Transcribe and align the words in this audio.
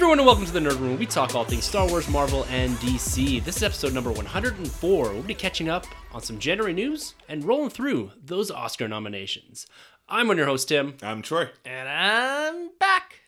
Everyone, 0.00 0.18
and 0.18 0.26
welcome 0.26 0.46
to 0.46 0.52
the 0.52 0.60
Nerd 0.60 0.80
Room. 0.80 0.98
We 0.98 1.04
talk 1.04 1.34
all 1.34 1.44
things 1.44 1.64
Star 1.64 1.86
Wars, 1.86 2.08
Marvel, 2.08 2.46
and 2.48 2.74
DC. 2.76 3.44
This 3.44 3.58
is 3.58 3.62
episode 3.62 3.92
number 3.92 4.10
104. 4.10 5.12
We'll 5.12 5.22
be 5.22 5.34
catching 5.34 5.68
up 5.68 5.84
on 6.12 6.22
some 6.22 6.38
January 6.38 6.72
news 6.72 7.12
and 7.28 7.44
rolling 7.44 7.68
through 7.68 8.12
those 8.24 8.50
Oscar 8.50 8.88
nominations. 8.88 9.66
I'm 10.08 10.28
one 10.28 10.36
of 10.36 10.38
your 10.38 10.46
host, 10.46 10.68
Tim. 10.68 10.96
I'm 11.02 11.20
Troy. 11.20 11.50
And 11.66 11.86
I'm 11.86 12.70
back. 12.78 13.20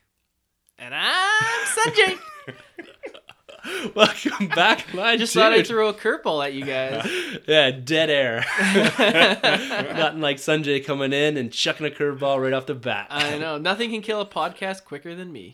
And 0.78 0.94
I'm 0.94 1.66
Sunjay. 1.66 2.18
Welcome 3.94 4.48
back, 4.48 4.92
I 4.98 5.16
just 5.16 5.32
dude. 5.32 5.42
thought 5.42 5.52
I'd 5.52 5.66
throw 5.66 5.88
a 5.88 5.94
curveball 5.94 6.44
at 6.44 6.52
you 6.54 6.64
guys. 6.64 7.08
Yeah, 7.46 7.70
dead 7.70 8.08
air. 8.10 8.44
Nothing 9.94 10.20
like 10.20 10.36
Sunjay 10.36 10.84
coming 10.84 11.12
in 11.12 11.36
and 11.36 11.52
chucking 11.52 11.86
a 11.86 11.90
curveball 11.90 12.40
right 12.42 12.52
off 12.52 12.66
the 12.66 12.74
bat. 12.74 13.08
I 13.10 13.38
know. 13.38 13.58
Nothing 13.58 13.90
can 13.90 14.00
kill 14.00 14.20
a 14.20 14.26
podcast 14.26 14.84
quicker 14.84 15.14
than 15.14 15.32
me. 15.32 15.52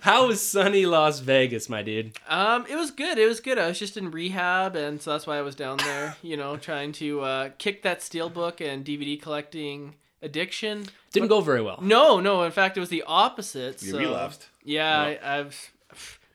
How 0.00 0.26
was 0.28 0.40
sunny 0.40 0.86
Las 0.86 1.20
Vegas, 1.20 1.68
my 1.68 1.82
dude? 1.82 2.12
Um, 2.28 2.66
it 2.68 2.76
was 2.76 2.90
good. 2.90 3.18
It 3.18 3.26
was 3.26 3.40
good. 3.40 3.58
I 3.58 3.66
was 3.68 3.78
just 3.78 3.96
in 3.96 4.10
rehab, 4.10 4.76
and 4.76 5.00
so 5.00 5.12
that's 5.12 5.26
why 5.26 5.38
I 5.38 5.42
was 5.42 5.54
down 5.54 5.78
there, 5.78 6.16
you 6.22 6.36
know, 6.36 6.56
trying 6.56 6.92
to 6.92 7.20
uh, 7.22 7.50
kick 7.58 7.82
that 7.82 8.00
steelbook 8.00 8.60
and 8.60 8.84
DVD 8.84 9.20
collecting 9.20 9.94
addiction. 10.22 10.86
Didn't 11.12 11.28
go 11.28 11.40
very 11.40 11.62
well. 11.62 11.78
No, 11.80 12.20
no. 12.20 12.42
In 12.42 12.52
fact, 12.52 12.76
it 12.76 12.80
was 12.80 12.90
the 12.90 13.04
opposite. 13.06 13.82
You 13.82 13.92
so, 13.92 13.98
relapsed. 13.98 14.48
Yeah, 14.64 14.98
I, 15.00 15.38
I've. 15.38 15.72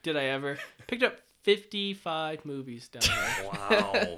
Did 0.03 0.15
I 0.17 0.25
ever? 0.25 0.57
Picked 0.87 1.03
up 1.03 1.19
55 1.43 2.45
movies 2.45 2.87
down 2.87 3.01
there. 3.03 3.49
Wow. 3.69 4.15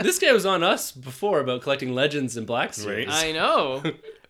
This 0.00 0.18
guy 0.18 0.32
was 0.32 0.46
on 0.46 0.62
us 0.62 0.90
before 0.92 1.40
about 1.40 1.62
collecting 1.62 1.94
legends 1.94 2.36
and 2.36 2.46
black 2.46 2.74
series. 2.74 3.06
Right. 3.08 3.26
I 3.28 3.32
know. 3.32 3.82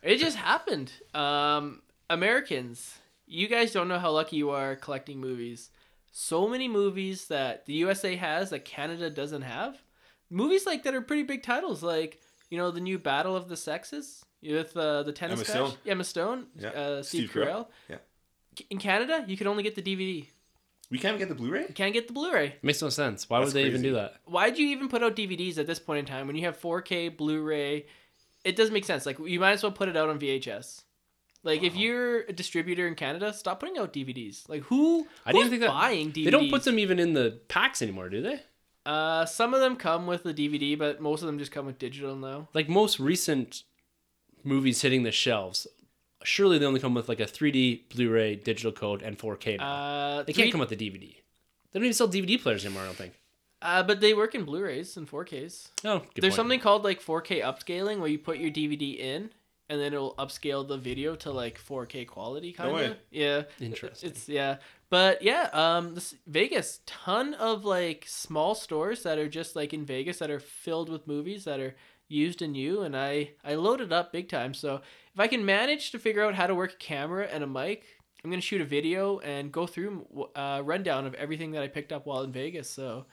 It 0.02 0.16
just 0.18 0.36
happened. 0.36 0.92
Um, 1.14 1.82
Americans, 2.10 2.98
you 3.26 3.48
guys 3.48 3.72
don't 3.72 3.88
know 3.88 3.98
how 3.98 4.10
lucky 4.10 4.36
you 4.36 4.50
are 4.50 4.76
collecting 4.76 5.20
movies. 5.20 5.70
So 6.10 6.48
many 6.48 6.68
movies 6.68 7.28
that 7.28 7.66
the 7.66 7.72
USA 7.74 8.16
has 8.16 8.50
that 8.50 8.64
Canada 8.64 9.08
doesn't 9.10 9.42
have. 9.42 9.80
Movies 10.30 10.66
like 10.66 10.82
that 10.82 10.94
are 10.94 11.00
pretty 11.00 11.22
big 11.22 11.42
titles, 11.42 11.82
like 11.82 12.20
you 12.50 12.58
know 12.58 12.70
the 12.70 12.80
new 12.80 12.98
Battle 12.98 13.34
of 13.36 13.48
the 13.48 13.56
Sexes 13.56 14.24
with 14.42 14.76
uh, 14.76 15.02
the 15.04 15.12
tennis 15.12 15.38
Emma 15.40 15.44
crash. 15.44 15.56
Stone. 15.56 15.78
Emma 15.86 16.04
Stone, 16.04 16.46
Yeah. 16.58 16.68
uh, 16.70 17.02
Steve, 17.02 17.30
Steve 17.30 17.42
Carell. 17.44 17.46
Carell. 17.46 17.66
Yeah. 17.88 17.96
In 18.70 18.78
Canada, 18.78 19.24
you 19.26 19.36
could 19.36 19.46
only 19.46 19.62
get 19.62 19.74
the 19.74 19.82
DVD. 19.82 20.26
We 20.92 20.98
can't 20.98 21.18
get 21.18 21.30
the 21.30 21.34
Blu-ray. 21.34 21.62
You 21.68 21.74
can't 21.74 21.94
get 21.94 22.06
the 22.06 22.12
Blu-ray. 22.12 22.56
Makes 22.60 22.82
no 22.82 22.90
sense. 22.90 23.28
Why 23.28 23.38
would 23.38 23.46
That's 23.46 23.54
they 23.54 23.64
even 23.64 23.80
do 23.80 23.94
that? 23.94 24.16
why'd 24.26 24.58
you 24.58 24.66
even 24.68 24.88
put 24.90 25.02
out 25.02 25.16
DVDs 25.16 25.56
at 25.56 25.66
this 25.66 25.78
point 25.78 26.00
in 26.00 26.04
time 26.04 26.26
when 26.26 26.36
you 26.36 26.44
have 26.44 26.60
4K 26.60 27.16
Blu-ray? 27.16 27.86
It 28.44 28.56
doesn't 28.56 28.74
make 28.74 28.84
sense. 28.84 29.06
Like 29.06 29.18
you 29.18 29.40
might 29.40 29.52
as 29.52 29.62
well 29.62 29.72
put 29.72 29.88
it 29.88 29.96
out 29.96 30.10
on 30.10 30.20
VHS. 30.20 30.82
Like 31.42 31.62
if 31.62 31.74
you're 31.74 32.20
a 32.20 32.32
distributor 32.32 32.86
in 32.86 32.94
Canada, 32.94 33.32
stop 33.32 33.58
putting 33.58 33.78
out 33.78 33.94
DVDs. 33.94 34.46
Like 34.50 34.64
who? 34.64 35.06
I 35.24 35.32
didn't 35.32 35.44
who's 35.44 35.50
think 35.50 35.62
that 35.62 35.70
buying 35.70 36.12
DVDs. 36.12 36.24
They 36.24 36.30
don't 36.30 36.50
put 36.50 36.64
them 36.64 36.78
even 36.78 36.98
in 36.98 37.14
the 37.14 37.40
packs 37.48 37.80
anymore, 37.80 38.10
do 38.10 38.20
they? 38.20 38.40
Uh, 38.84 39.24
some 39.24 39.54
of 39.54 39.60
them 39.60 39.76
come 39.76 40.06
with 40.06 40.24
the 40.24 40.34
DVD, 40.34 40.76
but 40.78 41.00
most 41.00 41.22
of 41.22 41.26
them 41.26 41.38
just 41.38 41.52
come 41.52 41.64
with 41.64 41.78
digital 41.78 42.16
now. 42.16 42.48
Like 42.52 42.68
most 42.68 43.00
recent 43.00 43.62
movies 44.44 44.82
hitting 44.82 45.04
the 45.04 45.12
shelves, 45.12 45.66
surely 46.24 46.58
they 46.58 46.66
only 46.66 46.80
come 46.80 46.94
with 46.94 47.08
like 47.08 47.20
a 47.20 47.24
3D 47.26 47.88
Blu-ray 47.94 48.36
digital 48.36 48.72
code 48.72 49.02
and 49.02 49.18
4K 49.18 49.58
now. 49.58 49.72
Uh, 49.72 50.22
they 50.22 50.32
three- 50.32 50.42
can't 50.44 50.52
come 50.52 50.60
with 50.60 50.70
the 50.70 50.76
DVD. 50.76 51.00
They 51.72 51.78
don't 51.78 51.84
even 51.84 51.94
sell 51.94 52.08
DVD 52.08 52.40
players 52.40 52.64
anymore. 52.64 52.82
I 52.82 52.86
don't 52.86 52.96
think. 52.96 53.14
Uh, 53.62 53.82
but 53.82 54.00
they 54.00 54.12
work 54.12 54.34
in 54.34 54.44
Blu-rays 54.44 54.96
and 54.96 55.08
4Ks. 55.08 55.68
No, 55.84 56.00
good 56.00 56.08
There's 56.16 56.32
point. 56.32 56.34
something 56.34 56.60
called 56.60 56.82
like 56.84 57.00
4K 57.00 57.42
upscaling 57.42 57.98
where 58.00 58.08
you 58.08 58.18
put 58.18 58.38
your 58.38 58.50
DVD 58.50 58.98
in 58.98 59.30
and 59.68 59.80
then 59.80 59.94
it'll 59.94 60.14
upscale 60.16 60.66
the 60.66 60.76
video 60.76 61.14
to 61.16 61.30
like 61.30 61.58
4K 61.58 62.06
quality 62.06 62.52
kind 62.52 62.70
of. 62.70 62.74
way. 62.76 62.96
Yeah. 63.10 63.42
Interesting. 63.60 64.10
It's 64.10 64.28
yeah. 64.28 64.56
But 64.90 65.22
yeah, 65.22 65.48
um 65.52 65.94
this 65.94 66.14
Vegas 66.26 66.80
ton 66.86 67.34
of 67.34 67.64
like 67.64 68.04
small 68.06 68.54
stores 68.54 69.04
that 69.04 69.16
are 69.18 69.28
just 69.28 69.54
like 69.56 69.72
in 69.72 69.86
Vegas 69.86 70.18
that 70.18 70.30
are 70.30 70.40
filled 70.40 70.88
with 70.90 71.06
movies 71.06 71.44
that 71.44 71.60
are 71.60 71.74
used 72.08 72.42
and 72.42 72.52
new 72.52 72.82
and 72.82 72.94
I 72.96 73.30
I 73.44 73.54
loaded 73.54 73.86
it 73.86 73.92
up 73.92 74.12
big 74.12 74.28
time. 74.28 74.52
So 74.52 74.82
if 75.14 75.20
I 75.20 75.26
can 75.26 75.44
manage 75.44 75.90
to 75.92 75.98
figure 75.98 76.22
out 76.22 76.34
how 76.34 76.46
to 76.46 76.54
work 76.54 76.72
a 76.72 76.76
camera 76.76 77.26
and 77.26 77.44
a 77.44 77.46
mic, 77.46 77.84
I'm 78.24 78.30
going 78.30 78.40
to 78.40 78.46
shoot 78.46 78.60
a 78.60 78.64
video 78.64 79.18
and 79.20 79.50
go 79.52 79.66
through 79.66 80.06
a 80.34 80.62
rundown 80.62 81.06
of 81.06 81.14
everything 81.14 81.52
that 81.52 81.62
I 81.62 81.68
picked 81.68 81.92
up 81.92 82.06
while 82.06 82.22
in 82.22 82.32
Vegas. 82.32 82.70
So 82.70 83.06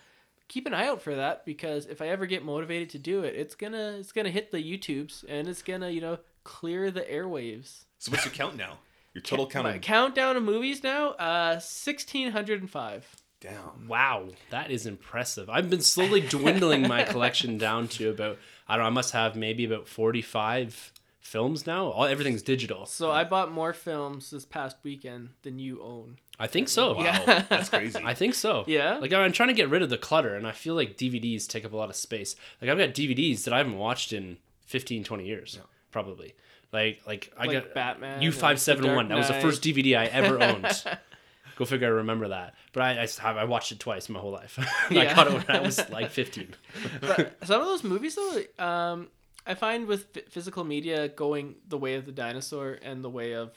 keep 0.48 0.66
an 0.68 0.74
eye 0.74 0.88
out 0.88 1.02
for 1.02 1.16
that 1.16 1.46
because 1.46 1.86
if 1.88 2.02
I 2.02 2.08
ever 2.10 2.26
get 2.26 2.44
motivated 2.46 2.90
to 2.92 3.00
do 3.00 3.24
it, 3.24 3.36
it's 3.36 3.56
gonna 3.56 3.98
it's 4.00 4.12
gonna 4.12 4.30
hit 4.30 4.52
the 4.52 4.58
YouTubes 4.58 5.24
and 5.28 5.48
it's 5.48 5.62
gonna 5.62 5.90
you 5.90 6.02
know 6.02 6.20
clear 6.44 6.92
the 6.92 7.02
airwaves. 7.02 7.86
So 7.98 8.12
what's 8.12 8.26
your 8.26 8.34
count 8.34 8.56
now? 8.56 8.78
Your 9.14 9.24
total 9.24 9.48
count 9.48 9.66
My 9.66 9.76
of 9.76 9.82
countdown 9.82 10.38
of 10.38 10.44
movies 10.44 10.84
now, 10.84 11.10
uh, 11.12 11.60
sixteen 11.60 12.32
hundred 12.32 12.62
and 12.62 12.70
five. 12.70 13.16
down. 13.42 13.88
Wow, 13.88 14.30
that 14.52 14.70
is 14.70 14.86
impressive. 14.86 15.50
I've 15.50 15.70
been 15.70 15.82
slowly 15.82 16.22
dwindling 16.22 16.88
my 16.88 17.04
collection 17.14 17.58
down 17.58 17.88
to 17.90 18.10
about 18.10 18.38
I 18.68 18.76
don't 18.76 18.84
know. 18.84 18.88
I 18.88 18.92
must 18.92 19.14
have 19.14 19.36
maybe 19.36 19.66
about 19.66 19.88
45 19.88 20.94
films 21.20 21.68
now. 21.68 21.88
All 21.88 22.06
everything's 22.06 22.42
digital. 22.42 22.86
So 22.86 23.12
I 23.12 23.24
bought 23.24 23.52
more 23.52 23.74
films 23.74 24.32
this 24.32 24.46
past 24.46 24.78
weekend 24.84 25.30
than 25.44 25.60
you 25.60 25.82
own. 25.82 26.18
I 26.40 26.48
think 26.48 26.70
so. 26.70 26.94
Wow, 26.96 27.04
Yeah. 27.04 27.46
that's 27.50 27.70
crazy. 27.70 28.00
I 28.04 28.14
think 28.14 28.34
so. 28.34 28.64
Yeah? 28.68 28.98
Like 28.98 29.12
I'm 29.14 29.32
trying 29.34 29.50
to 29.50 29.54
get 29.54 29.70
rid 29.70 29.82
of 29.82 29.90
the 29.90 29.98
clutter, 29.98 30.36
and 30.36 30.48
I 30.48 30.52
feel 30.54 30.74
like 30.76 30.98
DVDs 30.98 31.48
take 31.48 31.66
up 31.66 31.74
a 31.74 31.78
lot 31.78 31.90
of 31.90 31.96
space. 31.96 32.36
Like 32.62 32.72
I've 32.72 32.78
got 32.78 32.90
DVDs 32.90 33.44
that 33.44 33.54
I 33.54 33.58
haven't 33.58 33.78
watched 33.78 34.14
in 34.14 34.38
15, 34.66 35.04
20 35.04 35.26
years, 35.26 35.60
probably. 35.92 36.36
Like 36.72 37.02
like 37.08 37.32
I 37.38 37.46
Like 37.48 37.52
got 37.64 37.74
Batman 37.74 38.22
U 38.22 38.32
five 38.32 38.60
seven 38.62 38.96
one. 38.96 39.08
That 39.10 39.18
was 39.18 39.28
the 39.28 39.34
first 39.36 39.64
DVD 39.64 39.98
I 39.98 40.06
ever 40.06 40.42
owned. 40.42 40.84
Go 41.56 41.66
figure. 41.66 41.88
I 41.88 41.90
remember 41.90 42.30
that, 42.30 42.54
but 42.72 42.84
I, 42.84 42.94
have 42.94 43.36
I 43.38 43.44
watched 43.44 43.72
it 43.74 43.80
twice 43.82 44.08
my 44.08 44.20
whole 44.20 44.32
life. 44.32 44.58
I 44.90 44.94
Yeah. 44.94 45.14
caught 45.14 45.28
it 45.28 45.34
when 45.34 45.46
I 45.50 45.60
was 45.62 45.90
like 45.90 46.10
fifteen. 46.22 46.54
But 47.02 47.34
some 47.44 47.60
of 47.60 47.68
those 47.68 47.84
movies 47.84 48.16
though, 48.16 48.64
um, 48.66 49.08
I 49.46 49.54
find 49.56 49.88
with 49.88 50.14
ph- 50.14 50.28
physical 50.30 50.64
media 50.64 51.08
going 51.10 51.56
the 51.68 51.78
way 51.78 51.96
of 51.96 52.06
the 52.06 52.12
dinosaur 52.12 52.78
and 52.82 53.04
the 53.04 53.10
way 53.10 53.34
of, 53.34 53.52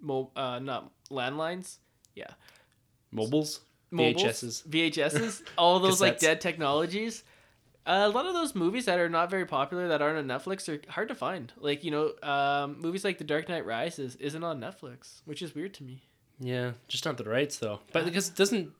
mo- 0.00 0.30
uh, 0.34 0.58
not 0.58 0.90
landlines. 1.10 1.76
Yeah. 2.14 2.30
Mobiles, 3.12 3.60
mobiles, 3.90 4.22
VHSs. 4.22 4.68
VHSs, 4.68 5.42
all 5.56 5.78
those 5.80 6.00
like 6.00 6.18
dead 6.18 6.40
technologies. 6.40 7.22
Uh, 7.86 8.02
a 8.04 8.08
lot 8.10 8.26
of 8.26 8.34
those 8.34 8.54
movies 8.54 8.84
that 8.84 8.98
are 8.98 9.08
not 9.08 9.30
very 9.30 9.46
popular 9.46 9.88
that 9.88 10.02
aren't 10.02 10.18
on 10.18 10.26
Netflix 10.38 10.68
are 10.68 10.78
hard 10.90 11.08
to 11.08 11.14
find. 11.14 11.52
Like 11.56 11.84
you 11.84 11.90
know, 11.90 12.12
um, 12.22 12.80
movies 12.80 13.02
like 13.04 13.16
The 13.16 13.24
Dark 13.24 13.48
Knight 13.48 13.64
Rises 13.64 14.16
isn't 14.16 14.44
on 14.44 14.60
Netflix, 14.60 15.22
which 15.24 15.40
is 15.40 15.54
weird 15.54 15.72
to 15.74 15.84
me. 15.84 16.02
Yeah, 16.38 16.72
just 16.86 17.04
not 17.06 17.16
the 17.16 17.24
rights 17.24 17.58
though. 17.58 17.80
But 17.92 18.04
because 18.04 18.28
doesn't 18.28 18.72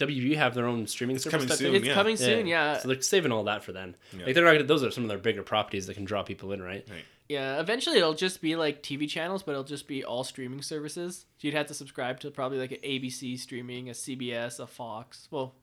WB 0.00 0.36
have 0.36 0.54
their 0.54 0.66
own 0.66 0.86
streaming 0.86 1.16
It's 1.16 1.24
service? 1.24 1.36
coming 1.36 1.48
that 1.48 1.58
soon. 1.58 1.74
It's 1.74 1.86
yeah. 1.86 1.94
coming 1.94 2.16
soon, 2.16 2.46
yeah. 2.46 2.78
So 2.78 2.88
they're 2.88 3.00
saving 3.02 3.32
all 3.32 3.44
that 3.44 3.64
for 3.64 3.72
then. 3.72 3.96
Yeah. 4.12 4.26
Like 4.26 4.34
they're 4.34 4.44
not. 4.44 4.52
Gonna, 4.52 4.64
those 4.64 4.82
are 4.82 4.90
some 4.90 5.04
of 5.04 5.08
their 5.08 5.18
bigger 5.18 5.42
properties 5.42 5.86
that 5.86 5.94
can 5.94 6.04
draw 6.04 6.22
people 6.22 6.52
in, 6.52 6.62
right? 6.62 6.86
Right. 6.90 7.04
Yeah, 7.28 7.60
eventually 7.60 7.98
it'll 7.98 8.14
just 8.14 8.40
be 8.40 8.56
like 8.56 8.82
TV 8.82 9.08
channels, 9.08 9.44
but 9.44 9.52
it'll 9.52 9.62
just 9.62 9.86
be 9.86 10.02
all 10.02 10.24
streaming 10.24 10.62
services. 10.62 11.26
So 11.38 11.46
you'd 11.46 11.54
have 11.54 11.66
to 11.66 11.74
subscribe 11.74 12.18
to 12.20 12.30
probably 12.32 12.58
like 12.58 12.72
an 12.72 12.78
ABC 12.84 13.38
streaming, 13.38 13.88
a 13.88 13.92
CBS, 13.92 14.58
a 14.58 14.66
Fox. 14.66 15.28
Well, 15.30 15.54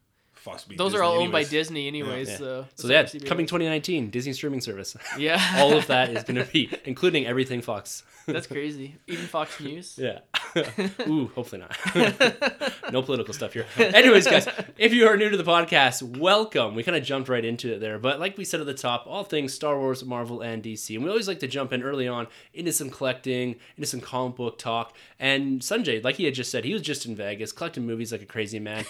Those 0.78 0.92
Disney 0.92 1.00
are 1.00 1.04
all 1.04 1.20
owned 1.22 1.32
by. 1.32 1.44
Disney, 1.44 1.88
anyways. 1.88 2.30
Yeah. 2.30 2.38
So 2.38 2.66
So 2.76 2.88
yeah, 2.88 3.04
coming 3.26 3.46
2019, 3.46 4.10
Disney 4.10 4.34
streaming 4.34 4.62
service. 4.62 4.96
Yeah, 5.18 5.42
all 5.58 5.74
of 5.74 5.88
that 5.88 6.10
is 6.10 6.24
going 6.24 6.36
to 6.36 6.52
be, 6.52 6.70
including 6.86 7.26
everything 7.26 7.62
Fox. 7.62 8.04
That's 8.28 8.46
crazy. 8.46 8.96
Even 9.08 9.26
Fox 9.26 9.60
News. 9.60 9.98
Yeah. 9.98 10.20
Ooh, 11.08 11.32
hopefully 11.34 11.62
not. 11.62 12.92
no 12.92 13.02
political 13.02 13.34
stuff 13.34 13.54
here. 13.54 13.66
Anyways, 13.78 14.28
guys, 14.28 14.48
if 14.78 14.94
you 14.94 15.08
are 15.08 15.16
new 15.18 15.30
to 15.30 15.38
the 15.38 15.44
podcast, 15.46 16.18
welcome. 16.18 16.76
We 16.76 16.84
kind 16.84 16.98
of 16.98 17.04
jumped 17.04 17.30
right 17.30 17.44
into 17.44 17.74
it 17.74 17.80
there, 17.80 17.98
but 18.00 18.20
like 18.20 18.38
we 18.38 18.44
said 18.44 18.60
at 18.60 18.66
the 18.66 18.74
top, 18.74 19.06
all 19.08 19.24
things 19.24 19.54
Star 19.54 19.80
Wars, 19.80 20.04
Marvel, 20.04 20.42
and 20.42 20.62
DC. 20.62 20.94
And 20.96 21.04
we 21.04 21.10
always 21.10 21.28
like 21.28 21.40
to 21.40 21.48
jump 21.48 21.72
in 21.72 21.82
early 21.82 22.08
on 22.08 22.28
into 22.54 22.74
some 22.74 22.90
collecting, 22.90 23.56
into 23.78 23.88
some 23.88 24.02
comic 24.02 24.36
book 24.36 24.58
talk. 24.60 24.94
And 25.20 25.62
Sunjay, 25.62 26.04
like 26.04 26.16
he 26.16 26.26
had 26.26 26.34
just 26.34 26.52
said, 26.52 26.66
he 26.66 26.74
was 26.74 26.82
just 26.82 27.06
in 27.06 27.16
Vegas 27.16 27.52
collecting 27.52 27.86
movies 27.86 28.12
like 28.12 28.22
a 28.22 28.26
crazy 28.26 28.60
man, 28.60 28.86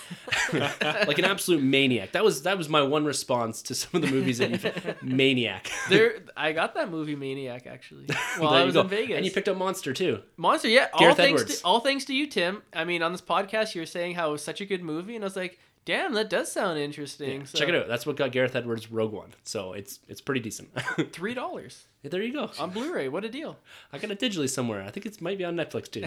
like 0.51 1.19
an 1.19 1.25
absolute 1.25 1.46
maniac. 1.49 2.11
That 2.11 2.23
was 2.23 2.43
that 2.43 2.57
was 2.57 2.67
my 2.69 2.81
one 2.81 3.05
response 3.05 3.61
to 3.63 3.75
some 3.75 3.89
of 3.93 4.01
the 4.09 4.13
movies 4.15 4.37
that 4.39 4.51
you 4.51 4.95
maniac. 5.01 5.71
There, 5.89 6.19
I 6.37 6.51
got 6.51 6.75
that 6.75 6.89
movie 6.91 7.15
Maniac 7.15 7.67
actually 7.67 8.05
while 8.37 8.51
There 8.51 8.61
I 8.61 8.63
was 8.65 8.73
go. 8.73 8.81
in 8.81 8.87
Vegas. 8.89 9.17
and 9.17 9.25
you 9.25 9.31
picked 9.31 9.47
up 9.47 9.57
Monster 9.57 9.93
too. 9.93 10.19
Monster, 10.37 10.67
yeah. 10.69 10.87
All 10.93 10.99
Gareth 10.99 11.17
thanks 11.17 11.41
Edwards. 11.41 11.59
to 11.61 11.65
all 11.65 11.79
thanks 11.79 12.05
to 12.05 12.13
you, 12.13 12.27
Tim. 12.27 12.61
I 12.73 12.83
mean, 12.83 13.01
on 13.03 13.11
this 13.11 13.21
podcast, 13.21 13.75
you 13.75 13.81
were 13.81 13.85
saying 13.85 14.15
how 14.15 14.29
it 14.29 14.31
was 14.33 14.43
such 14.43 14.61
a 14.61 14.65
good 14.65 14.81
movie, 14.83 15.15
and 15.15 15.23
I 15.23 15.27
was 15.27 15.35
like, 15.35 15.59
damn, 15.87 16.13
that 16.13 16.29
does 16.29 16.51
sound 16.51 16.77
interesting. 16.77 17.45
so, 17.45 17.57
Check 17.57 17.69
it 17.69 17.75
out. 17.75 17.87
That's 17.87 18.05
what 18.05 18.17
got 18.17 18.33
Gareth 18.33 18.55
Edwards 18.57 18.91
Rogue 18.91 19.13
One. 19.13 19.33
So 19.43 19.71
it's 19.73 19.99
it's 20.09 20.19
pretty 20.21 20.41
decent. 20.41 20.69
Three 21.13 21.33
dollars 21.33 21.85
there 22.03 22.21
you 22.21 22.33
go. 22.33 22.49
on 22.59 22.69
Blu-ray. 22.71 23.09
What 23.09 23.25
a 23.25 23.29
deal! 23.29 23.57
I 23.91 23.97
got 23.97 24.11
it 24.11 24.19
digitally 24.19 24.49
somewhere. 24.49 24.83
I 24.83 24.91
think 24.91 25.05
it 25.05 25.21
might 25.21 25.37
be 25.37 25.45
on 25.45 25.55
Netflix 25.55 25.89
too. 25.89 26.05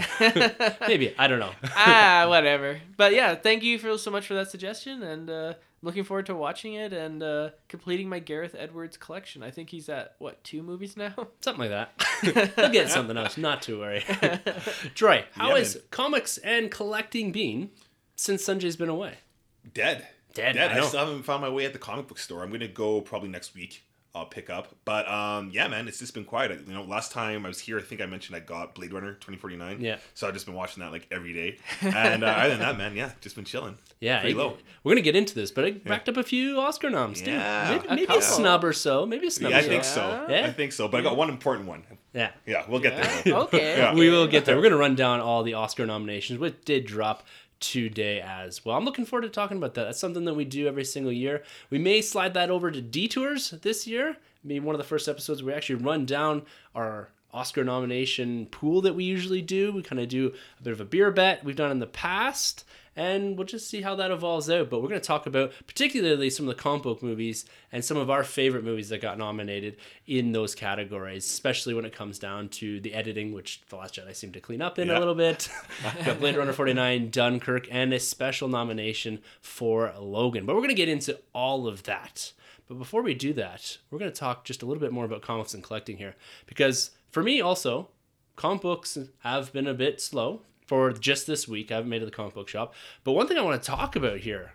Maybe 0.88 1.15
I 1.19 1.27
don't 1.27 1.41
know. 1.41 1.53
ah, 1.77 2.27
whatever. 2.29 2.81
But 2.97 3.15
yeah, 3.15 3.35
thank 3.35 3.62
you 3.62 3.79
for 3.79 3.97
so 3.99 4.11
much 4.11 4.27
for 4.27 4.35
that 4.35 4.50
suggestion, 4.50 5.03
and 5.03 5.29
uh, 5.29 5.55
looking 5.83 6.05
forward 6.05 6.26
to 6.26 6.35
watching 6.35 6.75
it 6.75 6.93
and 6.93 7.23
uh, 7.23 7.50
completing 7.69 8.09
my 8.09 8.19
Gareth 8.19 8.55
Edwards 8.59 8.97
collection. 8.97 9.43
I 9.43 9.50
think 9.50 9.71
he's 9.71 9.88
at 9.88 10.15
what 10.19 10.43
two 10.44 10.62
movies 10.62 10.97
now? 10.97 11.15
Something 11.41 11.71
like 11.71 11.71
that. 11.71 12.53
I'll 12.56 12.71
get 12.71 12.91
something 12.91 13.17
else. 13.17 13.37
Not 13.37 13.62
to 13.62 13.79
worry. 13.81 14.05
Troy, 14.94 15.25
how 15.33 15.49
Yeah, 15.50 15.59
has 15.59 15.75
man. 15.75 15.85
comics 15.91 16.38
and 16.38 16.71
collecting 16.71 17.33
been 17.33 17.71
since 18.17 18.47
Sunjay's 18.47 18.76
been 18.76 18.88
away? 18.88 19.15
Dead. 19.73 20.07
Dead, 20.35 20.55
Dead. 20.55 20.71
I 20.73 20.79
I, 20.79 20.87
still 20.87 21.01
haven't 21.01 21.23
found 21.25 21.43
my 21.43 21.49
way 21.49 21.65
at 21.65 21.73
the 21.73 21.79
comic 21.79 22.07
book 22.09 22.19
store. 22.19 22.43
I'm 22.43 22.51
gonna 22.53 22.69
go 22.69 23.01
probably 23.01 23.29
next 23.29 23.55
week. 23.55 23.83
I'll 24.12 24.27
pick 24.27 24.51
up. 24.51 24.75
But 24.85 25.09
um, 25.09 25.51
yeah, 25.53 25.69
man, 25.69 25.87
it's 25.87 26.01
just 26.01 26.15
been 26.15 26.25
quiet. 26.25 26.67
You 26.67 26.75
know, 26.75 26.83
last 26.83 27.12
time 27.12 27.45
I 27.45 27.49
was 27.49 27.61
here, 27.61 27.79
I 27.79 27.83
think 27.83 28.01
I 28.01 28.07
mentioned 28.07 28.35
I 28.35 28.41
got 28.41 28.75
Blade 28.75 28.93
Runner 28.93 29.12
2049. 29.12 29.81
Yeah. 29.81 29.99
So 30.15 30.27
I've 30.27 30.35
just 30.35 30.47
been 30.47 30.55
watching 30.57 30.83
that 30.83 30.91
like 30.91 31.07
every 31.12 31.33
day. 31.33 31.59
And 31.83 32.25
uh, 32.25 32.27
other 32.27 32.51
than 32.51 32.59
that, 32.61 32.77
man, 32.77 32.97
yeah, 32.97 33.12
just 33.21 33.37
been 33.37 33.45
chilling. 33.45 33.79
Yeah, 34.01 34.21
Pretty 34.21 34.35
it- 34.35 34.39
low. 34.39 34.57
we're 34.83 34.93
gonna 34.93 35.03
get 35.03 35.15
into 35.15 35.35
this, 35.35 35.51
but 35.53 35.65
it 35.65 35.83
racked 35.87 36.09
up 36.09 36.17
a 36.17 36.25
few 36.25 36.59
Oscar 36.61 36.91
noms 36.91 37.23
too. 37.23 37.31
Yeah. 37.31 37.71
maybe, 37.71 37.89
A 37.89 37.95
maybe 37.95 38.19
a 38.19 38.23
snub 38.23 38.65
or 38.65 38.73
so. 38.73 39.07
Maybe 39.07 39.29
a 39.29 39.31
snub. 39.31 39.53
Yeah, 39.53 39.59
or 39.59 39.61
I 39.61 39.62
think 39.65 39.85
so. 39.85 40.27
Yeah? 40.29 40.47
I 40.47 40.53
think 40.53 40.73
so. 40.73 40.89
But 40.89 40.99
I 40.99 41.03
got 41.03 41.17
one 41.17 41.29
important 41.29 41.69
one. 41.69 41.85
Yeah. 42.12 42.31
Yeah, 42.45 42.65
we'll 42.69 42.81
get 42.81 42.97
there. 42.97 43.35
Okay. 43.43 43.79
Yeah. 43.79 43.95
We 43.95 44.11
will 44.11 44.27
get 44.27 44.45
there. 44.45 44.57
We're 44.57 44.62
going 44.62 44.73
to 44.73 44.79
run 44.79 44.97
down 44.97 45.21
all 45.21 45.45
the 45.45 45.55
Oscar 45.55 45.87
nominations, 45.87 46.41
which 46.41 46.57
did 46.65 46.85
drop 46.85 47.25
today 47.61 48.21
as 48.21 48.65
well. 48.65 48.77
I'm 48.77 48.85
looking 48.85 49.05
forward 49.05 49.23
to 49.23 49.29
talking 49.29 49.57
about 49.57 49.75
that. 49.75 49.85
That's 49.85 50.01
something 50.01 50.25
that 50.25 50.35
we 50.35 50.45
do 50.45 50.67
every 50.67 50.85
single 50.85 51.12
year. 51.12 51.43
We 51.71 51.79
may 51.79 52.03
slide 52.03 52.35
that 52.35 52.51
over 52.51 52.71
to 52.71 52.81
detours 52.81 53.51
this 53.51 53.87
year. 53.87 54.17
Maybe 54.43 54.61
one 54.61 54.75
of 54.75 54.81
the 54.81 54.87
first 54.87 55.09
episodes 55.09 55.43
we 55.43 55.53
actually 55.53 55.77
run 55.77 56.07
down 56.07 56.43
our 56.75 57.11
Oscar 57.33 57.62
nomination 57.62 58.47
pool 58.47 58.81
that 58.81 58.95
we 58.95 59.05
usually 59.05 59.43
do. 59.43 59.73
We 59.73 59.83
kind 59.83 60.01
of 60.01 60.09
do 60.09 60.33
a 60.59 60.62
bit 60.62 60.73
of 60.73 60.81
a 60.81 60.85
beer 60.85 61.11
bet 61.11 61.45
we've 61.45 61.57
done 61.57 61.71
in 61.71 61.79
the 61.79 61.87
past, 61.87 62.65
and 62.96 63.37
we'll 63.37 63.46
just 63.46 63.69
see 63.69 63.82
how 63.82 63.94
that 63.96 64.10
evolves 64.10 64.50
out. 64.50 64.70
But 64.70 64.82
we're 64.82 64.88
going 64.88 65.00
to 65.00 65.06
talk 65.06 65.26
about 65.26 65.52
particularly 65.66 66.31
some 66.31 66.48
of 66.48 66.56
the 66.56 66.60
comic 66.60 66.82
book 66.82 67.02
movies 67.02 67.44
and 67.72 67.84
some 67.84 67.96
of 67.96 68.10
our 68.10 68.25
favorite 68.25 68.64
movies 68.64 68.88
that 68.88 69.00
got 69.00 69.19
nominated 69.19 69.76
in 70.06 70.32
those 70.32 70.54
categories, 70.54 71.25
especially 71.25 71.75
when 71.75 71.84
it 71.84 71.94
comes 71.94 72.19
down 72.19 72.48
to 72.48 72.81
the 72.81 72.94
editing, 72.94 73.32
which 73.32 73.62
The 73.69 73.76
Last 73.76 73.94
Jedi 73.94 74.14
seemed 74.14 74.34
to 74.34 74.40
clean 74.40 74.62
up 74.62 74.78
in 74.78 74.90
a 74.90 74.98
little 74.98 75.14
bit. 75.14 75.48
got 76.04 76.19
Blade 76.19 76.37
Runner 76.37 76.52
49, 76.52 77.10
Dunkirk, 77.10 77.69
and 77.70 77.92
a 77.92 78.00
special 78.00 78.48
nomination 78.48 79.20
for 79.40 79.92
Logan. 79.98 80.46
But 80.46 80.54
we're 80.54 80.62
going 80.62 80.70
to 80.70 80.75
get 80.75 80.88
into 80.88 81.19
all 81.32 81.66
of 81.66 81.84
that. 81.84 82.32
But 82.69 82.78
before 82.78 83.02
we 83.02 83.14
do 83.14 83.32
that, 83.34 83.78
we're 83.90 83.98
going 83.98 84.12
to 84.12 84.16
talk 84.16 84.44
just 84.44 84.62
a 84.62 84.66
little 84.66 84.81
bit 84.81 84.92
more 84.92 85.04
about 85.04 85.22
comics 85.22 85.54
and 85.54 85.62
collecting 85.62 85.96
here. 85.96 86.14
Because 86.46 86.92
for 87.10 87.22
me, 87.22 87.40
also, 87.40 87.88
comic 88.37 88.62
books 88.62 88.96
have 89.20 89.52
been 89.52 89.66
a 89.66 89.75
bit 89.75 90.00
slow 90.00 90.42
for 90.70 90.93
just 90.93 91.26
this 91.26 91.49
week. 91.49 91.72
I 91.72 91.75
haven't 91.75 91.90
made 91.90 91.96
it 91.96 92.00
to 92.00 92.06
the 92.06 92.12
comic 92.12 92.32
book 92.32 92.49
shop. 92.49 92.75
But 93.02 93.11
one 93.11 93.26
thing 93.26 93.37
I 93.37 93.43
want 93.43 93.61
to 93.61 93.69
talk 93.69 93.96
about 93.96 94.19
here 94.19 94.52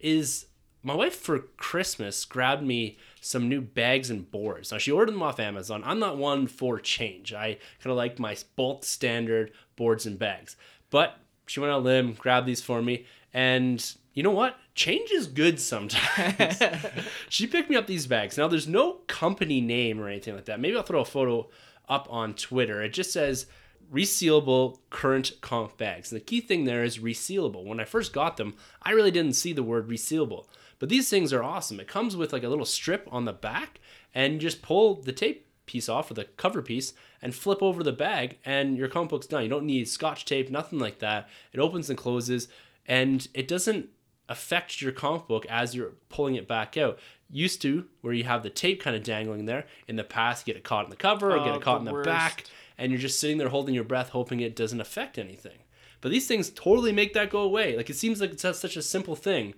is 0.00 0.46
my 0.82 0.94
wife 0.94 1.14
for 1.14 1.40
Christmas 1.58 2.24
grabbed 2.24 2.62
me 2.62 2.96
some 3.20 3.50
new 3.50 3.60
bags 3.60 4.08
and 4.08 4.30
boards. 4.30 4.72
Now 4.72 4.78
she 4.78 4.90
ordered 4.90 5.12
them 5.12 5.22
off 5.22 5.38
Amazon. 5.38 5.82
I'm 5.84 5.98
not 5.98 6.16
one 6.16 6.46
for 6.46 6.80
change. 6.80 7.34
I 7.34 7.58
kind 7.82 7.90
of 7.90 7.98
like 7.98 8.18
my 8.18 8.34
bolt 8.56 8.82
standard 8.82 9.52
boards 9.76 10.06
and 10.06 10.18
bags. 10.18 10.56
But 10.88 11.18
she 11.46 11.60
went 11.60 11.70
out 11.70 11.80
on 11.80 11.82
a 11.82 11.84
limb, 11.84 12.14
grabbed 12.14 12.46
these 12.46 12.62
for 12.62 12.80
me, 12.80 13.04
and 13.34 13.94
you 14.14 14.22
know 14.22 14.30
what? 14.30 14.56
Change 14.74 15.10
is 15.10 15.26
good 15.26 15.60
sometimes. 15.60 16.62
she 17.28 17.46
picked 17.46 17.68
me 17.68 17.76
up 17.76 17.86
these 17.86 18.06
bags. 18.06 18.38
Now 18.38 18.48
there's 18.48 18.66
no 18.66 19.00
company 19.06 19.60
name 19.60 20.00
or 20.00 20.08
anything 20.08 20.34
like 20.34 20.46
that. 20.46 20.60
Maybe 20.60 20.78
I'll 20.78 20.82
throw 20.82 21.02
a 21.02 21.04
photo 21.04 21.50
up 21.90 22.08
on 22.10 22.32
Twitter. 22.32 22.82
It 22.82 22.94
just 22.94 23.12
says 23.12 23.44
resealable 23.92 24.78
current 24.90 25.32
comp 25.40 25.76
bags. 25.76 26.12
And 26.12 26.20
the 26.20 26.24
key 26.24 26.40
thing 26.40 26.64
there 26.64 26.84
is 26.84 26.98
resealable. 26.98 27.64
When 27.64 27.80
I 27.80 27.84
first 27.84 28.12
got 28.12 28.36
them, 28.36 28.54
I 28.82 28.90
really 28.90 29.10
didn't 29.10 29.32
see 29.34 29.52
the 29.52 29.62
word 29.62 29.88
resealable. 29.88 30.46
But 30.78 30.88
these 30.88 31.08
things 31.08 31.32
are 31.32 31.42
awesome. 31.42 31.80
It 31.80 31.88
comes 31.88 32.16
with 32.16 32.32
like 32.32 32.44
a 32.44 32.48
little 32.48 32.64
strip 32.64 33.08
on 33.10 33.24
the 33.24 33.32
back 33.32 33.80
and 34.14 34.34
you 34.34 34.38
just 34.38 34.62
pull 34.62 34.94
the 34.94 35.12
tape 35.12 35.46
piece 35.66 35.88
off 35.88 36.10
or 36.10 36.14
the 36.14 36.24
cover 36.24 36.62
piece 36.62 36.92
and 37.20 37.34
flip 37.34 37.62
over 37.62 37.82
the 37.82 37.92
bag 37.92 38.38
and 38.44 38.76
your 38.76 38.88
comic 38.88 39.10
book's 39.10 39.26
done. 39.26 39.42
You 39.42 39.48
don't 39.48 39.66
need 39.66 39.88
scotch 39.88 40.24
tape, 40.24 40.50
nothing 40.50 40.78
like 40.78 41.00
that. 41.00 41.28
It 41.52 41.60
opens 41.60 41.90
and 41.90 41.98
closes 41.98 42.48
and 42.86 43.26
it 43.34 43.48
doesn't 43.48 43.88
affect 44.28 44.80
your 44.80 44.92
comic 44.92 45.26
book 45.26 45.46
as 45.46 45.74
you're 45.74 45.92
pulling 46.08 46.36
it 46.36 46.46
back 46.46 46.76
out. 46.76 46.98
Used 47.30 47.60
to, 47.62 47.84
where 48.00 48.14
you 48.14 48.24
have 48.24 48.42
the 48.42 48.50
tape 48.50 48.80
kind 48.82 48.96
of 48.96 49.02
dangling 49.02 49.44
there. 49.44 49.66
In 49.86 49.96
the 49.96 50.04
past, 50.04 50.46
you 50.46 50.54
get 50.54 50.58
it 50.58 50.64
caught 50.64 50.84
in 50.84 50.90
the 50.90 50.96
cover 50.96 51.32
or 51.32 51.38
get 51.38 51.48
Oh, 51.48 51.54
it 51.56 51.62
caught 51.62 51.74
the 51.74 51.78
in 51.80 51.84
the 51.86 51.92
worst. 51.92 52.06
back, 52.06 52.44
and 52.78 52.92
you're 52.92 53.00
just 53.00 53.20
sitting 53.20 53.38
there 53.38 53.48
holding 53.48 53.74
your 53.74 53.84
breath, 53.84 54.10
hoping 54.10 54.40
it 54.40 54.56
doesn't 54.56 54.80
affect 54.80 55.18
anything. 55.18 55.58
But 56.00 56.12
these 56.12 56.26
things 56.28 56.50
totally 56.50 56.92
make 56.92 57.12
that 57.14 57.30
go 57.30 57.40
away. 57.40 57.76
Like 57.76 57.90
it 57.90 57.96
seems 57.96 58.20
like 58.20 58.30
it's 58.32 58.42
such 58.42 58.76
a 58.76 58.82
simple 58.82 59.16
thing, 59.16 59.54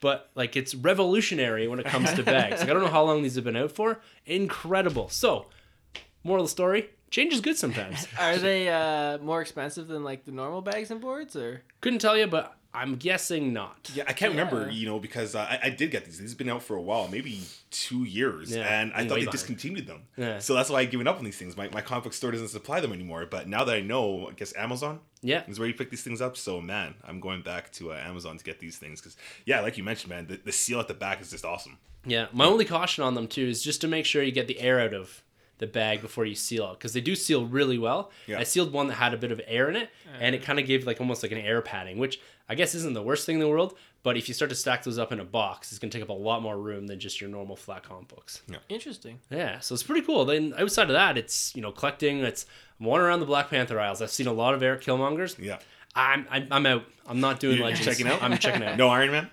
but 0.00 0.30
like 0.34 0.56
it's 0.56 0.74
revolutionary 0.74 1.68
when 1.68 1.78
it 1.78 1.86
comes 1.86 2.12
to 2.14 2.22
bags. 2.24 2.60
Like 2.60 2.68
I 2.68 2.72
don't 2.72 2.82
know 2.82 2.88
how 2.88 3.04
long 3.04 3.22
these 3.22 3.36
have 3.36 3.44
been 3.44 3.56
out 3.56 3.72
for. 3.72 4.00
Incredible. 4.26 5.08
So, 5.08 5.46
moral 6.24 6.42
of 6.42 6.48
the 6.48 6.52
story: 6.52 6.90
change 7.10 7.32
is 7.32 7.40
good 7.40 7.56
sometimes. 7.56 8.08
Are 8.18 8.36
they 8.36 8.68
uh, 8.68 9.18
more 9.18 9.40
expensive 9.40 9.86
than 9.86 10.02
like 10.02 10.24
the 10.24 10.32
normal 10.32 10.62
bags 10.62 10.90
and 10.90 11.00
boards, 11.00 11.36
or 11.36 11.62
Couldn't 11.80 12.00
tell 12.00 12.18
you, 12.18 12.26
but 12.26 12.56
I'm 12.74 12.96
guessing 12.96 13.52
not. 13.52 13.90
Yeah, 13.94 14.04
I 14.08 14.12
can't 14.12 14.32
remember, 14.32 14.68
you 14.70 14.86
know, 14.86 14.98
because 14.98 15.34
uh, 15.34 15.40
I, 15.48 15.58
I 15.64 15.70
did 15.70 15.90
get 15.92 16.04
these. 16.04 16.18
These 16.18 16.30
have 16.30 16.38
been 16.38 16.48
out 16.50 16.62
for 16.62 16.74
a 16.76 16.82
while, 16.82 17.06
maybe 17.08 17.40
two 17.70 18.04
years, 18.04 18.54
Yeah, 18.54 18.62
and 18.80 18.92
I 18.92 19.00
thought 19.06 19.10
they 19.14 19.20
behind. 19.20 19.30
discontinued 19.30 19.86
them. 19.86 20.02
Yeah. 20.16 20.38
So 20.40 20.54
that's 20.54 20.68
why 20.70 20.80
I've 20.80 20.90
given 20.90 21.06
up 21.06 21.18
on 21.18 21.24
these 21.24 21.36
things. 21.38 21.56
My, 21.56 21.68
my 21.70 21.80
comic 21.80 22.04
book 22.04 22.12
store 22.12 22.32
doesn't 22.32 22.48
supply 22.48 22.80
them 22.80 22.92
anymore. 22.92 23.26
But 23.30 23.48
now 23.48 23.64
that 23.64 23.74
I 23.76 23.80
know, 23.80 24.28
I 24.28 24.32
guess 24.32 24.52
Amazon 24.56 25.00
Yeah. 25.22 25.44
is 25.48 25.58
where 25.58 25.68
you 25.68 25.74
pick 25.74 25.90
these 25.90 26.02
things 26.02 26.20
up. 26.20 26.36
So 26.36 26.60
man, 26.60 26.94
I'm 27.04 27.20
going 27.20 27.42
back 27.42 27.70
to 27.72 27.92
uh, 27.92 27.96
Amazon 27.96 28.36
to 28.38 28.44
get 28.44 28.58
these 28.58 28.76
things 28.76 29.00
because 29.00 29.16
yeah, 29.46 29.60
like 29.60 29.78
you 29.78 29.84
mentioned, 29.84 30.10
man, 30.10 30.26
the, 30.26 30.36
the 30.36 30.52
seal 30.52 30.80
at 30.80 30.88
the 30.88 30.94
back 30.94 31.20
is 31.20 31.30
just 31.30 31.44
awesome. 31.44 31.78
Yeah, 32.04 32.26
my 32.32 32.44
only 32.44 32.64
caution 32.64 33.04
on 33.04 33.14
them 33.14 33.28
too 33.28 33.46
is 33.46 33.62
just 33.62 33.80
to 33.82 33.88
make 33.88 34.04
sure 34.04 34.22
you 34.22 34.32
get 34.32 34.46
the 34.48 34.60
air 34.60 34.80
out 34.80 34.92
of 34.94 35.22
the 35.58 35.66
bag 35.68 36.02
before 36.02 36.26
you 36.26 36.34
seal 36.34 36.68
it 36.72 36.78
because 36.78 36.92
they 36.94 37.00
do 37.00 37.14
seal 37.14 37.46
really 37.46 37.78
well. 37.78 38.10
Yeah. 38.26 38.40
I 38.40 38.42
sealed 38.42 38.72
one 38.72 38.88
that 38.88 38.94
had 38.94 39.14
a 39.14 39.16
bit 39.16 39.30
of 39.30 39.40
air 39.46 39.70
in 39.70 39.76
it, 39.76 39.88
and 40.20 40.34
it 40.34 40.42
kind 40.42 40.58
of 40.58 40.66
gave 40.66 40.84
like 40.84 41.00
almost 41.00 41.22
like 41.22 41.30
an 41.30 41.38
air 41.38 41.62
padding, 41.62 41.96
which 41.98 42.20
I 42.48 42.54
guess 42.54 42.74
isn't 42.74 42.92
the 42.94 43.02
worst 43.02 43.24
thing 43.26 43.34
in 43.36 43.40
the 43.40 43.48
world. 43.48 43.76
But 44.02 44.18
if 44.18 44.28
you 44.28 44.34
start 44.34 44.50
to 44.50 44.54
stack 44.54 44.82
those 44.84 44.98
up 44.98 45.12
in 45.12 45.20
a 45.20 45.24
box, 45.24 45.72
it's 45.72 45.78
gonna 45.78 45.90
take 45.90 46.02
up 46.02 46.10
a 46.10 46.12
lot 46.12 46.42
more 46.42 46.58
room 46.58 46.86
than 46.86 47.00
just 47.00 47.20
your 47.22 47.30
normal 47.30 47.56
flat 47.56 47.84
comic 47.84 48.08
books. 48.08 48.42
Yeah. 48.48 48.58
interesting? 48.68 49.20
Yeah, 49.30 49.60
so 49.60 49.72
it's 49.74 49.82
pretty 49.82 50.02
cool. 50.04 50.26
Then 50.26 50.52
outside 50.58 50.84
of 50.88 50.92
that, 50.94 51.16
it's 51.16 51.56
you 51.56 51.62
know 51.62 51.72
collecting. 51.72 52.18
It's 52.18 52.44
I'm 52.78 52.84
wandering 52.86 53.08
around 53.08 53.20
the 53.20 53.26
Black 53.26 53.48
Panther 53.48 53.80
aisles. 53.80 54.02
I've 54.02 54.10
seen 54.10 54.26
a 54.26 54.32
lot 54.32 54.52
of 54.52 54.62
Erik 54.62 54.82
Killmongers. 54.82 55.38
Yeah. 55.38 55.58
I'm 55.96 56.26
I'm, 56.30 56.48
I'm 56.50 56.66
out. 56.66 56.84
I'm 57.06 57.20
not 57.20 57.40
doing 57.40 57.56
You're 57.56 57.66
legends. 57.66 57.86
checking 57.86 58.06
out? 58.06 58.22
I'm 58.22 58.36
checking 58.38 58.62
out. 58.62 58.76
No 58.76 58.88
Iron 58.88 59.10
Man. 59.10 59.30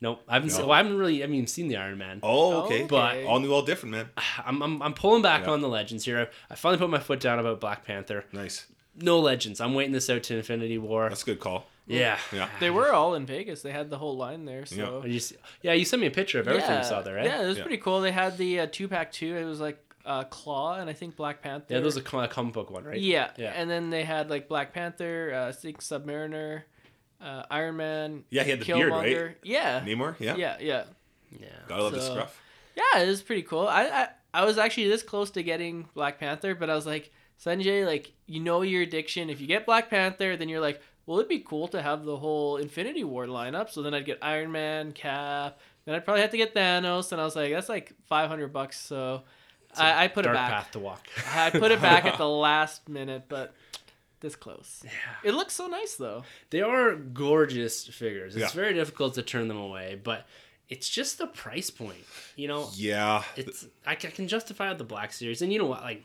Nope. 0.00 0.22
I 0.28 0.34
haven't. 0.34 0.50
Seen, 0.50 0.60
No. 0.62 0.66
well, 0.68 0.74
I 0.74 0.78
haven't 0.78 0.96
really. 0.98 1.22
I 1.22 1.26
mean, 1.26 1.46
seen 1.46 1.68
the 1.68 1.76
Iron 1.76 1.98
Man. 1.98 2.20
Oh, 2.22 2.62
okay. 2.62 2.84
But- 2.84 3.24
all 3.24 3.40
new, 3.40 3.52
all 3.52 3.62
different, 3.62 3.92
man. 3.94 4.08
I'm, 4.46 4.62
I'm, 4.62 4.80
I'm 4.82 4.94
pulling 4.94 5.20
back 5.22 5.44
Yeah. 5.44 5.50
on 5.52 5.60
the 5.60 5.68
legends 5.68 6.04
here. 6.04 6.30
I 6.50 6.54
finally 6.54 6.78
put 6.78 6.88
my 6.88 6.98
foot 6.98 7.20
down 7.20 7.38
about 7.38 7.60
Black 7.60 7.84
Panther. 7.84 8.24
Nice. 8.32 8.66
No 8.96 9.18
legends. 9.18 9.60
I'm 9.60 9.74
waiting 9.74 9.92
this 9.92 10.08
out 10.08 10.22
to 10.24 10.36
Infinity 10.36 10.78
War. 10.78 11.08
That's 11.10 11.22
a 11.22 11.26
good 11.26 11.40
call. 11.40 11.66
Yeah. 11.86 12.18
Yeah. 12.32 12.48
They 12.60 12.70
were 12.70 12.92
all 12.92 13.14
in 13.14 13.26
Vegas. 13.26 13.62
They 13.62 13.72
had 13.72 13.90
the 13.90 13.98
whole 13.98 14.16
line 14.16 14.44
there. 14.44 14.64
So 14.66 15.02
Did 15.02 15.12
you 15.12 15.20
yeah, 15.62 15.72
you 15.74 15.84
sent 15.84 16.00
me 16.00 16.06
a 16.06 16.10
picture 16.10 16.40
of 16.40 16.48
everything 16.48 16.70
yeah, 16.70 16.78
you 16.78 16.84
saw 16.84 17.02
there, 17.02 17.16
right? 17.16 17.26
Yeah, 17.26 17.42
it 17.42 17.46
was 17.46 17.58
Yeah. 17.58 17.64
pretty 17.64 17.78
cool. 17.78 18.00
They 18.00 18.12
had 18.12 18.38
the 18.38 18.60
uh, 18.60 18.66
two 18.70 18.88
pack 18.88 19.12
two. 19.12 19.36
It 19.36 19.44
was 19.44 19.60
like 19.60 19.78
uh, 20.06 20.24
Klaw 20.24 20.74
and 20.80 20.88
I 20.88 20.92
think 20.92 21.16
Black 21.16 21.42
Panther. 21.42 21.74
Yeah, 21.74 21.80
those 21.80 21.96
are 21.96 22.00
a 22.00 22.28
comic 22.28 22.52
book 22.54 22.70
one, 22.70 22.84
right? 22.84 22.98
Yeah, 23.00 23.30
Yeah. 23.36 23.52
And 23.54 23.70
then 23.70 23.90
they 23.90 24.04
had 24.04 24.30
like 24.30 24.48
Black 24.48 24.72
Panther, 24.72 25.32
uh, 25.34 25.48
I 25.48 25.52
think 25.52 25.80
Submariner, 25.80 26.62
uh, 27.22 27.42
Iron 27.50 27.76
Man. 27.76 28.24
Yeah, 28.30 28.44
he 28.44 28.50
had 28.50 28.60
the 28.60 28.66
beard, 28.66 28.90
right? 28.90 29.06
Killmonger. 29.16 29.34
Yeah. 29.42 29.80
Namor. 29.80 30.14
Yeah. 30.18 30.36
Yeah, 30.36 30.56
yeah. 30.60 30.84
Yeah. 31.38 31.48
Gotta 31.68 31.82
love 31.82 31.92
the 31.92 32.00
scruff. 32.00 32.40
Yeah, 32.76 33.02
it 33.02 33.06
was 33.06 33.22
pretty 33.22 33.42
cool. 33.42 33.66
I, 33.68 33.84
I 33.84 34.08
I 34.32 34.44
was 34.44 34.58
actually 34.58 34.88
this 34.88 35.02
close 35.02 35.30
to 35.32 35.42
getting 35.42 35.88
Black 35.94 36.18
Panther, 36.18 36.54
but 36.54 36.68
I 36.68 36.74
was 36.74 36.86
like, 36.86 37.12
Sunjay, 37.42 37.86
like 37.86 38.12
you 38.26 38.40
know 38.40 38.62
your 38.62 38.82
addiction. 38.82 39.30
If 39.30 39.40
you 39.40 39.46
get 39.46 39.64
Black 39.66 39.88
Panther, 39.90 40.36
then 40.36 40.48
you're 40.48 40.60
like, 40.60 40.80
well, 41.06 41.18
it'd 41.18 41.28
be 41.28 41.40
cool 41.40 41.68
to 41.68 41.82
have 41.82 42.04
the 42.04 42.16
whole 42.16 42.56
Infinity 42.56 43.04
War 43.04 43.26
lineup. 43.26 43.70
So 43.70 43.82
then 43.82 43.94
I'd 43.94 44.04
get 44.06 44.18
Iron 44.22 44.50
Man, 44.52 44.92
Cap, 44.92 45.58
then 45.84 45.94
I'd 45.94 46.04
probably 46.04 46.22
have 46.22 46.30
to 46.30 46.36
get 46.36 46.54
Thanos, 46.54 47.12
and 47.12 47.20
I 47.20 47.24
was 47.24 47.36
like, 47.36 47.52
that's 47.52 47.68
like 47.68 47.92
five 48.06 48.28
hundred 48.28 48.52
bucks. 48.52 48.78
So 48.80 49.22
I, 49.76 49.90
a 49.90 49.94
I, 49.94 50.04
I 50.04 50.08
put 50.08 50.24
it 50.24 50.28
dark 50.28 50.36
back. 50.36 50.50
path 50.50 50.70
to 50.72 50.78
walk. 50.78 51.06
I 51.34 51.50
put 51.50 51.70
it 51.72 51.82
back 51.82 52.04
at 52.04 52.16
the 52.18 52.28
last 52.48 52.88
minute, 52.88 53.24
but 53.28 53.54
this 54.20 54.36
close. 54.36 54.80
Yeah. 54.84 54.90
It 55.22 55.32
looks 55.34 55.52
so 55.54 55.66
nice 55.66 55.96
though. 55.96 56.24
They 56.50 56.62
are 56.62 56.94
gorgeous 56.94 57.86
figures. 57.86 58.34
It's 58.36 58.54
Yeah. 58.54 58.60
very 58.60 58.72
difficult 58.72 59.14
to 59.14 59.22
turn 59.22 59.48
them 59.48 59.58
away, 59.58 60.00
but 60.02 60.26
it's 60.70 60.88
just 60.88 61.18
the 61.18 61.26
price 61.26 61.68
point. 61.68 61.98
You 62.36 62.48
know, 62.48 62.70
Yeah. 62.74 63.22
it's 63.36 63.66
I 63.86 63.96
can 63.96 64.26
justify 64.28 64.70
with 64.70 64.78
the 64.78 64.84
Black 64.84 65.12
Series, 65.12 65.42
and 65.42 65.52
you 65.52 65.58
know 65.58 65.66
what? 65.66 65.82
Like, 65.82 66.04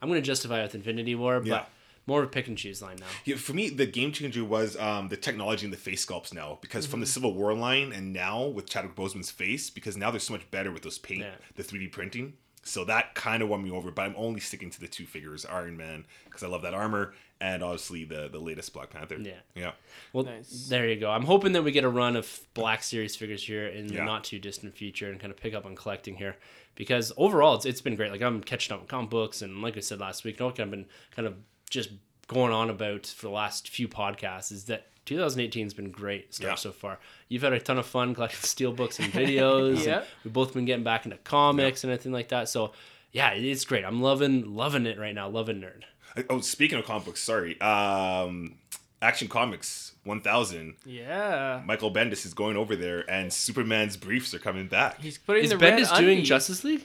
I'm 0.00 0.08
gonna 0.08 0.20
justify 0.20 0.62
with 0.62 0.76
Infinity 0.76 1.16
War, 1.16 1.40
but 1.40 1.48
Yeah. 1.48 1.64
More 2.06 2.22
of 2.22 2.28
a 2.28 2.30
pick 2.30 2.48
and 2.48 2.56
choose 2.58 2.82
line 2.82 2.96
now. 3.00 3.06
Yeah, 3.24 3.36
for 3.36 3.52
me, 3.52 3.68
the 3.70 3.86
game 3.86 4.10
changer 4.12 4.44
was 4.44 4.76
um, 4.78 5.08
the 5.08 5.16
technology 5.16 5.64
and 5.66 5.72
the 5.72 5.76
face 5.78 6.04
sculpts 6.04 6.32
now. 6.34 6.58
Because 6.60 6.86
from 6.86 7.00
the 7.00 7.06
Civil 7.06 7.34
War 7.34 7.54
line 7.54 7.92
and 7.92 8.12
now 8.12 8.44
with 8.46 8.66
Chadwick 8.66 8.96
Boseman's 8.96 9.30
face, 9.30 9.70
because 9.70 9.96
now 9.96 10.10
they're 10.10 10.20
so 10.20 10.32
much 10.32 10.50
better 10.50 10.72
with 10.72 10.82
those 10.82 10.98
paint, 10.98 11.20
Yeah. 11.20 11.34
the 11.56 11.62
3D 11.62 11.88
printing. 11.92 12.34
So 12.62 12.84
that 12.84 13.14
kind 13.14 13.42
of 13.42 13.48
won 13.48 13.62
me 13.62 13.70
over. 13.70 13.90
But 13.90 14.02
I'm 14.02 14.14
only 14.18 14.40
sticking 14.40 14.68
to 14.70 14.80
the 14.80 14.88
two 14.88 15.06
figures, 15.06 15.46
Iron 15.46 15.76
Man, 15.78 16.04
because 16.24 16.42
I 16.42 16.46
love 16.48 16.60
that 16.62 16.74
armor, 16.74 17.14
and 17.40 17.62
obviously 17.62 18.04
the 18.04 18.28
the 18.28 18.38
latest 18.38 18.74
Black 18.74 18.90
Panther. 18.90 19.16
Yeah. 19.18 19.32
Yeah. 19.54 19.72
Well, 20.12 20.24
Nice. 20.24 20.66
there 20.68 20.86
you 20.86 20.96
go. 21.00 21.10
I'm 21.10 21.24
hoping 21.24 21.52
that 21.52 21.62
we 21.62 21.72
get 21.72 21.84
a 21.84 21.88
run 21.88 22.16
of 22.16 22.40
Black 22.52 22.82
Series 22.82 23.16
figures 23.16 23.42
here 23.42 23.66
in 23.66 23.86
the 23.86 24.02
not 24.04 24.24
too 24.24 24.38
distant 24.38 24.76
future 24.76 25.10
and 25.10 25.18
kind 25.18 25.30
of 25.30 25.38
pick 25.38 25.54
up 25.54 25.64
on 25.64 25.74
collecting 25.74 26.16
here 26.16 26.36
because 26.74 27.12
overall 27.16 27.54
it's, 27.54 27.64
it's 27.64 27.80
been 27.80 27.96
great. 27.96 28.10
Like 28.12 28.20
I'm 28.20 28.42
catching 28.42 28.74
up 28.74 28.82
on 28.82 28.86
comic 28.86 29.08
books 29.08 29.40
and 29.40 29.62
like 29.62 29.78
I 29.78 29.80
said 29.80 29.98
last 29.98 30.24
week, 30.24 30.38
what 30.40 30.60
I've 30.60 30.70
been 30.70 30.84
kind 31.16 31.26
of 31.26 31.36
just 31.70 31.90
going 32.28 32.52
on 32.52 32.68
about 32.70 33.06
for 33.06 33.26
the 33.26 33.32
last 33.32 33.68
few 33.68 33.88
podcasts 33.88 34.52
is 34.52 34.64
that 34.64 34.86
2018 35.06 35.64
has 35.64 35.74
been 35.74 35.90
great 35.90 36.32
stuff 36.34 36.46
Yeah. 36.50 36.54
so 36.56 36.70
far. 36.72 36.98
You've 37.28 37.42
had 37.42 37.52
a 37.52 37.58
ton 37.58 37.78
of 37.78 37.86
fun 37.86 38.14
collecting 38.14 38.40
steel 38.42 38.72
books 38.72 38.98
and 38.98 39.12
videos. 39.12 39.86
and 39.92 40.04
we've 40.24 40.32
both 40.32 40.52
been 40.54 40.66
getting 40.66 40.84
back 40.84 41.04
into 41.06 41.16
comics 41.18 41.82
and 41.82 41.90
everything 41.92 42.12
like 42.12 42.28
that. 42.28 42.48
So 42.48 42.72
yeah, 43.12 43.30
it's 43.30 43.64
great. 43.64 43.84
I'm 43.84 44.00
loving 44.02 44.54
loving 44.54 44.86
it 44.86 44.98
right 44.98 45.14
now. 45.14 45.28
Loving 45.28 45.60
nerd. 45.60 45.82
Oh, 46.28 46.40
speaking 46.40 46.78
of 46.78 46.84
comic 46.84 47.04
books, 47.06 47.22
sorry. 47.22 47.60
Um, 47.60 48.56
Action 49.02 49.26
Comics 49.28 49.92
1000. 50.04 50.74
Yeah. 50.84 51.62
Michael 51.64 51.92
Bendis 51.92 52.26
is 52.26 52.34
going 52.34 52.56
over 52.56 52.76
there, 52.76 53.08
and 53.10 53.32
Superman's 53.32 53.96
briefs 53.96 54.34
are 54.34 54.38
coming 54.38 54.66
back. 54.68 55.00
He's 55.00 55.18
putting 55.18 55.44
Is 55.44 55.50
the 55.50 55.58
red 55.58 55.74
Bendis 55.78 55.96
doing 55.96 56.10
undies. 56.18 56.28
Justice 56.28 56.62
League? 56.64 56.84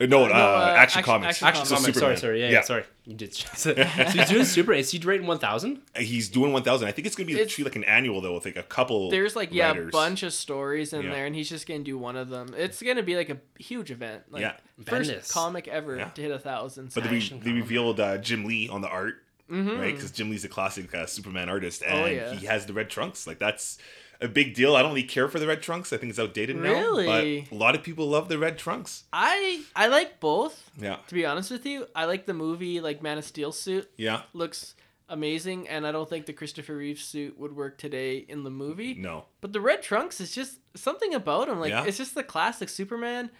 Uh, 0.00 0.06
no, 0.06 0.24
uh, 0.24 0.28
no, 0.28 0.34
uh, 0.34 0.74
Action, 0.76 0.98
Action- 0.98 1.02
Comics. 1.04 1.28
Action 1.28 1.46
Action 1.46 1.66
So 1.66 1.76
Comics. 1.76 1.98
Sorry, 1.98 2.16
sorry. 2.16 2.40
Yeah, 2.40 2.50
yeah, 2.50 2.60
sorry. 2.62 2.82
You 3.04 3.14
did. 3.14 3.32
so 3.54 3.74
he's 3.74 4.28
doing 4.28 4.44
super. 4.44 4.72
Is 4.72 4.90
he 4.90 4.98
rating 4.98 5.26
1000? 5.28 5.80
He's 5.96 6.28
doing 6.28 6.52
1000. 6.52 6.88
I 6.88 6.90
think 6.90 7.06
it's 7.06 7.14
going 7.14 7.28
to 7.28 7.32
be 7.32 7.38
It's- 7.40 7.54
treated 7.54 7.70
like 7.70 7.76
an 7.76 7.84
annual, 7.84 8.20
though, 8.20 8.34
with 8.34 8.44
like 8.44 8.56
a 8.56 8.64
couple. 8.64 9.10
There's 9.10 9.36
like 9.36 9.52
yeah, 9.52 9.70
a 9.72 9.84
bunch 9.90 10.24
of 10.24 10.32
stories 10.32 10.92
in 10.92 11.02
Yeah. 11.02 11.12
there, 11.12 11.26
and 11.26 11.34
he's 11.36 11.48
just 11.48 11.68
gonna 11.68 11.80
do 11.84 11.96
one 11.96 12.16
of 12.16 12.28
them. 12.28 12.54
It's 12.58 12.82
gonna 12.82 13.04
be 13.04 13.14
like 13.16 13.30
a 13.30 13.38
huge 13.60 13.92
event. 13.92 14.22
Like, 14.30 14.40
Yeah. 14.42 14.54
First 14.84 15.10
Bendis. 15.10 15.30
comic 15.32 15.68
ever 15.68 15.96
Yeah. 15.96 16.08
to 16.08 16.20
hit 16.22 16.30
a 16.32 16.38
thousand. 16.40 16.92
But 16.92 17.04
they, 17.04 17.18
they 17.20 17.52
revealed 17.52 18.00
uh, 18.00 18.18
Jim 18.18 18.44
Lee 18.46 18.68
on 18.68 18.80
the 18.80 18.88
art, 18.88 19.22
Mhm. 19.48 19.78
right? 19.78 19.94
Because 19.94 20.10
Jim 20.10 20.28
Lee's 20.30 20.44
a 20.44 20.48
classic 20.48 20.92
uh, 20.92 21.06
Superman 21.06 21.48
artist, 21.48 21.84
Oh, 21.86 22.04
and 22.04 22.16
yeah. 22.16 22.34
he 22.34 22.46
has 22.46 22.66
the 22.66 22.72
red 22.72 22.90
trunks. 22.90 23.28
Like 23.28 23.38
that's 23.38 23.78
a 24.24 24.28
big 24.28 24.54
deal. 24.54 24.74
I 24.76 24.82
don't 24.82 24.90
really 24.90 25.02
care 25.04 25.28
for 25.28 25.38
the 25.38 25.46
red 25.46 25.62
trunks. 25.62 25.92
I 25.92 25.96
think 25.96 26.10
it's 26.10 26.18
outdated 26.18 26.56
now. 26.56 26.72
Really? 26.72 27.46
But 27.48 27.54
a 27.54 27.58
lot 27.58 27.74
of 27.74 27.82
people 27.82 28.08
love 28.08 28.28
the 28.28 28.38
red 28.38 28.58
trunks. 28.58 29.04
I 29.12 29.62
I 29.76 29.86
like 29.88 30.20
both. 30.20 30.70
Yeah. 30.78 30.96
To 31.08 31.14
be 31.14 31.24
honest 31.26 31.50
with 31.50 31.66
you, 31.66 31.86
I 31.94 32.04
like 32.06 32.26
the 32.26 32.34
movie 32.34 32.80
like 32.80 33.02
Man 33.02 33.18
of 33.18 33.24
Steel 33.24 33.52
suit. 33.52 33.90
Yeah. 33.96 34.22
Looks 34.32 34.74
amazing, 35.08 35.68
and 35.68 35.86
I 35.86 35.92
don't 35.92 36.08
think 36.08 36.26
the 36.26 36.32
Christopher 36.32 36.76
Reeve 36.76 36.98
suit 36.98 37.38
would 37.38 37.54
work 37.54 37.76
today 37.78 38.16
in 38.18 38.42
the 38.42 38.50
movie. 38.50 38.94
No. 38.94 39.26
But 39.40 39.52
the 39.52 39.60
red 39.60 39.82
trunks 39.82 40.20
is 40.20 40.34
just 40.34 40.58
something 40.74 41.14
about 41.14 41.48
him. 41.48 41.60
Like 41.60 41.70
Yeah. 41.70 41.84
it's 41.84 41.98
just 41.98 42.14
the 42.14 42.22
classic 42.24 42.68
Superman. 42.68 43.30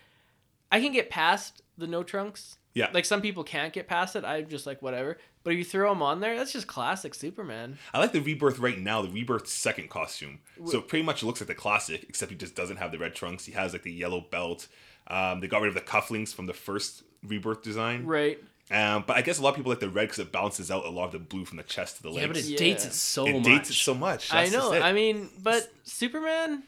I 0.70 0.80
can 0.80 0.92
get 0.92 1.08
past 1.10 1.62
the 1.78 1.86
no 1.86 2.02
trunks. 2.02 2.58
Yeah. 2.74 2.90
Like 2.92 3.04
some 3.04 3.22
people 3.22 3.44
can't 3.44 3.72
get 3.72 3.86
past 3.88 4.16
it. 4.16 4.24
I'm 4.24 4.48
just 4.48 4.66
like 4.66 4.82
whatever. 4.82 5.18
But 5.44 5.52
if 5.52 5.58
you 5.58 5.64
throw 5.64 5.92
him 5.92 6.00
on 6.02 6.20
there, 6.20 6.36
that's 6.36 6.52
just 6.52 6.66
classic 6.66 7.14
Superman. 7.14 7.76
I 7.92 7.98
like 8.00 8.12
the 8.12 8.20
rebirth 8.20 8.58
right 8.58 8.78
now. 8.78 9.02
The 9.02 9.10
rebirth 9.10 9.46
second 9.46 9.90
costume. 9.90 10.40
So 10.64 10.78
it 10.78 10.88
pretty 10.88 11.04
much 11.04 11.22
looks 11.22 11.40
like 11.40 11.48
the 11.48 11.54
classic, 11.54 12.06
except 12.08 12.30
he 12.32 12.36
just 12.36 12.54
doesn't 12.56 12.78
have 12.78 12.90
the 12.92 12.98
red 12.98 13.14
trunks. 13.14 13.44
He 13.44 13.52
has 13.52 13.72
like 13.74 13.82
the 13.82 13.92
yellow 13.92 14.22
belt. 14.22 14.66
Um, 15.06 15.40
they 15.40 15.46
got 15.46 15.60
rid 15.60 15.68
of 15.68 15.74
the 15.74 15.82
cufflinks 15.82 16.34
from 16.34 16.46
the 16.46 16.54
first 16.54 17.02
rebirth 17.22 17.62
design. 17.62 18.06
Right. 18.06 18.38
Um, 18.70 19.04
but 19.06 19.18
I 19.18 19.20
guess 19.20 19.38
a 19.38 19.42
lot 19.42 19.50
of 19.50 19.56
people 19.56 19.68
like 19.70 19.80
the 19.80 19.90
red 19.90 20.04
because 20.08 20.20
it 20.20 20.32
balances 20.32 20.70
out 20.70 20.86
a 20.86 20.88
lot 20.88 21.04
of 21.04 21.12
the 21.12 21.18
blue 21.18 21.44
from 21.44 21.58
the 21.58 21.62
chest 21.62 21.98
to 21.98 22.02
the 22.02 22.08
legs. 22.08 22.20
Yeah, 22.22 22.26
but 22.28 22.36
it 22.38 22.44
Yeah. 22.46 22.56
dates 22.56 22.86
it 22.86 22.94
so 22.94 23.26
it 23.26 23.34
much. 23.34 23.44
dates 23.44 23.68
it 23.70 23.74
so 23.74 23.92
much. 23.92 24.32
I 24.32 24.46
know. 24.48 24.72
it. 24.72 24.82
I 24.82 24.92
mean, 24.94 25.28
but 25.42 25.70
Superman 25.82 26.62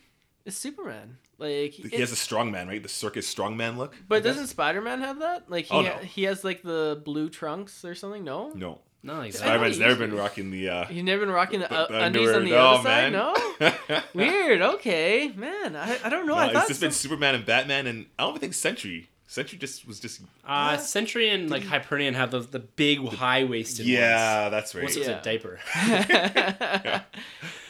is 0.45 0.55
Superman. 0.55 1.17
Like 1.39 1.73
he 1.73 2.01
has 2.01 2.13
a 2.13 2.15
strongman, 2.15 2.67
right? 2.69 2.83
The 2.83 2.89
circus 2.89 3.33
strongman 3.33 3.77
look. 3.77 3.95
But 4.09 4.23
doesn't 4.23 4.47
Spider 4.47 4.81
Man 4.81 5.01
have 5.03 5.19
that? 5.19 5.51
Like 5.51 5.67
he 5.67 5.75
Oh, 5.75 5.83
ha- 5.83 5.99
he 5.99 6.23
has 6.25 6.43
like 6.45 6.63
the 6.63 7.01
blue 7.05 7.29
trunks 7.29 7.85
or 7.85 7.95
something? 7.95 8.25
No. 8.25 8.53
no. 8.55 8.81
No, 9.03 9.21
exactly. 9.21 9.49
Spider 9.51 9.61
Man's 9.63 9.79
never 9.79 9.95
been 10.07 10.17
rocking 10.17 10.51
the. 10.51 10.69
uh 10.69 10.85
He's 10.87 11.03
never 11.05 11.27
been 11.27 11.35
rocking 11.35 11.61
the, 11.61 11.73
uh, 11.73 11.87
the 11.87 12.03
undies 12.05 12.31
on 12.31 12.45
the 12.45 12.51
No, 12.51 12.57
other 12.59 12.83
side. 12.83 13.13
No. 13.13 14.03
Weird. 14.15 14.63
Okay, 14.63 15.31
man. 15.37 15.77
I, 15.77 15.99
I 16.03 16.09
don't 16.09 16.27
know. 16.27 16.35
No, 16.35 16.41
I 16.41 16.45
it's 16.47 16.55
thought 16.55 16.69
just 16.69 16.81
been 16.81 16.91
Superman 16.91 17.35
and 17.37 17.45
Batman, 17.47 17.87
and 17.87 18.07
I 18.19 18.23
don't 18.23 18.31
even 18.31 18.41
think 18.41 18.55
Sentry. 18.55 19.09
Sentry 19.29 19.59
just 19.59 19.87
was 19.87 20.01
just. 20.01 20.23
Uh, 20.45 20.77
Sentry 20.79 21.29
and 21.31 21.51
like 21.51 21.63
Hyperion 21.65 22.15
have 22.15 22.31
the 22.33 22.41
the 22.41 22.59
big 22.61 23.07
high 23.07 23.45
waisted 23.45 23.87
Yeah, 23.87 24.49
that's 24.49 24.75
right. 24.75 24.85
ones. 24.85 24.97
What's 24.97 25.09
Yeah. 25.09 25.21
a 25.21 25.23
diaper? 25.23 25.61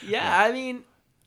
yeah, 0.06 0.38
I 0.42 0.52
mean, 0.52 0.85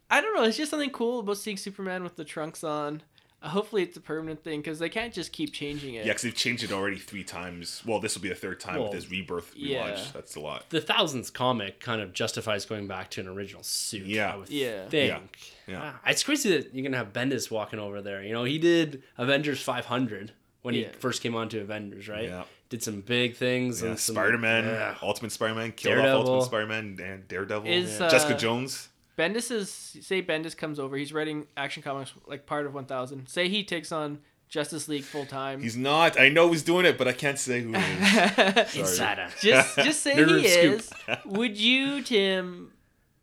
I 0.09 0.21
don't 0.21 0.35
know. 0.35 0.43
It's 0.43 0.57
just 0.57 0.71
something 0.71 0.89
cool 0.89 1.19
about 1.19 1.37
seeing 1.37 1.57
Superman 1.57 2.03
with 2.03 2.15
the 2.15 2.23
trunks 2.25 2.63
on. 2.63 3.03
Uh, 3.41 3.47
hopefully, 3.49 3.83
it's 3.83 3.95
a 3.95 4.01
permanent 4.01 4.43
thing 4.43 4.59
because 4.59 4.79
they 4.79 4.89
can't 4.89 5.13
just 5.13 5.31
keep 5.31 5.53
changing 5.53 5.93
it. 5.95 5.99
Yeah, 6.05 6.11
because 6.11 6.23
they've 6.23 6.35
changed 6.35 6.61
it 6.63 6.73
already 6.73 6.97
three 6.97 7.23
times. 7.23 7.81
Well, 7.85 7.99
this 8.01 8.15
will 8.15 8.21
be 8.21 8.27
the 8.27 8.35
third 8.35 8.59
time 8.59 8.75
Well, 8.75 8.85
with 8.85 8.93
his 8.95 9.09
rebirth 9.09 9.55
relaunch. 9.55 9.69
yeah. 9.69 10.03
That's 10.13 10.35
a 10.35 10.41
lot. 10.41 10.69
the 10.71 10.81
thousands 10.81 11.29
comic 11.29 11.79
kind 11.79 12.01
of 12.01 12.11
justifies 12.11 12.65
going 12.65 12.87
back 12.87 13.09
to 13.11 13.21
an 13.21 13.27
original 13.29 13.63
suit. 13.63 14.05
Yeah. 14.07 14.33
I 14.33 14.35
would 14.35 14.49
Yeah. 14.49 14.87
think. 14.89 15.23
Yeah. 15.67 15.93
Ah, 15.95 15.99
it's 16.09 16.23
crazy 16.23 16.49
that 16.57 16.73
you're 16.73 16.83
gonna 16.83 16.97
have 16.97 17.13
Bendis 17.13 17.49
walking 17.49 17.79
over 17.79 18.01
there. 18.01 18.21
You 18.21 18.33
know, 18.33 18.43
he 18.43 18.57
did 18.57 19.03
Avengers 19.17 19.61
500 19.61 20.33
when 20.63 20.73
he 20.73 20.87
first 20.99 21.21
came 21.21 21.33
onto 21.35 21.61
Avengers, 21.61 22.09
right? 22.09 22.25
Yeah. 22.25 22.43
Did 22.67 22.83
some 22.83 22.99
big 23.01 23.37
things. 23.37 23.81
Yeah, 23.81 23.89
and 23.91 23.99
some, 23.99 24.15
Spider 24.15 24.37
Man, 24.37 24.65
Yeah. 24.65 24.95
Ultimate 25.01 25.31
Spider 25.31 25.55
Man, 25.55 25.71
killed 25.71 25.95
Daredevil. 25.95 26.19
off 26.21 26.27
Ultimate 26.27 26.45
Spider 26.45 26.67
Man, 26.67 26.99
and 27.01 27.27
Daredevil, 27.29 27.71
Is, 27.71 27.97
Jessica 27.99 28.35
uh, 28.35 28.37
Jones. 28.37 28.89
Bendis 29.19 29.51
is 29.51 29.69
say 29.69 30.21
Bendis 30.21 30.55
comes 30.55 30.79
over. 30.79 30.95
He's 30.95 31.11
writing 31.11 31.47
Action 31.57 31.83
Comics 31.83 32.13
like 32.25 32.45
part 32.45 32.65
of 32.65 32.73
1000. 32.73 33.27
Say 33.27 33.49
he 33.49 33.63
takes 33.65 33.91
on 33.91 34.19
Justice 34.47 34.87
League 34.87 35.03
full 35.03 35.25
time. 35.25 35.61
He's 35.61 35.75
not. 35.77 36.19
I 36.19 36.29
know 36.29 36.51
he's 36.51 36.63
doing 36.63 36.85
it, 36.85 36.97
but 36.97 37.07
I 37.07 37.11
can't 37.13 37.37
say 37.37 37.61
who 37.61 37.73
it 37.75 38.67
is. 38.67 38.75
Insider. 38.77 39.29
just 39.41 39.75
just 39.77 40.01
say 40.03 40.15
he 40.15 40.45
is. 40.47 40.89
Would 41.25 41.57
you, 41.57 42.01
Tim, 42.01 42.71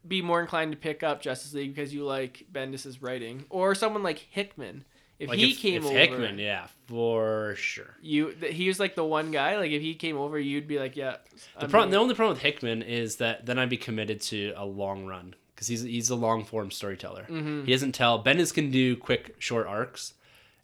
be 0.07 0.21
more 0.21 0.41
inclined 0.41 0.73
to 0.73 0.79
pick 0.79 1.03
up 1.03 1.23
Justice 1.23 1.55
League 1.55 1.75
because 1.75 1.95
you 1.95 2.05
like 2.05 2.45
Bendis's 2.53 3.01
writing, 3.01 3.45
or 3.49 3.75
someone 3.75 4.03
like 4.03 4.19
Hickman? 4.19 4.85
If 5.19 5.31
Like 5.31 5.39
he 5.39 5.53
if, 5.53 5.61
came 5.61 5.77
if 5.77 5.87
over, 5.87 5.95
Hickman, 5.99 6.39
yeah, 6.39 6.67
for 6.89 7.55
sure. 7.57 7.97
you 8.03 8.35
th- 8.35 8.55
he 8.55 8.69
was 8.69 8.79
like 8.79 8.97
the 8.97 9.05
one 9.05 9.31
guy. 9.31 9.57
Like 9.57 9.71
if 9.71 9.81
he 9.81 9.95
came 9.95 10.19
over, 10.19 10.39
you'd 10.39 10.69
be 10.69 10.79
like, 10.79 10.95
yeah. 10.95 11.17
The 11.59 11.65
I'm 11.65 11.71
problem, 11.71 11.91
the 11.91 11.97
only 11.97 12.15
problem 12.15 12.35
with 12.35 12.43
Hickman 12.43 12.83
is 12.83 13.17
that 13.17 13.47
then 13.47 13.59
I'd 13.59 13.71
be 13.71 13.79
committed 13.79 14.21
to 14.23 14.53
a 14.59 14.67
long 14.67 15.07
run 15.07 15.35
because 15.57 15.67
he's 15.67 15.83
he's 15.83 16.11
a 16.11 16.15
long 16.15 16.45
form 16.45 16.71
storyteller. 16.71 17.27
Mm-hmm. 17.29 17.65
He 17.65 17.73
doesn't 17.73 17.93
tell. 17.93 18.23
Bendis 18.23 18.53
can 18.53 18.71
do 18.71 18.95
quick, 18.95 19.37
short 19.39 19.67
arcs, 19.67 20.13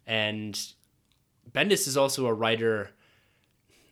and 0.07 0.61
Bendis 1.51 1.89
is 1.89 1.97
also 1.97 2.27
a 2.27 2.35
writer. 2.35 2.91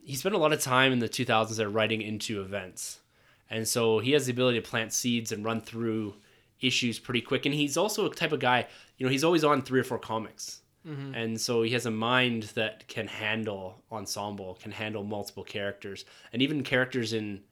He 0.05 0.15
spent 0.15 0.35
a 0.35 0.39
lot 0.39 0.53
of 0.53 0.61
time 0.61 0.93
in 0.93 0.99
the 0.99 1.09
2000s 1.09 1.57
there 1.57 1.71
writing 1.71 2.03
into 2.03 2.43
events, 2.43 3.01
and 3.49 3.67
so 3.67 3.99
he 3.99 4.13
has 4.13 4.27
the 4.27 4.33
ability 4.33 4.61
to 4.61 4.69
plant 4.69 4.93
seeds 4.93 5.33
and 5.33 5.45
run 5.45 5.63
through 5.63 6.15
issues 6.61 6.99
pretty 6.99 7.23
quick. 7.23 7.47
And 7.47 7.55
he's 7.55 7.79
also 7.79 8.07
a 8.07 8.15
type 8.15 8.33
of 8.33 8.41
guy. 8.41 8.67
You 8.99 9.07
know, 9.07 9.11
he's 9.11 9.25
always 9.25 9.45
on 9.45 9.63
three 9.63 9.81
or 9.81 9.85
four 9.85 9.99
comics. 9.99 10.61
Mm-hmm. 10.87 11.15
And 11.15 11.41
so 11.41 11.63
he 11.63 11.73
has 11.73 11.87
a 11.87 11.91
mind 11.91 12.45
that 12.55 12.87
can 12.89 13.07
handle 13.07 13.83
ensemble, 13.93 14.59
can 14.63 14.73
handle 14.73 15.05
multiple 15.05 15.45
characters, 15.45 16.05
and 16.33 16.41
even 16.41 16.63
characters 16.63 17.13
in 17.13 17.43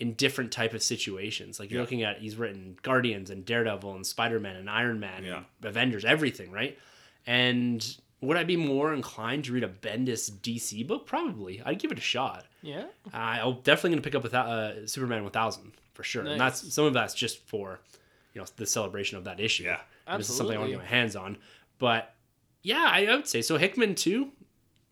in 0.00 0.14
different 0.14 0.50
type 0.50 0.74
of 0.74 0.82
situations. 0.82 1.60
Like 1.60 1.70
you're 1.70 1.78
Yeah. 1.78 1.82
looking 1.82 2.02
at, 2.02 2.18
he's 2.18 2.34
written 2.36 2.76
Guardians 2.82 3.30
and 3.30 3.44
Daredevil 3.44 3.94
and 3.94 4.04
Spider 4.06 4.40
Man 4.40 4.56
and 4.56 4.68
Iron 4.68 4.98
Man, 4.98 5.24
Yeah. 5.24 5.36
and 5.36 5.44
Avengers, 5.62 6.04
everything, 6.04 6.50
right? 6.50 6.76
And 7.26 7.96
would 8.20 8.36
I 8.36 8.44
be 8.44 8.56
more 8.56 8.92
inclined 8.92 9.44
to 9.44 9.52
read 9.52 9.62
a 9.64 9.68
Bendis 9.68 10.30
DC 10.30 10.86
book? 10.86 11.06
Probably. 11.06 11.62
I'd 11.64 11.78
give 11.78 11.92
it 11.92 11.98
a 11.98 12.02
shot. 12.02 12.46
Yeah. 12.62 12.86
I'm 13.12 13.60
definitely 13.62 13.90
going 13.90 14.02
to 14.02 14.06
pick 14.06 14.14
up 14.14 14.22
with 14.22 14.34
uh, 14.34 14.86
Superman 14.86 15.22
1000 15.24 15.72
for 15.94 16.02
sure. 16.02 16.24
And 16.24 16.40
that's 16.40 16.72
some 16.74 16.84
of 16.86 16.92
that's 16.94 17.14
just 17.14 17.38
for 17.46 17.80
you 18.34 18.40
know 18.40 18.46
the 18.56 18.66
celebration 18.66 19.18
of 19.18 19.24
that 19.24 19.40
issue. 19.40 19.64
Yeah. 19.64 19.80
This 20.16 20.28
is 20.30 20.36
something 20.36 20.56
I 20.56 20.58
want 20.58 20.70
to 20.70 20.76
get 20.76 20.82
my 20.82 20.88
hands 20.88 21.14
on. 21.16 21.36
But 21.78 22.14
yeah, 22.62 22.88
I, 22.90 23.06
I 23.06 23.14
would 23.16 23.28
say 23.28 23.42
so. 23.42 23.56
Hickman 23.58 23.94
too. 23.94 24.32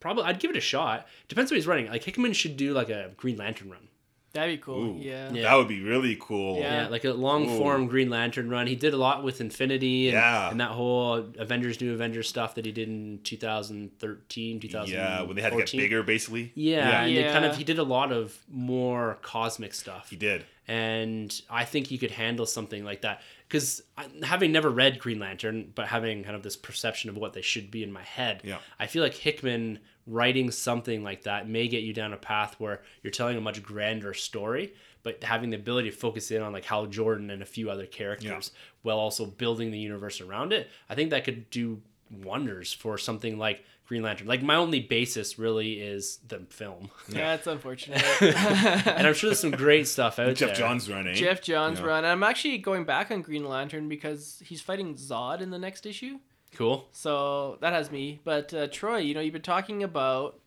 Probably, 0.00 0.24
I'd 0.24 0.38
give 0.38 0.50
it 0.52 0.56
a 0.56 0.60
shot. 0.60 1.08
Depends 1.28 1.50
what 1.50 1.56
he's 1.56 1.66
running. 1.66 1.88
Like 1.88 2.04
Hickman 2.04 2.32
should 2.32 2.56
do 2.56 2.72
like 2.72 2.88
a 2.88 3.10
Green 3.16 3.36
Lantern 3.36 3.70
run. 3.70 3.88
That'd 4.34 4.58
be 4.58 4.62
cool. 4.62 4.84
Ooh. 4.84 4.98
Yeah. 5.00 5.32
Yeah. 5.32 5.42
That 5.44 5.54
would 5.56 5.68
be 5.68 5.82
really 5.82 6.16
cool. 6.20 6.58
Yeah. 6.58 6.82
Yeah, 6.82 6.88
like 6.88 7.04
a 7.04 7.12
long 7.12 7.46
form 7.58 7.86
Green 7.86 8.10
Lantern 8.10 8.50
run. 8.50 8.66
He 8.66 8.76
did 8.76 8.92
a 8.92 8.96
lot 8.98 9.24
with 9.24 9.40
Infinity 9.40 10.08
and, 10.08 10.14
Yeah. 10.14 10.50
and 10.50 10.60
that 10.60 10.70
whole 10.72 11.26
Avengers 11.38 11.80
New 11.80 11.94
Avengers 11.94 12.28
stuff 12.28 12.54
that 12.56 12.66
he 12.66 12.72
did 12.72 12.88
in 12.88 13.20
2013, 13.24 14.60
2014. 14.60 14.94
Yeah, 14.94 15.22
when 15.22 15.36
they 15.36 15.42
had 15.42 15.52
to 15.52 15.58
get 15.58 15.72
bigger, 15.72 16.02
basically. 16.02 16.52
Yeah, 16.54 16.76
yeah. 16.88 17.00
and 17.04 17.16
they 17.16 17.22
kind 17.32 17.44
of 17.44 17.56
he 17.56 17.64
did 17.64 17.78
a 17.78 17.82
lot 17.84 18.12
of 18.12 18.36
more 18.50 19.18
cosmic 19.22 19.74
stuff. 19.74 20.10
He 20.10 20.16
did. 20.16 20.44
and 20.66 21.40
I 21.48 21.64
think 21.64 21.86
he 21.86 21.96
could 21.96 22.10
handle 22.10 22.44
something 22.44 22.84
like 22.84 23.00
that 23.00 23.22
because 23.48 23.82
having 24.22 24.52
never 24.52 24.68
read 24.68 24.98
Green 24.98 25.18
Lantern, 25.18 25.72
but 25.74 25.86
having 25.86 26.22
kind 26.22 26.36
of 26.36 26.42
this 26.42 26.56
perception 26.56 27.08
of 27.08 27.16
what 27.16 27.32
they 27.32 27.40
should 27.40 27.70
be 27.70 27.82
in 27.82 27.90
my 27.90 28.02
head, 28.02 28.42
Yeah. 28.44 28.58
I 28.78 28.86
feel 28.86 29.02
like 29.02 29.14
Hickman 29.14 29.78
writing 30.08 30.50
something 30.50 31.04
like 31.04 31.22
that 31.24 31.48
may 31.48 31.68
get 31.68 31.82
you 31.82 31.92
down 31.92 32.12
a 32.12 32.16
path 32.16 32.54
where 32.58 32.80
you're 33.02 33.10
telling 33.10 33.36
a 33.36 33.40
much 33.40 33.62
grander 33.62 34.14
story, 34.14 34.72
but 35.02 35.22
having 35.22 35.50
the 35.50 35.56
ability 35.56 35.90
to 35.90 35.96
focus 35.96 36.30
in 36.30 36.42
on 36.42 36.52
like 36.52 36.64
Hal 36.64 36.86
Jordan 36.86 37.30
and 37.30 37.42
a 37.42 37.46
few 37.46 37.70
other 37.70 37.86
characters 37.86 38.50
while 38.82 38.98
also 38.98 39.26
building 39.26 39.70
the 39.70 39.78
universe 39.78 40.20
around 40.20 40.52
it. 40.52 40.68
I 40.88 40.94
think 40.94 41.10
that 41.10 41.24
could 41.24 41.50
do 41.50 41.82
wonders 42.10 42.72
for 42.72 42.96
something 42.96 43.38
like 43.38 43.62
Green 43.86 44.02
Lantern. 44.02 44.26
Like 44.26 44.42
my 44.42 44.54
only 44.56 44.80
basis 44.80 45.38
really 45.38 45.74
is 45.80 46.18
the 46.28 46.40
film, 46.50 46.90
Yeah, 47.08 47.34
it's 47.34 47.46
unfortunate. 47.46 48.02
and 48.22 49.06
I'm 49.06 49.14
sure 49.14 49.30
there's 49.30 49.40
some 49.40 49.50
great 49.50 49.86
stuff 49.88 50.18
out 50.18 50.34
Geoff 50.36 50.50
there. 50.50 50.56
Johns 50.56 50.90
running. 50.90 51.14
Geoff 51.14 51.40
Johns 51.42 51.80
Yeah. 51.80 51.86
run. 51.86 52.04
I'm 52.04 52.22
actually 52.22 52.58
going 52.58 52.84
back 52.84 53.10
on 53.10 53.22
Green 53.22 53.46
Lantern 53.48 53.88
because 53.88 54.42
he's 54.44 54.60
fighting 54.60 54.94
Zod 54.94 55.40
in 55.40 55.50
the 55.50 55.58
next 55.58 55.86
issue. 55.86 56.18
Cool. 56.54 56.88
So 56.92 57.58
that 57.60 57.72
has 57.72 57.90
me. 57.90 58.20
But 58.24 58.52
uh, 58.54 58.66
Troy, 58.68 58.98
you 58.98 59.14
know, 59.14 59.20
you've 59.20 59.32
been 59.32 59.42
talking 59.42 59.82
about 59.82 60.38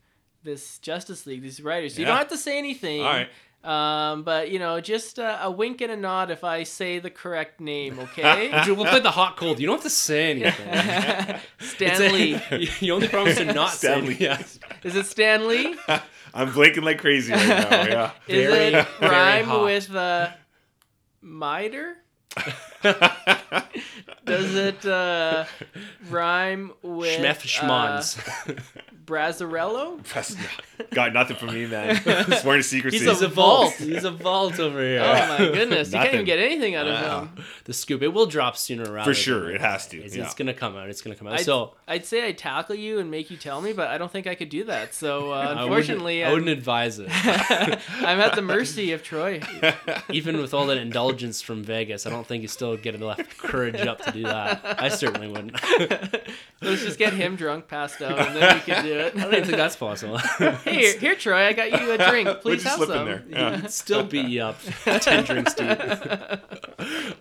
this 0.42 0.78
Justice 0.78 1.26
League, 1.26 1.42
these 1.42 1.60
writers. 1.62 1.96
You 1.98 2.02
Yeah. 2.04 2.08
don't 2.10 2.18
have 2.18 2.28
to 2.28 2.36
say 2.38 2.58
anything. 2.58 3.00
All 3.02 3.06
right. 3.06 3.28
Um, 3.64 4.24
but 4.24 4.50
you 4.50 4.58
know, 4.58 4.80
just 4.80 5.20
uh, 5.20 5.38
a 5.40 5.48
wink 5.48 5.80
and 5.82 5.92
a 5.92 5.96
nod 5.96 6.32
if 6.32 6.42
I 6.42 6.64
say 6.64 6.98
the 6.98 7.10
correct 7.10 7.60
name, 7.60 7.98
okay? 8.06 8.50
We'll 8.66 8.84
play 8.86 8.98
the 8.98 9.12
hot 9.12 9.36
cold. 9.36 9.60
You 9.60 9.66
don't 9.68 9.76
have 9.76 9.84
to 9.84 9.90
say 9.90 10.32
anything. 10.32 11.38
Stanley. 11.60 12.42
You 12.80 12.94
only 12.94 13.06
promise 13.08 13.36
to 13.36 13.44
not 13.44 13.70
say 13.70 13.86
Stanley. 13.88 14.06
anything. 14.08 14.22
Yes. 14.26 14.58
Is 14.82 14.96
it 14.96 15.06
Stanley? 15.06 15.76
I'm 16.34 16.50
blinking 16.52 16.82
like 16.82 16.98
crazy 16.98 17.32
right 17.32 17.46
now. 17.46 17.70
Yeah. 17.70 18.10
Is 18.26 18.50
Very, 18.50 18.74
it 18.74 18.88
very 18.98 19.10
rhyme 19.12 19.44
hot. 19.44 19.64
with 19.64 19.94
uh, 19.94 20.30
miter? 21.20 21.98
Does 24.24 24.54
it 24.54 24.84
uh, 24.86 25.44
rhyme 26.10 26.72
with 26.82 27.18
Schmef 27.20 27.62
uh, 27.62 28.02
schmonz. 28.02 28.60
Brazzarello? 29.04 30.02
That's 30.14 30.36
got 30.90 31.12
nothing 31.12 31.36
from 31.36 31.54
me, 31.54 31.66
man. 31.66 31.96
Sworn 32.40 32.58
to 32.58 32.62
secrecy. 32.62 32.98
He's 32.98 33.06
a 33.06 33.12
He's 33.12 33.22
a 33.22 33.28
vault. 33.28 33.72
He's 33.74 34.04
a 34.04 34.10
vault 34.10 34.58
over 34.60 34.80
here. 34.80 35.00
Oh 35.02 35.28
my 35.28 35.38
goodness! 35.52 35.88
You 35.88 35.94
can't 35.98 36.06
even 36.08 36.12
Nothing. 36.20 36.26
get 36.26 36.38
anything 36.38 36.74
out 36.74 36.86
of 36.86 36.94
Wow. 37.02 37.20
him. 37.22 37.44
The 37.64 37.72
scoop. 37.72 38.02
It 38.02 38.08
will 38.08 38.26
drop 38.26 38.56
sooner 38.56 38.84
or 38.88 38.92
rather. 38.94 39.10
For 39.10 39.14
sure, 39.14 39.50
it 39.50 39.60
has 39.60 39.86
to, 39.88 39.98
It's, 40.02 40.14
yeah. 40.16 40.24
it's 40.24 40.34
gonna 40.34 40.54
come 40.54 40.76
out. 40.76 40.88
It's 40.88 41.00
gonna 41.02 41.16
come 41.16 41.28
out. 41.28 41.34
I'd, 41.34 41.44
so 41.44 41.74
I'd 41.88 42.04
say 42.04 42.26
I'd 42.26 42.38
tackle 42.38 42.74
you 42.76 42.98
and 42.98 43.10
make 43.10 43.30
you 43.30 43.36
tell 43.36 43.60
me, 43.60 43.72
but 43.72 43.88
I 43.88 43.98
don't 43.98 44.10
think 44.10 44.26
I 44.26 44.34
could 44.34 44.48
do 44.48 44.64
that. 44.64 44.94
So 44.94 45.32
uh, 45.32 45.34
I 45.36 45.40
wouldn't- 45.46 45.60
unfortunately, 45.60 46.24
I 46.24 46.30
wouldn't, 46.32 46.48
I'm, 46.50 46.58
advise 46.58 46.98
it. 46.98 47.08
I'm 48.00 48.20
at 48.20 48.34
the 48.34 48.42
mercy 48.42 48.92
of 48.92 49.02
Troy. 49.02 49.40
Even 50.10 50.38
with 50.40 50.54
all 50.54 50.66
that 50.66 50.78
indulgence 50.78 51.40
from 51.42 51.62
Vegas, 51.64 52.06
I 52.06 52.10
don't 52.10 52.26
think 52.26 52.42
you 52.42 52.48
still 52.48 52.76
get 52.76 52.94
enough 52.94 53.20
courage 53.38 53.80
up 53.80 54.02
to 54.04 54.12
do 54.12 54.22
that. 54.24 54.60
I 54.82 54.88
certainly 54.88 55.28
wouldn't. 55.28 55.56
Let's 56.60 56.82
just 56.84 56.98
get 56.98 57.12
him 57.12 57.36
drunk, 57.36 57.68
passed 57.68 58.00
out, 58.02 58.18
and 58.18 58.36
then 58.36 58.54
we 58.56 58.60
can 58.60 58.84
do 58.84 58.91
it. 58.98 59.16
I 59.16 59.20
don't 59.20 59.32
even 59.32 59.44
think 59.44 59.56
that's 59.56 59.76
possible. 59.76 60.18
Here, 60.64 60.98
here, 60.98 61.14
Troy, 61.14 61.46
I 61.46 61.52
got 61.52 61.70
you 61.70 61.90
a 61.92 61.98
drink. 61.98 62.26
What'd 62.26 62.42
Please 62.42 62.64
you 62.64 62.70
have 62.70 62.76
slip 62.78 62.88
some. 62.88 62.98
in 63.00 63.04
there? 63.06 63.24
Yeah. 63.28 63.56
He'd 63.60 63.70
still 63.70 64.04
beat 64.04 64.28
you 64.28 64.42
up. 64.42 64.58
Ten 64.84 65.24
drinks 65.24 65.54
deep. 65.54 65.78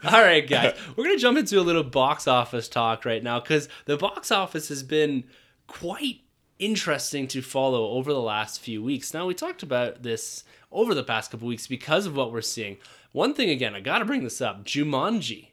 All 0.04 0.22
right, 0.22 0.48
guys, 0.48 0.78
we're 0.96 1.04
gonna 1.06 1.18
jump 1.18 1.38
into 1.38 1.60
a 1.60 1.62
little 1.62 1.84
box 1.84 2.28
office 2.28 2.68
talk 2.68 3.06
right 3.06 3.24
now 3.24 3.40
because 3.40 3.70
the 3.86 3.98
box 3.98 4.32
office 4.32 4.70
has 4.70 4.84
been 4.84 5.24
quite 5.68 6.22
interesting 6.60 7.28
to 7.30 7.42
follow 7.42 7.92
over 7.92 8.14
the 8.14 8.22
last 8.22 8.60
few 8.62 8.84
weeks. 8.84 9.14
Now 9.14 9.26
we 9.26 9.34
talked 9.34 9.64
about 9.64 10.04
this 10.04 10.44
over 10.72 10.94
the 10.94 11.04
past 11.04 11.32
couple 11.32 11.48
weeks 11.48 11.68
because 11.68 12.06
of 12.06 12.16
what 12.16 12.32
we're 12.32 12.42
seeing. 12.42 12.78
One 13.12 13.34
thing 13.34 13.50
again, 13.50 13.76
I 13.76 13.80
got 13.82 14.00
to 14.00 14.06
bring 14.06 14.24
this 14.24 14.42
up: 14.42 14.64
Jumanji. 14.64 15.50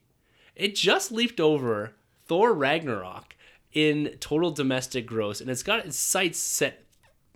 It 0.54 0.74
just 0.74 1.12
leaped 1.12 1.40
over 1.40 1.92
Thor 2.26 2.52
Ragnarok 2.52 3.34
in 3.72 4.16
total 4.20 4.50
domestic 4.50 5.06
gross, 5.06 5.40
and 5.40 5.50
it's 5.50 5.62
got 5.62 5.84
its 5.84 5.98
sights 5.98 6.38
set 6.38 6.84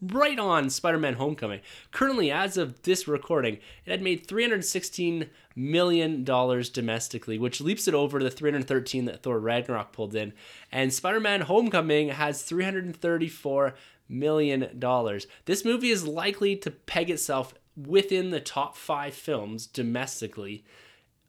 right 0.01 0.39
on 0.39 0.69
Spider-Man: 0.69 1.15
Homecoming. 1.15 1.61
Currently, 1.93 2.31
as 2.31 2.57
of 2.57 2.83
this 2.83 3.07
recording, 3.07 3.59
it 3.85 3.91
had 3.91 4.03
made 4.03 4.27
316 4.27 5.31
million 5.55 6.25
dollars 6.25 6.69
domestically, 6.69 7.39
which 7.39 7.61
leaps 7.61 7.87
it 7.87 7.95
over 7.95 8.23
the 8.23 8.31
313 8.31 9.05
that 9.05 9.23
Thor 9.23 9.39
Ragnarok 9.39 9.93
pulled 9.93 10.15
in, 10.15 10.33
and 10.71 10.93
Spider-Man: 10.93 11.43
Homecoming 11.43 12.09
has 12.09 12.43
334 12.43 13.75
million 14.09 14.69
dollars. 14.79 15.27
This 15.45 15.65
movie 15.65 15.91
is 15.91 16.07
likely 16.07 16.57
to 16.57 16.71
peg 16.71 17.11
itself 17.11 17.55
within 17.77 18.31
the 18.31 18.41
top 18.41 18.77
5 18.77 19.15
films 19.15 19.67
domestically 19.67 20.65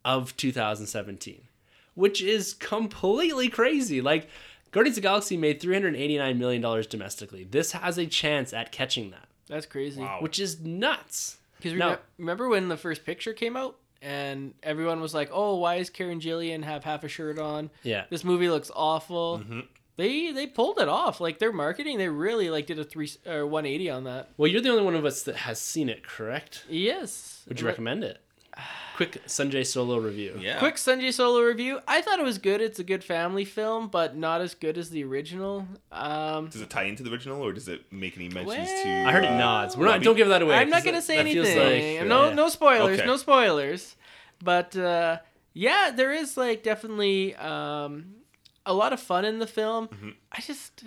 of 0.04 0.36
2017, 0.36 1.42
which 1.94 2.20
is 2.20 2.52
completely 2.52 3.48
crazy. 3.48 4.00
Like 4.00 4.28
Guardians 4.74 4.98
of 4.98 5.02
the 5.02 5.08
Galaxy 5.08 5.36
made 5.38 5.60
389 5.60 6.38
million 6.38 6.60
dollars 6.60 6.86
domestically. 6.86 7.44
This 7.44 7.72
has 7.72 7.96
a 7.96 8.06
chance 8.06 8.52
at 8.52 8.72
catching 8.72 9.10
that, 9.12 9.28
That's 9.48 9.64
crazy. 9.66 10.02
Wow. 10.02 10.18
which 10.20 10.38
is 10.38 10.60
nuts. 10.60 11.38
Because 11.56 11.72
No. 11.78 11.96
remember 12.18 12.48
when 12.48 12.68
the 12.68 12.76
first 12.76 13.06
picture 13.06 13.32
came 13.32 13.56
out 13.56 13.76
and 14.02 14.52
everyone 14.62 15.00
was 15.00 15.14
like, 15.14 15.30
"Oh, 15.32 15.56
why 15.56 15.76
is 15.76 15.88
Karen 15.88 16.20
Gillan 16.20 16.62
have 16.64 16.84
half 16.84 17.04
a 17.04 17.08
shirt 17.08 17.38
on? 17.38 17.70
Yeah. 17.82 18.04
This 18.10 18.22
movie 18.24 18.50
looks 18.50 18.70
awful." 18.74 19.38
Mm-hmm. 19.38 19.60
They 19.96 20.32
they 20.32 20.46
pulled 20.48 20.78
it 20.80 20.88
off. 20.88 21.20
Like 21.20 21.38
their 21.38 21.52
marketing, 21.52 21.98
they 21.98 22.08
really 22.08 22.50
like 22.50 22.66
did 22.66 22.78
a 22.80 22.84
three 22.84 23.08
or 23.26 23.46
one 23.46 23.64
eighty 23.64 23.88
on 23.88 24.02
that. 24.04 24.30
Well, 24.36 24.50
you're 24.50 24.60
the 24.60 24.70
only 24.70 24.82
one 24.82 24.96
of 24.96 25.04
us 25.04 25.22
that 25.22 25.36
has 25.36 25.60
seen 25.60 25.88
it, 25.88 26.02
correct? 26.02 26.64
Yes. 26.68 27.44
Would 27.48 27.60
you 27.60 27.66
recommend 27.66 28.02
it? 28.02 28.18
Quick 28.96 29.24
Sunjay 29.26 29.66
Solo 29.66 29.98
review. 29.98 30.38
Yeah. 30.40 30.58
Quick 30.58 30.76
Sunjay 30.76 31.12
Solo 31.12 31.40
review. 31.42 31.80
I 31.88 32.00
thought 32.00 32.20
it 32.20 32.24
was 32.24 32.38
good. 32.38 32.60
It's 32.60 32.78
a 32.78 32.84
good 32.84 33.02
family 33.02 33.44
film, 33.44 33.88
but 33.88 34.16
not 34.16 34.40
as 34.40 34.54
good 34.54 34.78
as 34.78 34.90
the 34.90 35.02
original. 35.04 35.66
Um, 35.90 36.48
Does 36.48 36.60
it 36.60 36.70
tie 36.70 36.84
into 36.84 37.02
the 37.02 37.10
original, 37.10 37.42
or 37.42 37.52
does 37.52 37.66
it 37.66 37.92
make 37.92 38.16
any 38.16 38.28
mentions 38.28 38.46
Well- 38.68 38.82
to? 38.84 38.88
I 39.08 39.10
heard 39.12 39.24
it 39.24 39.32
uh, 39.32 39.36
nods. 39.38 39.76
We're 39.76 39.86
not. 39.86 39.92
Robbie? 39.94 40.04
Don't 40.04 40.16
give 40.16 40.28
that 40.28 40.42
away. 40.42 40.54
I'm 40.56 40.70
not 40.70 40.84
gonna 40.84 40.98
that- 40.98 41.02
say 41.02 41.16
that 41.16 41.26
feels 41.26 41.46
anything. 41.48 41.98
like- 41.98 42.06
no, 42.08 42.28
yeah. 42.28 42.34
no 42.34 42.48
spoilers. 42.48 42.98
Okay. 42.98 43.06
No 43.06 43.16
spoilers. 43.16 43.96
But 44.42 44.76
uh, 44.76 45.18
yeah, 45.54 45.90
there 45.94 46.12
is 46.12 46.36
like 46.36 46.62
definitely 46.62 47.34
um, 47.36 48.14
a 48.64 48.74
lot 48.74 48.92
of 48.92 49.00
fun 49.00 49.24
in 49.24 49.38
the 49.40 49.46
film. 49.46 49.88
Mm-hmm. 49.88 50.10
I 50.30 50.40
just, 50.40 50.84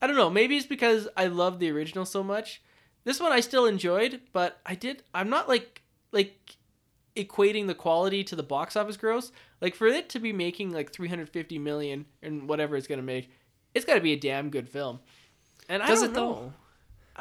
I 0.00 0.06
don't 0.06 0.16
know. 0.16 0.30
Maybe 0.30 0.56
it's 0.56 0.66
because 0.66 1.08
I 1.16 1.26
love 1.26 1.58
the 1.58 1.70
original 1.70 2.06
so 2.06 2.22
much. 2.22 2.62
This 3.04 3.20
one 3.20 3.32
I 3.32 3.40
still 3.40 3.66
enjoyed, 3.66 4.20
but 4.32 4.60
I 4.64 4.74
did. 4.76 5.02
I'm 5.12 5.28
not 5.28 5.46
like 5.48 5.82
like 6.12 6.53
equating 7.16 7.66
the 7.66 7.74
quality 7.74 8.24
to 8.24 8.36
the 8.36 8.42
box 8.42 8.76
office 8.76 8.96
gross. 8.96 9.32
Like 9.60 9.74
for 9.74 9.86
it 9.86 10.08
to 10.10 10.18
be 10.18 10.32
making 10.32 10.72
like 10.72 10.92
350 10.92 11.58
million 11.58 12.06
and 12.22 12.48
whatever 12.48 12.76
it's 12.76 12.86
gonna 12.86 13.02
make, 13.02 13.30
it's 13.74 13.84
got 13.84 13.94
to 13.94 14.00
be 14.00 14.12
a 14.12 14.16
damn 14.18 14.50
good 14.50 14.68
film. 14.68 15.00
And 15.68 15.82
I 15.82 15.88
Does 15.88 16.00
don't 16.00 16.10
it, 16.10 16.14
though? 16.14 16.32
know. 16.32 16.52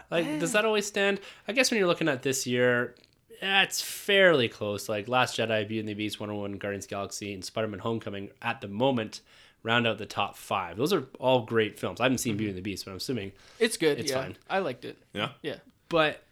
Like, 0.10 0.40
does 0.40 0.56
eh. 0.56 0.60
that 0.60 0.66
always 0.66 0.88
stand? 0.88 1.20
I 1.48 1.52
guess 1.52 1.70
when 1.70 1.78
you're 1.78 1.88
looking 1.88 2.08
at 2.08 2.24
this 2.24 2.48
year, 2.48 2.96
yeah, 3.42 3.62
it's 3.64 3.82
fairly 3.82 4.50
close. 4.50 4.90
Like 4.90 5.08
Last 5.08 5.38
Jedi, 5.38 5.68
Beauty 5.68 5.80
and 5.80 5.88
the 5.88 5.94
Beast, 5.94 6.20
Wonder 6.20 6.36
Woman, 6.36 6.58
Guardians 6.58 6.86
of 6.86 6.90
the 6.90 6.96
Galaxy, 6.96 7.34
and 7.34 7.44
Spider-Man: 7.44 7.80
Homecoming 7.80 8.30
at 8.42 8.62
the 8.62 8.68
moment 8.68 9.22
round 9.62 9.86
out 9.86 9.98
the 9.98 10.06
top 10.06 10.36
five. 10.36 10.78
Those 10.78 10.94
are 10.94 11.06
all 11.20 11.46
great 11.46 11.80
films. 11.80 12.00
I 12.00 12.04
haven't 12.04 12.18
seen 12.20 12.32
mm-hmm. 12.32 12.38
Beauty 12.38 12.50
and 12.50 12.58
the 12.58 12.62
Beast, 12.62 12.86
but 12.86 12.92
I'm 12.92 12.98
assuming. 12.98 13.34
It's 13.60 13.78
good. 13.78 14.00
It's 14.00 14.12
yeah. 14.12 14.22
fine. 14.22 14.38
I 14.50 14.60
liked 14.60 14.86
it. 14.86 14.98
Yeah. 15.14 15.30
Yeah. 15.42 15.58
But 15.90 16.24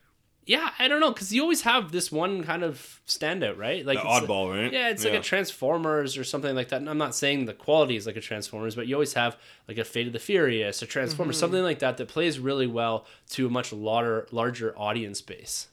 yeah, 0.45 0.71
I 0.79 0.87
don't 0.87 0.99
know 0.99 1.11
because 1.11 1.31
you 1.33 1.41
always 1.43 1.61
have 1.61 1.91
this 1.91 2.11
one 2.11 2.43
kind 2.43 2.63
of 2.63 2.99
standout, 3.07 3.57
right? 3.57 3.85
Like 3.85 4.01
The 4.01 4.07
it's 4.09 4.19
a- 4.23 4.27
oddball, 4.27 4.49
right? 4.63 4.71
Yeah, 4.73 4.89
it's 4.89 5.03
like 5.05 5.13
a 5.13 5.19
Transformers 5.19 6.17
or 6.17 6.23
something 6.23 6.55
like 6.55 6.69
that. 6.69 6.77
And 6.77 6.89
I'm 6.89 6.97
not 6.97 7.13
saying 7.15 7.45
the 7.45 7.53
quality 7.53 7.95
is 7.95 8.05
like 8.07 8.15
a 8.15 8.21
Transformers, 8.21 8.75
but 8.75 8.87
you 8.87 8.95
always 8.95 9.13
have 9.13 9.37
like 9.67 9.77
a 9.77 9.83
Fate 9.83 10.07
of 10.07 10.13
the 10.13 10.19
Furious, 10.19 10.81
a 10.81 10.85
Transformers, 10.87 11.37
something 11.37 11.61
like 11.63 11.79
that 11.79 11.97
that 11.97 12.07
plays 12.07 12.39
really 12.39 12.67
well 12.67 13.05
to 13.31 13.47
a 13.47 13.49
much 13.49 13.71
larger 13.71 14.27
larger 14.31 14.77
audience 14.77 15.21
base. 15.21 15.67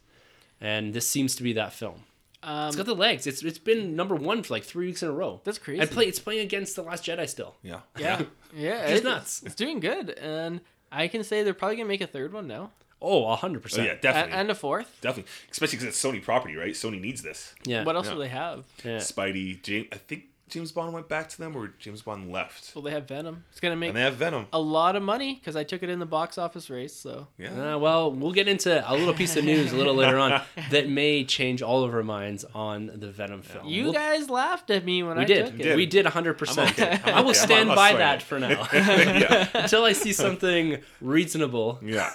And 0.60 0.92
this 0.92 1.06
seems 1.08 1.34
to 1.36 1.42
be 1.42 1.52
that 1.54 1.72
film. 1.72 2.02
Um, 2.42 2.68
It's 2.68 2.76
got 2.76 2.86
the 2.86 2.94
legs. 2.94 3.26
It's 3.26 3.42
it's 3.42 3.58
been 3.58 3.96
number 3.96 4.14
one 4.14 4.42
for 4.42 4.54
like 4.54 4.64
three 4.64 4.86
weeks 4.86 5.02
in 5.02 5.08
a 5.08 5.12
row. 5.12 5.40
That's 5.44 5.58
crazy. 5.58 5.80
And 5.80 5.90
play 5.90 6.06
it's 6.06 6.20
playing 6.20 6.40
against 6.40 6.76
the 6.76 6.82
Last 6.82 7.04
Jedi 7.04 7.28
still. 7.28 7.56
Yeah. 7.62 7.80
yeah, 7.98 8.22
yeah, 8.54 8.82
It's 8.82 8.92
it's 8.98 9.04
nuts. 9.04 9.42
It's 9.44 9.54
doing 9.56 9.80
good, 9.80 10.10
and 10.10 10.60
I 10.92 11.08
can 11.08 11.24
say 11.24 11.42
they're 11.42 11.54
probably 11.54 11.76
gonna 11.76 11.88
make 11.88 12.00
a 12.00 12.06
third 12.06 12.32
one 12.32 12.46
now, 12.46 12.70
Oh, 13.00 13.34
hundred 13.36 13.58
Oh, 13.58 13.62
percent. 13.62 13.86
yeah, 13.86 13.92
and, 13.92 14.00
definitely. 14.00 14.32
and 14.32 14.50
a 14.50 14.54
fourth. 14.54 14.98
definitely. 15.00 15.30
Especially 15.50 15.78
because 15.78 15.88
it's 15.94 16.02
Sony 16.02 16.22
property, 16.22 16.56
right? 16.56 16.72
Sony 16.72 17.00
needs 17.00 17.22
this. 17.22 17.54
Yeah. 17.64 17.84
What 17.84 17.94
else 17.96 18.06
Yeah. 18.08 18.14
do 18.14 18.18
they 18.20 18.28
have? 18.28 18.64
yeah. 18.84 18.96
Spidey, 18.98 19.62
James. 19.62 19.86
I 19.92 19.96
think 19.98 20.24
James 20.48 20.72
Bond 20.72 20.92
went 20.92 21.08
back 21.08 21.28
to 21.28 21.38
them, 21.38 21.54
or 21.56 21.72
James 21.78 22.02
Bond 22.02 22.32
left? 22.32 22.72
Well, 22.74 22.82
they 22.82 22.90
have 22.92 23.06
Venom. 23.06 23.44
It's 23.50 23.60
gonna 23.60 23.76
make 23.76 23.88
And 23.88 23.96
they 23.96 24.02
have 24.02 24.14
Venom. 24.14 24.46
a 24.52 24.58
lot 24.60 24.96
of 24.96 25.02
money 25.02 25.34
because 25.34 25.56
I 25.56 25.64
took 25.64 25.82
it 25.82 25.90
in 25.90 25.98
the 25.98 26.06
box 26.06 26.38
office 26.38 26.70
race. 26.70 26.94
So 26.94 27.26
Yeah. 27.38 27.74
Uh, 27.74 27.78
well, 27.78 28.10
we'll 28.10 28.32
get 28.32 28.48
into 28.48 28.82
a 28.90 28.94
little 28.94 29.12
piece 29.14 29.36
of 29.36 29.44
news 29.44 29.72
a 29.72 29.76
little 29.76 29.94
later 29.94 30.18
on 30.18 30.40
that 30.70 30.88
may 30.88 31.24
change 31.24 31.60
all 31.60 31.84
of 31.84 31.92
our 31.94 32.02
minds 32.02 32.44
on 32.54 32.90
the 32.94 33.10
Venom 33.10 33.42
film. 33.42 33.66
you 33.68 33.84
We'll- 33.84 33.92
guys 33.92 34.30
laughed 34.30 34.70
at 34.70 34.84
me 34.84 35.02
when 35.02 35.16
we 35.18 35.24
I 35.24 35.26
did. 35.26 35.46
took 35.46 35.54
it. 35.54 35.62
did. 35.62 35.76
We 35.76 35.86
did 35.86 36.06
100%. 36.06 36.58
I'm 36.58 36.68
okay. 36.68 37.00
I'm 37.12 37.24
will 37.24 37.30
okay. 37.32 37.38
Stand 37.40 37.68
by 37.68 37.94
that 37.94 38.22
for 38.22 38.38
now. 38.38 38.66
yeah. 38.72 39.48
Until 39.54 39.84
I 39.84 39.92
see 39.92 40.12
something 40.12 40.78
reasonable, 41.00 41.78
Yeah. 41.82 42.10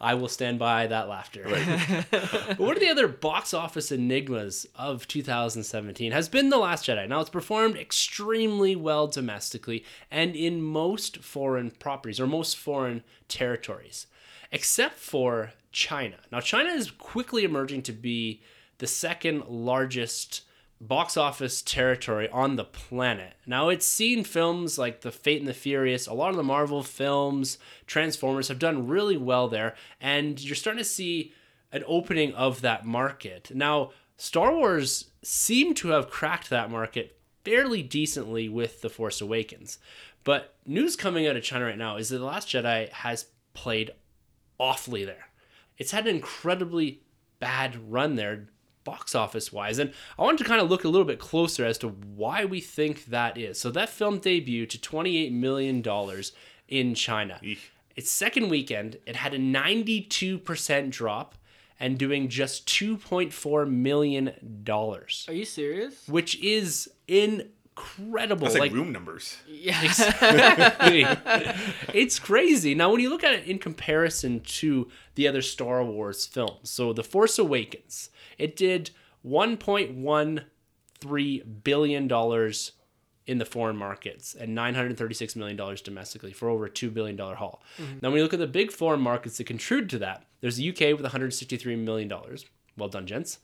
I 0.00 0.14
will 0.14 0.28
stand 0.28 0.58
by 0.58 0.86
that 0.86 1.08
laughter. 1.08 1.44
but 2.10 2.58
one 2.58 2.74
of 2.76 2.80
the 2.80 2.88
other 2.88 3.08
box 3.08 3.52
office 3.52 3.90
enigmas 3.92 4.66
of 4.76 5.06
2017 5.08 6.12
has 6.12 6.28
been 6.28 6.50
The 6.50 6.56
Last 6.58 6.86
Jedi. 6.86 7.08
Now, 7.08 7.20
it's 7.20 7.28
performed 7.30 7.57
extremely 7.66 8.76
well 8.76 9.06
domestically 9.06 9.84
and 10.10 10.34
in 10.36 10.62
most 10.62 11.18
foreign 11.18 11.70
properties 11.70 12.20
or 12.20 12.26
most 12.26 12.56
foreign 12.56 13.02
territories, 13.28 14.06
except 14.52 14.94
for 14.94 15.52
China. 15.72 16.16
Now, 16.32 16.40
China 16.40 16.70
is 16.70 16.90
quickly 16.90 17.44
emerging 17.44 17.82
to 17.82 17.92
be 17.92 18.42
the 18.78 18.86
second 18.86 19.44
largest 19.46 20.42
box 20.80 21.16
office 21.16 21.60
territory 21.60 22.28
on 22.30 22.56
the 22.56 22.64
planet. 22.64 23.34
Now, 23.46 23.68
it's 23.68 23.86
seen 23.86 24.22
films 24.22 24.78
like 24.78 25.00
The 25.00 25.10
Fate 25.10 25.40
and 25.40 25.48
the 25.48 25.54
Furious, 25.54 26.06
a 26.06 26.14
lot 26.14 26.30
of 26.30 26.36
the 26.36 26.44
Marvel 26.44 26.82
films, 26.82 27.58
Transformers 27.86 28.48
have 28.48 28.60
done 28.60 28.86
really 28.86 29.16
well 29.16 29.48
there, 29.48 29.74
and 30.00 30.40
you're 30.40 30.54
starting 30.54 30.78
to 30.78 30.88
see 30.88 31.32
an 31.72 31.82
opening 31.86 32.32
of 32.34 32.60
that 32.60 32.86
market. 32.86 33.50
Now, 33.52 33.90
Star 34.16 34.54
Wars 34.54 35.10
seemed 35.22 35.76
to 35.78 35.88
have 35.88 36.10
cracked 36.10 36.50
that 36.50 36.70
market 36.70 37.17
fairly 37.48 37.82
decently 37.82 38.48
with 38.48 38.82
The 38.82 38.90
Force 38.90 39.20
Awakens. 39.20 39.78
But 40.24 40.54
news 40.66 40.96
coming 40.96 41.26
out 41.26 41.36
of 41.36 41.42
China 41.42 41.64
right 41.64 41.78
now 41.78 41.96
is 41.96 42.10
that 42.10 42.18
The 42.18 42.24
Last 42.24 42.48
Jedi 42.48 42.90
has 42.90 43.26
played 43.54 43.92
awfully 44.58 45.04
there. 45.04 45.28
It's 45.78 45.92
had 45.92 46.06
an 46.06 46.14
incredibly 46.16 47.00
bad 47.40 47.90
run 47.90 48.16
there 48.16 48.48
box 48.84 49.14
office 49.14 49.52
wise 49.52 49.78
and 49.78 49.92
i 50.18 50.22
wanted 50.22 50.38
to 50.38 50.44
kind 50.44 50.62
of 50.62 50.70
look 50.70 50.82
a 50.82 50.88
little 50.88 51.04
bit 51.06 51.18
closer 51.18 51.62
as 51.66 51.76
to 51.76 51.88
why 51.88 52.42
we 52.46 52.58
think 52.58 53.04
that 53.04 53.36
is 53.36 53.60
so 53.60 53.70
that 53.70 53.90
film 53.90 54.18
debuted 54.18 54.70
to 54.70 54.80
28 54.80 55.30
million 55.30 55.82
dollars 55.82 56.32
in 56.68 56.94
china 56.94 57.38
Eek. 57.42 57.58
its 57.96 58.10
second 58.10 58.48
weekend 58.48 58.96
it 59.04 59.14
had 59.14 59.34
a 59.34 59.38
92% 59.38 60.90
drop 60.90 61.34
and 61.78 61.98
doing 61.98 62.28
just 62.30 62.66
2.4 62.66 63.68
million 63.70 64.32
dollars 64.64 65.26
Are 65.28 65.34
you 65.34 65.44
serious? 65.44 66.08
which 66.08 66.40
is 66.42 66.88
incredible 67.08 68.46
That's 68.46 68.58
like, 68.58 68.72
room 68.72 68.92
numbers. 68.92 69.38
Yeah. 69.48 69.82
Exactly. 69.82 71.06
it's 71.94 72.18
crazy. 72.18 72.74
Now, 72.74 72.90
when 72.90 73.00
you 73.00 73.10
look 73.10 73.24
at 73.24 73.34
it 73.34 73.46
in 73.46 73.58
comparison 73.58 74.40
to 74.40 74.88
the 75.14 75.26
other 75.26 75.42
Star 75.42 75.82
Wars 75.82 76.26
films, 76.26 76.70
so 76.70 76.92
The 76.92 77.04
Force 77.04 77.38
Awakens, 77.38 78.10
it 78.36 78.56
did 78.56 78.90
$1.13 79.26 81.64
billion 81.64 82.52
in 83.26 83.38
the 83.38 83.44
foreign 83.44 83.76
markets 83.76 84.34
and 84.34 84.56
$936 84.56 85.36
million 85.36 85.76
domestically 85.84 86.32
for 86.32 86.48
over 86.48 86.64
a 86.64 86.70
$2 86.70 86.94
billion 86.94 87.18
haul. 87.18 87.62
Mm-hmm. 87.76 87.98
Now, 88.00 88.08
when 88.08 88.16
you 88.16 88.22
look 88.22 88.32
at 88.32 88.38
the 88.38 88.46
big 88.46 88.72
foreign 88.72 89.00
markets 89.00 89.36
that 89.36 89.44
contribute 89.44 89.90
to 89.90 89.98
that, 89.98 90.24
there's 90.40 90.56
the 90.56 90.70
UK 90.70 90.98
with 90.98 91.12
$163 91.12 91.78
million. 91.78 92.10
Well 92.76 92.88
done, 92.88 93.06
gents. 93.06 93.38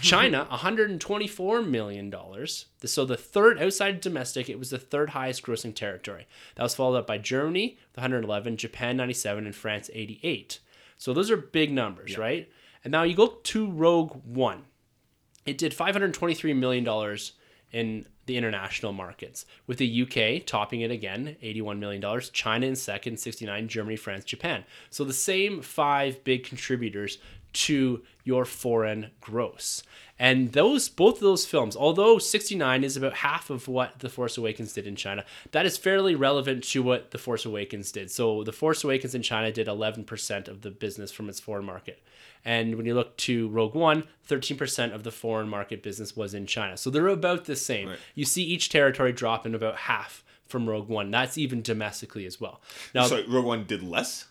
China, 0.00 0.46
$124 0.50 1.68
million. 1.68 2.14
So 2.84 3.04
the 3.04 3.16
third, 3.16 3.62
outside 3.62 4.00
domestic, 4.00 4.48
it 4.48 4.58
was 4.58 4.70
the 4.70 4.78
third 4.78 5.10
highest 5.10 5.42
grossing 5.42 5.74
territory. 5.74 6.26
That 6.54 6.62
was 6.62 6.74
followed 6.74 6.98
up 6.98 7.06
by 7.06 7.18
Germany, 7.18 7.78
with 7.90 7.98
111, 7.98 8.56
Japan, 8.56 8.96
97, 8.96 9.46
and 9.46 9.54
France, 9.54 9.90
88. 9.92 10.60
So 10.98 11.12
those 11.12 11.30
are 11.30 11.36
big 11.36 11.72
numbers, 11.72 12.16
right? 12.16 12.50
And 12.84 12.92
now 12.92 13.02
you 13.02 13.14
go 13.14 13.38
to 13.42 13.70
Rogue 13.70 14.20
One. 14.24 14.64
It 15.44 15.58
did 15.58 15.72
$523 15.72 16.56
million 16.56 16.86
in 17.72 18.06
the 18.26 18.36
international 18.36 18.92
markets, 18.92 19.46
with 19.66 19.78
the 19.78 20.02
UK 20.02 20.44
topping 20.44 20.80
it 20.80 20.90
again, 20.90 21.36
$81 21.42 21.78
million, 21.78 22.20
China 22.32 22.66
in 22.66 22.74
second, 22.74 23.18
69, 23.18 23.68
Germany, 23.68 23.96
France, 23.96 24.24
Japan. 24.24 24.64
So 24.90 25.04
the 25.04 25.12
same 25.12 25.62
five 25.62 26.24
big 26.24 26.44
contributors 26.44 27.18
to 27.56 28.02
your 28.24 28.44
foreign 28.44 29.10
gross. 29.20 29.82
And 30.18 30.52
those 30.52 30.88
both 30.88 31.16
of 31.16 31.20
those 31.20 31.44
films, 31.44 31.76
although 31.76 32.18
69 32.18 32.84
is 32.84 32.96
about 32.96 33.14
half 33.14 33.50
of 33.50 33.68
what 33.68 33.98
The 33.98 34.08
Force 34.08 34.38
Awakens 34.38 34.72
did 34.72 34.86
in 34.86 34.96
China, 34.96 35.24
that 35.52 35.66
is 35.66 35.76
fairly 35.76 36.14
relevant 36.14 36.64
to 36.64 36.82
what 36.82 37.10
The 37.10 37.18
Force 37.18 37.44
Awakens 37.44 37.92
did. 37.92 38.10
So 38.10 38.42
The 38.42 38.52
Force 38.52 38.82
Awakens 38.82 39.14
in 39.14 39.22
China 39.22 39.52
did 39.52 39.66
11% 39.66 40.48
of 40.48 40.62
the 40.62 40.70
business 40.70 41.12
from 41.12 41.28
its 41.28 41.40
foreign 41.40 41.66
market. 41.66 42.02
And 42.44 42.76
when 42.76 42.86
you 42.86 42.94
look 42.94 43.16
to 43.18 43.48
Rogue 43.48 43.74
One, 43.74 44.04
13% 44.28 44.94
of 44.94 45.02
the 45.02 45.10
foreign 45.10 45.48
market 45.48 45.82
business 45.82 46.16
was 46.16 46.32
in 46.32 46.46
China. 46.46 46.76
So 46.76 46.90
they're 46.90 47.08
about 47.08 47.44
the 47.44 47.56
same. 47.56 47.88
Right. 47.88 47.98
You 48.14 48.24
see 48.24 48.42
each 48.42 48.68
territory 48.68 49.12
drop 49.12 49.44
in 49.44 49.54
about 49.54 49.76
half 49.76 50.24
from 50.46 50.68
Rogue 50.68 50.88
One. 50.88 51.10
That's 51.10 51.36
even 51.36 51.60
domestically 51.60 52.24
as 52.24 52.40
well. 52.40 52.60
Now, 52.94 53.06
So 53.06 53.22
Rogue 53.28 53.44
One 53.44 53.64
did 53.64 53.82
less. 53.82 54.26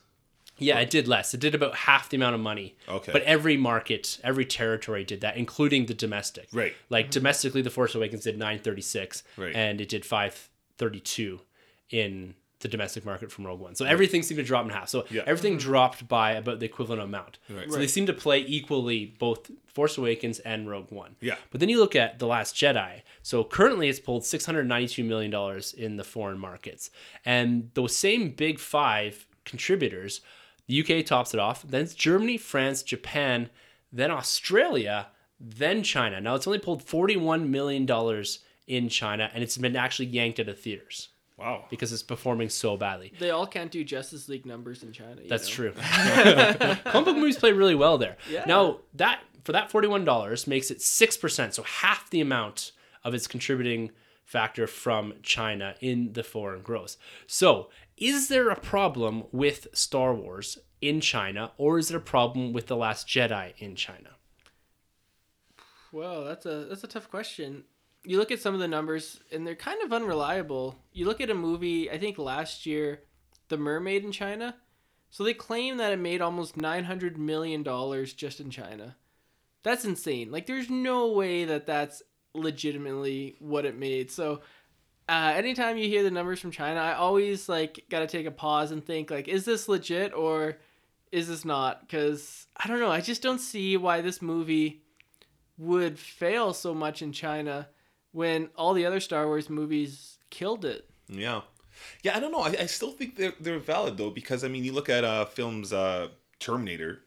Yeah, 0.58 0.80
it 0.80 0.90
did 0.90 1.08
less. 1.08 1.34
It 1.34 1.40
did 1.40 1.54
about 1.56 1.76
half 1.76 2.10
the 2.10 2.18
amount 2.18 2.36
of 2.36 2.42
money. 2.42 2.76
Okay. 2.88 3.12
But 3.12 3.24
every 3.24 3.58
market, 3.58 4.20
every 4.24 4.46
territory 4.46 5.04
did 5.04 5.22
that, 5.22 5.38
including 5.38 5.86
the 5.88 5.94
domestic. 5.94 6.48
Right. 6.54 6.74
Like 6.90 7.12
domestically, 7.12 7.62
The 7.62 7.70
Force 7.70 7.94
Awakens 7.96 8.24
did 8.24 8.38
936, 8.38 9.24
Right. 9.38 9.56
and 9.56 9.82
it 9.82 9.90
did 9.90 10.06
532 10.06 11.42
in 11.90 12.36
the 12.62 12.68
domestic 12.70 13.06
market 13.06 13.32
from 13.32 13.46
Rogue 13.46 13.60
One. 13.60 13.76
So 13.76 13.86
everything 13.86 14.24
seemed 14.24 14.38
to 14.40 14.44
drop 14.44 14.64
in 14.66 14.72
half. 14.72 14.90
So 14.90 15.06
Yeah. 15.12 15.22
everything 15.28 15.58
dropped 15.58 16.08
by 16.08 16.32
about 16.32 16.60
the 16.60 16.66
equivalent 16.66 17.02
amount. 17.02 17.38
Right. 17.50 17.70
So 17.72 17.78
they 17.78 17.86
seem 17.86 18.06
to 18.08 18.14
play 18.14 18.40
equally 18.40 19.06
both 19.06 19.52
Force 19.68 19.98
Awakens 19.98 20.40
and 20.40 20.68
Rogue 20.70 20.90
One. 20.90 21.16
Yeah. 21.22 21.36
But 21.52 21.60
then 21.60 21.70
you 21.70 21.78
look 21.80 21.96
at 21.96 22.18
The 22.18 22.26
Last 22.28 22.56
Jedi. 22.56 23.02
So 23.22 23.44
currently 23.44 23.90
it's 23.90 24.00
pulled 24.00 24.24
$692 24.24 25.04
million 25.06 25.62
in 25.78 25.98
the 25.98 26.04
foreign 26.04 26.40
markets. 26.40 26.90
And 27.26 27.70
those 27.74 27.96
same 27.96 28.30
big 28.30 28.58
five 28.58 29.28
contributors, 29.44 30.22
the 30.68 30.82
UK 30.82 31.06
tops 31.06 31.34
it 31.34 31.40
off, 31.40 31.64
then 31.64 31.82
it's 31.82 31.94
Germany, 31.94 32.38
France, 32.38 32.84
Japan, 32.84 33.50
then 33.92 34.12
Australia, 34.12 35.08
then 35.40 35.84
China. 35.84 36.20
Now 36.22 36.36
it's 36.36 36.48
only 36.48 36.60
pulled 36.60 36.86
$41 36.86 37.48
million 37.48 37.88
in 38.68 38.90
China 38.90 39.30
and 39.34 39.44
it's 39.44 39.58
been 39.58 39.76
actually 39.76 40.08
yanked 40.08 40.40
out 40.40 40.48
of 40.50 40.60
theaters 40.60 41.10
Wow. 41.38 41.66
because 41.70 41.92
it's 41.94 42.02
performing 42.04 42.50
so 42.50 42.78
badly. 42.78 43.12
they 43.20 43.30
all 43.30 43.46
can't 43.46 43.70
do 43.70 43.84
Justice 43.84 44.28
League 44.30 44.46
numbers 44.46 44.82
in 44.84 44.92
China. 44.94 45.22
you 45.22 45.30
That's 45.30 45.48
know? 45.50 45.72
true. 45.72 45.74
Comic 46.86 47.06
book 47.06 47.18
movies 47.18 47.38
play 47.38 47.52
really 47.52 47.76
well 47.76 47.98
there. 47.98 48.18
Yeah. 48.30 48.46
Now 48.48 48.80
that 48.96 49.20
for 49.44 49.52
that 49.52 49.70
forty 49.70 49.88
one 49.88 50.06
dollars 50.06 50.48
makes 50.48 50.72
it 50.72 50.82
six 50.82 51.18
percent, 51.18 51.54
so 51.54 51.64
half 51.64 52.10
the 52.10 52.22
amount 52.22 52.72
of 53.04 53.14
its 53.14 53.28
contributing 53.28 53.92
factor 54.24 54.66
from 54.66 55.14
China 55.22 55.76
in 55.82 56.14
the 56.14 56.24
foreign 56.24 56.62
gross. 56.62 56.98
So 57.28 57.70
is 57.98 58.28
there 58.28 58.50
a 58.50 58.60
problem 58.60 59.24
with 59.32 59.68
Star 59.74 60.14
Wars 60.14 60.58
in 60.82 61.02
China, 61.02 61.52
or 61.58 61.80
is 61.80 61.88
there 61.88 61.98
a 61.98 62.02
problem 62.02 62.54
with 62.54 62.68
the 62.68 62.76
Last 62.76 63.08
Jedi 63.08 63.54
in 63.58 63.76
China? 63.76 64.12
Well, 65.92 66.26
that's 66.26 66.46
a 66.46 66.66
that's 66.66 66.84
a 66.84 66.88
tough 66.88 67.10
question. 67.10 67.64
You 68.04 68.18
look 68.18 68.32
at 68.32 68.42
some 68.42 68.54
of 68.54 68.60
the 68.60 68.68
numbers, 68.68 69.20
and 69.32 69.48
they're 69.48 69.56
kind 69.56 69.82
of 69.82 69.94
unreliable. 69.94 70.78
You 70.94 71.06
look 71.06 71.22
at 71.22 71.30
a 71.30 71.36
movie, 71.36 71.90
I 71.90 71.98
think 71.98 72.18
last 72.18 72.66
year, 72.66 73.02
The 73.48 73.58
Mermaid 73.58 74.04
in 74.04 74.12
China. 74.12 74.56
So 75.10 75.24
they 75.24 75.34
claim 75.34 75.78
that 75.78 75.94
it 75.94 76.00
made 76.00 76.22
almost 76.22 76.58
nine 76.58 76.84
hundred 76.84 77.18
million 77.18 77.64
dollars 77.64 78.14
just 78.14 78.40
in 78.40 78.50
China. 78.50 78.98
That's 79.64 79.86
insane. 79.86 80.32
Like, 80.32 80.46
there's 80.46 80.70
no 80.70 81.14
way 81.14 81.46
that 81.46 81.66
that's 81.66 82.04
legitimately 82.34 83.38
what 83.40 83.66
it 83.66 83.78
made. 83.78 84.12
So, 84.12 84.42
uh, 85.08 85.34
anytime 85.36 85.78
you 85.78 85.88
hear 85.88 86.04
the 86.04 86.12
numbers 86.12 86.40
from 86.40 86.52
China, 86.52 86.80
I 86.80 86.94
always 86.94 87.48
like 87.48 87.86
gotta 87.90 88.08
take 88.08 88.26
a 88.26 88.32
pause 88.32 88.72
and 88.72 88.84
think 88.84 89.12
like, 89.12 89.28
is 89.28 89.46
this 89.46 89.68
legit 89.70 90.14
or 90.14 90.58
is 91.12 91.28
this 91.28 91.46
not? 91.46 91.82
Because 91.82 92.48
I 92.58 92.68
don't 92.68 92.80
know. 92.80 92.92
I 92.92 93.02
just 93.02 93.22
don't 93.22 93.40
see 93.40 93.78
why 93.78 94.02
this 94.02 94.22
movie 94.22 94.82
would 95.58 96.00
fail 96.00 96.54
so 96.54 96.74
much 96.74 97.02
in 97.02 97.12
China 97.12 97.70
when 98.12 98.50
all 98.56 98.74
the 98.74 98.86
other 98.86 99.00
Star 99.00 99.28
Wars 99.28 99.50
movies 99.50 100.18
killed 100.30 100.66
it. 100.66 100.90
Yeah. 101.08 101.42
Yeah, 102.04 102.16
I 102.16 102.20
don't 102.20 102.32
know. 102.32 102.40
I, 102.40 102.56
I 102.62 102.66
still 102.66 102.92
think 102.92 103.16
they're 103.16 103.34
they're 103.40 103.60
valid 103.60 103.98
though 103.98 104.10
because 104.10 104.44
I 104.44 104.48
mean, 104.48 104.64
you 104.64 104.74
look 104.74 104.90
at 104.90 105.04
uh 105.04 105.26
films 105.26 105.72
uh 105.72 106.08
Terminator, 106.40 107.02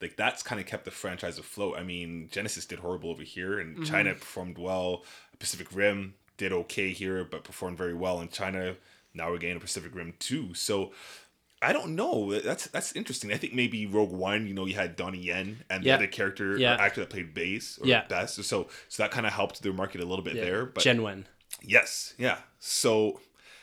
like 0.00 0.16
that's 0.16 0.42
kind 0.42 0.60
of 0.60 0.66
kept 0.66 0.84
the 0.84 0.90
franchise 0.90 1.38
afloat. 1.38 1.76
I 1.78 1.82
mean, 1.82 2.28
Genisys 2.32 2.66
did 2.66 2.78
horrible 2.78 3.10
over 3.10 3.22
here 3.22 3.58
and 3.58 3.84
China 3.84 4.14
performed 4.14 4.58
well. 4.58 5.04
Pacific 5.38 5.68
Rim 5.74 6.14
did 6.42 6.52
okay 6.52 6.90
here 6.90 7.24
but 7.24 7.44
performed 7.44 7.78
very 7.78 7.94
well 7.94 8.20
in 8.20 8.28
China. 8.28 8.74
Now 9.14 9.30
we're 9.30 9.38
getting 9.38 9.56
a 9.56 9.60
Pacific 9.60 9.94
Rim 9.94 10.14
2. 10.18 10.54
So 10.54 10.92
I 11.60 11.72
don't 11.72 11.94
know. 11.94 12.38
That's 12.40 12.66
that's 12.66 12.92
interesting. 12.96 13.32
I 13.32 13.36
think 13.36 13.54
maybe 13.54 13.86
Rogue 13.86 14.10
One, 14.10 14.48
you 14.48 14.54
know, 14.54 14.66
you 14.66 14.74
had 14.74 14.96
Donnie 14.96 15.18
Yen 15.18 15.64
and 15.70 15.84
Yeah. 15.84 15.96
the 15.96 16.04
other 16.04 16.06
character 16.08 16.58
Yeah. 16.58 16.74
or 16.74 16.80
actor 16.80 17.00
that 17.02 17.10
played 17.10 17.32
bass 17.34 17.78
or 17.80 17.86
Yeah. 17.86 18.04
best. 18.08 18.34
So 18.34 18.68
so 18.88 19.02
that 19.02 19.10
kind 19.12 19.26
of 19.26 19.32
helped 19.32 19.62
their 19.62 19.72
market 19.72 20.00
a 20.00 20.04
little 20.04 20.24
bit 20.24 20.34
there. 20.34 20.66
But 20.66 20.82
Jiang 20.82 21.02
Wen. 21.02 21.26
Yes, 21.62 22.14
yeah. 22.18 22.38
So 22.58 23.20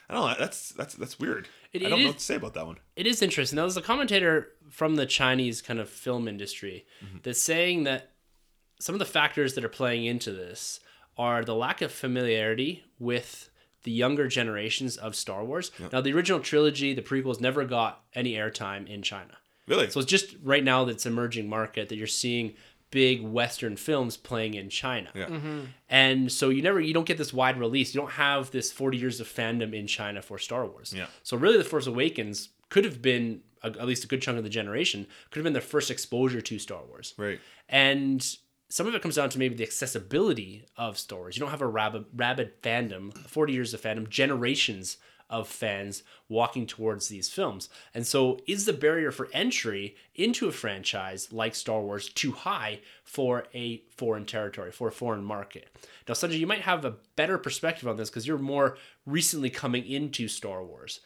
I 0.10 0.14
don't 0.14 0.30
know. 0.30 0.36
That's 0.40 0.70
that's 0.70 0.96
that's 0.96 1.20
weird. 1.20 1.50
It- 1.74 1.86
I 1.86 1.90
don't 1.90 2.00
know 2.00 2.06
is- 2.06 2.14
what 2.14 2.18
to 2.20 2.24
say 2.24 2.36
about 2.36 2.54
that 2.54 2.66
one. 2.66 2.78
It 2.96 3.06
is 3.06 3.22
interesting. 3.22 3.58
Now, 3.58 3.64
there's 3.64 3.78
a 3.78 3.82
commentator 3.82 4.54
from 4.70 4.96
the 4.96 5.06
Chinese 5.06 5.62
kind 5.62 5.80
of 5.80 5.90
film 5.90 6.28
industry 6.28 6.86
mm-hmm. 7.04 7.18
that's 7.24 7.42
saying 7.42 7.84
that 7.84 8.12
some 8.80 8.96
of 8.96 9.00
the 9.00 9.06
factors 9.06 9.54
that 9.56 9.64
are 9.66 9.70
playing 9.70 10.06
into 10.06 10.32
this 10.32 10.80
are 11.20 11.44
the 11.44 11.54
lack 11.54 11.82
of 11.84 11.92
familiarity 11.92 12.86
with 12.98 13.50
the 13.84 13.92
younger 13.92 14.28
generations 14.28 14.98
of 14.98 15.16
Star 15.16 15.44
Wars. 15.44 15.72
Now, 15.92 16.02
the 16.02 16.14
original 16.14 16.40
trilogy, 16.40 16.94
the 16.94 17.02
prequels, 17.02 17.40
never 17.40 17.66
got 17.66 18.02
any 18.14 18.34
airtime 18.34 18.88
in 18.88 19.02
China. 19.04 19.38
Really? 19.68 19.90
So 19.90 20.00
it's 20.00 20.10
just 20.10 20.36
right 20.44 20.64
now 20.64 20.86
that's 20.86 21.06
emerging 21.06 21.48
market 21.48 21.90
that 21.90 21.96
you're 21.96 22.08
seeing 22.08 22.56
big 22.92 23.22
Western 23.22 23.76
films 23.76 24.18
playing 24.18 24.56
in 24.56 24.70
China. 24.70 25.12
yeah. 25.14 25.28
Mm-hmm. 25.28 25.60
And 25.90 26.32
so 26.32 26.50
you 26.50 26.62
never 26.64 26.80
you 26.80 26.94
don't 26.94 27.06
get 27.06 27.18
this 27.20 27.32
wide 27.32 27.60
release. 27.60 27.94
You 27.94 28.02
don't 28.02 28.14
have 28.14 28.50
this 28.50 28.72
40 28.72 28.98
years 28.98 29.20
of 29.20 29.28
fandom 29.28 29.74
in 29.74 29.86
China 29.86 30.22
for 30.22 30.40
Star 30.40 30.66
Wars. 30.66 30.94
Yeah. 30.96 31.06
So 31.22 31.38
really 31.38 31.58
The 31.58 31.64
Force 31.64 31.86
Awakens 31.86 32.50
could 32.70 32.86
have 32.86 33.02
been 33.02 33.42
a, 33.62 33.68
at 33.68 33.86
least 33.86 34.04
a 34.04 34.08
good 34.08 34.22
chunk 34.22 34.38
of 34.38 34.44
the 34.44 34.50
generation 34.50 35.06
could 35.30 35.40
have 35.40 35.44
been 35.44 35.54
their 35.54 35.62
first 35.62 35.92
exposure 35.92 36.42
to 36.42 36.58
Star 36.60 36.82
Wars. 36.88 37.14
Right. 37.18 37.40
And 37.68 38.26
some 38.70 38.88
of 38.88 38.94
it 38.94 39.02
comes 39.02 39.16
down 39.16 39.30
to 39.30 39.40
maybe 39.40 39.56
the 39.56 39.64
accessibility 39.64 40.64
of 40.78 40.98
stories. 40.98 41.36
You 41.36 41.42
don't 41.42 41.50
have 41.50 41.62
a 41.62 41.68
rabid, 41.68 42.06
rabid 42.16 42.62
fandom, 42.62 43.16
40 43.28 43.52
years 43.54 43.74
of 43.74 43.82
fandom, 43.82 44.08
generations 44.08 44.98
of 45.30 45.48
fans 45.48 46.02
walking 46.28 46.66
towards 46.66 47.08
these 47.08 47.30
films. 47.30 47.70
And 47.94 48.06
so 48.06 48.40
is 48.48 48.66
the 48.66 48.74
barrier 48.74 49.12
for 49.12 49.30
entry 49.32 49.96
into 50.16 50.48
a 50.48 50.52
franchise 50.52 51.32
like 51.32 51.54
Star 51.54 51.82
Wars 51.82 52.10
too 52.10 52.32
high 52.32 52.82
for 53.04 53.46
a 53.54 53.84
foreign 53.96 54.26
territory, 54.26 54.72
for 54.72 54.88
a 54.88 54.92
foreign 54.92 55.24
market? 55.24 55.68
Now, 56.08 56.16
Sunjay, 56.16 56.40
you 56.40 56.48
might 56.48 56.62
have 56.62 56.84
a 56.86 56.96
better 57.16 57.38
perspective 57.38 57.88
on 57.88 57.98
this 57.98 58.10
because 58.10 58.28
you're 58.28 58.40
more 58.40 58.78
recently 59.06 59.50
coming 59.50 59.86
into 59.86 60.28
Star 60.28 60.64
Wars. 60.64 61.00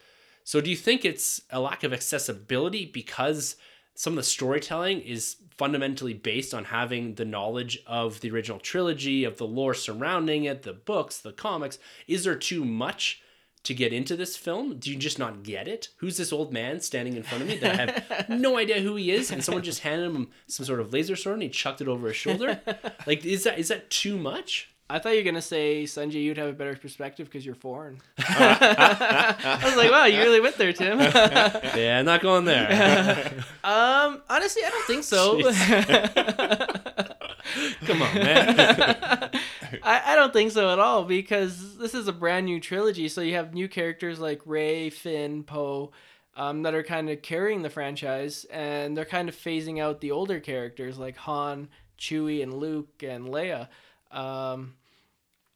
So 0.46 0.62
do 0.62 0.70
you 0.70 0.76
think 0.76 1.04
it's 1.04 1.42
a 1.50 1.60
lack 1.60 1.84
of 1.84 1.94
accessibility 1.94 2.86
because 2.86 3.56
some 3.96 4.14
of 4.14 4.18
the 4.18 4.24
storytelling 4.24 5.02
is 5.02 5.38
fundamentally 5.58 6.14
based 6.14 6.54
on 6.54 6.66
having 6.66 7.16
the 7.16 7.26
knowledge 7.26 7.80
of 7.86 8.22
the 8.22 8.32
original 8.32 8.60
trilogy, 8.60 9.24
of 9.24 9.38
the 9.38 9.46
lore 9.46 9.74
surrounding 9.74 10.46
it, 10.46 10.64
the 10.64 10.74
books, 10.74 11.20
the 11.20 11.32
comics? 11.32 11.78
Is 12.08 12.24
there 12.24 12.36
too 12.36 12.66
much 12.66 13.22
to 13.64 13.74
get 13.74 13.94
into 13.94 14.16
this 14.16 14.36
film? 14.36 14.78
Do 14.78 14.92
you 14.92 14.98
just 14.98 15.20
not 15.20 15.44
get 15.44 15.68
it? 15.68 15.90
Who's 15.98 16.18
this 16.18 16.34
old 16.34 16.52
man 16.52 16.82
standing 16.82 17.16
in 17.16 17.24
front 17.24 17.44
of 17.44 17.50
me 17.50 17.58
that 17.58 17.80
I 17.80 18.16
have 18.18 18.30
no 18.30 18.58
idea 18.58 18.82
who 18.82 18.96
he 18.96 19.12
is? 19.12 19.32
And 19.32 19.44
someone 19.44 19.64
just 19.64 19.82
handed 19.82 20.06
him 20.06 20.30
some 20.48 20.66
sort 20.66 20.80
of 20.80 20.92
laser 20.92 21.16
sword 21.16 21.36
and 21.36 21.44
he 21.44 21.50
chucked 21.50 21.82
it 21.82 21.88
over 21.88 22.08
his 22.08 22.18
shoulder? 22.18 22.62
Like, 23.06 23.26
is 23.26 23.44
that 23.44 23.60
is 23.60 23.68
that 23.68 23.90
too 23.90 24.18
much? 24.18 24.73
I 24.90 25.00
thought 25.00 25.14
you 25.14 25.20
were 25.20 25.24
gonna 25.24 25.42
say 25.42 25.84
Sunjay, 25.84 26.22
you'd 26.22 26.38
have 26.38 26.50
a 26.50 26.54
better 26.54 26.76
perspective 26.76 27.28
because 27.28 27.46
you're 27.46 27.56
foreign. 27.56 28.02
I 28.20 29.62
was 29.64 29.76
like, 29.76 29.92
wow, 29.92 30.06
you 30.06 30.20
really 30.20 30.42
went 30.42 30.58
there, 30.58 30.74
Tim. 30.74 31.00
Yeah, 31.76 32.02
not 32.02 32.22
going 32.22 32.46
there. 32.46 33.34
um, 33.64 34.22
honestly, 34.30 34.62
I 34.66 34.70
don't 34.70 34.86
think 34.86 35.04
so. 35.04 35.42
Come 37.86 38.02
on, 38.02 38.14
man. 38.16 38.56
I, 39.82 40.02
I 40.06 40.16
don't 40.16 40.34
think 40.34 40.52
so 40.52 40.72
at 40.72 40.80
all 40.80 41.06
because 41.06 41.78
this 41.78 41.94
is 41.94 42.08
a 42.08 42.14
brand 42.14 42.46
new 42.46 42.60
trilogy. 42.60 43.08
So 43.10 43.22
you 43.22 43.36
have 43.36 43.54
new 43.54 43.68
characters 43.68 44.20
like 44.20 44.42
Rey, 44.46 44.90
Finn, 44.90 45.44
Poe, 45.44 45.92
um, 46.36 46.64
that 46.64 46.74
are 46.74 46.84
kind 46.84 47.10
of 47.10 47.22
carrying 47.22 47.62
the 47.62 47.70
franchise, 47.70 48.46
and 48.52 48.98
they're 48.98 49.06
kind 49.06 49.30
of 49.30 49.36
phasing 49.36 49.80
out 49.82 50.02
the 50.02 50.12
older 50.12 50.40
characters 50.40 50.98
like 50.98 51.18
Han, 51.18 51.70
Chewie, 51.98 52.44
and 52.44 52.54
Luke 52.54 53.04
and 53.04 53.28
Leia. 53.28 53.70
Um, 54.14 54.76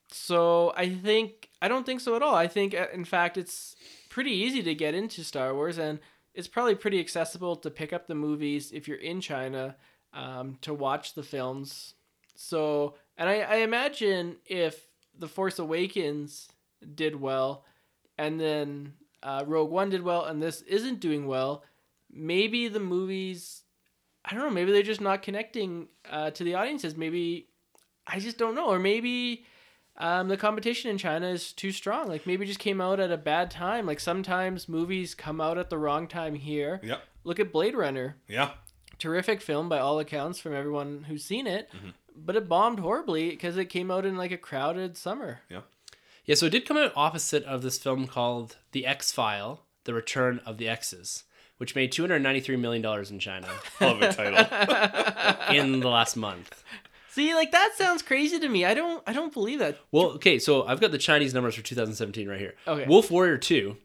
so 0.10 0.74
I 0.76 0.89
think 0.89 1.50
I 1.62 1.67
don't 1.67 1.86
think 1.86 2.02
so 2.02 2.15
at 2.15 2.22
all. 2.22 2.36
I 2.36 2.48
think 2.48 2.74
uh, 2.74 2.88
in 2.93 3.06
fact 3.06 3.38
it's 3.38 3.76
pretty 4.10 4.32
easy 4.32 4.63
to 4.63 4.76
get 4.76 4.93
into 4.93 5.24
Star 5.24 5.54
Wars, 5.54 5.78
and 5.78 6.00
it's 6.34 6.48
probably 6.48 6.76
pretty 6.76 7.00
accessible 7.00 7.56
to 7.58 7.70
pick 7.70 7.93
up 7.93 8.08
the 8.08 8.15
movies 8.15 8.72
if 8.72 8.88
you're 8.88 8.98
in 8.98 9.22
China 9.22 9.76
um, 10.13 10.58
to 10.62 10.74
watch 10.74 11.13
the 11.13 11.24
films. 11.24 11.93
So, 12.36 12.96
and 13.17 13.30
I, 13.30 13.39
I 13.39 13.56
imagine 13.58 14.38
if 14.46 14.88
The 15.17 15.28
Force 15.28 15.60
Awakens 15.60 16.48
did 16.96 17.20
well, 17.20 17.65
and 18.17 18.39
then 18.39 18.93
uh, 19.24 19.43
Rogue 19.48 19.72
One 19.72 19.89
did 19.89 20.04
well, 20.04 20.26
and 20.26 20.41
this 20.41 20.62
isn't 20.62 21.00
doing 21.00 21.26
well, 21.28 21.63
maybe 22.12 22.67
the 22.67 22.80
movies, 22.80 23.63
I 24.24 24.34
don't 24.34 24.43
know, 24.43 24.50
maybe 24.52 24.72
they're 24.72 24.84
just 24.84 25.02
not 25.02 25.24
connecting 25.24 25.88
uh, 26.10 26.32
to 26.32 26.43
the 26.43 26.56
audiences. 26.56 26.96
Maybe, 26.96 27.48
I 28.08 28.20
just 28.20 28.38
don't 28.38 28.56
know. 28.56 28.67
Or 28.67 28.80
maybe 28.80 29.46
um, 29.98 30.28
the 30.30 30.38
competition 30.38 30.89
in 30.91 30.98
China 30.98 31.28
is 31.28 31.52
too 31.52 31.72
strong. 31.72 32.08
Like 32.08 32.26
maybe 32.26 32.46
it 32.46 32.48
just 32.48 32.60
came 32.60 32.80
out 32.82 33.00
at 33.00 33.12
a 33.12 33.17
bad 33.17 33.52
time. 33.52 33.86
Like 33.86 34.00
sometimes 34.00 34.70
movies 34.70 35.13
come 35.15 35.41
out 35.41 35.58
at 35.58 35.70
the 35.70 35.78
wrong 35.78 36.08
time 36.08 36.36
here. 36.36 36.80
Yeah. 36.84 36.98
Look 37.24 37.39
at 37.39 37.52
Blade 37.52 37.76
Runner 37.76 38.15
Yeah. 38.28 38.52
terrific 39.00 39.41
film 39.41 39.67
by 39.70 39.80
all 39.80 40.00
accounts 40.00 40.39
from 40.39 40.54
everyone 40.54 41.04
who's 41.08 41.24
seen 41.26 41.46
it, 41.48 41.70
Mm-hmm. 41.76 41.89
but 42.15 42.36
it 42.36 42.48
bombed 42.48 42.80
horribly 42.80 43.30
because 43.32 43.58
it 43.58 43.65
came 43.65 43.91
out 43.91 44.06
in 44.06 44.15
like 44.17 44.32
a 44.32 44.38
crowded 44.38 44.96
summer. 44.98 45.41
Yeah. 45.50 45.62
Yeah, 46.26 46.36
so 46.36 46.46
it 46.48 46.52
did 46.52 46.65
come 46.65 46.78
out 46.78 46.91
opposite 46.96 47.43
of 47.46 47.62
this 47.62 47.78
film 47.78 48.06
called 48.08 48.58
The 48.74 48.86
Ex-File: 48.86 49.63
The 49.86 49.93
Return 49.93 50.41
of 50.46 50.58
the 50.58 50.67
Exes, 50.67 51.24
which 51.58 51.74
made 51.76 51.91
two 51.91 52.04
hundred 52.04 52.20
ninety-three 52.20 52.58
million 52.58 52.82
dollars 52.82 53.12
in 53.12 53.20
China 53.20 53.48
Hell 53.80 53.91
of 53.96 54.02
a 54.02 54.12
title. 54.13 55.56
in 55.56 55.80
the 55.80 55.88
last 55.89 56.15
month. 56.17 56.63
See, 57.17 57.34
like 57.34 57.51
that 57.51 57.71
sounds 57.75 58.01
crazy 58.03 58.39
to 58.39 58.47
me. 58.47 58.63
I 58.63 58.73
don't, 58.75 59.01
I 59.08 59.12
don't 59.12 59.34
believe 59.34 59.58
that. 59.58 59.77
Well, 59.91 60.06
okay, 60.12 60.38
so 60.38 60.67
I've 60.67 60.80
got 60.80 60.91
the 60.91 60.99
Chinese 60.99 61.34
numbers 61.34 61.56
for 61.56 61.63
2017 61.63 62.30
right 62.30 62.39
here. 62.39 62.53
Okay. 62.67 62.86
Wolf 62.88 63.10
Warrior 63.10 63.38
2 63.39 63.75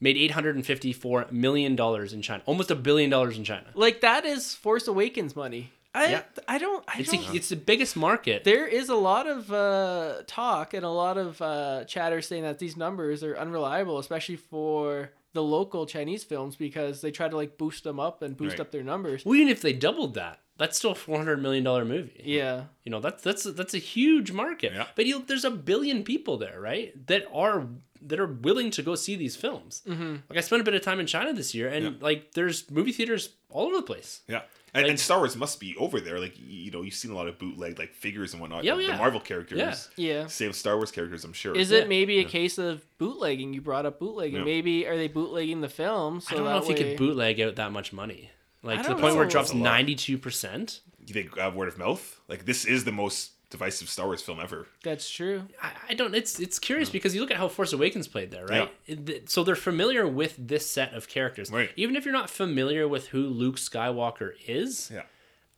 made 0.00 0.16
854 0.16 1.26
million 1.30 1.76
dollars 1.76 2.12
in 2.12 2.20
China, 2.20 2.42
almost 2.46 2.70
a 2.70 2.74
billion 2.74 3.08
dollars 3.08 3.38
in 3.38 3.44
China. 3.44 3.66
Like 3.74 4.00
that 4.00 4.24
is 4.24 4.54
Force 4.54 4.88
Awakens 4.88 5.36
money. 5.36 5.70
I, 5.94 6.10
Yeah. 6.10 6.22
I 6.48 6.58
don't, 6.58 6.84
I 6.88 6.98
It's 7.00 7.12
don't. 7.12 7.28
a, 7.30 7.34
it's 7.36 7.48
the 7.48 7.56
biggest 7.56 7.96
market. 7.96 8.42
there 8.44 8.66
is 8.66 8.88
a 8.88 8.94
lot 8.96 9.26
of 9.28 9.52
uh, 9.52 10.22
talk 10.26 10.74
and 10.74 10.84
a 10.84 10.88
lot 10.90 11.16
of 11.16 11.40
uh, 11.42 11.84
chatter 11.84 12.20
saying 12.22 12.42
that 12.42 12.58
these 12.58 12.76
numbers 12.76 13.22
are 13.22 13.36
unreliable, 13.36 13.98
especially 13.98 14.36
for 14.36 15.10
the 15.32 15.42
local 15.42 15.86
Chinese 15.86 16.24
films 16.24 16.56
because 16.56 17.00
they 17.00 17.10
try 17.10 17.28
to 17.28 17.36
like 17.36 17.56
boost 17.58 17.84
them 17.84 18.00
up 18.00 18.22
and 18.22 18.36
boost 18.36 18.54
Right. 18.54 18.60
up 18.60 18.70
their 18.72 18.82
numbers. 18.82 19.24
Well, 19.24 19.34
even 19.36 19.48
if 19.48 19.62
they 19.62 19.72
doubled 19.72 20.14
that, 20.14 20.40
that's 20.58 20.76
still 20.76 20.90
a 20.92 20.94
400 20.94 21.40
million 21.40 21.64
dollar 21.64 21.84
movie. 21.84 22.20
Yeah. 22.24 22.64
You 22.84 22.90
know, 22.90 23.00
that's 23.00 23.22
that's 23.22 23.44
that's 23.44 23.74
a 23.74 23.78
huge 23.78 24.32
market. 24.32 24.72
Yeah. 24.74 24.86
But 24.96 25.06
you, 25.06 25.22
there's 25.26 25.44
a 25.44 25.50
billion 25.50 26.02
people 26.04 26.36
there, 26.36 26.60
right? 26.60 26.92
That 27.06 27.24
are 27.32 27.66
that 28.02 28.18
are 28.18 28.26
willing 28.26 28.70
to 28.72 28.82
go 28.82 28.94
see 28.94 29.14
these 29.14 29.36
films. 29.36 29.82
Mm-hmm. 29.86 30.16
Like 30.30 30.38
I 30.38 30.40
spent 30.40 30.62
a 30.62 30.64
bit 30.64 30.74
of 30.74 30.80
time 30.82 31.00
in 31.00 31.06
China 31.06 31.32
this 31.34 31.54
year, 31.54 31.68
and 31.68 31.84
Yeah. 31.84 31.90
like 32.00 32.32
there's 32.32 32.70
movie 32.70 32.92
theaters 32.92 33.30
all 33.50 33.66
over 33.66 33.76
the 33.76 33.82
place. 33.82 34.20
Yeah. 34.26 34.42
And, 34.72 34.82
Like- 34.84 34.90
and 34.90 35.00
Star 35.00 35.18
Wars 35.18 35.36
must 35.36 35.58
be 35.60 35.74
over 35.76 36.00
there. 36.00 36.20
Like 36.20 36.34
you 36.38 36.70
know, 36.70 36.82
you've 36.82 36.94
seen 36.94 37.10
a 37.10 37.14
lot 37.14 37.26
of 37.28 37.38
bootleg 37.38 37.78
like 37.78 37.92
figures 37.94 38.32
and 38.32 38.40
whatnot. 38.40 38.64
Yeah, 38.64 38.76
the, 38.76 38.82
yeah. 38.82 38.90
the 38.92 38.96
Marvel 38.98 39.20
characters. 39.20 39.58
Yeah. 39.96 40.20
Yeah. 40.20 40.26
Same 40.26 40.52
Star 40.52 40.76
Wars 40.76 40.90
characters, 40.90 41.24
I'm 41.24 41.32
sure. 41.32 41.56
Is 41.56 41.70
Yeah. 41.70 41.78
it 41.80 41.88
maybe 41.88 42.18
a 42.20 42.24
case 42.24 42.58
of 42.58 42.84
bootlegging? 42.98 43.52
You 43.54 43.60
brought 43.60 43.86
up 43.86 43.98
bootlegging. 43.98 44.38
Yeah. 44.40 44.44
Maybe 44.44 44.86
are 44.86 44.96
they 44.96 45.08
bootlegging 45.08 45.60
the 45.60 45.68
film? 45.68 46.20
So 46.20 46.34
I 46.34 46.38
don't 46.38 46.44
know 46.46 46.60
that 46.60 46.70
if 46.70 46.78
you 46.78 46.84
could 46.84 46.96
bootleg 46.98 47.40
out 47.40 47.56
that 47.56 47.72
much 47.72 47.92
money. 47.92 48.30
Like 48.62 48.78
to 48.78 48.82
the 48.82 48.88
don't 48.90 49.00
point 49.00 49.16
where 49.16 49.24
it 49.24 49.30
drops 49.30 49.48
That's 49.48 49.54
a 49.60 49.62
lot. 49.62 49.70
ninety 49.72 49.94
two 49.94 50.18
percent. 50.18 50.80
You 51.06 51.14
think 51.14 51.36
uh, 51.38 51.50
word 51.54 51.68
of 51.68 51.78
mouth? 51.78 52.20
Like 52.28 52.44
this 52.44 52.64
is 52.64 52.84
the 52.84 52.92
most 52.92 53.32
divisive 53.50 53.88
Star 53.88 54.06
Wars 54.06 54.22
film 54.22 54.38
ever. 54.40 54.66
That's 54.82 55.10
true. 55.10 55.42
I, 55.62 55.70
I 55.90 55.94
don't. 55.94 56.14
It's 56.14 56.38
it's 56.40 56.58
curious 56.58 56.88
because 56.88 57.14
you 57.14 57.20
look 57.20 57.30
at 57.30 57.36
how 57.36 57.48
Force 57.48 57.72
Awakens 57.72 58.08
played 58.08 58.30
there, 58.30 58.46
right? 58.46 58.70
It- 58.86 59.28
So 59.30 59.44
they're 59.44 59.56
familiar 59.56 60.06
with 60.06 60.34
this 60.38 60.70
set 60.70 60.94
of 60.94 61.08
characters, 61.08 61.50
Right. 61.50 61.70
Even 61.76 61.96
if 61.96 62.04
you're 62.04 62.14
not 62.14 62.30
familiar 62.30 62.86
with 62.88 63.08
who 63.08 63.26
Luke 63.26 63.56
Skywalker 63.56 64.32
is, 64.46 64.90
Yeah. 64.92 65.02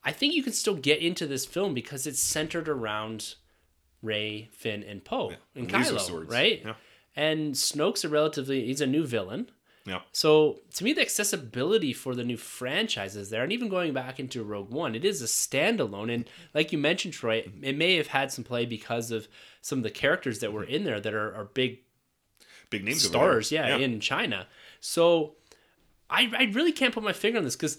I 0.04 0.10
think 0.12 0.34
you 0.34 0.42
can 0.42 0.52
still 0.52 0.74
get 0.74 0.98
into 1.00 1.26
this 1.26 1.46
film 1.46 1.74
because 1.74 2.06
it's 2.06 2.20
centered 2.20 2.68
around 2.68 3.34
Rey, 4.02 4.48
Finn, 4.52 4.82
and 4.82 5.04
Poe 5.04 5.34
and 5.54 5.70
Laser 5.70 5.94
Kylo, 5.94 6.00
swords. 6.00 6.32
right? 6.32 6.62
Yeah. 6.64 6.74
And 7.14 7.54
Snoke's 7.54 8.04
a 8.04 8.08
relatively 8.08 8.64
he's 8.66 8.80
a 8.80 8.86
new 8.86 9.06
villain. 9.06 9.50
Yeah. 9.84 10.00
So 10.12 10.60
to 10.74 10.84
me, 10.84 10.92
the 10.92 11.00
accessibility 11.00 11.92
for 11.92 12.14
the 12.14 12.22
new 12.24 12.36
franchise 12.36 13.16
is 13.16 13.30
there, 13.30 13.42
and 13.42 13.52
even 13.52 13.68
going 13.68 13.92
back 13.92 14.20
into 14.20 14.44
Rogue 14.44 14.70
One, 14.70 14.94
it 14.94 15.04
is 15.04 15.20
a 15.22 15.26
standalone. 15.26 16.12
And 16.14 16.30
like 16.54 16.70
you 16.70 16.78
mentioned, 16.78 17.14
Troy, 17.14 17.44
it 17.62 17.76
may 17.76 17.96
have 17.96 18.08
had 18.08 18.30
some 18.30 18.44
play 18.44 18.64
because 18.64 19.10
of 19.10 19.26
some 19.60 19.78
of 19.80 19.82
the 19.82 19.90
characters 19.90 20.38
that 20.38 20.52
were 20.52 20.64
in 20.64 20.84
there 20.84 21.00
that 21.00 21.14
are, 21.14 21.34
are 21.34 21.44
big 21.44 21.80
Big 22.70 22.84
names. 22.84 23.04
stars, 23.04 23.52
yeah, 23.52 23.76
in 23.76 24.00
China. 24.00 24.46
So 24.80 25.34
I, 26.08 26.30
I 26.36 26.44
really 26.52 26.72
can't 26.72 26.94
put 26.94 27.02
my 27.02 27.12
finger 27.12 27.38
on 27.38 27.44
this 27.44 27.56
because 27.56 27.78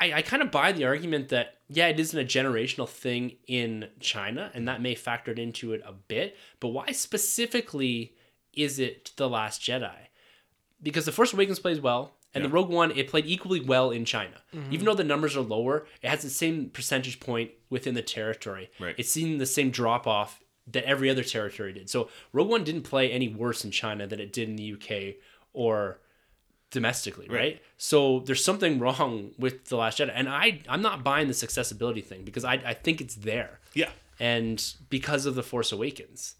I, 0.00 0.12
I 0.14 0.22
kind 0.22 0.42
of 0.42 0.50
buy 0.50 0.72
the 0.72 0.84
argument 0.84 1.28
that 1.30 1.58
yeah, 1.68 1.88
it 1.88 1.98
isn't 1.98 2.18
a 2.18 2.24
generational 2.24 2.88
thing 2.88 3.32
in 3.48 3.88
China, 3.98 4.50
and 4.54 4.68
that 4.68 4.80
may 4.80 4.94
factor 4.94 5.32
into 5.32 5.72
it 5.72 5.82
a 5.84 5.92
bit. 5.92 6.36
But 6.60 6.68
why 6.68 6.92
specifically 6.92 8.14
is 8.52 8.78
it 8.78 9.10
the 9.16 9.28
Last 9.28 9.60
Jedi? 9.60 9.92
Because 10.82 11.04
the 11.06 11.12
Force 11.12 11.32
Awakens 11.32 11.58
plays 11.58 11.80
well, 11.80 12.12
and 12.34 12.44
the 12.44 12.48
Rogue 12.50 12.68
One 12.68 12.90
it 12.90 13.08
played 13.08 13.26
equally 13.26 13.60
well 13.60 13.90
in 13.90 14.04
China. 14.04 14.42
Mm-hmm. 14.54 14.72
Even 14.72 14.84
though 14.86 14.94
the 14.94 15.04
numbers 15.04 15.36
are 15.36 15.40
lower, 15.40 15.86
it 16.02 16.08
has 16.08 16.22
the 16.22 16.28
same 16.30 16.68
percentage 16.70 17.18
point 17.18 17.50
within 17.70 17.94
the 17.94 18.02
territory. 18.02 18.70
Right. 18.78 18.94
It's 18.98 19.10
seen 19.10 19.38
the 19.38 19.46
same 19.46 19.70
drop 19.70 20.06
off 20.06 20.40
that 20.66 20.84
every 20.84 21.08
other 21.08 21.22
territory 21.24 21.72
did. 21.72 21.88
So 21.88 22.10
Rogue 22.32 22.48
One 22.48 22.62
didn't 22.64 22.82
play 22.82 23.10
any 23.10 23.28
worse 23.28 23.64
in 23.64 23.70
China 23.70 24.06
than 24.06 24.20
it 24.20 24.32
did 24.32 24.48
in 24.50 24.56
the 24.56 24.72
UK 24.74 25.14
or 25.54 26.00
domestically, 26.70 27.28
right? 27.28 27.62
So 27.78 28.20
there's 28.20 28.44
something 28.44 28.78
wrong 28.84 29.30
with 29.38 29.66
the 29.66 29.76
Last 29.76 29.98
Jedi, 29.98 30.12
and 30.14 30.28
I 30.28 30.60
I'm 30.68 30.82
not 30.82 31.02
buying 31.04 31.28
this 31.28 31.42
accessibility 31.42 32.00
thing 32.02 32.22
because 32.24 32.44
I 32.44 32.54
I 32.54 32.74
think 32.74 33.00
it's 33.00 33.14
there, 33.14 33.60
Yeah. 33.74 33.90
and 34.20 34.62
because 34.90 35.24
of 35.26 35.34
the 35.36 35.42
Force 35.42 35.72
Awakens. 35.72 36.34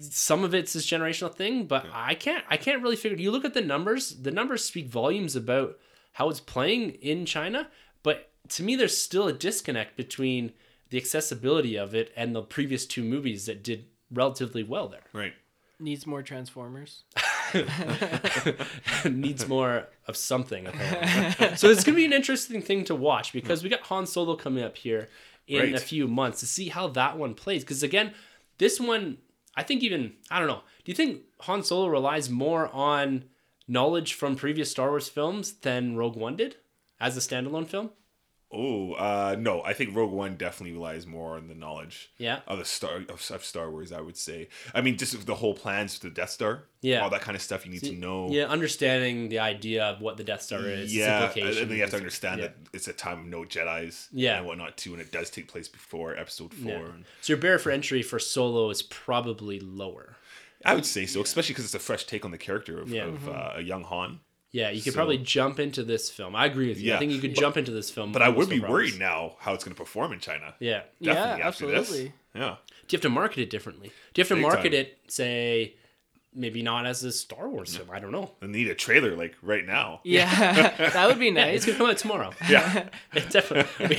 Some 0.00 0.44
of 0.44 0.54
it's 0.54 0.72
this 0.72 0.86
generational 0.86 1.32
thing, 1.34 1.66
but 1.66 1.86
I 1.92 2.14
can't 2.14 2.44
I 2.48 2.56
can't 2.56 2.82
really 2.82 2.96
figure. 2.96 3.18
You 3.18 3.30
look 3.30 3.44
at 3.44 3.54
the 3.54 3.60
numbers; 3.60 4.10
the 4.22 4.30
numbers 4.30 4.64
speak 4.64 4.88
volumes 4.88 5.34
about 5.36 5.78
how 6.12 6.28
it's 6.30 6.40
playing 6.40 6.90
in 7.02 7.26
China, 7.26 7.68
but 8.02 8.30
to 8.50 8.62
me, 8.62 8.76
there's 8.76 8.96
still 8.96 9.28
a 9.28 9.32
disconnect 9.32 9.96
between 9.96 10.52
the 10.90 10.98
accessibility 10.98 11.76
of 11.76 11.94
it 11.94 12.12
and 12.16 12.34
the 12.34 12.42
previous 12.42 12.86
two 12.86 13.02
movies 13.04 13.46
that 13.46 13.62
did 13.62 13.84
relatively 14.10 14.62
well 14.62 14.88
there. 14.88 15.04
Right. 15.12 15.34
Needs 15.80 16.06
more 16.06 16.22
Transformers. 16.22 17.02
needs 19.04 19.46
more 19.48 19.88
of 20.06 20.16
something 20.16 20.66
apparently. 20.66 21.56
so 21.56 21.68
it's 21.70 21.84
gonna 21.84 21.96
be 21.96 22.04
an 22.04 22.12
interesting 22.12 22.60
thing 22.62 22.84
to 22.84 22.94
watch 22.94 23.32
because 23.32 23.62
we 23.62 23.68
got 23.68 23.80
Han 23.82 24.06
Solo 24.06 24.36
coming 24.36 24.62
up 24.64 24.76
here 24.76 25.08
in 25.46 25.60
Right. 25.60 25.74
a 25.74 25.78
few 25.78 26.08
months 26.08 26.40
to 26.40 26.46
see 26.46 26.68
how 26.68 26.88
that 26.88 27.16
one 27.16 27.34
plays. 27.34 27.62
Because 27.64 27.82
again, 27.82 28.12
this 28.58 28.78
one, 28.80 29.18
I 29.58 29.64
think 29.64 29.82
even 29.82 30.12
I 30.30 30.38
don't 30.38 30.46
know. 30.46 30.62
Do 30.84 30.92
you 30.92 30.94
think 30.94 31.22
Han 31.40 31.64
Solo 31.64 31.88
relies 31.88 32.30
more 32.30 32.68
on 32.68 33.24
knowledge 33.66 34.14
from 34.14 34.36
previous 34.36 34.70
Star 34.70 34.90
Wars 34.90 35.08
films 35.08 35.52
than 35.52 35.96
Rogue 35.96 36.14
One 36.14 36.36
did 36.36 36.58
as 37.00 37.16
a 37.16 37.20
standalone 37.20 37.66
film? 37.66 37.90
Oh, 38.50 38.94
uh, 38.94 39.36
no. 39.38 39.62
I 39.62 39.74
think 39.74 39.94
Rogue 39.94 40.10
One 40.10 40.36
definitely 40.36 40.72
relies 40.72 41.06
more 41.06 41.36
on 41.36 41.48
the 41.48 41.54
knowledge 41.54 42.10
Yeah. 42.16 42.40
of 42.46 42.58
the 42.58 42.64
Star 42.64 42.96
of, 42.96 43.30
of 43.30 43.44
Star 43.44 43.70
Wars. 43.70 43.92
I 43.92 44.00
would 44.00 44.16
say. 44.16 44.48
I 44.74 44.80
mean, 44.80 44.96
just 44.96 45.26
the 45.26 45.34
whole 45.34 45.54
plans 45.54 45.98
for 45.98 46.08
the 46.08 46.14
Death 46.14 46.30
Star. 46.30 46.64
Yeah. 46.80 47.02
All 47.02 47.10
that 47.10 47.20
kind 47.20 47.36
of 47.36 47.42
stuff 47.42 47.66
you 47.66 47.72
need 47.72 47.82
to 47.82 47.92
know. 47.92 48.30
Yeah, 48.30 48.44
understanding 48.44 49.28
the 49.28 49.40
idea 49.40 49.84
of 49.84 50.00
what 50.00 50.16
the 50.16 50.24
Death 50.24 50.42
Star 50.42 50.60
is. 50.60 50.94
Yeah, 50.94 51.30
and 51.36 51.56
then 51.56 51.70
you 51.70 51.80
have 51.80 51.90
to 51.90 51.96
understand 51.96 52.40
yeah. 52.40 52.46
that 52.46 52.56
it's 52.72 52.88
a 52.88 52.92
time 52.92 53.20
of 53.20 53.26
no 53.26 53.42
Jedi's. 53.42 54.08
Yeah. 54.12 54.38
And 54.38 54.46
whatnot 54.46 54.76
too, 54.76 54.92
and 54.92 55.02
it 55.02 55.12
does 55.12 55.28
take 55.28 55.48
place 55.48 55.68
before 55.68 56.16
Episode 56.16 56.54
Four. 56.54 56.72
Yeah. 56.72 56.86
So 57.20 57.32
your 57.34 57.38
barrier 57.38 57.58
for 57.58 57.70
entry 57.70 58.02
for 58.02 58.18
Solo 58.18 58.70
is 58.70 58.82
probably 58.82 59.60
lower. 59.60 60.16
I 60.64 60.74
would 60.74 60.86
say 60.86 61.06
so, 61.06 61.20
especially 61.20 61.52
because 61.52 61.66
it's 61.66 61.74
a 61.74 61.78
fresh 61.78 62.04
take 62.04 62.24
on 62.24 62.30
the 62.30 62.38
character 62.38 62.80
of, 62.80 62.92
of 62.92 63.28
uh, 63.28 63.52
a 63.56 63.60
young 63.60 63.84
Han. 63.84 64.20
Yeah, 64.50 64.70
you 64.70 64.80
could 64.80 64.92
So- 64.94 64.96
probably 64.98 65.18
jump 65.18 65.58
into 65.60 65.82
this 65.84 66.08
film. 66.10 66.34
I 66.34 66.46
agree 66.46 66.68
with 66.68 66.80
you. 66.80 66.94
I 66.94 66.98
think 66.98 67.12
you 67.12 67.20
could 67.20 67.34
but- 67.34 67.40
jump 67.40 67.56
into 67.58 67.70
this 67.70 67.90
film. 67.90 68.12
But 68.12 68.22
I 68.22 68.28
would 68.30 68.48
be 68.48 68.58
problems. 68.60 68.92
worried 68.92 68.98
now 68.98 69.36
how 69.40 69.52
it's 69.54 69.62
going 69.64 69.74
to 69.74 69.78
perform 69.80 70.12
in 70.12 70.20
China. 70.20 70.54
Yeah. 70.58 70.82
Yeah, 71.00 71.14
Definitely 71.14 71.42
after 71.42 71.66
this. 71.66 71.78
absolutely. 71.80 72.12
Yeah. 72.34 72.56
Do 72.86 72.94
you 72.94 72.96
have 72.96 73.00
to 73.02 73.08
market 73.10 73.40
it 73.42 73.50
differently? 73.50 73.88
Do 74.14 74.20
you 74.20 74.22
have 74.22 74.28
to 74.28 74.34
Big 74.36 74.42
market 74.42 74.70
time. 74.70 74.80
it, 74.80 74.98
say, 75.08 75.74
maybe 76.34 76.62
not 76.62 76.86
as 76.86 77.04
a 77.04 77.12
Star 77.12 77.48
Wars 77.50 77.76
film? 77.76 77.90
I 77.90 78.00
don't 78.00 78.12
know. 78.12 78.30
I 78.40 78.46
need 78.46 78.68
a 78.68 78.74
trailer 78.74 79.14
like 79.16 79.34
right 79.42 79.66
now. 79.66 80.00
Yeah, 80.04 80.70
that 80.94 81.06
would 81.08 81.18
be 81.18 81.26
Yeah, 81.26 81.32
nice. 81.32 81.56
it's 81.56 81.66
gonna 81.66 81.76
come 81.78 81.90
out 81.90 81.98
tomorrow. 81.98 82.32
Yeah. 82.48 82.88
It 83.14 83.28
definitely. 83.28 83.96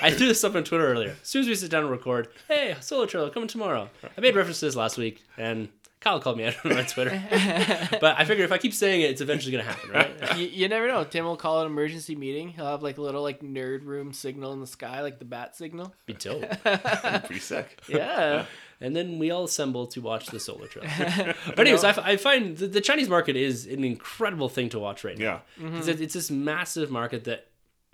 I 0.00 0.12
threw 0.12 0.28
this 0.28 0.44
up 0.44 0.54
on 0.54 0.62
Twitter 0.62 0.86
earlier. 0.86 1.16
As 1.20 1.28
soon 1.28 1.42
as 1.42 1.48
we 1.48 1.54
sit 1.56 1.70
down 1.72 1.82
and 1.82 1.90
record, 1.90 2.28
hey, 2.46 2.76
solo 2.80 3.06
trailer 3.06 3.30
coming 3.30 3.48
tomorrow. 3.48 3.90
I 4.16 4.20
made 4.20 4.36
references 4.36 4.76
last 4.76 4.96
week, 4.98 5.24
and 5.36 5.68
Kyle 6.02 6.18
called 6.18 6.36
me 6.36 6.46
out 6.46 6.66
on 6.66 6.84
Twitter. 6.86 7.22
but 8.00 8.18
I 8.18 8.24
figure 8.24 8.44
if 8.44 8.50
I 8.50 8.58
keep 8.58 8.74
saying 8.74 9.02
it, 9.02 9.10
it's 9.10 9.20
eventually 9.20 9.52
gonna 9.52 9.62
happen, 9.62 9.90
right? 9.90 10.36
you, 10.36 10.46
you 10.46 10.68
never 10.68 10.88
know. 10.88 11.04
Tim 11.04 11.24
will 11.24 11.36
call 11.36 11.60
an 11.60 11.66
emergency 11.66 12.16
meeting. 12.16 12.48
He'll 12.48 12.66
have 12.66 12.82
like 12.82 12.98
a 12.98 13.02
little 13.02 13.22
like 13.22 13.40
nerd 13.40 13.84
room 13.84 14.12
signal 14.12 14.52
in 14.52 14.60
the 14.60 14.66
sky, 14.66 15.02
like 15.02 15.20
the 15.20 15.24
bat 15.24 15.54
signal. 15.54 15.94
Be 16.06 16.14
dope. 16.14 16.44
Pretty 16.62 17.38
sick. 17.38 17.80
Yeah. 17.88 18.46
and 18.80 18.96
then 18.96 19.20
we 19.20 19.30
all 19.30 19.44
assemble 19.44 19.86
to 19.88 20.00
watch 20.00 20.26
the 20.26 20.40
Solo 20.40 20.66
trailer. 20.66 21.34
but 21.46 21.60
anyways, 21.60 21.84
I, 21.84 21.90
f- 21.90 21.98
I 22.00 22.16
find 22.16 22.56
the, 22.56 22.66
the 22.66 22.80
Chinese 22.80 23.08
market 23.08 23.36
is 23.36 23.66
an 23.66 23.84
incredible 23.84 24.48
thing 24.48 24.70
to 24.70 24.80
watch 24.80 25.04
right 25.04 25.16
now. 25.16 25.24
Yeah. 25.56 25.64
Mm-hmm. 25.64 25.70
Because 25.70 25.88
it 25.88 26.00
it's 26.00 26.14
this 26.14 26.30
massive 26.32 26.90
market 26.90 27.24
that 27.24 27.46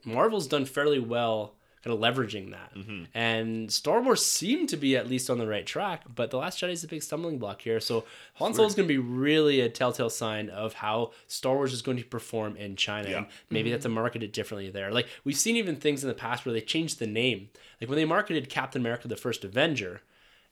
Marvel's 0.04 0.46
done 0.46 0.64
fairly 0.64 0.98
well, 0.98 1.54
kind 1.82 1.94
of 1.94 2.00
leveraging 2.00 2.52
that. 2.52 2.74
Mm-hmm. 2.74 3.04
And 3.14 3.72
Star 3.72 4.00
Wars 4.00 4.24
seemed 4.24 4.68
to 4.68 4.76
be 4.76 4.96
at 4.96 5.08
least 5.08 5.30
on 5.30 5.38
the 5.38 5.46
right 5.46 5.66
track, 5.66 6.02
but 6.14 6.30
The 6.30 6.36
Last 6.36 6.60
Jedi 6.60 6.72
is 6.72 6.84
a 6.84 6.88
big 6.88 7.02
stumbling 7.02 7.38
block 7.38 7.62
here. 7.62 7.80
So 7.80 8.04
Han 8.34 8.54
Solo 8.54 8.68
is 8.68 8.74
going 8.74 8.88
to 8.88 8.92
be 8.92 8.98
really 8.98 9.60
a 9.60 9.68
telltale 9.68 10.10
sign 10.10 10.50
of 10.50 10.74
how 10.74 11.12
Star 11.26 11.54
Wars 11.54 11.72
is 11.72 11.82
going 11.82 11.96
to 11.96 12.04
perform 12.04 12.56
in 12.56 12.76
China. 12.76 13.10
Yeah. 13.10 13.16
And 13.18 13.26
maybe 13.50 13.70
that's 13.70 13.84
to 13.84 13.88
market 13.88 14.22
it 14.22 14.32
differently 14.32 14.70
there. 14.70 14.92
Like 14.92 15.08
we've 15.24 15.36
seen 15.36 15.56
even 15.56 15.76
things 15.76 16.02
in 16.02 16.08
the 16.08 16.14
past 16.14 16.44
where 16.44 16.52
they 16.52 16.60
changed 16.60 16.98
the 16.98 17.06
name. 17.06 17.48
Like 17.80 17.88
when 17.88 17.96
they 17.96 18.04
marketed 18.04 18.48
Captain 18.48 18.80
America: 18.82 19.08
The 19.08 19.16
First 19.16 19.44
Avenger 19.44 20.02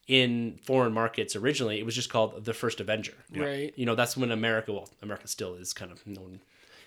in 0.08 0.58
foreign 0.62 0.92
markets 0.92 1.34
originally, 1.34 1.78
it 1.78 1.84
was 1.84 1.94
just 1.94 2.10
called 2.10 2.44
The 2.44 2.54
First 2.54 2.80
Avenger. 2.80 3.14
Right. 3.34 3.72
You 3.76 3.86
know, 3.86 3.94
that's 3.94 4.16
when 4.16 4.30
America, 4.30 4.72
well, 4.72 4.88
America 5.02 5.26
still 5.28 5.54
is 5.54 5.72
kind 5.72 5.90
of 5.90 6.06
known, 6.06 6.40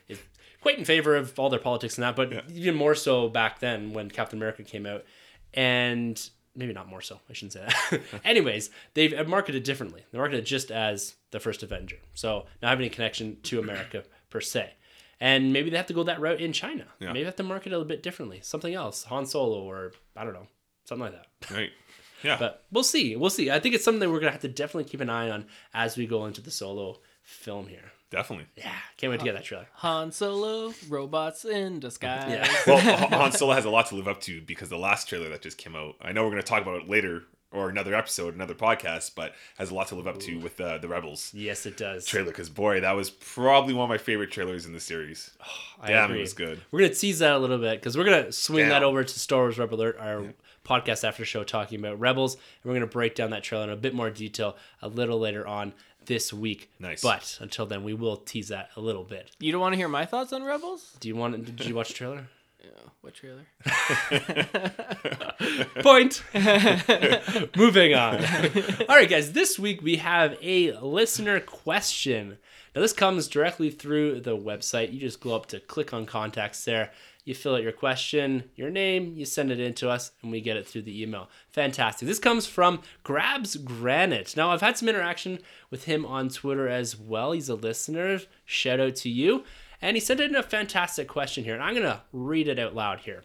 is 0.07 0.19
quite 0.61 0.77
in 0.77 0.85
favor 0.85 1.15
of 1.15 1.37
all 1.39 1.49
their 1.49 1.59
politics 1.59 1.97
and 1.97 2.03
that, 2.03 2.15
but 2.15 2.49
even 2.51 2.75
more 2.75 2.95
so 2.95 3.29
back 3.29 3.59
then 3.59 3.93
when 3.93 4.09
Captain 4.09 4.37
America 4.39 4.63
came 4.63 4.85
out. 4.85 5.05
And 5.53 6.21
maybe 6.55 6.73
not 6.73 6.87
more 6.87 7.01
so, 7.01 7.19
I 7.29 7.33
shouldn't 7.33 7.53
say 7.53 7.65
that. 7.67 8.01
Anyways, 8.25 8.69
they've 8.93 9.27
marketed 9.27 9.63
differently. 9.63 10.03
They 10.11 10.17
marketed 10.17 10.45
just 10.45 10.71
as 10.71 11.15
the 11.31 11.39
first 11.39 11.63
Avenger. 11.63 11.97
So 12.13 12.45
not 12.61 12.69
having 12.69 12.85
any 12.85 12.93
connection 12.93 13.37
to 13.43 13.59
America 13.59 14.03
per 14.29 14.41
se. 14.41 14.71
And 15.21 15.51
maybe 15.51 15.69
they 15.69 15.77
have 15.77 15.87
to 15.87 15.93
go 15.93 16.03
that 16.03 16.21
route 16.21 16.39
in 16.39 16.53
China. 16.53 16.85
Yeah. 16.99 17.07
Maybe 17.07 17.19
they 17.19 17.25
have 17.25 17.35
to 17.37 17.43
market 17.43 17.67
it 17.67 17.75
a 17.75 17.77
little 17.77 17.87
bit 17.87 18.03
differently. 18.03 18.39
Something 18.41 18.73
else, 18.73 19.03
Han 19.05 19.25
Solo, 19.25 19.61
or 19.63 19.91
I 20.15 20.23
don't 20.23 20.33
know, 20.33 20.47
something 20.85 21.11
like 21.11 21.13
that. 21.13 21.25
Right. 21.55 21.71
Yeah. 22.23 22.35
But 22.37 22.65
we'll 22.69 22.83
see. 22.83 23.15
We'll 23.15 23.29
see. 23.29 23.49
I 23.49 23.59
think 23.59 23.75
it's 23.75 23.83
something 23.85 24.01
that 24.01 24.09
we're 24.09 24.19
gonna 24.19 24.33
have 24.33 24.41
to 24.41 24.49
definitely 24.49 24.89
keep 24.89 24.99
an 24.99 25.09
eye 25.09 25.29
on 25.29 25.45
as 25.73 25.95
we 25.95 26.05
go 26.05 26.25
into 26.25 26.41
the 26.41 26.51
solo 26.51 26.99
film 27.23 27.67
here. 27.67 27.93
Definitely. 28.11 28.47
Yeah, 28.55 28.71
can't 28.97 29.11
wait 29.11 29.19
to 29.19 29.25
get 29.25 29.35
that 29.35 29.43
trailer. 29.43 29.67
Han 29.75 30.11
Solo, 30.11 30.73
robots 30.89 31.45
in 31.45 31.79
disguise. 31.79 32.31
Yeah. 32.31 32.47
Well, 32.67 32.79
Han 32.79 33.11
Han 33.11 33.31
Solo 33.31 33.53
has 33.53 33.65
a 33.65 33.69
lot 33.69 33.85
to 33.87 33.95
live 33.95 34.07
up 34.07 34.21
to 34.21 34.41
because 34.41 34.69
the 34.69 34.77
last 34.79 35.07
trailer 35.07 35.29
that 35.29 35.41
just 35.41 35.57
came 35.57 35.75
out. 35.75 35.95
I 36.01 36.11
know 36.11 36.23
we're 36.23 36.31
going 36.31 36.41
to 36.41 36.47
talk 36.47 36.61
about 36.63 36.81
it 36.81 36.89
later 36.89 37.23
or 37.51 37.69
another 37.69 37.95
episode, 37.95 38.35
another 38.35 38.53
podcast, 38.53 39.13
but 39.15 39.33
has 39.57 39.71
a 39.71 39.75
lot 39.75 39.87
to 39.87 39.95
live 39.95 40.05
up 40.07 40.19
to 40.19 40.37
with 40.37 40.59
uh, 40.61 40.77
the 40.77 40.87
Rebels 40.87 41.31
Yes, 41.33 41.65
it 41.65 41.77
does. 41.77 42.05
trailer. 42.05 42.27
Because 42.27 42.49
boy, 42.49 42.81
that 42.81 42.91
was 42.91 43.09
probably 43.09 43.73
one 43.73 43.83
of 43.85 43.89
my 43.89 43.97
favorite 43.97 44.31
trailers 44.31 44.65
in 44.65 44.73
the 44.73 44.79
series. 44.79 45.31
I 45.81 45.89
Damn, 45.89 46.05
agree. 46.05 46.17
it 46.19 46.21
was 46.21 46.33
good. 46.33 46.61
We're 46.71 46.79
gonna 46.81 46.93
tease 46.93 47.19
that 47.19 47.33
a 47.33 47.39
little 47.39 47.57
bit 47.59 47.79
because 47.79 47.97
we're 47.97 48.03
gonna 48.05 48.31
swing 48.31 48.69
that 48.69 48.83
over 48.83 49.03
to 49.03 49.19
Star 49.19 49.39
Wars 49.41 49.57
Rebel 49.57 49.77
Alert, 49.79 49.97
our 49.99 50.33
podcast 50.65 51.07
after 51.07 51.25
show 51.25 51.43
talking 51.43 51.79
about 51.79 51.99
Rebels, 51.99 52.35
and 52.35 52.41
we're 52.65 52.73
gonna 52.73 52.85
break 52.85 53.15
down 53.15 53.31
that 53.31 53.43
trailer 53.43 53.63
in 53.63 53.69
a 53.71 53.75
bit 53.75 53.93
more 53.95 54.09
detail 54.11 54.55
a 54.81 54.87
little 54.87 55.17
later 55.19 55.47
on 55.47 55.73
this 56.09 56.33
week. 56.33 56.69
Nice. 56.79 57.01
But 57.01 57.37
until 57.39 57.65
then, 57.65 57.85
we 57.85 57.93
will 57.93 58.17
tease 58.17 58.49
that 58.49 58.71
a 58.75 58.81
little 58.81 59.05
bit. 59.05 59.31
You 59.39 59.53
don't 59.53 59.61
want 59.61 59.71
to 59.73 59.77
hear 59.77 59.87
my 59.87 60.05
thoughts 60.05 60.33
on 60.33 60.43
Rebels? 60.43 60.97
Do 60.99 61.07
you 61.07 61.15
want? 61.15 61.45
Did 61.45 61.65
you 61.65 61.75
watch 61.75 61.89
the 61.89 61.93
trailer? 61.93 62.27
Yeah. 62.61 62.71
What 62.99 63.13
trailer? 63.13 63.45
Point. 65.81 66.21
Moving 67.55 67.93
on. 67.93 68.15
All 68.89 68.97
right, 68.97 69.09
guys. 69.09 69.31
This 69.31 69.57
week 69.57 69.81
we 69.81 69.95
have 69.95 70.37
a 70.41 70.73
listener 70.79 71.39
question. 71.39 72.37
Now 72.75 72.81
this 72.81 72.91
comes 72.91 73.29
directly 73.29 73.69
through 73.69 74.19
the 74.19 74.35
website. 74.35 74.91
You 74.91 74.99
just 74.99 75.21
go 75.21 75.33
up 75.33 75.45
to 75.47 75.61
click 75.61 75.93
on 75.93 76.05
contacts 76.05 76.65
there. 76.65 76.91
You 77.25 77.35
fill 77.35 77.55
out 77.55 77.63
your 77.63 77.71
question, 77.71 78.45
your 78.55 78.69
name, 78.69 79.13
you 79.15 79.25
send 79.25 79.51
it 79.51 79.59
in 79.59 79.73
to 79.75 79.89
us, 79.89 80.11
and 80.21 80.31
we 80.31 80.41
get 80.41 80.57
it 80.57 80.65
through 80.65 80.83
the 80.83 81.01
email. 81.01 81.29
Fantastic. 81.49 82.07
This 82.07 82.17
comes 82.17 82.47
from 82.47 82.81
Grabs 83.03 83.55
Granite. 83.57 84.35
Now 84.35 84.51
I've 84.51 84.61
had 84.61 84.77
some 84.77 84.89
interaction 84.89 85.39
with 85.69 85.83
him 85.83 86.05
on 86.05 86.29
Twitter 86.29 86.67
as 86.67 86.97
well. 86.97 87.33
He's 87.33 87.49
a 87.49 87.55
listener. 87.55 88.19
Shout 88.45 88.79
out 88.79 88.95
to 88.97 89.09
you. 89.09 89.43
And 89.81 89.95
he 89.95 90.01
sent 90.01 90.19
in 90.19 90.35
a 90.35 90.43
fantastic 90.43 91.07
question 91.07 91.43
here, 91.43 91.53
and 91.53 91.63
I'm 91.63 91.75
gonna 91.75 92.03
read 92.11 92.47
it 92.47 92.57
out 92.57 92.73
loud 92.73 93.01
here. 93.01 93.23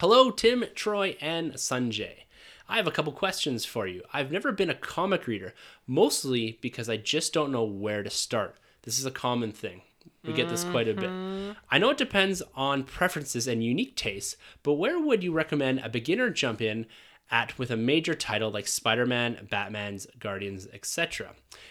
Hello, 0.00 0.30
Tim, 0.30 0.64
Troy, 0.74 1.16
and 1.20 1.54
Sunjay. 1.54 2.24
I 2.68 2.76
have 2.76 2.86
a 2.86 2.92
couple 2.92 3.12
questions 3.12 3.64
for 3.64 3.86
you. 3.86 4.02
I've 4.12 4.30
never 4.30 4.52
been 4.52 4.70
a 4.70 4.74
comic 4.74 5.26
reader, 5.26 5.54
mostly 5.86 6.58
because 6.60 6.88
I 6.88 6.98
just 6.98 7.32
don't 7.32 7.50
know 7.50 7.64
where 7.64 8.02
to 8.02 8.10
start. 8.10 8.56
This 8.82 8.98
is 8.98 9.06
a 9.06 9.10
common 9.10 9.52
thing. 9.52 9.82
We 10.28 10.34
get 10.34 10.50
this 10.50 10.64
quite 10.64 10.88
a 10.88 10.94
bit. 10.94 11.08
Mm-hmm. 11.08 11.52
I 11.70 11.78
know 11.78 11.88
it 11.88 11.96
depends 11.96 12.42
on 12.54 12.84
preferences 12.84 13.48
and 13.48 13.64
unique 13.64 13.96
tastes, 13.96 14.36
but 14.62 14.74
where 14.74 15.00
would 15.00 15.24
you 15.24 15.32
recommend 15.32 15.78
a 15.78 15.88
beginner 15.88 16.28
jump 16.28 16.60
in 16.60 16.84
at 17.30 17.58
with 17.58 17.70
a 17.70 17.76
major 17.78 18.14
title 18.14 18.50
like 18.50 18.66
Spider-Man, 18.66 19.48
Batman's, 19.50 20.06
Guardians, 20.18 20.68
etc. 20.74 21.30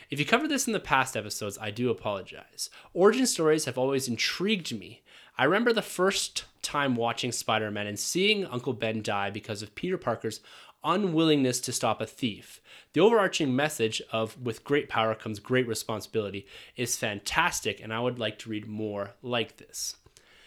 If 0.09 0.17
you 0.17 0.25
covered 0.25 0.49
this 0.49 0.65
in 0.65 0.73
the 0.73 0.79
past 0.79 1.15
episodes, 1.15 1.59
I 1.59 1.69
do 1.69 1.91
apologize. 1.91 2.71
Origin 2.95 3.27
stories 3.27 3.65
have 3.65 3.77
always 3.77 4.07
intrigued 4.07 4.75
me. 4.75 5.03
I 5.37 5.43
remember 5.43 5.71
the 5.71 5.83
first 5.83 6.45
time 6.63 6.95
watching 6.95 7.31
Spider-Man 7.31 7.85
and 7.85 7.99
seeing 7.99 8.43
Uncle 8.45 8.73
Ben 8.73 9.03
die 9.03 9.29
because 9.29 9.61
of 9.61 9.75
Peter 9.75 9.99
Parker's 9.99 10.39
unwillingness 10.83 11.59
to 11.61 11.71
stop 11.71 12.01
a 12.01 12.07
thief. 12.07 12.59
The 12.93 13.02
overarching 13.02 13.56
message 13.56 14.02
of 14.12 14.41
with 14.41 14.63
great 14.63 14.89
power 14.89 15.13
comes 15.13 15.39
great 15.39 15.67
responsibility 15.67 16.47
is 16.76 16.97
fantastic 16.97 17.80
and 17.82 17.93
I 17.93 18.00
would 18.00 18.19
like 18.19 18.39
to 18.39 18.50
read 18.50 18.67
more 18.67 19.12
like 19.21 19.58
this. 19.58 19.97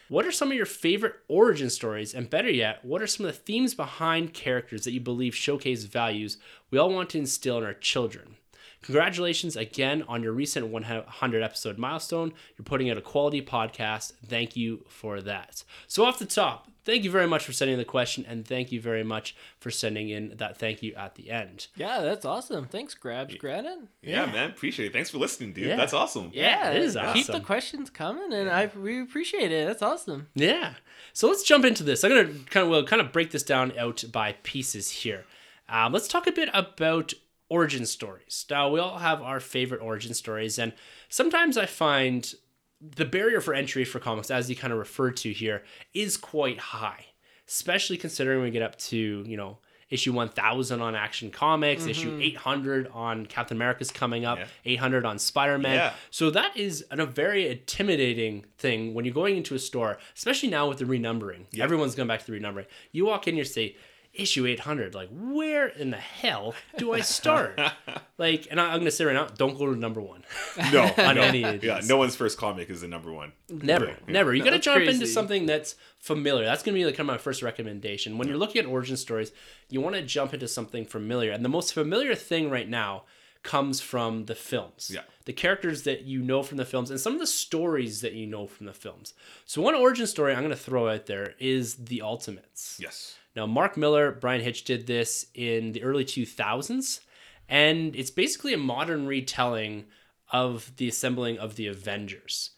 What 0.08 0.26
are 0.26 0.32
some 0.32 0.50
of 0.50 0.56
your 0.56 0.66
favorite 0.66 1.14
origin 1.28 1.70
stories? 1.70 2.14
And 2.14 2.28
better 2.28 2.50
yet, 2.50 2.84
what 2.84 3.00
are 3.00 3.06
some 3.06 3.26
of 3.26 3.32
the 3.32 3.38
themes 3.38 3.74
behind 3.74 4.34
characters 4.34 4.82
that 4.82 4.90
you 4.90 5.00
believe 5.00 5.36
showcase 5.36 5.84
values 5.84 6.36
we 6.70 6.78
all 6.78 6.92
want 6.92 7.10
to 7.10 7.18
instill 7.18 7.58
in 7.58 7.64
our 7.64 7.74
children? 7.74 8.36
Congratulations 8.82 9.56
again 9.56 10.04
on 10.08 10.22
your 10.22 10.32
recent 10.32 10.68
100 10.68 11.42
episode 11.42 11.78
milestone. 11.78 12.32
You're 12.56 12.64
putting 12.64 12.90
out 12.90 12.96
a 12.96 13.02
quality 13.02 13.42
podcast. 13.42 14.12
Thank 14.26 14.56
you 14.56 14.84
for 14.88 15.20
that. 15.20 15.64
So, 15.86 16.04
off 16.04 16.18
the 16.18 16.24
top, 16.24 16.68
thank 16.84 17.04
you 17.04 17.10
very 17.10 17.26
much 17.26 17.44
for 17.44 17.52
sending 17.52 17.76
the 17.76 17.84
question, 17.84 18.24
and 18.26 18.46
thank 18.46 18.72
you 18.72 18.80
very 18.80 19.04
much 19.04 19.36
for 19.58 19.70
sending 19.70 20.08
in 20.08 20.34
that 20.38 20.56
thank 20.56 20.82
you 20.82 20.94
at 20.94 21.14
the 21.16 21.30
end. 21.30 21.66
Yeah, 21.76 22.00
that's 22.00 22.24
awesome. 22.24 22.66
Thanks, 22.66 22.94
Grabs 22.94 23.34
Granite. 23.34 23.80
Yeah, 24.02 24.26
man, 24.26 24.50
appreciate 24.50 24.86
it. 24.86 24.92
Thanks 24.92 25.10
for 25.10 25.18
listening, 25.18 25.52
dude. 25.52 25.66
Yeah. 25.66 25.76
That's 25.76 25.92
awesome. 25.92 26.30
Yeah, 26.32 26.70
it 26.70 26.82
is 26.82 26.96
Keep 27.12 27.26
the 27.26 27.40
questions 27.40 27.90
coming, 27.90 28.32
and 28.32 28.48
I 28.48 28.70
we 28.74 29.02
appreciate 29.02 29.52
it. 29.52 29.66
That's 29.66 29.82
awesome. 29.82 30.28
Yeah. 30.34 30.74
So 31.12 31.28
let's 31.28 31.42
jump 31.42 31.64
into 31.64 31.82
this. 31.82 32.02
I'm 32.02 32.10
gonna 32.10 32.28
kind 32.48 32.64
of 32.64 32.70
we'll 32.70 32.86
kind 32.86 33.02
of 33.02 33.12
break 33.12 33.30
this 33.30 33.42
down 33.42 33.76
out 33.78 34.04
by 34.10 34.36
pieces 34.42 34.90
here. 34.90 35.26
Um, 35.68 35.92
let's 35.92 36.08
talk 36.08 36.26
a 36.26 36.32
bit 36.32 36.48
about 36.52 37.14
origin 37.50 37.84
stories. 37.84 38.46
Now 38.48 38.70
we 38.70 38.80
all 38.80 38.98
have 38.98 39.20
our 39.20 39.40
favorite 39.40 39.82
origin 39.82 40.14
stories, 40.14 40.58
and 40.58 40.72
sometimes 41.10 41.58
I 41.58 41.66
find 41.66 42.32
the 42.80 43.04
barrier 43.04 43.42
for 43.42 43.52
entry 43.52 43.84
for 43.84 43.98
comics, 43.98 44.30
as 44.30 44.48
you 44.48 44.56
kind 44.56 44.72
of 44.72 44.78
referred 44.78 45.16
to 45.18 45.32
here, 45.32 45.62
is 45.92 46.16
quite 46.16 46.58
high, 46.58 47.04
especially 47.46 47.98
considering 47.98 48.42
we 48.42 48.50
get 48.50 48.62
up 48.62 48.78
to 48.78 49.24
you 49.26 49.36
know 49.36 49.58
issue 49.90 50.12
1000 50.12 50.80
on 50.80 50.94
Action 50.94 51.30
Comics, 51.30 51.84
issue 51.84 52.12
mm-hmm. 52.12 52.22
800 52.22 52.88
on 52.94 53.26
Captain 53.26 53.56
America's 53.56 53.90
coming 53.90 54.24
up, 54.24 54.38
Yeah. 54.38 54.46
800 54.64 55.04
on 55.04 55.18
Spider 55.18 55.58
Man. 55.58 55.74
Yeah. 55.74 55.92
So 56.10 56.30
that 56.30 56.56
is 56.56 56.84
an, 56.92 57.00
a 57.00 57.06
very 57.06 57.48
intimidating 57.48 58.44
thing 58.56 58.94
when 58.94 59.04
you're 59.04 59.12
going 59.12 59.36
into 59.36 59.54
a 59.56 59.58
store, 59.58 59.98
especially 60.16 60.48
now 60.48 60.68
with 60.68 60.78
the 60.78 60.84
renumbering. 60.84 61.46
Everyone's 61.58 61.96
going 61.96 62.06
back 62.06 62.24
to 62.24 62.30
the 62.30 62.38
renumbering. 62.38 62.66
You 62.92 63.04
walk 63.06 63.26
in, 63.26 63.36
you 63.36 63.44
say, 63.44 63.76
issue 64.20 64.46
800. 64.46 64.94
Like, 64.94 65.08
where 65.10 65.66
in 65.66 65.90
the 65.90 65.96
hell 65.96 66.54
do 66.76 66.92
I 66.92 67.00
start? 67.00 67.60
like, 68.18 68.46
and 68.50 68.60
I, 68.60 68.66
I'm 68.66 68.74
going 68.74 68.84
to 68.84 68.90
say 68.90 69.04
right 69.04 69.14
now, 69.14 69.26
don't 69.26 69.58
go 69.58 69.72
to 69.72 69.78
number 69.78 70.00
one. 70.00 70.24
No, 70.72 70.82
On 70.98 71.14
no. 71.16 71.22
any 71.22 71.42
of 71.42 71.64
yeah, 71.64 71.80
no 71.86 71.96
one's 71.96 72.16
first 72.16 72.38
comic 72.38 72.70
is 72.70 72.82
the 72.82 72.88
number 72.88 73.12
one. 73.12 73.32
Never, 73.48 73.96
never. 74.06 74.34
You 74.34 74.42
got 74.42 74.50
to 74.50 74.56
That's 74.56 74.64
jump 74.64 74.84
into 74.84 75.06
something 75.06 75.46
that's 75.46 75.74
familiar. 75.98 76.44
That's 76.44 76.62
going 76.62 76.74
to 76.74 76.78
be 76.78 76.84
like 76.84 76.96
kind 76.96 77.08
of 77.08 77.14
my 77.14 77.18
first 77.18 77.42
recommendation. 77.42 78.18
When 78.18 78.28
you're 78.28 78.36
looking 78.36 78.60
at 78.60 78.66
origin 78.66 78.96
stories, 78.96 79.32
you 79.68 79.80
want 79.80 79.96
to 79.96 80.02
jump 80.02 80.34
into 80.34 80.48
something 80.48 80.84
familiar. 80.84 81.32
And 81.32 81.44
the 81.44 81.48
most 81.48 81.74
familiar 81.74 82.14
thing 82.14 82.50
right 82.50 82.68
now 82.68 83.04
comes 83.42 83.80
from 83.80 84.26
the 84.26 84.34
films. 84.34 84.90
Yeah. 84.92 85.02
The 85.24 85.32
characters 85.32 85.84
that 85.84 86.02
you 86.02 86.20
know 86.20 86.42
from 86.42 86.58
the 86.58 86.64
films 86.64 86.90
and 86.90 87.00
some 87.00 87.14
of 87.14 87.20
the 87.20 87.26
stories 87.26 88.00
that 88.02 88.12
you 88.12 88.26
know 88.26 88.46
from 88.46 88.66
the 88.66 88.72
films. 88.72 89.14
So 89.46 89.62
one 89.62 89.74
origin 89.74 90.06
story 90.06 90.32
I'm 90.32 90.40
going 90.40 90.50
to 90.50 90.56
throw 90.56 90.88
out 90.88 91.06
there 91.06 91.34
is 91.38 91.76
The 91.76 92.02
Ultimates. 92.02 92.78
Yes. 92.80 93.16
Now, 93.36 93.46
Mark 93.46 93.76
Millar, 93.76 94.12
Bryan 94.12 94.42
Hitch 94.42 94.64
did 94.64 94.86
this 94.86 95.26
in 95.34 95.72
the 95.72 95.82
early 95.82 96.04
2000s, 96.04 97.00
and 97.48 97.94
it's 97.94 98.10
basically 98.10 98.52
a 98.52 98.58
modern 98.58 99.06
retelling 99.06 99.84
of 100.32 100.72
the 100.76 100.88
assembling 100.88 101.38
of 101.38 101.56
the 101.56 101.66
Avengers. 101.66 102.50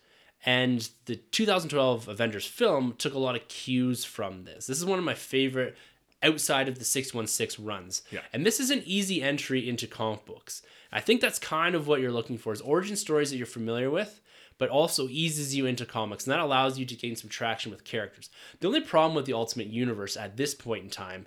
And 0.44 0.88
the 1.04 1.16
2012 1.16 2.08
Avengers 2.08 2.46
film 2.46 2.94
took 2.98 3.14
a 3.14 3.18
lot 3.18 3.36
of 3.36 3.48
cues 3.48 4.04
from 4.04 4.44
this. 4.44 4.66
This 4.66 4.78
is 4.78 4.84
one 4.84 4.98
of 4.98 5.04
my 5.04 5.14
favorite 5.14 5.76
outside 6.22 6.68
of 6.68 6.78
the 6.78 6.84
616 6.84 7.64
runs. 7.64 8.02
Yeah. 8.10 8.20
And 8.32 8.44
this 8.46 8.60
is 8.60 8.70
an 8.70 8.82
easy 8.84 9.22
entry 9.22 9.68
into 9.68 9.86
comic 9.86 10.24
books. 10.24 10.62
I 10.92 11.00
think 11.00 11.20
that's 11.20 11.38
kind 11.38 11.74
of 11.74 11.86
what 11.86 12.00
you're 12.00 12.12
looking 12.12 12.38
for 12.38 12.52
is 12.52 12.60
origin 12.60 12.96
stories 12.96 13.30
that 13.30 13.36
you're 13.36 13.46
familiar 13.46 13.90
with, 13.90 14.20
but 14.58 14.68
also 14.68 15.08
eases 15.08 15.54
you 15.54 15.66
into 15.66 15.84
comics. 15.84 16.24
And 16.26 16.32
that 16.32 16.40
allows 16.40 16.78
you 16.78 16.86
to 16.86 16.94
gain 16.94 17.16
some 17.16 17.28
traction 17.30 17.70
with 17.70 17.84
characters. 17.84 18.30
The 18.60 18.68
only 18.68 18.80
problem 18.80 19.14
with 19.14 19.26
the 19.26 19.32
Ultimate 19.32 19.68
Universe 19.68 20.16
at 20.16 20.36
this 20.36 20.54
point 20.54 20.84
in 20.84 20.90
time 20.90 21.26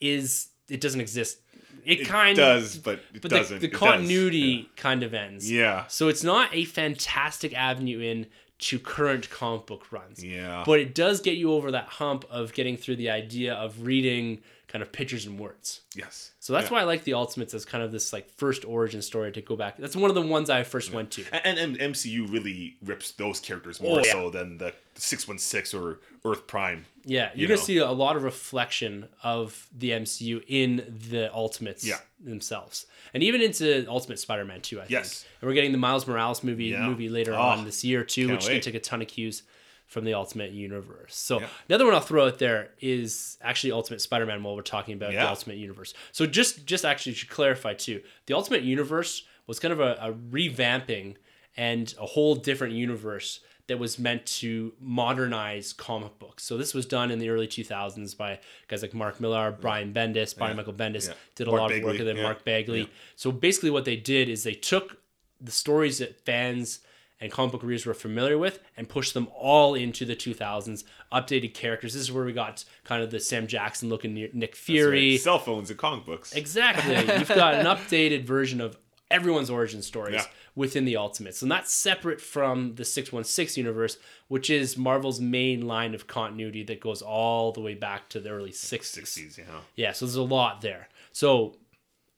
is 0.00 0.48
it 0.68 0.80
doesn't 0.80 1.00
exist. 1.00 1.38
It, 1.84 2.00
It 2.00 2.04
kind 2.06 2.36
does, 2.36 2.76
but 2.76 3.00
it 3.14 3.22
but 3.22 3.30
doesn't. 3.30 3.60
The, 3.60 3.68
the 3.68 3.74
continuity 3.74 4.68
kind 4.76 5.02
of 5.02 5.14
ends. 5.14 5.50
Yeah. 5.50 5.86
So 5.88 6.08
it's 6.08 6.22
not 6.22 6.54
a 6.54 6.64
fantastic 6.64 7.54
avenue 7.54 8.00
in 8.00 8.26
to 8.58 8.78
current 8.78 9.30
comic 9.30 9.66
book 9.66 9.92
runs. 9.92 10.22
Yeah. 10.22 10.64
But 10.66 10.80
it 10.80 10.94
does 10.94 11.20
get 11.20 11.36
you 11.36 11.52
over 11.52 11.70
that 11.70 11.86
hump 11.86 12.24
of 12.28 12.52
getting 12.52 12.76
through 12.76 12.96
the 12.96 13.10
idea 13.10 13.54
of 13.54 13.86
reading 13.86 14.40
kind 14.68 14.82
of 14.82 14.92
pictures 14.92 15.24
and 15.26 15.38
words. 15.40 15.80
Yes. 15.96 16.32
So 16.40 16.52
that's 16.52 16.66
Yeah. 16.66 16.74
why 16.74 16.80
I 16.82 16.84
like 16.84 17.04
the 17.04 17.14
Ultimates 17.14 17.54
as 17.54 17.64
kind 17.64 17.82
of 17.82 17.90
this 17.90 18.12
like 18.12 18.30
first 18.30 18.64
origin 18.66 19.00
story 19.02 19.32
to 19.32 19.40
go 19.40 19.56
back. 19.56 19.78
That's 19.78 19.96
one 19.96 20.10
of 20.10 20.14
the 20.14 20.20
ones 20.22 20.50
I 20.50 20.62
first 20.62 20.92
went 20.92 21.10
to. 21.12 21.24
And, 21.44 21.58
and 21.58 21.78
MCU 21.78 22.30
really 22.30 22.76
rips 22.84 23.12
those 23.12 23.40
characters 23.40 23.80
oh, 23.80 23.84
more 23.84 24.00
Oh, 24.00 24.02
yeah. 24.04 24.12
so 24.12 24.30
than 24.30 24.58
the 24.58 24.74
616 24.96 25.80
or 25.80 26.00
Earth 26.24 26.46
Prime. 26.46 26.84
Yeah, 27.04 27.30
you're 27.34 27.42
you 27.42 27.48
gonna 27.48 27.58
see 27.58 27.78
a 27.78 27.90
lot 27.90 28.16
of 28.16 28.22
reflection 28.24 29.08
of 29.22 29.66
the 29.76 29.90
MCU 29.92 30.42
in 30.46 30.98
the 31.10 31.32
Ultimates 31.34 31.86
Yeah. 31.86 31.98
themselves, 32.20 32.84
and 33.14 33.22
even 33.22 33.40
into 33.40 33.86
Ultimate 33.88 34.18
Spider-Man 34.18 34.60
2. 34.60 34.78
I 34.78 34.80
think. 34.82 34.90
Yes. 34.90 35.24
and 35.40 35.48
we're 35.48 35.54
getting 35.54 35.72
the 35.72 35.78
Miles 35.78 36.06
Morales 36.06 36.42
movie 36.44 36.66
Yeah. 36.66 36.86
movie 36.86 37.08
later 37.08 37.34
Oh, 37.34 37.40
on 37.40 37.64
this 37.64 37.82
year 37.84 38.04
too, 38.04 38.28
which 38.28 38.42
is 38.42 38.48
gonna 38.48 38.60
take 38.60 38.74
a 38.74 38.80
ton 38.80 39.00
of 39.00 39.08
cues 39.08 39.42
from 39.88 40.04
the 40.04 40.14
Ultimate 40.14 40.52
Universe. 40.52 41.16
So 41.16 41.40
Yeah. 41.40 41.48
the 41.66 41.74
other 41.74 41.84
one 41.86 41.94
I'll 41.94 42.00
throw 42.00 42.26
out 42.26 42.38
there 42.38 42.70
is 42.80 43.36
actually 43.40 43.72
Ultimate 43.72 44.00
Spider-Man. 44.00 44.42
While 44.42 44.54
we're 44.54 44.62
talking 44.62 44.94
about 44.94 45.10
the 45.12 45.28
Ultimate 45.28 45.56
Universe, 45.56 45.94
so 46.12 46.26
just 46.26 46.64
just 46.66 46.84
actually 46.84 47.14
to 47.14 47.26
clarify 47.26 47.74
too, 47.74 48.02
the 48.26 48.34
Ultimate 48.34 48.62
Universe 48.62 49.24
was 49.46 49.58
kind 49.58 49.72
of 49.72 49.80
a, 49.80 49.96
a 50.00 50.12
revamping 50.12 51.16
and 51.56 51.92
a 51.98 52.06
whole 52.06 52.34
different 52.36 52.74
universe 52.74 53.40
that 53.66 53.78
was 53.78 53.98
meant 53.98 54.24
to 54.24 54.72
modernize 54.80 55.72
comic 55.74 56.18
books. 56.18 56.42
So 56.44 56.56
this 56.56 56.72
was 56.74 56.86
done 56.86 57.10
in 57.10 57.18
the 57.18 57.28
early 57.30 57.46
2000s 57.46 58.16
by 58.16 58.38
guys 58.68 58.80
like 58.82 58.94
Mark 58.94 59.20
Millar, 59.20 59.50
Brian 59.52 59.92
Bendis, 59.92 60.36
Brian 60.36 60.56
Michael 60.56 60.72
Bendis 60.72 61.08
Yeah. 61.08 61.14
did 61.34 61.48
a 61.48 61.50
Mark 61.50 61.60
lot 61.62 61.72
of 61.72 61.82
work 61.82 61.98
with 61.98 62.08
it, 62.08 62.16
yeah. 62.16 62.22
Mark 62.22 62.44
Bagley. 62.44 62.80
Yeah. 62.80 62.86
So 63.16 63.30
basically 63.32 63.70
what 63.70 63.84
they 63.84 63.96
did 63.96 64.28
is 64.28 64.42
they 64.42 64.54
took 64.54 65.00
the 65.40 65.50
stories 65.50 65.98
that 65.98 66.24
fans 66.24 66.80
and 67.20 67.32
comic 67.32 67.52
book 67.52 67.62
readers 67.62 67.84
were 67.86 67.94
familiar 67.94 68.38
with 68.38 68.60
and 68.76 68.88
pushed 68.88 69.14
them 69.14 69.28
all 69.34 69.74
into 69.74 70.04
the 70.04 70.14
2000s, 70.14 70.84
updated 71.12 71.52
characters. 71.54 71.94
This 71.94 72.02
is 72.02 72.12
where 72.12 72.24
we 72.24 72.32
got 72.32 72.64
kind 72.84 73.02
of 73.02 73.10
the 73.10 73.18
Sam 73.20 73.46
Jackson 73.46 73.88
looking 73.88 74.14
Nick 74.32 74.54
Fury. 74.54 75.12
right. 75.12 75.20
Cell 75.20 75.38
phones 75.38 75.70
and 75.70 75.78
comic 75.78 76.04
books. 76.04 76.32
Exactly. 76.34 76.94
You've 77.18 77.28
got 77.28 77.54
an 77.54 77.66
updated 77.66 78.24
version 78.24 78.60
of 78.60 78.78
everyone's 79.10 79.48
origin 79.50 79.80
stories 79.82 80.14
Yeah. 80.16 80.24
within 80.54 80.84
the 80.84 80.96
Ultimates. 80.96 81.40
And 81.42 81.50
that's 81.50 81.72
separate 81.72 82.20
from 82.20 82.74
the 82.74 82.84
616 82.84 83.60
universe, 83.64 83.96
which 84.28 84.50
is 84.50 84.76
Marvel's 84.76 85.18
main 85.18 85.66
line 85.66 85.94
of 85.94 86.06
continuity 86.06 86.62
that 86.64 86.78
goes 86.78 87.00
all 87.02 87.50
the 87.50 87.60
way 87.62 87.74
back 87.74 88.08
to 88.10 88.20
the 88.20 88.28
early 88.28 88.50
60s. 88.52 89.02
60s, 89.02 89.38
you 89.38 89.44
know. 89.44 89.60
Yeah, 89.76 89.92
so 89.92 90.04
there's 90.04 90.16
a 90.16 90.22
lot 90.22 90.60
there. 90.60 90.88
So 91.12 91.56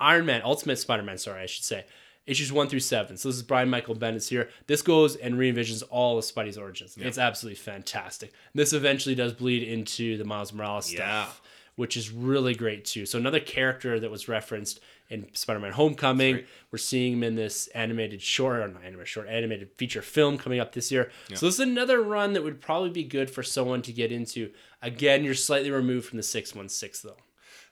Iron 0.01 0.27
Man, 0.27 0.43
Ultimate 0.45 0.77
Spider-Man, 0.79 1.17
sorry, 1.19 1.43
I 1.43 1.47
should 1.47 1.65
say. 1.65 1.85
Issues 2.27 2.53
one 2.53 2.69
through 2.69 2.81
seven. 2.81 3.17
So 3.17 3.29
this 3.29 3.37
is 3.37 3.43
Brian 3.43 3.71
Michael 3.71 3.97
Bendis 3.97 4.29
here. 4.29 4.51
This 4.67 4.83
goes 4.83 5.17
and 5.17 5.37
re-envisions 5.39 5.83
all 5.91 6.19
of 6.19 6.25
Spidey's 6.25 6.59
origins. 6.59 6.97
It's 6.99 7.19
absolutely 7.19 7.57
fantastic. 7.57 8.33
This 8.55 8.73
eventually 8.73 9.15
does 9.15 9.33
bleed 9.33 9.63
into 9.63 10.17
the 10.17 10.25
Miles 10.25 10.53
Morales 10.53 10.87
stuff, 10.87 11.41
Yeah. 11.43 11.49
which 11.77 11.97
is 11.97 12.11
really 12.11 12.55
great 12.55 12.85
too. 12.85 13.07
So 13.07 13.19
another 13.19 13.41
character 13.41 13.99
that 13.99 14.11
was 14.11 14.29
referenced 14.29 14.81
in 15.09 15.27
Spider-Man 15.35 15.73
Homecoming. 15.73 16.45
We're 16.71 16.79
seeing 16.79 17.15
him 17.15 17.25
in 17.25 17.35
this 17.35 17.67
animated 17.69 18.23
short, 18.23 18.61
or 18.61 18.69
not 18.69 18.85
animated 18.85 19.09
short, 19.09 19.27
animated 19.29 19.71
feature 19.77 20.03
film 20.03 20.39
coming 20.39 20.61
up 20.61 20.73
this 20.73 20.93
year. 20.93 21.11
So 21.35 21.47
this 21.47 21.55
is 21.55 21.61
another 21.61 22.01
run 22.01 22.35
that 22.35 22.45
would 22.45 22.61
probably 22.61 22.91
be 22.91 23.03
good 23.03 23.29
for 23.29 23.43
someone 23.43 23.83
to 23.83 23.93
get 23.93 24.13
into. 24.13 24.53
Again, 24.83 25.25
you're 25.25 25.35
slightly 25.35 25.73
removed 25.73 26.07
from 26.07 26.19
the 26.19 26.23
616 26.23 27.11
though. 27.11 27.17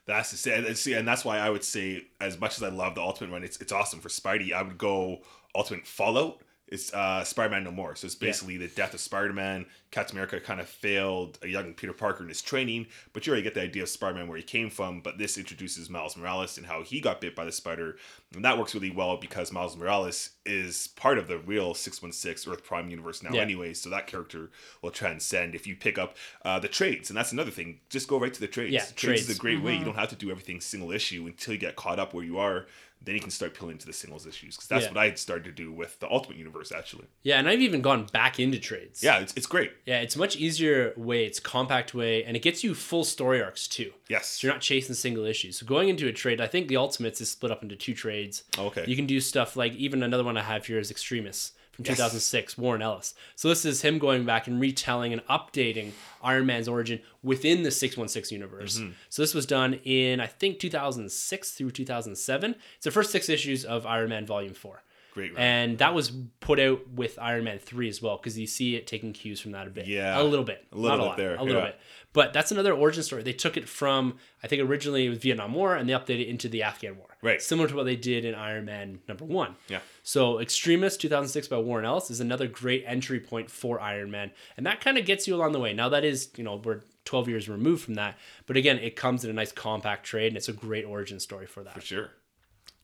That's 0.09 0.31
the 0.31 0.37
say, 0.37 0.73
see, 0.73 0.93
and 0.93 1.07
that's 1.07 1.23
why 1.23 1.37
I 1.37 1.49
would 1.49 1.63
say, 1.63 2.07
as 2.19 2.39
much 2.39 2.57
as 2.57 2.63
I 2.63 2.69
love 2.69 2.95
the 2.95 3.01
Ultimate 3.01 3.31
Run, 3.31 3.43
it's 3.43 3.57
it's 3.57 3.71
awesome 3.71 3.99
for 3.99 4.09
Spidey. 4.09 4.53
I 4.53 4.63
would 4.63 4.77
go 4.77 5.19
Ultimate 5.55 5.85
Fallout. 5.85 6.41
It's 6.71 6.93
uh, 6.93 7.23
Spider-Man 7.23 7.63
No 7.63 7.71
More. 7.71 7.95
So 7.95 8.05
it's 8.05 8.15
basically 8.15 8.57
the 8.57 8.67
death 8.67 8.93
of 8.93 8.99
Spider-Man. 8.99 9.65
Captain 9.91 10.15
America 10.15 10.39
kind 10.39 10.59
of 10.59 10.69
failed 10.69 11.39
a 11.41 11.47
young 11.47 11.73
Peter 11.73 11.93
Parker 11.93 12.21
in 12.21 12.29
his 12.29 12.43
training, 12.43 12.85
but 13.11 13.25
you 13.25 13.31
already 13.31 13.41
get 13.43 13.55
the 13.55 13.61
idea 13.61 13.81
of 13.81 13.89
Spider-Man 13.89 14.27
where 14.27 14.37
he 14.37 14.43
came 14.43 14.69
from. 14.69 15.01
But 15.01 15.17
this 15.17 15.37
introduces 15.37 15.89
Miles 15.89 16.15
Morales 16.15 16.57
and 16.59 16.67
how 16.67 16.83
he 16.83 17.01
got 17.01 17.21
bit 17.21 17.35
by 17.35 17.43
the 17.45 17.51
spider, 17.51 17.97
and 18.35 18.45
that 18.45 18.57
works 18.59 18.75
really 18.75 18.91
well 18.91 19.17
because 19.17 19.51
Miles 19.51 19.75
Morales 19.75 20.29
is 20.45 20.89
part 20.89 21.17
of 21.17 21.27
the 21.27 21.39
real 21.39 21.73
six 21.73 22.01
one 22.03 22.11
six 22.11 22.47
Earth 22.47 22.63
Prime 22.63 22.89
universe 22.91 23.23
now, 23.23 23.31
Yeah. 23.33 23.41
anyway. 23.41 23.73
So 23.73 23.89
that 23.89 24.05
character 24.05 24.51
will 24.83 24.91
transcend 24.91 25.55
if 25.55 25.65
you 25.65 25.75
pick 25.75 25.97
up 25.97 26.17
uh, 26.45 26.59
the 26.59 26.67
trades, 26.67 27.09
and 27.09 27.17
that's 27.17 27.31
another 27.31 27.51
thing. 27.51 27.79
Just 27.89 28.07
go 28.07 28.19
right 28.19 28.33
to 28.33 28.39
the 28.39 28.47
trades. 28.47 28.71
Yeah, 28.73 28.85
trades, 28.95 29.27
is 29.27 29.35
a 29.35 29.39
great 29.39 29.63
way. 29.63 29.75
You 29.75 29.85
don't 29.85 29.95
have 29.95 30.09
to 30.09 30.15
do 30.15 30.29
everything 30.29 30.61
single 30.61 30.91
issue 30.91 31.25
until 31.25 31.55
you 31.55 31.59
get 31.59 31.75
caught 31.75 31.97
up 31.97 32.13
where 32.13 32.23
you 32.23 32.37
are. 32.37 32.67
Then 33.01 33.15
you 33.15 33.21
can 33.21 33.31
start 33.31 33.53
peeling 33.53 33.73
into 33.73 33.85
the 33.85 33.93
singles 33.93 34.27
issues 34.27 34.55
because 34.55 34.67
that's 34.67 34.83
Yeah. 34.83 34.89
what 34.89 34.97
I 34.97 35.05
had 35.05 35.17
started 35.17 35.45
to 35.45 35.51
do 35.51 35.71
with 35.71 35.99
the 35.99 36.09
Ultimate 36.11 36.37
Universe 36.37 36.71
actually. 36.71 37.05
Yeah, 37.23 37.39
and 37.39 37.47
I've 37.47 37.61
even 37.61 37.81
gone 37.81 38.07
back 38.11 38.39
into 38.39 38.59
trades. 38.59 39.01
Yeah, 39.01 39.19
it's, 39.19 39.33
it's 39.35 39.47
great. 39.47 39.71
Yeah, 39.85 39.99
it's 40.01 40.15
a 40.15 40.19
much 40.19 40.35
easier 40.35 40.93
way, 40.97 41.25
it's 41.25 41.39
a 41.39 41.41
compact 41.41 41.93
way, 41.93 42.23
and 42.25 42.35
it 42.35 42.41
gets 42.41 42.63
you 42.63 42.75
full 42.75 43.03
story 43.05 43.41
arcs 43.41 43.67
too. 43.67 43.93
Yes. 44.09 44.27
So 44.27 44.47
you're 44.47 44.53
not 44.53 44.61
chasing 44.61 44.95
single 44.95 45.25
issues. 45.25 45.57
So 45.59 45.65
going 45.65 45.87
into 45.89 46.07
a 46.07 46.11
trade, 46.13 46.41
I 46.41 46.47
think 46.47 46.67
the 46.67 46.77
Ultimates 46.77 47.21
is 47.21 47.31
split 47.31 47.51
up 47.51 47.63
into 47.63 47.75
two 47.75 47.93
trades. 47.93 48.43
Oh, 48.57 48.65
okay. 48.67 48.83
You 48.85 48.95
can 48.97 49.05
do 49.05 49.19
stuff 49.21 49.55
like 49.55 49.73
even 49.75 50.03
another 50.03 50.23
one 50.23 50.37
I 50.37 50.43
have 50.43 50.65
here 50.65 50.77
is 50.79 50.91
Extremis 50.91 51.53
from 51.79 51.85
Yes. 51.85 51.97
2006, 51.97 52.57
Warren 52.57 52.81
Ellis. 52.81 53.13
So 53.35 53.47
this 53.47 53.63
is 53.63 53.81
him 53.81 53.99
going 53.99 54.25
back 54.25 54.47
and 54.47 54.59
retelling 54.59 55.13
and 55.13 55.25
updating 55.27 55.91
Iron 56.21 56.45
Man's 56.45 56.67
origin 56.67 56.99
within 57.23 57.63
the 57.63 57.71
616 57.71 58.35
universe. 58.35 58.79
Mm-hmm. 58.79 58.91
So 59.07 59.21
this 59.21 59.33
was 59.33 59.45
done 59.45 59.75
in 59.85 60.19
I 60.19 60.27
think 60.27 60.59
2006 60.59 61.51
through 61.51 61.71
2007. 61.71 62.55
It's 62.75 62.83
the 62.83 62.91
first 62.91 63.11
six 63.11 63.29
issues 63.29 63.63
of 63.63 63.85
Iron 63.85 64.09
Man 64.09 64.25
Volume 64.25 64.53
4. 64.53 64.83
Great 65.19 65.33
run. 65.33 65.41
And 65.43 65.77
that 65.79 65.93
was 65.93 66.11
put 66.39 66.59
out 66.59 66.87
with 66.89 67.19
Iron 67.19 67.43
Man 67.43 67.59
3 67.59 67.89
as 67.89 68.01
well, 68.01 68.17
because 68.17 68.39
you 68.39 68.47
see 68.47 68.75
it 68.75 68.87
taking 68.87 69.13
cues 69.13 69.39
from 69.39 69.51
that 69.51 69.67
a 69.67 69.69
bit. 69.69 69.87
Yeah. 69.87 70.19
A 70.19 70.23
little 70.23 70.45
bit. 70.45 70.65
A 70.71 70.77
little 70.77 70.97
Not 70.97 71.03
a 71.03 71.03
bit 71.03 71.09
lot, 71.09 71.17
there, 71.17 71.35
A 71.35 71.43
little 71.43 71.61
yeah. 71.61 71.67
bit. 71.67 71.79
But 72.11 72.33
that's 72.33 72.51
another 72.51 72.73
origin 72.73 73.03
story. 73.03 73.21
They 73.21 73.33
took 73.33 73.57
it 73.57 73.69
from, 73.69 74.17
I 74.43 74.47
think 74.47 74.61
originally 74.61 75.05
it 75.05 75.09
was 75.09 75.19
Vietnam 75.19 75.53
War, 75.53 75.75
and 75.75 75.87
they 75.87 75.93
updated 75.93 76.21
it 76.21 76.27
into 76.27 76.49
the 76.49 76.63
Afghan 76.63 76.97
War. 76.97 77.17
Right. 77.21 77.41
Similar 77.41 77.67
to 77.67 77.75
what 77.75 77.83
they 77.83 77.97
did 77.97 78.25
in 78.25 78.33
Iron 78.33 78.65
Man 78.65 78.99
number 79.07 79.25
one. 79.25 79.55
Yeah. 79.67 79.79
So 80.03 80.39
Extremis 80.39 80.97
2006 80.97 81.49
by 81.49 81.57
Warren 81.57 81.85
Ellis 81.85 82.09
is 82.09 82.19
another 82.19 82.47
great 82.47 82.83
entry 82.87 83.19
point 83.19 83.51
for 83.51 83.79
Iron 83.79 84.09
Man. 84.09 84.31
And 84.57 84.65
that 84.65 84.81
kind 84.81 84.97
of 84.97 85.05
gets 85.05 85.27
you 85.27 85.35
along 85.35 85.51
the 85.51 85.59
way. 85.59 85.73
Now 85.73 85.89
that 85.89 86.03
is, 86.03 86.29
you 86.37 86.43
know, 86.43 86.55
we're 86.55 86.81
12 87.05 87.27
years 87.27 87.49
removed 87.49 87.83
from 87.83 87.95
that. 87.95 88.17
But 88.45 88.57
again, 88.57 88.79
it 88.79 88.95
comes 88.95 89.23
in 89.23 89.29
a 89.29 89.33
nice 89.33 89.51
compact 89.51 90.05
trade, 90.05 90.27
and 90.27 90.37
it's 90.37 90.49
a 90.49 90.53
great 90.53 90.85
origin 90.85 91.19
story 91.19 91.45
for 91.45 91.63
that. 91.63 91.73
For 91.73 91.81
sure. 91.81 92.11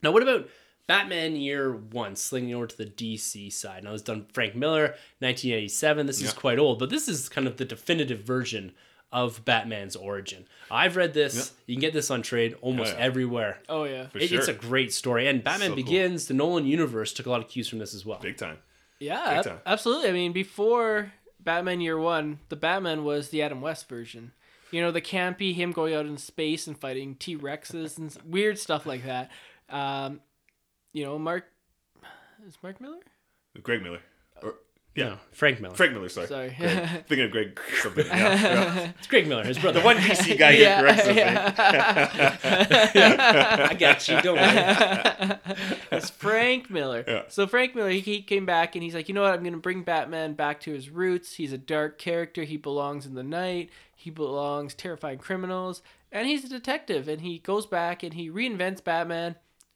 Now, 0.04 0.12
what 0.12 0.24
about 0.24 0.50
Batman 0.88 1.36
Year 1.36 1.74
One, 1.74 2.16
slinging 2.16 2.54
over 2.54 2.68
to 2.68 2.78
the 2.78 2.86
DC 2.86 3.52
side? 3.52 3.84
Now, 3.84 3.92
this 3.92 4.02
is 4.02 4.06
done 4.06 4.26
Frank 4.34 4.56
Miller, 4.56 4.96
1987. 5.20 6.06
This 6.06 6.22
is 6.22 6.34
quite 6.34 6.60
old, 6.60 6.80
but 6.80 6.90
this 6.90 7.08
is 7.08 7.28
kind 7.30 7.48
of 7.48 7.58
the 7.58 7.66
definitive 7.66 8.20
version 8.22 8.74
of 9.12 9.46
Batman's 9.46 9.96
origin. 9.96 10.46
I've 10.70 10.96
read 10.96 11.14
this. 11.14 11.54
You 11.68 11.76
can 11.76 11.82
get 11.82 11.94
this 11.94 12.12
on 12.12 12.22
trade 12.22 12.56
almost 12.62 12.94
yeah. 12.94 13.00
everywhere. 13.00 13.60
Oh 13.70 13.86
yeah. 13.86 14.08
For 14.08 14.18
It- 14.20 14.28
sure. 14.30 14.40
It's 14.40 14.48
a 14.48 14.54
great 14.54 14.92
story, 14.94 15.28
and 15.28 15.44
Batman 15.44 15.70
So 15.70 15.76
cool. 15.76 15.84
Begins, 15.84 16.28
the 16.28 16.34
Nolan 16.34 16.66
universe, 16.66 17.14
took 17.14 17.26
a 17.26 17.30
lot 17.30 17.42
of 17.42 17.48
cues 17.48 17.68
from 17.70 17.80
this 17.80 17.94
as 17.94 18.06
well. 18.06 18.20
Big 18.20 18.38
time. 18.38 18.58
Yeah, 19.00 19.36
Big 19.36 19.44
time. 19.46 19.60
absolutely. 19.66 20.10
I 20.10 20.12
mean, 20.14 20.34
before 20.34 21.14
Batman 21.40 21.82
Year 21.82 21.98
One, 21.98 22.40
the 22.50 22.56
Batman 22.56 23.04
was 23.04 23.30
the 23.30 23.42
Adam 23.42 23.62
West 23.62 23.88
version. 23.90 24.32
You 24.72 24.82
know, 24.82 24.92
the 24.92 25.02
campy 25.02 25.54
him 25.56 25.72
going 25.72 25.94
out 25.94 26.06
in 26.06 26.18
space 26.18 26.68
and 26.68 26.78
fighting 26.78 27.16
T 27.16 27.38
Rexes 27.38 27.98
and 27.98 28.16
weird 28.26 28.60
stuff 28.60 28.86
like 28.86 29.06
that. 29.06 29.32
Um, 29.70 30.20
you 30.96 31.04
know, 31.04 31.20
Mark 31.20 31.44
is 32.48 32.58
Mark 32.64 32.80
Miller. 32.80 33.00
Greg 33.62 33.84
Miller. 33.84 34.00
Or, 34.42 34.56
yeah. 34.96 35.10
No, 35.10 35.18
Frank 35.34 35.60
Miller. 35.60 35.76
Frank 35.76 35.92
Miller, 35.92 36.08
sorry. 36.08 36.28
Sorry. 36.28 36.56
Greg. 36.58 36.90
Thinking 37.08 37.26
of 37.26 37.32
Greg 37.32 37.60
something. 37.82 38.06
Yeah, 38.06 38.34
yeah. 38.34 38.92
It's 38.98 39.08
Greg 39.08 39.28
Miller, 39.28 39.44
his 39.44 39.60
brother. 39.60 39.82
The 39.82 39.86
one 39.86 39.98
DC 39.98 40.40
guy 40.40 40.52
yeah, 40.52 40.80
corrects 40.80 41.04
something. 41.04 41.28
I 43.62 43.76
got 43.78 44.08
you. 44.08 44.22
Don't 44.22 44.38
worry. 44.38 45.38
it's 45.92 46.10
Frank 46.10 46.70
Miller. 46.70 47.04
Yeah. 47.06 47.24
So 47.28 47.46
Frank 47.46 47.76
Miller, 47.76 47.90
he, 47.90 48.00
he 48.00 48.22
came 48.22 48.46
back 48.46 48.76
and 48.76 48.84
he's 48.84 48.96
like, 48.96 49.10
you 49.10 49.14
know 49.14 49.24
what? 49.24 49.34
I'm 49.34 49.44
gonna 49.44 49.58
bring 49.58 49.84
Batman 49.84 50.34
back 50.34 50.62
to 50.62 50.72
his 50.72 50.90
roots. 50.90 51.34
He's 51.34 51.52
a 51.52 51.58
dark 51.58 51.98
character. 51.98 52.44
He 52.44 52.56
belongs 52.56 53.06
in 53.06 53.16
the 53.16 53.24
night. 53.24 53.70
He 53.94 54.12
belongs 54.12 54.74
terrifying 54.74 55.18
criminals, 55.18 55.82
and 56.10 56.26
he's 56.26 56.46
a 56.46 56.50
detective. 56.50 57.10
And 57.10 57.20
he 57.20 57.40
goes 57.40 57.66
back 57.66 58.02
and 58.02 58.14
he 58.14 58.30
reinvents 58.30 58.82
Batman, 58.82 59.36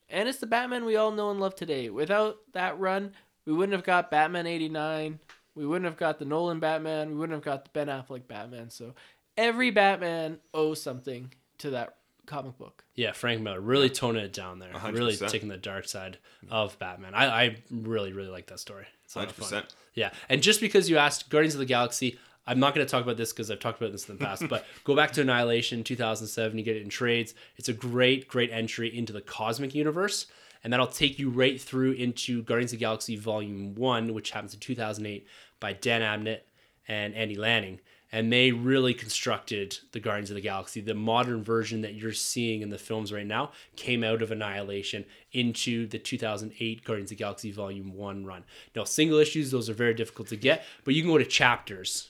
and 0.10 0.30
it's 0.30 0.40
the 0.40 0.48
Batman 0.48 0.86
we 0.86 0.96
all 0.96 1.12
know 1.12 1.32
and 1.32 1.40
love 1.40 1.56
today. 1.56 1.90
Without 1.90 2.38
that 2.54 2.80
run, 2.80 3.14
we 3.46 3.54
wouldn't 3.54 3.74
have 3.74 3.86
got 3.86 4.12
Batman 4.12 4.48
'89. 4.48 5.20
We 5.56 5.66
wouldn't 5.66 5.86
have 5.86 5.98
got 5.98 6.20
the 6.20 6.26
Nolan 6.26 6.60
Batman. 6.60 7.10
We 7.10 7.16
wouldn't 7.16 7.36
have 7.36 7.44
got 7.44 7.66
the 7.66 7.72
Ben 7.72 7.88
Affleck 7.88 8.28
Batman. 8.28 8.70
So 8.70 8.94
every 9.38 9.72
Batman 9.72 10.40
owes 10.54 10.82
something 10.82 11.34
to 11.60 11.72
that 11.72 11.96
comic 12.26 12.58
book. 12.58 12.86
Yeah, 12.96 13.12
Frank 13.12 13.42
Miller 13.42 13.60
really 13.60 13.90
toning 13.90 14.24
it 14.24 14.34
down 14.34 14.60
there. 14.60 14.72
hundred 14.72 15.00
Really 15.00 15.16
taking 15.18 15.50
the 15.50 15.58
dark 15.58 15.88
side 15.88 16.18
of 16.50 16.78
Batman. 16.80 17.14
I, 17.14 17.26
I 17.26 17.56
really, 17.72 18.14
really 18.14 18.30
like 18.30 18.48
that 18.48 18.60
story. 18.60 18.86
It's 19.04 19.16
a 19.16 19.20
lot 19.20 19.30
of 19.30 19.36
fun. 19.36 19.64
100%. 19.64 19.66
Yeah, 19.96 20.12
and 20.30 20.42
just 20.42 20.62
because 20.62 20.90
you 20.90 20.98
asked 20.98 21.30
Guardians 21.30 21.56
of 21.56 21.60
the 21.60 21.66
Galaxy, 21.66 22.20
I'm 22.50 22.60
not 22.60 22.74
going 22.74 22.86
to 22.86 22.90
talk 22.90 23.04
about 23.04 23.16
this 23.16 23.32
because 23.32 23.52
I've 23.52 23.60
talked 23.60 23.80
about 23.80 23.92
this 23.92 24.10
in 24.10 24.18
the 24.18 24.26
past. 24.26 24.50
but 24.50 24.66
go 24.84 24.96
back 24.96 25.12
to 25.12 25.22
Annihilation 25.22 25.84
2007. 25.84 26.58
You 26.58 26.64
get 26.64 26.76
it 26.76 26.82
in 26.82 26.90
trades. 26.90 27.36
It's 27.58 27.70
a 27.70 27.74
great, 27.74 28.28
great 28.28 28.50
entry 28.52 28.96
into 28.96 29.14
the 29.14 29.22
cosmic 29.22 29.76
universe, 29.76 30.26
and 30.64 30.74
that'll 30.74 30.88
take 30.88 31.20
you 31.20 31.30
right 31.30 31.62
through 31.62 31.92
into 31.92 32.42
Guardians 32.42 32.74
of 32.74 32.80
the 32.80 32.84
Galaxy 32.84 33.16
Volume 33.16 33.76
One, 33.76 34.16
which 34.16 34.32
happens 34.32 34.56
in 34.56 34.60
2008 34.62 35.28
by 35.60 35.74
Dan 35.74 36.02
Abnett 36.02 36.40
and 36.88 37.14
Andy 37.14 37.36
Lanning. 37.36 37.82
And 38.12 38.34
they 38.34 38.52
really 38.52 38.96
constructed 38.96 39.78
the 39.92 40.00
Guardians 40.00 40.32
of 40.32 40.36
the 40.36 40.42
Galaxy. 40.42 40.82
The 40.82 40.96
modern 40.96 41.44
version 41.44 41.82
that 41.82 41.94
you're 41.94 42.14
seeing 42.14 42.64
in 42.64 42.70
the 42.70 42.80
films 42.80 43.14
right 43.14 43.28
now 43.28 43.52
came 43.76 44.04
out 44.04 44.24
of 44.24 44.32
Annihilation 44.32 45.06
into 45.34 45.86
the 45.86 46.00
2008 46.00 46.84
Guardians 46.84 47.12
of 47.12 47.18
the 47.18 47.24
Galaxy 47.24 47.52
Volume 47.52 47.94
1 47.94 48.26
run. 48.26 48.44
Now, 48.76 48.86
single 48.86 49.20
issues, 49.20 49.52
those 49.52 49.70
are 49.70 49.76
very 49.76 49.94
difficult 49.94 50.30
to 50.30 50.36
get, 50.36 50.66
but 50.84 50.96
you 50.96 51.04
can 51.04 51.12
go 51.12 51.20
to 51.20 51.26
chapters 51.26 52.09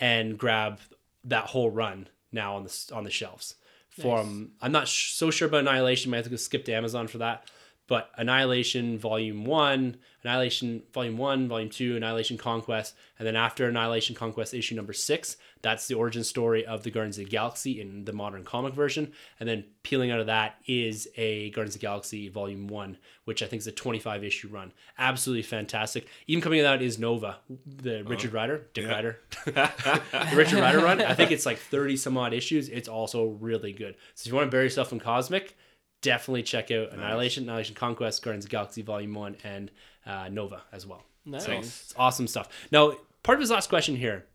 and 0.00 0.36
grab 0.38 0.80
that 1.24 1.46
whole 1.46 1.70
run 1.70 2.08
now 2.32 2.56
on 2.56 2.64
the 2.64 2.90
on 2.92 3.04
the 3.04 3.10
shelves. 3.10 3.54
From 3.90 4.52
I'm 4.60 4.72
not 4.72 4.88
sh- 4.88 5.12
so 5.12 5.30
sure 5.30 5.46
about 5.46 5.60
Annihilation. 5.60 6.10
Might 6.10 6.18
have 6.18 6.24
to 6.24 6.30
go 6.30 6.36
skip 6.36 6.64
to 6.64 6.72
Amazon 6.72 7.06
for 7.06 7.18
that. 7.18 7.48
But 7.86 8.10
Annihilation 8.16 8.98
Volume 8.98 9.44
One, 9.44 9.96
Annihilation 10.22 10.82
Volume 10.92 11.18
One, 11.18 11.48
Volume 11.48 11.68
Two, 11.68 11.96
Annihilation 11.96 12.38
Conquest, 12.38 12.94
and 13.18 13.26
then 13.26 13.36
after 13.36 13.68
Annihilation 13.68 14.14
Conquest 14.14 14.54
issue 14.54 14.74
number 14.74 14.92
six, 14.92 15.36
that's 15.60 15.86
the 15.86 15.94
origin 15.94 16.24
story 16.24 16.64
of 16.64 16.82
the 16.82 16.90
Guardians 16.90 17.18
of 17.18 17.24
the 17.24 17.30
Galaxy 17.30 17.80
in 17.80 18.04
the 18.04 18.12
modern 18.12 18.44
comic 18.44 18.74
version. 18.74 19.12
And 19.38 19.48
then 19.48 19.64
peeling 19.82 20.10
out 20.10 20.20
of 20.20 20.26
that 20.26 20.56
is 20.66 21.08
a 21.16 21.50
Guardians 21.50 21.74
of 21.74 21.80
the 21.80 21.86
Galaxy 21.86 22.28
Volume 22.28 22.68
One, 22.68 22.98
which 23.24 23.42
I 23.42 23.46
think 23.46 23.60
is 23.60 23.66
a 23.66 23.72
25 23.72 24.24
issue 24.24 24.48
run. 24.48 24.72
Absolutely 24.98 25.42
fantastic. 25.42 26.06
Even 26.26 26.42
coming 26.42 26.64
out 26.64 26.82
is 26.82 26.98
Nova, 26.98 27.36
the 27.66 28.00
uh-huh. 28.00 28.08
Richard 28.08 28.32
Rider, 28.32 28.66
Dick 28.72 28.84
yeah. 28.84 28.92
Rider, 28.92 29.18
the 29.44 30.32
Richard 30.34 30.60
Rider 30.60 30.78
run. 30.78 31.02
I 31.02 31.14
think 31.14 31.32
it's 31.32 31.46
like 31.46 31.58
30 31.58 31.96
some 31.96 32.16
odd 32.16 32.32
issues. 32.32 32.68
It's 32.68 32.88
also 32.88 33.26
really 33.26 33.72
good. 33.72 33.94
So 34.14 34.26
if 34.26 34.32
you 34.32 34.34
want 34.36 34.46
to 34.46 34.50
bury 34.50 34.64
yourself 34.64 34.92
in 34.92 35.00
cosmic, 35.00 35.56
definitely 36.04 36.42
check 36.42 36.70
out 36.70 36.92
Annihilation, 36.92 37.44
Annihilation 37.44 37.74
Conquest, 37.74 38.22
Guardians 38.22 38.44
of 38.44 38.50
the 38.50 38.54
Galaxy 38.54 38.82
Volume 38.82 39.14
1, 39.14 39.36
and 39.42 39.70
uh, 40.06 40.28
Nova 40.30 40.62
as 40.70 40.86
well. 40.86 41.02
Nice. 41.24 41.46
So 41.46 41.52
it's 41.52 41.94
awesome 41.96 42.26
stuff. 42.28 42.48
Now, 42.70 42.92
part 43.22 43.36
of 43.36 43.40
his 43.40 43.50
last 43.50 43.70
question 43.70 43.96
here, 43.96 44.26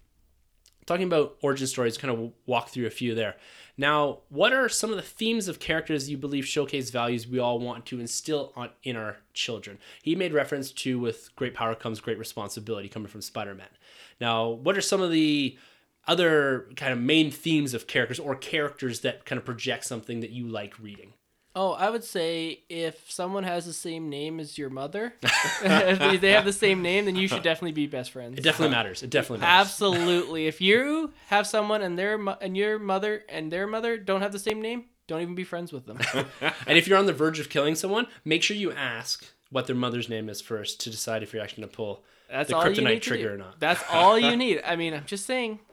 talking 0.88 1.06
about 1.06 1.38
origin 1.42 1.68
stories, 1.68 1.98
kind 1.98 2.12
of 2.12 2.32
walk 2.48 2.70
through 2.70 2.88
a 2.88 2.90
few 2.90 3.14
there. 3.14 3.36
Now, 3.78 4.20
what 4.30 4.52
are 4.52 4.68
some 4.68 4.90
of 4.90 4.96
the 4.96 5.04
themes 5.04 5.48
of 5.48 5.60
characters 5.60 6.10
you 6.10 6.18
believe 6.18 6.46
showcase 6.46 6.90
values 6.90 7.28
we 7.28 7.40
all 7.40 7.60
want 7.60 7.86
to 7.86 8.00
instill 8.00 8.52
on 8.56 8.72
in 8.84 8.96
our 8.96 9.18
children? 9.34 9.78
He 10.02 10.16
made 10.16 10.34
reference 10.34 10.72
to 10.72 11.00
with 11.00 11.30
great 11.36 11.54
power 11.54 11.76
comes 11.76 12.02
great 12.02 12.18
responsibility 12.18 12.90
coming 12.90 13.08
from 13.08 13.22
Spider-Man. 13.22 13.70
Now, 14.20 14.50
what 14.50 14.76
are 14.76 14.82
some 14.82 15.02
of 15.02 15.12
the 15.12 15.58
other 16.08 16.68
kind 16.76 16.92
of 16.92 17.00
main 17.00 17.30
themes 17.30 17.76
of 17.76 17.86
characters 17.86 18.20
or 18.20 18.36
characters 18.36 19.02
that 19.02 19.26
kind 19.26 19.38
of 19.38 19.46
project 19.46 19.86
something 19.86 20.22
that 20.22 20.32
you 20.32 20.48
like 20.48 20.78
reading? 20.80 21.14
Oh, 21.56 21.72
I 21.72 21.90
would 21.90 22.04
say 22.04 22.60
if 22.70 23.12
someone 23.12 23.44
has 23.44 23.66
the 23.66 23.74
same 23.74 24.08
name 24.10 24.40
as 24.40 24.58
your 24.58 24.70
mother, 24.70 25.14
if 25.64 26.22
they 26.22 26.32
have 26.32 26.46
the 26.46 26.54
same 26.54 26.82
name, 26.82 27.06
then 27.06 27.16
you 27.16 27.28
should 27.28 27.42
definitely 27.42 27.72
be 27.72 27.88
best 27.88 28.12
friends. 28.12 28.38
It 28.38 28.44
definitely 28.44 28.76
matters. 28.76 29.02
It 29.02 29.10
definitely 29.10 29.40
matters. 29.46 29.68
Absolutely. 29.68 30.48
If 30.48 30.62
you 30.62 31.12
have 31.28 31.48
someone 31.48 31.82
and 31.82 31.98
their 31.98 32.18
mo- 32.18 32.38
and 32.40 32.56
your 32.56 32.78
mother 32.78 33.24
and 33.28 33.52
their 33.52 33.66
mother 33.66 33.98
don't 33.98 34.22
have 34.22 34.32
the 34.32 34.40
same 34.40 34.62
name, 34.62 34.86
don't 35.08 35.22
even 35.22 35.34
be 35.36 35.44
friends 35.44 35.74
with 35.74 35.86
them. 35.88 35.98
And 36.68 36.78
if 36.78 36.88
you're 36.88 37.00
on 37.00 37.08
the 37.08 37.14
verge 37.14 37.40
of 37.40 37.50
killing 37.50 37.74
someone, 37.76 38.06
make 38.24 38.44
sure 38.44 38.56
you 38.56 38.72
ask 38.72 39.26
what 39.50 39.66
their 39.66 39.76
mother's 39.76 40.08
name 40.08 40.30
is 40.30 40.42
first 40.42 40.80
to 40.82 40.92
decide 40.92 41.24
if 41.24 41.34
you're 41.34 41.42
actually 41.42 41.64
going 41.64 41.72
to 41.72 41.76
pull 41.76 42.04
That's 42.30 42.50
the 42.50 42.56
all 42.56 42.70
you 42.70 42.76
kryptonite 42.76 42.84
need 42.84 43.02
to 43.02 43.10
trigger 43.10 43.34
or 43.34 43.38
not. 43.38 43.60
That's 43.60 43.82
all 43.92 44.20
you 44.20 44.38
need. 44.38 44.62
I 44.64 44.76
mean, 44.76 44.94
I'm 44.94 45.06
just 45.06 45.26
saying. 45.26 45.60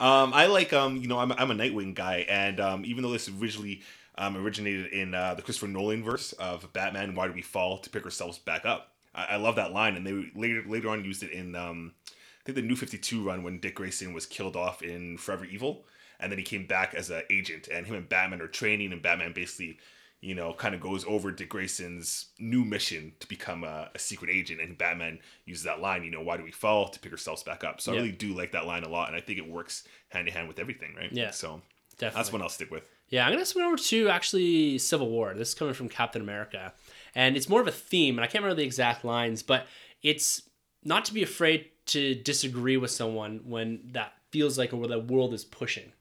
Um, 0.00 0.32
I 0.32 0.46
like 0.46 0.72
um, 0.72 0.98
you 0.98 1.08
know, 1.08 1.18
I'm 1.18 1.32
I'm 1.32 1.50
a 1.50 1.54
Nightwing 1.54 1.94
guy, 1.94 2.24
and 2.28 2.60
um, 2.60 2.84
even 2.84 3.02
though 3.02 3.10
this 3.10 3.28
originally 3.28 3.82
um, 4.18 4.36
originated 4.36 4.92
in 4.92 5.14
uh, 5.14 5.34
the 5.34 5.42
Christopher 5.42 5.68
Nolan 5.68 6.02
verse 6.04 6.32
of 6.34 6.70
Batman, 6.72 7.14
why 7.14 7.26
do 7.26 7.32
we 7.32 7.42
fall 7.42 7.78
to 7.78 7.88
pick 7.88 8.04
ourselves 8.04 8.38
back 8.38 8.66
up? 8.66 8.92
I, 9.14 9.24
I 9.24 9.36
love 9.36 9.56
that 9.56 9.72
line, 9.72 9.96
and 9.96 10.06
they 10.06 10.30
later 10.34 10.62
later 10.66 10.90
on 10.90 11.04
used 11.04 11.22
it 11.22 11.30
in 11.30 11.54
um, 11.54 11.94
I 12.08 12.44
think 12.44 12.56
the 12.56 12.62
New 12.62 12.76
Fifty 12.76 12.98
Two 12.98 13.24
run 13.24 13.42
when 13.42 13.60
Dick 13.60 13.76
Grayson 13.76 14.12
was 14.12 14.26
killed 14.26 14.56
off 14.56 14.82
in 14.82 15.16
Forever 15.16 15.44
Evil, 15.44 15.84
and 16.20 16.30
then 16.30 16.38
he 16.38 16.44
came 16.44 16.66
back 16.66 16.94
as 16.94 17.08
an 17.10 17.22
agent, 17.30 17.68
and 17.72 17.86
him 17.86 17.94
and 17.94 18.08
Batman 18.08 18.42
are 18.42 18.48
training, 18.48 18.92
and 18.92 19.00
Batman 19.02 19.32
basically. 19.32 19.78
You 20.20 20.34
know, 20.34 20.52
kind 20.52 20.74
of 20.74 20.80
goes 20.80 21.04
over 21.06 21.30
Dick 21.30 21.48
Grayson's 21.50 22.30
new 22.40 22.64
mission 22.64 23.12
to 23.20 23.28
become 23.28 23.62
a, 23.62 23.88
a 23.94 23.98
secret 24.00 24.32
agent, 24.32 24.60
and 24.60 24.76
Batman 24.76 25.20
uses 25.44 25.62
that 25.62 25.80
line. 25.80 26.02
You 26.02 26.10
know, 26.10 26.22
why 26.22 26.36
do 26.36 26.42
we 26.42 26.50
fall 26.50 26.88
to 26.88 26.98
pick 26.98 27.12
ourselves 27.12 27.44
back 27.44 27.62
up? 27.62 27.80
So 27.80 27.92
Yeah. 27.92 27.98
I 27.98 28.02
really 28.02 28.16
do 28.16 28.34
like 28.34 28.50
that 28.50 28.66
line 28.66 28.82
a 28.82 28.88
lot, 28.88 29.06
and 29.06 29.16
I 29.16 29.20
think 29.20 29.38
it 29.38 29.48
works 29.48 29.84
hand 30.08 30.26
in 30.26 30.34
hand 30.34 30.48
with 30.48 30.58
everything, 30.58 30.92
right? 30.96 31.08
Yeah. 31.12 31.30
So 31.30 31.62
Definitely. 31.98 32.18
that's 32.18 32.32
one 32.32 32.42
I'll 32.42 32.48
stick 32.48 32.68
with. 32.68 32.82
Yeah, 33.08 33.26
I'm 33.26 33.32
gonna 33.32 33.46
swing 33.46 33.64
over 33.64 33.76
to 33.76 34.08
actually 34.08 34.78
Civil 34.78 35.08
War. 35.08 35.34
This 35.34 35.48
is 35.48 35.54
coming 35.54 35.74
from 35.74 35.88
Captain 35.88 36.20
America, 36.20 36.74
and 37.14 37.36
it's 37.36 37.48
more 37.48 37.60
of 37.60 37.66
a 37.66 37.72
theme, 37.72 38.18
and 38.18 38.24
I 38.24 38.26
can't 38.26 38.42
remember 38.42 38.60
the 38.60 38.66
exact 38.66 39.04
lines, 39.04 39.42
but 39.42 39.66
it's 40.02 40.42
not 40.84 41.04
to 41.06 41.14
be 41.14 41.22
afraid 41.22 41.66
to 41.86 42.14
disagree 42.14 42.76
with 42.76 42.90
someone 42.90 43.40
when 43.44 43.80
that 43.92 44.12
feels 44.30 44.58
like 44.58 44.72
where 44.72 44.88
the 44.88 44.98
world 44.98 45.32
is 45.32 45.44
pushing. 45.44 45.92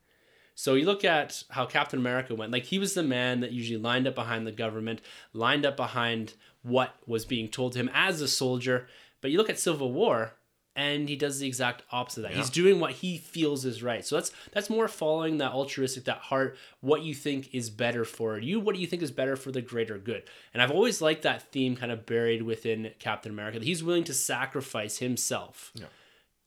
So 0.53 0.73
you 0.73 0.85
look 0.85 1.05
at 1.05 1.43
how 1.51 1.65
Captain 1.65 1.99
America 1.99 2.35
went. 2.35 2.51
Like 2.51 2.65
he 2.65 2.79
was 2.79 2.93
the 2.93 3.03
man 3.03 3.41
that 3.41 3.51
usually 3.51 3.79
lined 3.79 4.07
up 4.07 4.15
behind 4.15 4.45
the 4.45 4.51
government, 4.51 5.01
lined 5.31 5.65
up 5.65 5.77
behind 5.77 6.33
what 6.63 6.95
was 7.05 7.25
being 7.25 7.47
told 7.47 7.73
to 7.73 7.79
him 7.79 7.91
as 7.93 8.21
a 8.21 8.27
soldier. 8.27 8.87
But 9.21 9.31
you 9.31 9.37
look 9.37 9.49
at 9.49 9.59
Civil 9.59 9.91
War, 9.93 10.33
and 10.77 11.09
he 11.09 11.15
does 11.17 11.39
the 11.39 11.47
exact 11.47 11.81
opposite 11.91 12.19
of 12.19 12.23
that. 12.23 12.31
Yeah. 12.33 12.37
He's 12.37 12.49
doing 12.51 12.79
what 12.79 12.91
he 12.91 13.17
feels 13.17 13.65
is 13.65 13.81
right. 13.83 14.05
So 14.05 14.15
that's 14.15 14.31
that's 14.53 14.69
more 14.69 14.87
following 14.87 15.39
that 15.39 15.51
altruistic, 15.51 16.05
that 16.05 16.19
heart, 16.19 16.55
what 16.81 17.01
you 17.01 17.13
think 17.13 17.53
is 17.53 17.69
better 17.69 18.05
for 18.05 18.37
you, 18.39 18.59
what 18.61 18.75
do 18.75 18.81
you 18.81 18.87
think 18.87 19.01
is 19.01 19.11
better 19.11 19.35
for 19.35 19.51
the 19.51 19.61
greater 19.61 19.97
good. 19.97 20.23
And 20.53 20.61
I've 20.61 20.71
always 20.71 21.01
liked 21.01 21.23
that 21.23 21.51
theme 21.51 21.75
kind 21.75 21.91
of 21.91 22.05
buried 22.05 22.43
within 22.43 22.91
Captain 22.99 23.31
America. 23.31 23.59
That 23.59 23.65
he's 23.65 23.83
willing 23.83 24.05
to 24.05 24.13
sacrifice 24.13 24.99
himself 24.99 25.71
Yeah. 25.75 25.87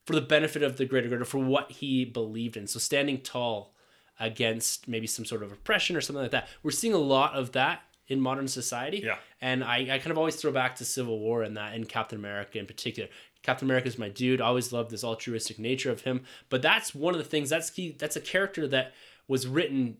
for 0.07 0.15
the 0.15 0.21
benefit 0.23 0.63
of 0.63 0.77
the 0.79 0.87
greater 0.87 1.09
good 1.09 1.21
or 1.21 1.25
for 1.27 1.39
what 1.39 1.73
he 1.73 2.05
believed 2.05 2.57
in. 2.57 2.67
So 2.69 2.79
standing 2.79 3.21
tall 3.21 3.75
against 4.21 4.87
maybe 4.87 5.07
some 5.07 5.25
sort 5.25 5.43
of 5.43 5.51
oppression 5.51 5.97
or 5.97 6.01
something 6.01 6.23
like 6.23 6.31
that. 6.31 6.49
We're 6.63 6.71
seeing 6.71 6.93
a 6.93 6.99
lot 6.99 7.35
of 7.35 7.53
that 7.53 7.83
in 8.07 8.21
modern 8.21 8.49
society. 8.49 9.01
Yeah. 9.05 9.17
And 9.41 9.63
I, 9.65 9.79
I 9.95 9.99
kind 9.99 10.11
of 10.11 10.19
always 10.19 10.37
throw 10.37 10.51
back 10.53 10.77
to 10.77 10.85
Civil 10.85 11.19
War 11.21 11.43
and 11.43 11.57
that 11.57 11.75
and 11.75 11.89
Captain 11.89 12.19
America 12.19 12.59
in 12.59 12.67
particular. 12.67 13.09
Captain 13.43 13.67
America 13.67 13.89
is 13.89 13.99
my 13.99 14.09
dude. 14.09 14.41
I 14.41 14.47
always 14.47 14.73
loved 14.73 14.91
this 14.91 15.05
altruistic 15.05 15.59
nature 15.59 15.91
of 15.91 16.03
him. 16.03 16.25
But 16.49 16.63
that's 16.63 16.95
one 16.95 17.15
of 17.15 17.19
the 17.19 17.25
things 17.25 17.51
that's 17.51 17.71
key 17.71 17.97
that's 17.99 18.17
a 18.17 18.21
character 18.21 18.69
that 18.69 18.93
was 19.29 19.47
written 19.47 19.97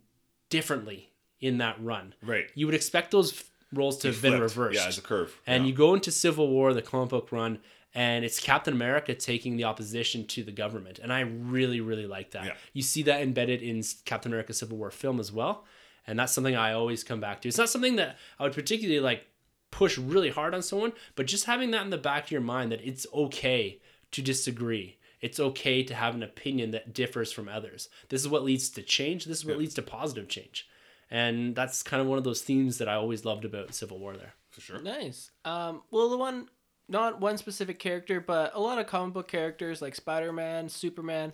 differently 0.51 1.11
in 1.41 1.59
that 1.59 1.83
run. 1.83 2.15
Right. 2.23 2.51
You 2.55 2.67
would 2.67 2.75
expect 2.75 3.11
those 3.11 3.45
roles 3.73 3.99
to 3.99 4.09
He 4.09 4.15
have 4.15 4.23
been 4.23 4.41
reversed. 4.41 4.79
Yeah, 4.79 4.89
as 4.89 4.99
a 4.99 5.03
curve. 5.03 5.41
And 5.47 5.65
yeah. 5.65 5.69
you 5.71 5.75
go 5.75 5.95
into 5.95 6.11
Civil 6.11 6.49
War, 6.49 6.75
the 6.75 6.83
comic 6.83 7.11
book 7.11 7.33
run, 7.33 7.61
and 7.95 8.25
it's 8.25 8.39
Captain 8.39 8.75
America 8.75 9.15
taking 9.15 9.57
the 9.57 9.65
opposition 9.65 10.27
to 10.27 10.45
the 10.45 10.53
government. 10.53 10.99
And 10.99 11.13
I 11.13 11.21
really, 11.21 11.81
really 11.81 12.07
like 12.07 12.33
that. 12.33 12.45
Yeah. 12.45 12.53
You 12.73 12.83
see 12.83 13.03
that 13.05 13.23
embedded 13.23 13.63
in 13.63 13.83
Captain 14.05 14.31
America 14.31 14.53
Civil 14.53 14.77
War 14.77 14.91
film 14.91 15.19
as 15.19 15.33
well. 15.33 15.65
And 16.07 16.19
that's 16.19 16.33
something 16.33 16.57
I 16.57 16.73
always 16.73 17.05
come 17.05 17.21
back 17.21 17.41
to. 17.43 17.49
It's 17.49 17.59
not 17.59 17.69
something 17.69 17.97
that 17.97 18.17
I 18.39 18.45
would 18.45 18.53
particularly 18.53 19.01
like 19.01 19.27
push 19.71 19.97
really 19.99 20.31
hard 20.31 20.55
on 20.55 20.63
someone, 20.63 20.93
but 21.15 21.27
just 21.27 21.45
having 21.45 21.71
that 21.71 21.83
in 21.83 21.91
the 21.91 21.99
back 21.99 22.25
of 22.25 22.31
your 22.31 22.41
mind 22.41 22.73
that 22.73 22.81
it's 22.87 23.07
okay 23.15 23.81
to 24.13 24.23
disagree. 24.23 24.97
It's 25.21 25.39
okay 25.39 25.83
to 25.85 25.95
have 25.95 26.15
an 26.15 26.23
opinion 26.23 26.71
that 26.73 26.95
differs 26.95 27.31
from 27.31 27.49
others. 27.49 27.89
This 28.09 28.21
is 28.23 28.29
what 28.29 28.43
leads 28.43 28.71
to 28.71 28.83
change. 28.83 29.27
This 29.27 29.39
is 29.39 29.45
what 29.45 29.53
Yeah. 29.53 29.59
leads 29.59 29.75
to 29.75 29.83
positive 29.83 30.29
change. 30.29 30.67
And 31.11 31.55
that's 31.55 31.83
kind 31.83 32.01
of 32.01 32.07
one 32.07 32.19
of 32.19 32.25
those 32.25 32.43
themes 32.43 32.79
that 32.79 32.89
I 32.89 32.95
always 32.95 33.25
loved 33.25 33.45
about 33.45 33.75
Civil 33.75 33.99
War 33.99 34.17
there. 34.17 34.35
for 34.49 34.61
sure. 34.61 34.81
Nice. 34.83 35.31
Um, 35.45 35.83
well, 35.93 36.09
the 36.11 36.17
one, 36.17 36.49
not 36.89 37.21
one 37.21 37.39
specific 37.39 37.79
character, 37.79 38.21
but 38.21 38.53
a 38.53 38.59
lot 38.61 38.79
of 38.81 38.89
comic 38.89 39.15
book 39.15 39.29
characters 39.29 39.81
like 39.81 39.95
Spider 39.95 40.33
Man, 40.33 40.69
Superman, 40.69 41.33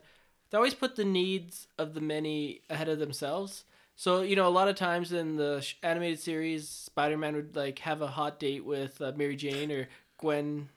they 0.50 0.56
always 0.58 0.74
put 0.74 0.96
the 0.96 1.04
needs 1.04 1.66
of 1.78 1.94
the 1.94 2.02
many 2.02 2.60
ahead 2.68 2.90
of 2.90 2.98
themselves. 2.98 3.64
So 3.96 4.20
you 4.20 4.36
know, 4.36 4.46
a 4.46 4.50
lot 4.50 4.68
of 4.68 4.76
times 4.76 5.12
in 5.12 5.36
the 5.36 5.66
animated 5.82 6.20
series, 6.20 6.68
Spider 6.68 7.16
Man 7.16 7.34
would 7.34 7.56
like 7.56 7.78
have 7.80 8.02
a 8.02 8.06
hot 8.06 8.38
date 8.38 8.64
with 8.64 9.00
uh, 9.00 9.12
Mary 9.16 9.36
Jane 9.36 9.72
or 9.72 9.88
Gwen 10.18 10.68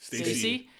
Stacy. 0.00 0.24
Stacy, 0.24 0.70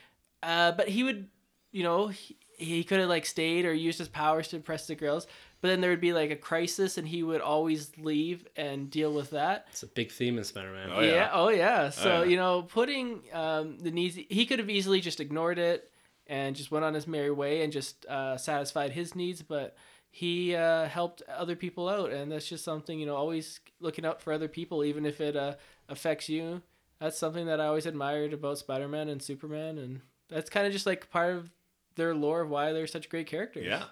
uh, 0.42 0.72
but 0.72 0.88
he 0.88 1.02
would, 1.02 1.28
you 1.72 1.82
know, 1.82 2.06
he, 2.06 2.36
he 2.56 2.84
could 2.84 3.00
have 3.00 3.08
like 3.08 3.26
stayed 3.26 3.66
or 3.66 3.74
used 3.74 3.98
his 3.98 4.08
powers 4.08 4.48
to 4.48 4.56
impress 4.56 4.86
the 4.86 4.94
girls. 4.94 5.26
But 5.60 5.68
then 5.68 5.80
there 5.80 5.90
would 5.90 6.00
be 6.00 6.12
like 6.12 6.30
a 6.30 6.36
crisis, 6.36 6.98
and 6.98 7.08
he 7.08 7.24
would 7.24 7.40
always 7.40 7.90
leave 7.98 8.46
and 8.54 8.88
deal 8.88 9.12
with 9.12 9.30
that. 9.30 9.66
It's 9.72 9.82
a 9.82 9.88
big 9.88 10.12
theme 10.12 10.38
in 10.38 10.44
Spider 10.44 10.72
Man. 10.72 10.90
Oh, 10.92 11.00
yeah. 11.00 11.12
yeah. 11.12 11.30
Oh 11.32 11.48
yeah. 11.48 11.90
So 11.90 12.22
yeah. 12.22 12.28
you 12.28 12.36
know, 12.36 12.62
putting 12.62 13.22
um, 13.32 13.76
the 13.78 13.90
needs, 13.90 14.14
he 14.14 14.46
could 14.46 14.60
have 14.60 14.70
easily 14.70 15.00
just 15.00 15.18
ignored 15.18 15.58
it 15.58 15.90
and 16.28 16.54
just 16.54 16.70
went 16.70 16.84
on 16.84 16.94
his 16.94 17.08
merry 17.08 17.32
way 17.32 17.62
and 17.62 17.72
just 17.72 18.06
uh, 18.06 18.36
satisfied 18.36 18.92
his 18.92 19.16
needs, 19.16 19.42
but 19.42 19.76
he 20.18 20.56
uh, 20.56 20.86
helped 20.88 21.22
other 21.28 21.54
people 21.54 21.88
out, 21.88 22.10
and 22.10 22.32
that's 22.32 22.48
just 22.48 22.64
something 22.64 22.98
you 22.98 23.06
know, 23.06 23.14
always 23.14 23.60
looking 23.80 24.04
out 24.04 24.20
for 24.20 24.32
other 24.32 24.48
people, 24.48 24.82
even 24.82 25.06
if 25.06 25.20
it 25.20 25.36
uh, 25.36 25.54
affects 25.88 26.28
you. 26.28 26.60
That's 27.00 27.16
something 27.16 27.46
that 27.46 27.60
I 27.60 27.66
always 27.66 27.86
admired 27.86 28.32
about 28.32 28.58
Spider 28.58 28.88
Man 28.88 29.08
and 29.08 29.22
Superman, 29.22 29.78
and 29.78 30.00
that's 30.28 30.50
kind 30.50 30.66
of 30.66 30.72
just 30.72 30.86
like 30.86 31.08
part 31.10 31.34
of 31.36 31.50
their 31.94 32.14
lore 32.16 32.40
of 32.40 32.50
why 32.50 32.72
they're 32.72 32.88
such 32.88 33.08
great 33.08 33.28
characters. 33.28 33.66
Yeah. 33.66 33.84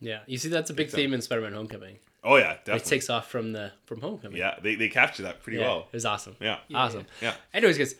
Yeah, 0.00 0.20
you 0.26 0.38
see, 0.38 0.48
that's 0.48 0.70
a 0.70 0.72
big 0.74 0.86
Big 0.86 0.90
time. 0.92 0.96
theme 0.96 1.12
in 1.14 1.20
Spider 1.20 1.42
Man 1.42 1.52
Homecoming. 1.52 1.98
Oh 2.24 2.36
yeah, 2.36 2.54
definitely. 2.64 2.76
It 2.80 2.84
takes 2.86 3.10
off 3.10 3.28
from 3.30 3.52
the 3.52 3.72
from 3.84 4.00
Homecoming. 4.00 4.38
yeah, 4.38 4.54
they 4.62 4.74
they 4.76 4.88
capture 4.88 5.24
that 5.24 5.42
pretty 5.42 5.58
Yeah, 5.58 5.66
well. 5.68 5.78
It 5.92 5.96
was 5.96 6.06
awesome. 6.06 6.34
Yeah. 6.40 6.58
Yeah. 6.68 6.78
Awesome. 6.78 7.04
Yeah. 7.20 7.34
Anyways, 7.52 7.76
guys, 7.78 7.94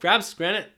grabs 0.00 0.34
Granite. 0.34 0.70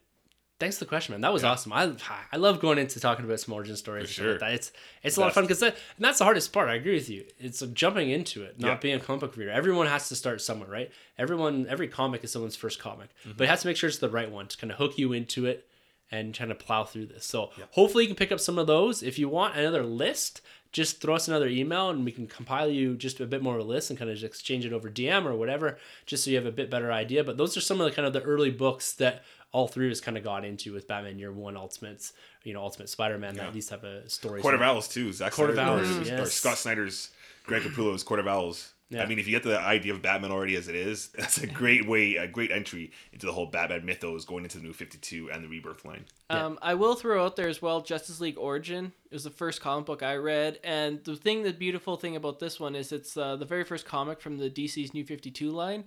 Thanks 0.62 0.78
for 0.78 0.84
the 0.84 0.88
question, 0.88 1.12
man. 1.12 1.22
That 1.22 1.32
was 1.32 1.42
Yeah. 1.42 1.50
awesome. 1.50 1.72
I 1.72 1.92
I 2.30 2.36
love 2.36 2.60
going 2.60 2.78
into 2.78 3.00
talking 3.00 3.24
about 3.24 3.40
some 3.40 3.52
origin 3.52 3.76
stories. 3.76 4.16
And 4.16 4.28
like 4.28 4.32
sure. 4.34 4.38
that. 4.38 4.52
It's 4.54 4.72
it's 5.02 5.16
a 5.16 5.20
lot 5.20 5.26
of 5.26 5.34
fun 5.34 5.42
because 5.42 5.58
that, 5.58 5.74
and 5.96 6.04
that's 6.04 6.18
the 6.18 6.24
hardest 6.24 6.52
part. 6.52 6.68
I 6.68 6.74
agree 6.76 6.94
with 6.94 7.10
you. 7.10 7.24
It's 7.40 7.60
jumping 7.72 8.10
into 8.10 8.44
it, 8.44 8.60
not 8.60 8.68
Yeah. 8.68 8.76
being 8.76 8.94
a 8.94 9.00
comic 9.00 9.22
book 9.22 9.36
reader. 9.36 9.50
Everyone 9.50 9.88
has 9.88 10.08
to 10.10 10.14
start 10.14 10.40
somewhere, 10.40 10.68
right? 10.70 10.90
Everyone, 11.18 11.66
every 11.68 11.88
comic 11.88 12.22
is 12.22 12.30
someone's 12.30 12.54
first 12.54 12.78
comic, 12.78 13.08
Mm-hmm. 13.22 13.32
but 13.38 13.44
it 13.44 13.48
has 13.48 13.62
to 13.62 13.66
make 13.66 13.76
sure 13.76 13.88
it's 13.88 13.98
the 13.98 14.08
right 14.08 14.30
one 14.30 14.46
to 14.46 14.56
kind 14.56 14.70
of 14.70 14.78
hook 14.78 14.96
you 14.98 15.12
into 15.12 15.46
it 15.46 15.68
and 16.12 16.32
kind 16.36 16.52
of 16.52 16.60
plow 16.60 16.84
through 16.84 17.06
this. 17.06 17.24
So 17.26 17.50
Yeah. 17.58 17.64
hopefully 17.72 18.04
you 18.04 18.08
can 18.08 18.16
pick 18.16 18.30
up 18.30 18.38
some 18.38 18.56
of 18.56 18.68
those. 18.68 19.02
If 19.02 19.18
you 19.18 19.28
want 19.28 19.56
another 19.56 19.82
list, 19.82 20.42
just 20.70 21.00
throw 21.00 21.16
us 21.16 21.26
another 21.26 21.48
email 21.48 21.90
and 21.90 22.04
we 22.04 22.12
can 22.12 22.26
compile 22.28 22.70
you 22.70 22.94
just 22.94 23.18
a 23.20 23.26
bit 23.26 23.42
more 23.42 23.56
of 23.58 23.60
a 23.62 23.68
list 23.68 23.90
and 23.90 23.98
kind 23.98 24.10
of 24.10 24.16
just 24.16 24.24
exchange 24.26 24.64
it 24.64 24.72
over 24.72 24.88
DM 24.88 25.26
or 25.26 25.34
whatever, 25.34 25.76
just 26.06 26.22
so 26.24 26.30
you 26.30 26.36
have 26.36 26.46
a 26.46 26.52
bit 26.52 26.70
better 26.70 26.92
idea. 26.92 27.24
But 27.24 27.36
those 27.36 27.56
are 27.56 27.60
some 27.60 27.80
of 27.80 27.84
the 27.90 27.94
kind 27.96 28.06
of 28.06 28.12
the 28.12 28.22
early 28.22 28.50
books 28.50 28.92
that 28.92 29.24
all 29.53 29.68
three 29.68 29.86
of 29.86 29.92
us 29.92 30.00
kind 30.00 30.16
of 30.16 30.24
got 30.24 30.44
into 30.44 30.72
with 30.72 30.88
Batman 30.88 31.18
Year 31.18 31.32
One, 31.32 31.57
Ultimates, 31.57 32.12
you 32.42 32.55
know, 32.55 32.62
Ultimate 32.62 32.88
Spider-Man. 32.88 33.36
Yeah. 33.36 33.44
That 33.44 33.53
these 33.53 33.68
type 33.68 33.84
of 33.84 34.11
stories. 34.11 34.42
Court 34.42 34.55
of 34.55 34.62
Owls 34.62 34.88
too. 34.88 35.12
Zach 35.12 35.32
Court 35.32 35.50
of 35.50 35.57
Snyder- 35.57 35.84
Owls, 35.84 36.11
or, 36.11 36.22
or. 36.22 36.26
Scott 36.26 36.59
Snyder's 36.59 37.11
Greg 37.44 37.62
Capullo's 37.62 38.03
Court 38.03 38.20
of 38.20 38.26
Owls. 38.26 38.72
Yeah. 38.88 39.03
I 39.03 39.07
mean, 39.07 39.18
if 39.18 39.26
you 39.26 39.32
get 39.32 39.42
the 39.42 39.59
idea 39.59 39.94
of 39.94 40.03
Batman 40.03 40.30
already 40.30 40.55
as 40.55 40.68
it 40.68 40.74
is, 40.74 41.09
that's 41.18 41.38
a 41.38 41.46
great 41.46 41.88
way, 41.88 42.16
a 42.16 42.26
great 42.26 42.50
entry 42.50 42.92
into 43.12 43.24
the 43.24 43.32
whole 43.32 43.46
Batman 43.46 43.86
mythos 43.86 44.26
going 44.26 44.44
into 44.44 44.59
the 44.59 44.64
new 44.64 44.74
Fifty 44.74 44.98
Two 44.98 45.30
and 45.30 45.42
the 45.42 45.48
Rebirth 45.48 45.84
line. 45.84 46.05
Yeah. 46.30 46.46
Um, 46.46 46.59
I 46.61 46.74
will 46.74 46.94
throw 46.94 47.24
out 47.24 47.36
there 47.36 47.48
as 47.48 47.62
well 47.62 47.80
Justice 47.80 48.20
League 48.20 48.38
Origin. 48.38 48.92
It 49.11 49.14
was 49.14 49.24
the 49.24 49.30
first 49.30 49.61
comic 49.62 49.86
book 49.86 50.03
I 50.03 50.16
read, 50.16 50.61
and 50.62 51.03
the 51.05 51.16
thing, 51.16 51.42
the 51.42 51.53
beautiful 51.53 51.96
thing 51.96 52.16
about 52.16 52.38
this 52.38 52.61
one 52.61 52.74
is 52.74 52.92
it's 52.92 53.16
uh, 53.16 53.36
the 53.36 53.46
very 53.46 53.64
first 53.64 53.86
comic 53.86 54.20
from 54.20 54.36
the 54.38 54.50
DC's 54.50 54.92
New 54.92 55.05
Fifty 55.05 55.30
Two 55.30 55.50
line, 55.53 55.84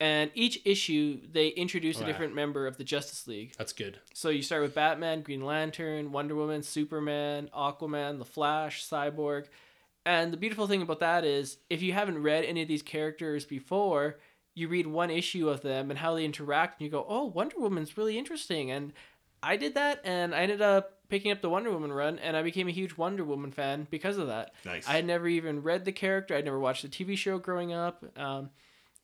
and 0.00 0.30
each 0.34 0.60
issue 0.64 1.20
they 1.30 1.48
introduce 1.48 2.00
a 2.00 2.04
different 2.04 2.34
member 2.34 2.66
of 2.66 2.76
the 2.76 2.84
Justice 2.84 3.26
League. 3.28 3.54
That's 3.56 3.72
good. 3.72 3.98
So 4.14 4.30
you 4.30 4.42
start 4.42 4.62
with 4.62 4.74
Batman, 4.74 5.22
Green 5.22 5.44
Lantern, 5.44 6.10
Wonder 6.10 6.34
Woman, 6.34 6.62
Superman, 6.62 7.48
Aquaman, 7.56 8.18
The 8.18 8.24
Flash, 8.24 8.84
Cyborg. 8.84 9.46
And 10.04 10.32
the 10.32 10.36
beautiful 10.36 10.66
thing 10.66 10.82
about 10.82 11.00
that 11.00 11.24
is 11.24 11.58
if 11.70 11.82
you 11.82 11.92
haven't 11.92 12.22
read 12.22 12.44
any 12.44 12.62
of 12.62 12.68
these 12.68 12.82
characters 12.82 13.44
before, 13.44 14.18
you 14.54 14.68
read 14.68 14.86
one 14.86 15.10
issue 15.10 15.48
of 15.48 15.62
them 15.62 15.90
and 15.90 15.98
how 15.98 16.14
they 16.14 16.24
interact 16.24 16.80
and 16.80 16.84
you 16.86 16.90
go, 16.90 17.06
"Oh, 17.08 17.26
Wonder 17.26 17.58
Woman's 17.58 17.96
really 17.96 18.18
interesting." 18.18 18.70
And 18.70 18.92
I 19.42 19.56
did 19.56 19.74
that 19.74 20.00
and 20.04 20.34
I 20.34 20.40
ended 20.42 20.60
up 20.60 20.98
picking 21.08 21.30
up 21.30 21.40
the 21.40 21.50
Wonder 21.50 21.70
Woman 21.70 21.92
run 21.92 22.18
and 22.18 22.36
I 22.36 22.42
became 22.42 22.68
a 22.68 22.72
huge 22.72 22.96
Wonder 22.96 23.24
Woman 23.24 23.52
fan 23.52 23.86
because 23.90 24.18
of 24.18 24.26
that. 24.28 24.52
Nice. 24.64 24.88
I 24.88 24.92
had 24.92 25.06
never 25.06 25.28
even 25.28 25.62
read 25.62 25.84
the 25.84 25.92
character. 25.92 26.34
I'd 26.34 26.44
never 26.44 26.58
watched 26.58 26.82
the 26.82 26.88
TV 26.88 27.16
show 27.16 27.38
growing 27.38 27.72
up. 27.72 28.04
Um, 28.16 28.50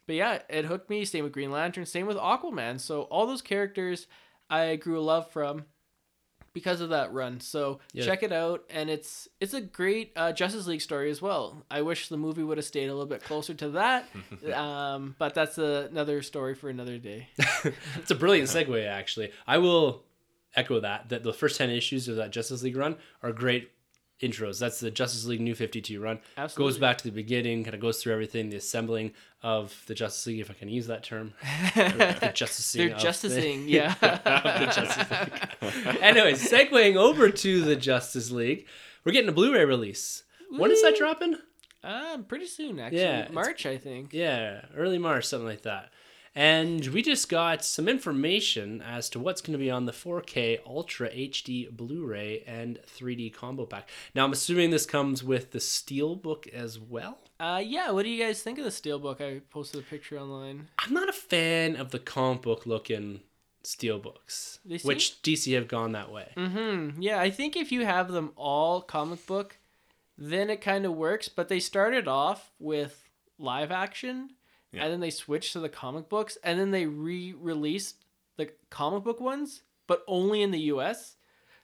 but 0.08 0.16
yeah, 0.16 0.40
it 0.48 0.64
hooked 0.64 0.90
me. 0.90 1.04
Same 1.04 1.22
with 1.22 1.32
Green 1.32 1.52
Lantern. 1.52 1.86
Same 1.86 2.06
with 2.06 2.16
Aquaman. 2.16 2.80
So 2.80 3.02
all 3.02 3.26
those 3.28 3.42
characters 3.42 4.08
I 4.50 4.74
grew 4.76 4.98
a 4.98 5.02
love 5.02 5.30
from 5.30 5.66
because 6.54 6.80
of 6.80 6.88
that 6.88 7.12
run. 7.12 7.38
So 7.40 7.78
Yeah. 7.92 8.04
check 8.06 8.22
it 8.22 8.32
out, 8.32 8.64
and 8.70 8.88
it's 8.90 9.28
it's 9.40 9.54
a 9.54 9.60
great 9.60 10.12
uh, 10.16 10.32
Justice 10.32 10.66
League 10.66 10.80
story 10.80 11.10
as 11.10 11.20
well. 11.22 11.62
I 11.70 11.82
wish 11.82 12.08
the 12.08 12.16
movie 12.16 12.42
would 12.42 12.56
have 12.58 12.64
stayed 12.64 12.86
a 12.88 12.92
little 12.94 13.06
bit 13.06 13.22
closer 13.22 13.54
to 13.54 13.68
that, 13.70 14.06
um, 14.54 15.14
but 15.18 15.34
that's 15.34 15.58
a, 15.58 15.88
another 15.90 16.22
story 16.22 16.54
for 16.54 16.68
another 16.68 16.98
day. 16.98 17.28
It's 17.96 18.10
a 18.10 18.14
brilliant 18.16 18.48
segue, 18.48 18.86
actually. 18.88 19.30
I 19.46 19.58
will 19.58 20.02
echo 20.56 20.80
that 20.80 21.10
that 21.10 21.22
the 21.22 21.34
first 21.34 21.58
ten 21.58 21.70
issues 21.70 22.08
of 22.08 22.16
that 22.16 22.30
Justice 22.32 22.62
League 22.62 22.76
run 22.76 22.96
are 23.22 23.30
great 23.32 23.70
intros. 24.22 24.58
That's 24.58 24.80
the 24.80 24.90
Justice 24.90 25.24
League 25.26 25.40
New 25.40 25.54
Fifty 25.54 25.80
Two 25.80 26.00
run. 26.00 26.18
Absolutely. 26.36 26.70
Goes 26.72 26.78
back 26.78 26.98
to 26.98 27.04
the 27.04 27.10
beginning, 27.12 27.64
kind 27.64 27.74
of 27.74 27.80
goes 27.80 28.02
through 28.02 28.12
everything, 28.12 28.50
the 28.50 28.56
assembling 28.56 29.12
of 29.42 29.80
the 29.86 29.94
Justice 29.94 30.26
League, 30.26 30.40
if 30.40 30.50
I 30.50 30.54
can 30.54 30.68
use 30.68 30.86
that 30.88 31.04
term. 31.04 31.34
the 31.74 32.32
justicing. 32.34 32.78
They're 32.86 32.94
of 32.94 32.98
the- 33.00 33.04
justicing, 33.04 33.64
yeah. 33.68 33.94
the 34.00 34.72
Justice 34.74 35.10
League. 35.10 35.98
Anyways, 36.02 36.50
segueing 36.50 36.96
over 36.96 37.30
to 37.30 37.60
the 37.62 37.76
Justice 37.76 38.30
League, 38.30 38.66
we're 39.04 39.12
getting 39.12 39.28
a 39.28 39.32
Blu-ray 39.32 39.64
release. 39.64 40.24
When 40.50 40.70
is 40.70 40.82
that 40.82 40.96
dropping? 40.96 41.36
um, 41.84 42.24
pretty 42.24 42.46
soon 42.46 42.80
actually, 42.80 43.00
Yeah, 43.02 43.28
March 43.30 43.64
I 43.66 43.78
think. 43.78 44.12
Yeah, 44.12 44.62
early 44.76 44.98
March, 44.98 45.24
something 45.26 45.46
like 45.46 45.62
that. 45.62 45.90
And 46.34 46.86
we 46.88 47.02
just 47.02 47.28
got 47.28 47.64
some 47.64 47.88
information 47.88 48.82
as 48.82 49.08
to 49.10 49.18
what's 49.18 49.40
going 49.40 49.52
to 49.52 49.58
be 49.58 49.70
on 49.70 49.86
the 49.86 49.92
4K 49.92 50.60
Ultra 50.66 51.10
HD 51.10 51.70
Blu-ray 51.70 52.44
and 52.46 52.78
3D 52.86 53.32
combo 53.32 53.66
pack. 53.66 53.88
Now, 54.14 54.24
I'm 54.24 54.32
assuming 54.32 54.70
this 54.70 54.86
comes 54.86 55.24
with 55.24 55.50
the 55.52 55.58
Steelbook 55.58 56.48
as 56.48 56.78
well. 56.78 57.18
Uh, 57.40 57.62
yeah. 57.64 57.90
What 57.90 58.02
do 58.02 58.08
you 58.08 58.22
guys 58.22 58.42
think 58.42 58.58
of 58.58 58.64
the 58.64 58.70
steelbook? 58.70 59.20
I 59.20 59.40
posted 59.50 59.80
a 59.80 59.84
picture 59.84 60.18
online. 60.18 60.68
I'm 60.78 60.92
not 60.92 61.08
a 61.08 61.12
fan 61.12 61.76
of 61.76 61.92
the 61.92 62.00
comic 62.00 62.42
book 62.42 62.66
looking 62.66 63.20
Steelbooks, 63.62 64.58
which 64.84 65.22
DC 65.22 65.54
have 65.54 65.68
gone 65.68 65.92
that 65.92 66.10
way. 66.10 66.32
Mm-hmm. 66.36 67.00
Yeah, 67.02 67.20
I 67.20 67.30
think 67.30 67.56
if 67.56 67.70
you 67.70 67.84
have 67.84 68.10
them 68.10 68.32
all 68.34 68.80
comic 68.80 69.24
book, 69.26 69.58
then 70.16 70.50
it 70.50 70.60
kind 70.60 70.84
of 70.84 70.94
works. 70.94 71.28
But 71.28 71.48
they 71.48 71.60
started 71.60 72.08
off 72.08 72.50
with 72.58 73.08
live 73.38 73.70
action, 73.70 74.30
Yeah. 74.72 74.84
and 74.84 74.92
then 74.92 75.00
they 75.00 75.10
switched 75.10 75.54
to 75.54 75.60
the 75.60 75.68
comic 75.68 76.08
books, 76.08 76.36
and 76.44 76.58
then 76.58 76.70
they 76.70 76.86
re-released 76.86 78.04
the 78.36 78.50
comic 78.70 79.02
book 79.04 79.20
ones, 79.20 79.62
but 79.86 80.04
only 80.06 80.42
in 80.42 80.50
the 80.50 80.60
U.S. 80.60 81.16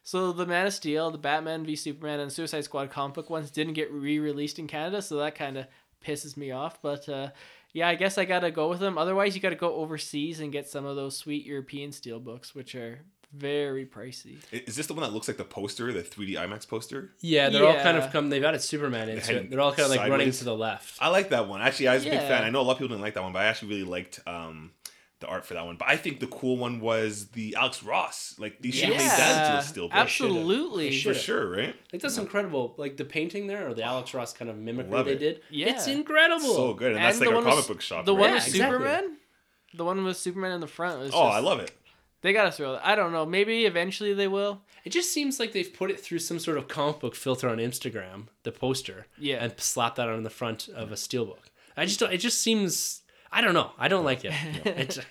So 0.02 0.32
the 0.32 0.46
Man 0.46 0.66
of 0.66 0.74
Steel, 0.74 1.10
the 1.10 1.18
Batman 1.18 1.64
v 1.64 1.76
Superman, 1.76 2.20
and 2.20 2.32
Suicide 2.32 2.64
Squad 2.64 2.90
comic 2.90 3.14
book 3.14 3.30
ones 3.30 3.50
didn't 3.50 3.74
get 3.74 3.92
re-released 3.92 4.58
in 4.58 4.66
Canada, 4.66 5.00
so 5.02 5.16
that 5.16 5.34
kind 5.34 5.56
of 5.56 5.66
pisses 6.04 6.36
me 6.36 6.50
off. 6.50 6.80
But 6.82 7.08
uh, 7.08 7.30
yeah, 7.72 7.88
I 7.88 7.94
guess 7.94 8.18
I 8.18 8.24
gotta 8.24 8.50
go 8.50 8.68
with 8.68 8.80
them. 8.80 8.98
Otherwise, 8.98 9.34
you 9.34 9.40
gotta 9.40 9.54
go 9.54 9.74
overseas 9.74 10.40
and 10.40 10.52
get 10.52 10.68
some 10.68 10.84
of 10.84 10.96
those 10.96 11.16
sweet 11.16 11.44
European 11.46 11.92
steel 11.92 12.20
books, 12.20 12.54
which 12.54 12.74
are 12.74 13.00
very 13.36 13.84
pricey. 13.86 14.36
Is 14.52 14.76
this 14.76 14.86
the 14.86 14.94
one 14.94 15.02
that 15.02 15.12
looks 15.12 15.28
like 15.28 15.36
the 15.36 15.44
poster, 15.44 15.92
the 15.92 16.02
3D 16.02 16.34
IMAX 16.36 16.68
poster? 16.68 17.10
Yeah, 17.20 17.48
they're 17.50 17.66
all 17.66 17.74
kind 17.82 17.96
of 17.96 18.12
come. 18.12 18.30
They've 18.30 18.44
added 18.44 18.62
Superman 18.62 19.08
into 19.08 19.24
heading 19.24 19.44
it. 19.44 19.50
They're 19.50 19.60
all 19.60 19.72
kind 19.72 19.84
of 19.84 19.90
like 19.96 20.10
running 20.10 20.30
to 20.30 20.44
the 20.44 20.54
left. 20.56 20.98
I 21.00 21.08
like 21.08 21.30
that 21.30 21.48
one. 21.48 21.60
Actually, 21.62 21.88
I 21.88 21.94
was 21.94 22.06
a 22.06 22.10
big 22.10 22.20
fan. 22.20 22.44
I 22.44 22.50
know 22.50 22.60
a 22.60 22.62
lot 22.62 22.72
of 22.72 22.78
people 22.78 22.88
didn't 22.94 23.02
like 23.02 23.14
that 23.14 23.22
one, 23.22 23.32
but 23.32 23.40
I 23.40 23.46
actually 23.46 23.68
really 23.68 23.84
liked 23.84 24.20
um, 24.26 24.70
the 25.20 25.26
art 25.26 25.44
for 25.46 25.54
that 25.54 25.64
one. 25.66 25.76
But 25.76 25.88
I 25.88 25.96
think 25.96 26.20
the 26.20 26.26
cool 26.26 26.56
one 26.56 26.80
was 26.80 27.28
the 27.28 27.56
Alex 27.58 27.82
Ross. 27.82 28.36
Like 28.38 28.60
they 28.60 28.70
should 28.70 28.90
have 28.90 28.98
made 28.98 29.08
that 29.10 29.46
into 29.46 29.58
a 29.58 29.62
still 29.62 29.88
book. 29.88 29.96
absolutely. 29.96 30.90
They 30.90 31.00
for 31.00 31.14
sure, 31.14 31.50
right? 31.50 31.74
Like 31.92 32.02
that's 32.02 32.18
incredible. 32.18 32.74
Like 32.76 32.96
the 32.96 33.04
painting 33.04 33.46
there, 33.46 33.68
or 33.68 33.74
the 33.74 33.82
Alex 33.82 34.14
Ross 34.14 34.32
kind 34.32 34.50
of 34.50 34.56
mimicry 34.56 34.92
Love 34.92 35.06
they 35.06 35.12
it. 35.12 35.18
did. 35.18 35.40
Yeah. 35.50 35.70
it's 35.70 35.86
incredible. 35.86 36.54
So 36.54 36.74
good, 36.74 36.92
and, 36.92 37.04
that's 37.04 37.18
like 37.20 37.28
the 37.28 37.32
a 37.32 37.36
one 37.36 37.44
with- 37.44 37.54
comic 37.54 37.68
book 37.68 37.80
shop. 37.80 38.04
The 38.04 38.14
one 38.14 38.30
right? 38.30 38.34
with 38.34 38.46
exactly. 38.48 38.78
Superman, 38.78 39.16
the 39.74 39.84
one 39.84 40.04
with 40.04 40.16
Superman 40.16 40.52
in 40.52 40.60
the 40.60 40.66
front 40.66 41.00
was. 41.00 41.10
Oh, 41.14 41.24
just- 41.24 41.34
I 41.36 41.38
love 41.40 41.60
it. 41.60 41.72
They 42.24 42.32
gotta 42.32 42.50
throw 42.50 42.72
that. 42.72 42.86
I 42.86 42.94
don't 42.94 43.12
know. 43.12 43.26
Maybe 43.26 43.66
eventually 43.66 44.14
they 44.14 44.28
will. 44.28 44.62
It 44.82 44.90
just 44.90 45.12
seems 45.12 45.38
like 45.38 45.52
they've 45.52 45.70
put 45.70 45.90
it 45.90 46.00
through 46.00 46.20
some 46.20 46.38
sort 46.38 46.56
of 46.56 46.68
comic 46.68 46.98
book 47.00 47.14
filter 47.14 47.50
on 47.50 47.58
Instagram, 47.58 48.28
the 48.44 48.50
poster, 48.50 49.06
Yeah. 49.18 49.44
and 49.44 49.52
slapped 49.60 49.96
that 49.96 50.08
on 50.08 50.22
the 50.22 50.30
front 50.30 50.68
of 50.68 50.90
a 50.90 50.94
steelbook. 50.94 51.50
I 51.76 51.84
just 51.84 52.00
don't. 52.00 52.14
It 52.14 52.18
just 52.18 52.40
seems. 52.40 53.02
I 53.30 53.42
don't 53.42 53.52
know. 53.52 53.72
I 53.78 53.88
don't 53.88 54.04
like 54.06 54.24
it. 54.24 54.32
it 54.64 54.88
just, 54.90 55.06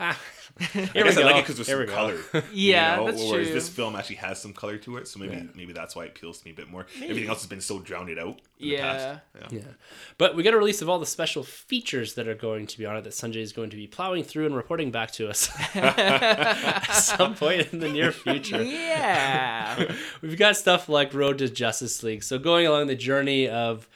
ah. 0.00 0.18
I 0.60 0.64
guess 0.92 1.16
I 1.16 1.22
go. 1.22 1.26
like 1.26 1.36
it 1.36 1.42
because 1.42 1.56
there's 1.56 1.66
Here 1.66 1.84
some 1.86 1.94
color. 1.94 2.16
Yeah, 2.52 2.92
you 2.94 3.00
know? 3.00 3.06
that's 3.10 3.22
Whereas 3.24 3.46
true. 3.46 3.54
this 3.54 3.68
film 3.68 3.96
actually 3.96 4.16
has 4.16 4.40
some 4.40 4.52
color 4.52 4.76
to 4.78 4.96
it, 4.98 5.08
so 5.08 5.18
maybe 5.18 5.34
Yeah. 5.36 5.42
maybe 5.54 5.72
that's 5.72 5.96
why 5.96 6.04
it 6.04 6.10
appeals 6.10 6.38
to 6.38 6.44
me 6.46 6.52
a 6.52 6.54
bit 6.54 6.70
more. 6.70 6.86
Everything 7.02 7.28
else 7.28 7.40
has 7.40 7.48
been 7.48 7.60
so 7.60 7.80
drowned 7.80 8.16
out. 8.18 8.40
In 8.60 8.68
Yeah. 8.68 8.76
The 8.76 8.82
past. 9.40 9.52
Yeah. 9.52 9.58
Yeah. 9.58 9.72
But 10.16 10.36
we 10.36 10.42
got 10.44 10.54
a 10.54 10.56
release 10.56 10.80
of 10.80 10.88
all 10.88 11.00
the 11.00 11.06
special 11.06 11.42
features 11.42 12.14
that 12.14 12.28
are 12.28 12.34
going 12.36 12.66
to 12.68 12.78
be 12.78 12.86
on 12.86 12.96
it 12.96 13.02
that 13.02 13.12
Sunjay 13.14 13.36
is 13.42 13.52
going 13.52 13.70
to 13.70 13.76
be 13.76 13.86
plowing 13.88 14.22
through 14.22 14.46
and 14.46 14.54
reporting 14.54 14.90
back 14.92 15.10
to 15.12 15.28
us 15.28 15.50
at 15.74 16.84
some 16.92 17.34
point 17.34 17.72
in 17.72 17.80
the 17.80 17.88
near 17.88 18.12
future. 18.12 18.62
Yeah. 18.62 19.92
We've 20.22 20.38
got 20.38 20.56
stuff 20.56 20.88
like 20.88 21.12
Road 21.14 21.38
to 21.38 21.48
Justice 21.48 22.02
League. 22.02 22.22
So 22.22 22.38
going 22.38 22.66
along 22.66 22.86
the 22.86 22.94
journey 22.94 23.48
of 23.48 23.88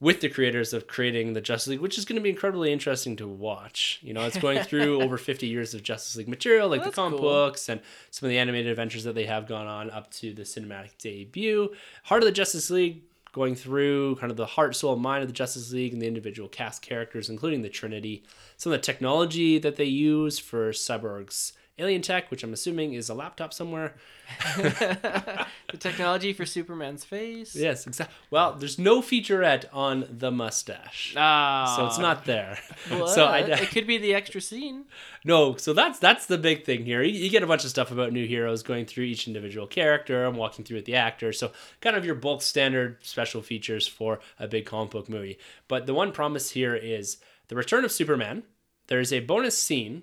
with 0.00 0.20
the 0.20 0.28
creators 0.28 0.72
of 0.72 0.86
creating 0.86 1.32
the 1.32 1.40
Justice 1.40 1.68
League, 1.68 1.80
which 1.80 1.98
is 1.98 2.04
going 2.04 2.16
to 2.16 2.22
be 2.22 2.30
incredibly 2.30 2.72
interesting 2.72 3.16
to 3.16 3.26
watch. 3.26 3.98
You 4.02 4.14
know, 4.14 4.22
it's 4.22 4.38
going 4.38 4.62
through 4.62 5.02
over 5.02 5.18
50 5.18 5.46
years 5.46 5.74
of 5.74 5.82
Justice 5.82 6.14
League 6.16 6.28
material, 6.28 6.68
like 6.68 6.84
the 6.84 6.92
comic 6.92 7.18
cool. 7.18 7.28
books 7.28 7.68
and 7.68 7.80
some 8.10 8.26
of 8.26 8.30
the 8.30 8.38
animated 8.38 8.70
adventures 8.70 9.04
that 9.04 9.16
they 9.16 9.26
have 9.26 9.48
gone 9.48 9.66
on 9.66 9.90
up 9.90 10.10
to 10.12 10.32
the 10.32 10.42
cinematic 10.42 10.96
debut. 10.98 11.74
Heart 12.04 12.22
of 12.22 12.26
the 12.26 12.32
Justice 12.32 12.70
League 12.70 13.02
going 13.32 13.54
through 13.54 14.16
kind 14.16 14.30
of 14.30 14.36
the 14.36 14.46
heart, 14.46 14.74
soul, 14.74 14.96
mind 14.96 15.22
of 15.22 15.28
the 15.28 15.34
Justice 15.34 15.72
League 15.72 15.92
and 15.92 16.00
the 16.00 16.06
individual 16.06 16.48
cast 16.48 16.80
characters, 16.80 17.28
including 17.28 17.62
the 17.62 17.68
Trinity. 17.68 18.24
Some 18.56 18.72
of 18.72 18.78
the 18.78 18.84
technology 18.84 19.58
that 19.58 19.76
they 19.76 19.84
use 19.84 20.38
for 20.38 20.70
Cyborg's 20.70 21.52
alien 21.78 22.02
tech, 22.02 22.30
which 22.30 22.42
I'm 22.42 22.52
assuming 22.52 22.92
is 22.94 23.08
a 23.08 23.14
laptop 23.14 23.52
somewhere. 23.54 23.94
the 24.56 25.46
technology 25.78 26.32
for 26.32 26.44
Superman's 26.44 27.04
face. 27.04 27.54
Yes, 27.54 27.86
exactly. 27.86 28.14
Well, 28.30 28.54
there's 28.54 28.78
no 28.78 29.00
featurette 29.00 29.64
on 29.72 30.06
the 30.10 30.30
mustache, 30.30 31.14
Ah. 31.16 31.74
so 31.76 31.86
it's 31.86 31.98
not 31.98 32.24
there. 32.24 32.58
Well, 32.90 33.06
so 33.06 33.24
I 33.24 33.38
it 33.40 33.70
could 33.70 33.86
be 33.86 33.98
the 33.98 34.14
extra 34.14 34.40
scene. 34.40 34.84
no. 35.24 35.56
So 35.56 35.72
that's 35.72 35.98
that's 35.98 36.26
the 36.26 36.38
big 36.38 36.64
thing 36.64 36.84
here. 36.84 37.02
You, 37.02 37.12
you 37.18 37.30
get 37.30 37.42
a 37.42 37.46
bunch 37.46 37.64
of 37.64 37.70
stuff 37.70 37.90
about 37.90 38.12
new 38.12 38.26
heroes 38.26 38.62
going 38.62 38.86
through 38.86 39.04
each 39.04 39.26
individual 39.26 39.66
character 39.66 40.26
and 40.26 40.36
walking 40.36 40.64
through 40.64 40.76
with 40.78 40.84
the 40.86 40.94
actor. 40.96 41.32
So 41.32 41.52
kind 41.80 41.96
of 41.96 42.04
your 42.04 42.14
bulk 42.14 42.42
standard 42.42 42.98
special 43.02 43.42
features 43.42 43.86
for 43.86 44.20
a 44.38 44.46
big 44.48 44.66
comic 44.66 44.90
book 44.90 45.08
movie. 45.08 45.38
But 45.68 45.86
the 45.86 45.94
one 45.94 46.12
promise 46.12 46.50
here 46.50 46.74
is 46.74 47.18
the 47.48 47.56
return 47.56 47.84
of 47.84 47.92
Superman. 47.92 48.42
There 48.88 49.00
is 49.00 49.12
a 49.12 49.20
bonus 49.20 49.56
scene 49.56 50.02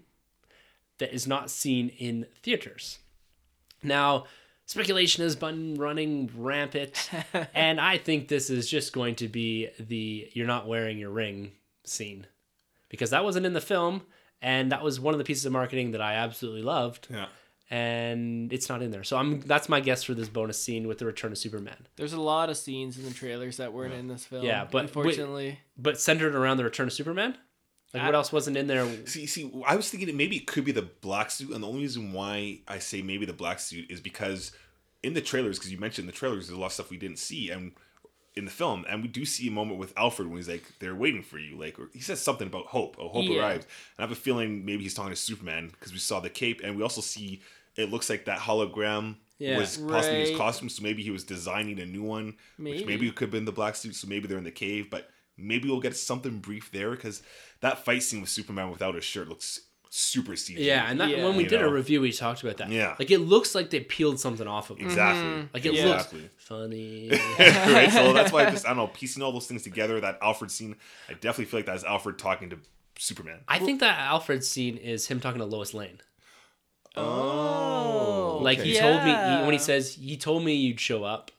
that 1.00 1.14
is 1.14 1.28
not 1.28 1.50
seen 1.50 1.90
in 1.90 2.26
theaters. 2.42 3.00
Now, 3.84 4.26
speculation 4.66 5.24
has 5.24 5.36
been 5.36 5.76
running 5.76 6.30
rampant, 6.36 7.10
and 7.54 7.80
I 7.80 7.98
think 7.98 8.28
this 8.28 8.50
is 8.50 8.70
just 8.70 8.94
going 8.94 9.16
to 9.16 9.28
be 9.28 9.70
the 9.80 10.30
you're 10.34 10.48
not 10.48 10.68
wearing 10.68 10.98
your 10.98 11.12
ring 11.12 11.52
scene. 11.84 12.28
Because 12.90 13.10
that 13.10 13.24
wasn't 13.24 13.46
in 13.46 13.54
the 13.54 13.62
film, 13.62 14.04
and 14.42 14.72
that 14.72 14.84
was 14.84 15.00
one 15.00 15.14
of 15.14 15.18
the 15.18 15.24
pieces 15.24 15.46
of 15.46 15.52
marketing 15.52 15.92
that 15.92 16.02
I 16.02 16.14
absolutely 16.16 16.62
loved, 16.62 17.08
Yeah. 17.10 17.26
and 17.70 18.54
it's 18.54 18.70
not 18.70 18.82
in 18.82 18.92
there. 18.92 19.04
So 19.04 19.18
I'm 19.18 19.42
that's 19.42 19.68
my 19.68 19.80
guess 19.82 20.04
for 20.04 20.14
this 20.14 20.30
bonus 20.30 20.62
scene 20.62 20.88
with 20.88 21.00
the 21.00 21.06
return 21.06 21.32
of 21.32 21.38
Superman. 21.38 21.88
There's 21.98 22.14
a 22.14 22.22
lot 22.22 22.50
of 22.50 22.58
scenes 22.58 22.98
in 22.98 23.04
the 23.06 23.12
trailers 23.12 23.58
that 23.58 23.74
weren't 23.74 23.94
in 23.94 24.08
this 24.08 24.26
film. 24.26 24.46
Yeah, 24.46 24.64
but 24.66 24.74
wait- 24.74 24.82
unfortunately, 24.84 25.60
But 25.78 26.00
centered 26.00 26.36
around 26.36 26.58
the 26.58 26.64
return 26.64 26.88
of 26.88 26.94
Superman? 26.94 27.38
Like 27.96 28.06
what 28.06 28.16
else 28.16 28.32
wasn't 28.32 28.58
in 28.58 28.68
there? 28.68 28.88
See, 29.08 29.26
see, 29.26 29.52
I 29.66 29.76
was 29.76 29.90
thinking 29.90 30.16
maybe 30.16 30.38
it 30.38 30.48
could 30.48 30.66
be 30.66 30.72
the 30.72 30.82
black 31.02 31.32
suit, 31.32 31.52
and 31.52 31.64
the 31.64 31.68
only 31.68 31.82
reason 31.82 32.14
why 32.14 32.60
I 32.68 32.80
say 32.80 33.02
maybe 33.02 33.26
the 33.26 33.34
black 33.34 33.60
suit 33.60 33.90
is 33.90 34.00
because 34.02 34.52
in 35.04 35.14
the 35.14 35.22
trailers, 35.22 35.58
because 35.58 35.72
you 35.72 35.78
mentioned 35.78 36.08
the 36.08 36.12
trailers, 36.14 36.48
there's 36.48 36.58
a 36.58 36.60
lot 36.60 36.68
of 36.68 36.74
stuff 36.74 36.90
we 36.90 36.98
didn't 36.98 37.20
see, 37.20 37.50
and 37.52 37.72
in 38.36 38.44
the 38.46 38.52
film, 38.52 38.86
and 38.90 39.02
we 39.02 39.08
do 39.08 39.24
see 39.24 39.48
a 39.48 39.52
moment 39.52 39.80
with 39.80 39.94
Alfred 39.98 40.28
when 40.28 40.38
he's 40.38 40.50
like, 40.50 40.64
"They're 40.80 40.96
waiting 40.96 41.24
for 41.24 41.38
you," 41.38 41.58
like 41.58 41.80
or 41.80 41.90
he 41.94 42.02
says 42.02 42.22
something 42.22 42.48
about 42.48 42.66
hope. 42.66 42.98
Oh, 43.00 43.08
hope 43.08 43.26
Yeah. 43.26 43.40
arrives, 43.40 43.66
and 43.66 44.00
I 44.00 44.02
have 44.04 44.12
a 44.12 44.16
feeling 44.16 44.66
maybe 44.66 44.84
he's 44.84 44.94
talking 44.94 45.12
to 45.14 45.16
Superman 45.16 45.70
because 45.70 45.94
we 45.94 46.00
saw 46.00 46.20
the 46.20 46.30
cape, 46.30 46.60
and 46.64 46.76
we 46.76 46.84
also 46.84 47.02
see 47.02 47.42
it 47.78 47.90
looks 47.90 48.10
like 48.10 48.26
that 48.26 48.40
hologram. 48.40 49.16
Yeah. 49.38 49.58
was 49.58 49.78
possibly 49.78 50.22
his 50.22 50.38
costume, 50.38 50.70
so 50.70 50.82
maybe 50.82 51.04
he 51.04 51.12
was 51.12 51.26
designing 51.26 51.78
a 51.82 51.86
new 51.86 52.04
one, 52.04 52.36
Maybe. 52.58 52.78
which 52.78 52.86
maybe 52.88 53.08
it 53.10 53.16
could 53.16 53.26
have 53.26 53.32
been 53.32 53.44
the 53.44 53.52
black 53.52 53.76
suit. 53.76 53.94
So 53.96 54.08
maybe 54.08 54.28
they're 54.30 54.38
in 54.38 54.46
the 54.46 54.50
cave, 54.52 54.90
but 54.90 55.10
maybe 55.38 55.68
we'll 55.68 55.82
get 55.82 55.98
something 55.98 56.40
brief 56.40 56.72
there 56.72 56.92
because 56.92 57.22
that 57.62 57.84
fight 57.86 58.04
scene 58.04 58.22
with 58.22 58.30
Superman 58.30 58.70
without 58.72 58.96
his 58.96 59.04
shirt 59.04 59.28
looks 59.30 59.62
super 59.90 60.34
CG. 60.34 60.56
Yeah, 60.58 60.90
and 60.90 61.00
that 61.00 61.10
Yeah. 61.10 61.24
when 61.24 61.38
we 61.38 61.44
You 61.44 61.50
did 61.50 61.62
a 61.62 61.70
review, 61.72 62.02
we 62.02 62.12
talked 62.12 62.44
about 62.44 62.58
that. 62.58 62.70
Yeah. 62.70 62.96
like 63.00 63.12
it 63.12 63.20
looks 63.20 63.56
like 63.56 63.70
they 63.70 63.80
peeled 63.80 64.20
something 64.20 64.46
off 64.48 64.70
of 64.70 64.78
him. 64.78 64.88
exactly. 64.88 65.24
Mm-hmm. 65.24 65.46
Like 65.54 65.66
it 65.66 65.74
Yeah. 65.74 65.86
looks 65.86 66.04
exactly. 66.04 66.30
funny. 66.38 67.10
right. 67.40 67.90
So 67.92 68.12
that's 68.14 68.32
why 68.34 68.46
I 68.46 68.52
just 68.52 68.66
I 68.66 68.70
don't 68.70 68.78
know 68.78 68.88
piecing 68.88 69.24
all 69.24 69.32
those 69.32 69.48
things 69.48 69.64
together. 69.64 70.02
That 70.02 70.18
Alfred 70.22 70.52
scene, 70.52 70.76
I 71.10 71.14
definitely 71.14 71.46
feel 71.46 71.60
like 71.60 71.66
that's 71.68 71.84
Alfred 71.86 72.18
talking 72.18 72.50
to 72.50 72.58
Superman. 73.00 73.40
I 73.48 73.60
think 73.60 73.80
that 73.80 73.98
Alfred 74.00 74.44
scene 74.44 74.76
is 74.78 75.08
him 75.08 75.20
talking 75.22 75.40
to 75.40 75.46
Lois 75.46 75.74
Lane. 75.74 76.00
Oh, 76.98 78.38
oh 78.38 78.40
Like 78.42 78.60
he 78.60 78.78
told 78.78 79.04
me 79.04 79.10
he, 79.12 79.44
when 79.44 79.52
he 79.54 79.60
says 79.60 79.96
he 79.96 80.18
told 80.18 80.44
me 80.44 80.56
you'd 80.56 80.80
show 80.80 81.04
up, 81.04 81.32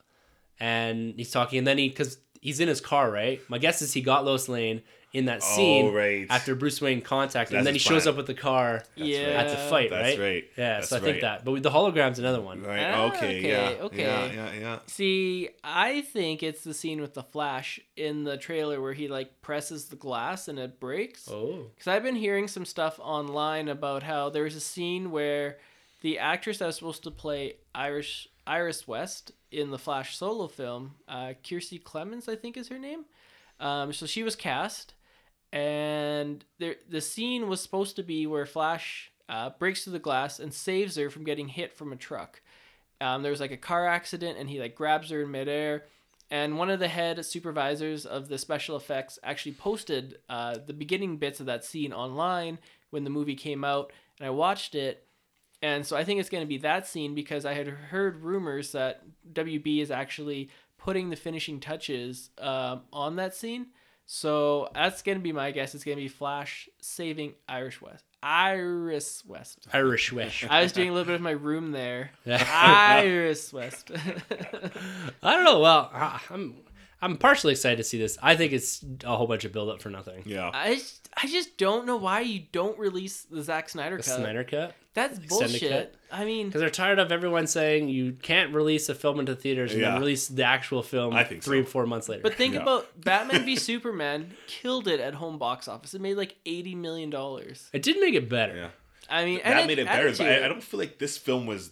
and 0.60 1.14
he's 1.16 1.30
talking, 1.30 1.58
and 1.58 1.66
then 1.66 1.78
he 1.78 1.88
because 1.88 2.18
he's 2.40 2.60
in 2.60 2.68
his 2.68 2.80
car, 2.80 3.10
right? 3.10 3.40
My 3.48 3.58
guess 3.58 3.82
is 3.82 3.92
he 3.92 4.00
got 4.00 4.24
Lois 4.24 4.48
Lane 4.48 4.82
in 5.12 5.26
that 5.26 5.42
scene 5.42 5.86
Oh, 5.86 5.92
right. 5.92 6.26
after 6.28 6.54
Bruce 6.54 6.80
Wayne 6.82 7.00
contacted, 7.00 7.54
him, 7.54 7.58
and 7.58 7.66
then 7.66 7.74
he 7.74 7.78
his 7.78 7.82
shows 7.86 8.06
up 8.06 8.16
with 8.16 8.26
the 8.26 8.34
car 8.34 8.82
yeah, 8.96 9.16
at 9.18 9.48
the 9.48 9.56
fight, 9.70 9.88
That's 9.90 10.18
right? 10.18 10.18
right. 10.18 10.44
Yeah, 10.58 10.74
That's 10.74 10.90
so 10.90 10.96
I 10.96 11.00
think 11.00 11.14
right. 11.14 11.20
that. 11.22 11.44
But 11.44 11.52
with 11.52 11.62
the 11.62 11.70
hologram's 11.70 12.18
another 12.18 12.40
one. 12.42 12.62
Right. 12.62 12.82
Ah, 12.82 13.04
okay. 13.06 13.38
okay, 13.38 13.48
Yeah. 13.48 13.84
okay. 13.84 14.02
Yeah. 14.02 14.32
Yeah. 14.32 14.52
Yeah. 14.60 14.78
See, 14.88 15.48
I 15.64 16.02
think 16.02 16.42
it's 16.42 16.64
the 16.64 16.74
scene 16.74 17.00
with 17.00 17.14
the 17.14 17.22
Flash 17.22 17.80
in 17.96 18.24
the 18.24 18.36
trailer 18.36 18.80
where 18.82 18.92
he 18.92 19.08
like 19.08 19.40
presses 19.40 19.86
the 19.86 19.96
glass 19.96 20.48
and 20.48 20.58
it 20.58 20.78
breaks. 20.80 21.28
Oh, 21.30 21.66
Because 21.74 21.86
I've 21.88 22.02
been 22.02 22.16
hearing 22.16 22.46
some 22.48 22.64
stuff 22.66 22.98
online 23.00 23.68
about 23.68 24.02
how 24.02 24.28
there 24.28 24.42
was 24.44 24.56
a 24.56 24.60
scene 24.60 25.10
where 25.10 25.56
the 26.02 26.18
actress 26.18 26.58
that 26.58 26.66
was 26.66 26.76
supposed 26.76 27.04
to 27.04 27.10
play 27.10 27.54
Irish 27.74 28.28
Iris 28.46 28.86
West 28.86 29.32
in 29.50 29.70
the 29.70 29.78
Flash 29.78 30.14
solo 30.16 30.46
film, 30.46 30.92
uh, 31.08 31.32
Kiersey 31.42 31.82
Clemons, 31.82 32.28
I 32.28 32.36
think 32.36 32.56
is 32.58 32.68
her 32.68 32.78
name. 32.78 33.06
Um, 33.58 33.92
so 33.94 34.04
she 34.04 34.22
was 34.22 34.36
cast, 34.36 34.92
and 35.52 36.44
there 36.58 36.76
the 36.88 37.00
scene 37.00 37.48
was 37.48 37.60
supposed 37.60 37.96
to 37.96 38.02
be 38.02 38.26
where 38.26 38.46
Flash 38.46 39.12
uh, 39.28 39.50
breaks 39.58 39.84
through 39.84 39.94
the 39.94 39.98
glass 39.98 40.38
and 40.38 40.52
saves 40.52 40.96
her 40.96 41.10
from 41.10 41.24
getting 41.24 41.48
hit 41.48 41.72
from 41.72 41.92
a 41.92 41.96
truck. 41.96 42.40
Um, 43.00 43.22
there 43.22 43.30
was 43.30 43.40
like 43.40 43.52
a 43.52 43.56
car 43.56 43.86
accident, 43.86 44.38
and 44.38 44.48
he 44.48 44.60
like 44.60 44.74
grabs 44.74 45.10
her 45.10 45.22
in 45.22 45.30
midair. 45.30 45.84
And 46.30 46.58
one 46.58 46.70
of 46.70 46.80
the 46.80 46.88
head 46.88 47.24
supervisors 47.24 48.04
of 48.04 48.28
the 48.28 48.38
special 48.38 48.76
effects 48.76 49.18
actually 49.22 49.52
posted 49.52 50.18
uh, 50.28 50.56
the 50.64 50.72
beginning 50.72 51.18
bits 51.18 51.38
of 51.38 51.46
that 51.46 51.64
scene 51.64 51.92
online 51.92 52.58
when 52.90 53.04
the 53.04 53.10
movie 53.10 53.36
came 53.36 53.64
out, 53.64 53.92
and 54.18 54.26
I 54.26 54.30
watched 54.30 54.74
it. 54.74 55.06
And 55.62 55.86
so 55.86 55.96
I 55.96 56.04
think 56.04 56.20
it's 56.20 56.28
going 56.28 56.42
to 56.42 56.48
be 56.48 56.58
that 56.58 56.86
scene 56.86 57.14
because 57.14 57.46
I 57.46 57.54
had 57.54 57.68
heard 57.68 58.22
rumors 58.22 58.72
that 58.72 59.02
WB 59.32 59.80
is 59.80 59.90
actually 59.90 60.50
putting 60.78 61.10
the 61.10 61.16
finishing 61.16 61.60
touches 61.60 62.30
um, 62.38 62.82
on 62.92 63.16
that 63.16 63.34
scene. 63.34 63.68
So 64.06 64.68
that's 64.72 65.02
going 65.02 65.18
to 65.18 65.22
be 65.22 65.32
my 65.32 65.50
guess. 65.50 65.74
It's 65.74 65.84
going 65.84 65.96
to 65.98 66.02
be 66.02 66.08
Flash 66.08 66.68
saving 66.80 67.34
Irish 67.48 67.82
West. 67.82 68.04
Iris 68.22 69.24
West. 69.26 69.66
Irish 69.72 70.12
wish. 70.12 70.44
I 70.48 70.62
was 70.62 70.72
doing 70.72 70.88
a 70.88 70.92
little 70.92 71.06
bit 71.06 71.16
of 71.16 71.20
my 71.20 71.32
room 71.32 71.72
there. 71.72 72.10
Iris 72.26 73.52
West. 73.52 73.90
I 75.22 75.34
don't 75.34 75.44
know. 75.44 75.60
Well, 75.60 75.90
I- 75.92 76.20
I'm 76.30 76.54
I'm 77.02 77.16
partially 77.18 77.52
excited 77.52 77.76
to 77.76 77.84
see 77.84 77.98
this. 77.98 78.16
I 78.22 78.36
think 78.36 78.52
it's 78.52 78.82
a 79.04 79.14
whole 79.16 79.26
bunch 79.26 79.44
of 79.44 79.52
build 79.52 79.68
up 79.68 79.82
for 79.82 79.90
nothing. 79.90 80.22
Yeah. 80.24 80.50
I 80.52 80.74
just, 80.76 81.08
I 81.22 81.26
just 81.26 81.58
don't 81.58 81.84
know 81.86 81.96
why 81.98 82.20
you 82.20 82.44
don't 82.52 82.78
release 82.78 83.22
the 83.24 83.42
Zack 83.42 83.68
Snyder 83.68 83.98
The 83.98 84.02
cut. 84.02 84.16
Snyder 84.16 84.44
cut. 84.44 84.74
That's 84.96 85.18
Extended 85.18 85.60
bullshit. 85.60 85.70
cut? 85.70 85.94
I 86.10 86.24
mean, 86.24 86.46
Because 86.46 86.60
they're 86.62 86.70
tired 86.70 86.98
of 86.98 87.12
everyone 87.12 87.46
saying 87.46 87.88
you 87.88 88.12
can't 88.12 88.52
release 88.54 88.88
a 88.88 88.94
film 88.94 89.20
into 89.20 89.36
theaters 89.36 89.72
and 89.72 89.80
Yeah. 89.82 89.90
then 89.92 90.00
release 90.00 90.26
the 90.26 90.42
actual 90.44 90.82
film 90.82 91.14
I 91.14 91.22
think 91.22 91.42
three 91.44 91.62
so. 91.62 91.68
four 91.68 91.86
months 91.86 92.08
later. 92.08 92.22
but 92.22 92.34
think 92.34 92.54
Yeah. 92.54 92.62
about 92.62 92.98
Batman 93.04 93.44
v 93.44 93.56
Superman 93.56 94.32
killed 94.46 94.88
it 94.88 94.98
at 94.98 95.14
home 95.14 95.38
box 95.38 95.68
office. 95.68 95.92
It 95.94 96.00
made 96.00 96.16
like 96.16 96.36
eighty 96.46 96.74
million 96.74 97.10
dollars. 97.10 97.68
it 97.72 97.82
did 97.82 98.00
make 98.00 98.14
it 98.14 98.28
better. 98.28 98.56
Yeah. 98.56 98.68
I 99.08 99.24
mean, 99.24 99.40
and 99.44 99.58
That 99.58 99.66
made 99.68 99.78
it 99.78 99.86
added 99.86 100.16
better. 100.18 100.24
But 100.24 100.42
I. 100.42 100.46
I 100.46 100.48
don't 100.48 100.62
feel 100.62 100.80
like 100.80 100.98
this 100.98 101.16
film 101.18 101.46
was 101.46 101.70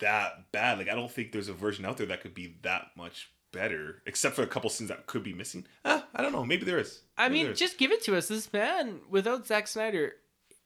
that 0.00 0.50
bad. 0.52 0.78
Like 0.78 0.88
I 0.90 0.94
don't 0.94 1.10
think 1.10 1.32
there's 1.32 1.48
a 1.48 1.54
version 1.54 1.84
out 1.86 1.96
there 1.96 2.06
that 2.08 2.20
could 2.20 2.34
be 2.34 2.56
that 2.62 2.88
much 2.96 3.30
better, 3.52 4.02
except 4.06 4.34
for 4.36 4.42
a 4.42 4.46
couple 4.46 4.68
scenes 4.68 4.88
that 4.90 5.06
could 5.06 5.22
be 5.22 5.32
missing. 5.32 5.66
Ah, 5.84 6.04
I 6.14 6.20
don't 6.22 6.32
know. 6.32 6.44
Maybe 6.44 6.64
there 6.64 6.78
is. 6.78 7.00
I 7.16 7.28
Maybe 7.28 7.34
mean, 7.34 7.44
there 7.44 7.52
is. 7.52 7.58
just 7.58 7.78
give 7.78 7.92
it 7.92 8.02
to 8.04 8.16
us. 8.16 8.28
This 8.28 8.52
man, 8.52 9.00
without 9.08 9.46
Zack 9.46 9.68
Snyder, 9.68 10.16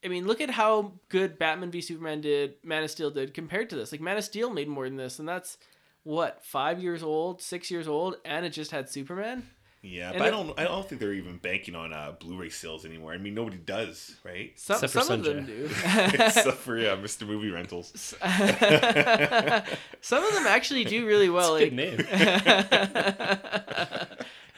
I 0.04 0.08
mean, 0.08 0.26
look 0.26 0.40
at 0.40 0.50
how 0.50 0.92
good 1.08 1.38
Batman 1.38 1.70
v 1.70 1.80
Superman 1.80 2.20
did, 2.20 2.54
Man 2.64 2.82
of 2.82 2.90
Steel 2.90 3.10
did 3.10 3.34
compared 3.34 3.68
to 3.70 3.76
this. 3.76 3.92
Like, 3.92 4.00
Man 4.00 4.16
of 4.16 4.24
Steel 4.24 4.50
made 4.50 4.68
more 4.68 4.84
than 4.86 4.96
this, 4.96 5.18
and 5.18 5.28
that's 5.28 5.58
what 6.04 6.42
five 6.44 6.80
years 6.80 7.02
old, 7.02 7.42
six 7.42 7.70
years 7.70 7.86
old, 7.86 8.16
and 8.24 8.46
it 8.46 8.50
just 8.50 8.70
had 8.70 8.88
Superman. 8.88 9.42
yeah, 9.82 10.10
and 10.10 10.18
but 10.18 10.28
I 10.28 10.30
don't. 10.30 10.58
I 10.58 10.64
don't 10.64 10.88
think 10.88 11.00
they're 11.00 11.12
even 11.12 11.36
banking 11.36 11.74
on 11.74 11.92
uh, 11.92 12.12
Blu-ray 12.18 12.48
sales 12.48 12.84
anymore. 12.86 13.12
I 13.12 13.18
mean, 13.18 13.34
nobody 13.34 13.58
does, 13.58 14.16
right? 14.24 14.58
Some, 14.58 14.76
Except 14.76 14.92
for 14.92 15.00
some 15.00 15.20
of 15.20 15.24
them 15.26 15.44
do. 15.44 15.64
Except 15.84 16.56
for 16.56 16.78
yeah, 16.78 16.96
Mr. 16.96 17.26
Movie 17.26 17.50
Rentals. 17.50 17.92
some 20.00 20.24
of 20.24 20.34
them 20.34 20.46
actually 20.46 20.84
do 20.84 21.06
really 21.06 21.28
well. 21.28 21.58
Good 21.58 21.72
Like, 21.76 21.98
name. 21.98 22.06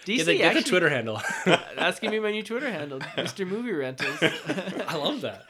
DC 0.05 0.17
Get 0.17 0.27
the, 0.27 0.39
get 0.39 0.55
the 0.55 0.63
Twitter 0.63 0.89
handle. 0.89 1.21
That's 1.45 2.01
gonna 2.01 2.11
be 2.11 2.21
my 2.21 2.31
new 2.33 2.43
Twitter 2.43 2.71
handle, 2.71 2.99
Mr. 3.01 3.47
Movie 3.47 3.73
Rentals. 3.73 4.19
I 4.89 4.97
love 4.97 5.21
that. 5.21 5.45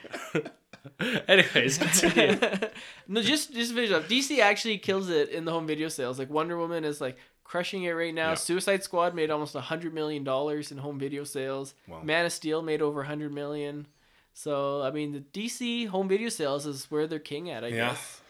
Anyways, 1.28 1.78
continue. 1.78 2.38
no, 3.09 3.22
just 3.22 3.53
just 3.53 3.72
visual. 3.72 4.00
DC 4.03 4.38
actually 4.40 4.78
kills 4.78 5.09
it 5.09 5.30
in 5.30 5.44
the 5.44 5.53
home 5.53 5.66
video 5.66 5.88
sales. 5.88 6.18
Like 6.18 6.28
Wonder 6.30 6.59
Woman 6.59 6.84
is 6.84 7.00
like 7.00 7.16
crushing 7.44 7.84
it 7.84 7.92
right 7.92 8.14
now. 8.14 8.30
Yeah. 8.30 8.34
Suicide 8.34 8.82
Squad 8.82 9.14
made 9.14 9.30
almost 9.30 9.55
a 9.55 9.61
hundred 9.61 9.94
million 9.94 10.24
dollars 10.24 10.70
in 10.72 10.78
home 10.78 10.98
video 10.98 11.24
sales. 11.24 11.74
Wow. 11.88 12.03
Man 12.03 12.26
of 12.26 12.32
Steel 12.32 12.62
made 12.62 12.82
over 12.82 13.03
a 13.03 13.07
hundred 13.07 13.32
million. 13.32 13.86
So 14.34 14.82
I 14.82 14.90
mean, 14.90 15.12
the 15.12 15.20
DC 15.20 15.88
home 15.88 16.09
video 16.09 16.28
sales 16.28 16.66
is 16.66 16.90
where 16.90 17.07
they're 17.07 17.18
king 17.18 17.50
at. 17.50 17.64
I 17.64 17.68
Yeah. 17.68 17.88
guess. 17.90 18.20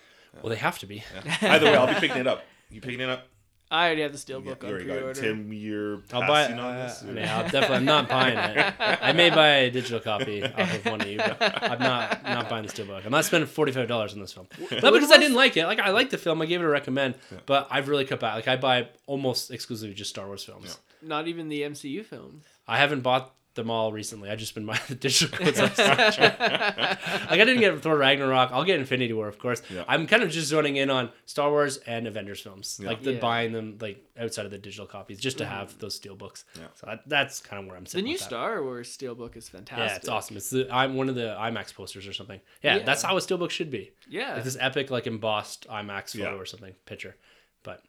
Well, 0.43 0.51
they 0.51 0.57
have 0.57 0.79
to 0.79 0.87
be. 0.87 1.03
Either 1.43 1.67
way, 1.67 1.77
I'll 1.77 1.87
be 1.87 1.95
picking 1.95 2.19
it 2.19 2.27
up. 2.27 2.43
You 2.71 2.81
picking 2.81 3.01
it 3.01 3.09
up? 3.11 3.27
I 3.73 3.87
already 3.87 4.03
have 4.03 4.13
the 4.13 4.19
Yeah, 4.33 4.39
steelbook 4.39 4.45
you 4.63 4.69
on 4.69 4.71
already 4.71 4.85
got 4.85 4.93
pre-order. 4.99 5.21
Tim, 5.21 5.53
you're 5.53 6.03
I'll 6.13 6.21
buy. 6.21 6.43
passing 6.43 6.59
on 6.59 6.75
Uh, 6.77 6.87
this. 6.87 7.03
or- 7.05 7.13
yeah, 7.15 7.37
I'll 7.39 7.43
definitely. 7.45 7.77
I'm 7.77 7.85
not 7.87 8.09
buying 8.09 8.37
it. 8.37 8.75
I 8.79 9.13
may 9.13 9.31
buy 9.31 9.49
a 9.49 9.71
digital 9.71 9.99
copy 9.99 10.45
off 10.45 10.75
of 10.77 10.85
one 10.85 11.01
of 11.01 11.09
you, 11.09 11.17
but 11.19 11.37
I'm 11.41 11.79
not 11.81 12.23
not 12.23 12.49
buying 12.51 12.67
the 12.67 12.73
steelbook. 12.73 13.05
I'm 13.05 13.11
not 13.11 13.25
spending 13.25 13.49
forty 13.49 13.73
five 13.73 13.89
dollars 13.89 14.13
on 14.13 14.21
this 14.21 14.33
film. 14.35 14.47
Not 14.71 14.93
because 14.93 15.11
I 15.11 15.17
didn't 15.19 15.37
like 15.37 15.57
it. 15.57 15.67
Like 15.67 15.81
I 15.81 15.91
like 15.91 16.11
the 16.11 16.19
film. 16.19 16.43
I 16.43 16.47
gave 16.47 16.61
it 16.61 16.65
a 16.65 16.69
recommend, 16.69 17.15
but 17.47 17.67
I've 17.71 17.89
really 17.89 18.05
cut 18.05 18.21
back. 18.21 18.35
Like 18.35 18.49
I 18.49 18.57
buy 18.57 18.89
almost 19.07 19.51
exclusively 19.51 19.95
just 19.95 20.11
Star 20.11 20.27
Wars 20.27 20.45
films. 20.45 20.79
Not 21.01 21.27
even 21.27 21.49
the 21.49 21.63
MCU 21.63 22.05
films. 22.05 22.45
I 22.69 22.77
haven't 22.77 23.01
bought 23.01 23.35
them 23.55 23.71
all 23.71 23.93
recently. 23.93 24.31
I 24.31 24.37
just 24.37 24.55
been 24.55 24.67
buying 24.67 24.81
the 24.89 24.95
digital 24.95 25.37
codes. 25.45 25.61
on 25.61 25.73
Star 25.73 25.95
Trek. 26.13 26.39
like 26.41 27.01
I 27.31 27.37
didn't 27.45 27.61
get 27.61 27.79
Thor 27.81 27.97
Ragnarok. 27.97 28.51
I'll 28.53 28.65
get 28.65 28.79
Infinity 28.81 29.13
War, 29.13 29.29
of 29.29 29.39
course. 29.39 29.63
Yeah. 29.71 29.85
I'm 29.87 30.07
kind 30.07 30.23
of 30.23 30.31
just 30.31 30.49
zoning 30.49 30.77
in 30.77 30.91
on 30.91 31.11
Star 31.27 31.51
Wars 31.51 31.79
and 31.79 32.07
Avengers 32.07 32.41
films, 32.41 32.81
like 32.83 33.03
the 33.03 33.15
Yeah. 33.15 33.21
buying 33.21 33.53
them 33.53 33.79
like 33.81 34.05
outside 34.19 34.45
of 34.45 34.51
the 34.51 34.59
digital 34.59 34.87
copies, 34.87 35.19
just 35.19 35.39
to 35.39 35.47
have 35.47 35.75
mm. 35.75 35.79
those 35.81 35.95
steel 35.95 36.15
books. 36.15 36.45
Yeah. 36.59 36.67
So 36.75 36.87
that, 36.87 37.01
that's 37.07 37.41
kind 37.41 37.63
of 37.63 37.69
where 37.69 37.77
I'm 37.77 37.87
sitting. 37.87 38.05
The 38.05 38.09
new 38.09 38.15
with 38.15 38.21
that. 38.21 38.27
Star 38.27 38.63
Wars 38.63 38.97
steelbook 38.97 39.37
is 39.37 39.49
fantastic. 39.49 39.89
Yeah, 39.91 39.97
it's 39.97 40.09
awesome. 40.09 40.37
It's 40.37 40.51
the 40.51 40.69
I'm 40.71 40.95
one 40.97 41.09
of 41.09 41.15
the 41.15 41.37
IMAX 41.39 41.75
posters 41.75 42.07
or 42.07 42.13
something. 42.13 42.41
Yeah, 42.63 42.77
Yeah. 42.77 42.83
that's 42.85 43.03
how 43.03 43.17
a 43.17 43.21
steelbook 43.21 43.51
should 43.51 43.71
be. 43.71 43.93
Yeah. 44.09 44.35
Like 44.35 44.45
this 44.45 44.57
epic, 44.61 44.91
like 44.91 45.07
embossed 45.07 45.67
IMAX 45.69 46.13
photo 46.17 46.35
Yeah. 46.35 46.41
or 46.41 46.47
something 46.47 46.75
picture. 46.87 47.17
But, 47.63 47.83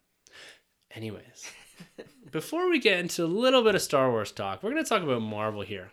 anyways, 0.94 1.50
before 2.30 2.68
we 2.68 2.78
get 2.78 2.98
into 2.98 3.24
a 3.24 3.26
little 3.26 3.62
bit 3.62 3.74
of 3.74 3.82
Star 3.82 4.10
Wars 4.10 4.32
talk, 4.32 4.62
we're 4.62 4.70
gonna 4.70 4.84
talk 4.84 5.02
about 5.02 5.22
Marvel 5.22 5.62
here. 5.62 5.92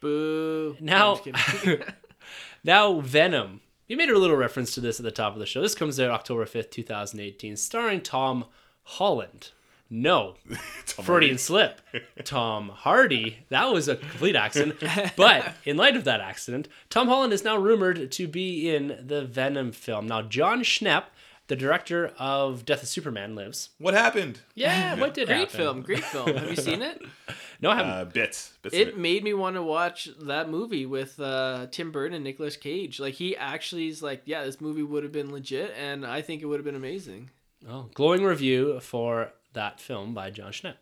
Boo. 0.00 0.76
Now, 0.80 1.16
I'm 1.16 1.32
just 1.32 1.62
kidding. 1.62 1.86
now 2.64 3.00
Venom. 3.00 3.60
You 3.88 3.96
made 3.96 4.10
a 4.10 4.18
little 4.18 4.36
reference 4.36 4.74
to 4.74 4.80
this 4.80 5.00
at 5.00 5.04
the 5.04 5.10
top 5.10 5.34
of 5.34 5.38
the 5.38 5.46
show. 5.46 5.60
This 5.60 5.74
comes 5.74 6.00
out 6.00 6.10
October 6.10 6.46
fifth, 6.46 6.70
two 6.70 6.82
thousand 6.82 7.20
eighteen, 7.20 7.56
starring 7.56 8.00
Tom 8.00 8.46
Holland. 8.84 9.50
No, 9.94 10.36
Tom 10.86 11.04
Freudian 11.04 11.36
slip. 11.36 11.82
Tom 12.24 12.70
Hardy. 12.70 13.40
That 13.50 13.70
was 13.70 13.88
a 13.88 13.96
complete 13.96 14.34
accident. 14.34 14.82
But 15.16 15.54
in 15.66 15.76
light 15.76 15.96
of 15.96 16.04
that 16.04 16.20
accident, 16.20 16.66
Tom 16.88 17.08
Holland 17.08 17.34
is 17.34 17.44
now 17.44 17.58
rumored 17.58 18.10
to 18.12 18.26
be 18.26 18.74
in 18.74 19.04
the 19.06 19.22
Venom 19.22 19.70
film. 19.70 20.06
Now, 20.06 20.22
Jon 20.22 20.62
Schnepp, 20.62 21.04
the 21.48 21.56
director 21.56 22.12
of 22.18 22.64
Death 22.64 22.82
of 22.82 22.88
Superman, 22.88 23.34
lives. 23.34 23.70
What 23.78 23.94
happened? 23.94 24.40
Yeah, 24.54 24.94
what 25.00 25.14
did 25.14 25.26
great 25.26 25.38
happen? 25.50 25.56
film. 25.56 25.82
Great 25.82 26.04
film. 26.04 26.34
Have 26.34 26.48
you 26.50 26.56
seen 26.56 26.82
it? 26.82 27.00
No, 27.60 27.70
I 27.70 27.76
haven't. 27.76 27.92
Uh, 27.92 28.04
bits. 28.06 28.58
bits 28.60 28.74
It 28.74 28.88
it. 28.88 28.98
made 28.98 29.22
me 29.22 29.34
want 29.34 29.54
to 29.54 29.62
watch 29.62 30.08
that 30.22 30.48
movie 30.50 30.84
with 30.84 31.20
uh, 31.20 31.68
Tim 31.70 31.92
Burton 31.92 32.16
and 32.16 32.24
Nicolas 32.24 32.56
Cage. 32.56 32.98
Like 32.98 33.14
he 33.14 33.36
actually 33.36 33.86
is 33.86 34.02
like, 34.02 34.22
yeah, 34.24 34.42
this 34.42 34.60
movie 34.60 34.82
would 34.82 35.04
have 35.04 35.12
been 35.12 35.30
legit, 35.30 35.72
and 35.78 36.04
I 36.04 36.22
think 36.22 36.42
it 36.42 36.46
would 36.46 36.56
have 36.58 36.64
been 36.64 36.74
amazing. 36.74 37.30
Oh, 37.68 37.88
glowing 37.94 38.24
review 38.24 38.80
for 38.80 39.32
that 39.52 39.78
film 39.78 40.12
by 40.12 40.30
Jon 40.30 40.50
Schnepp. 40.50 40.74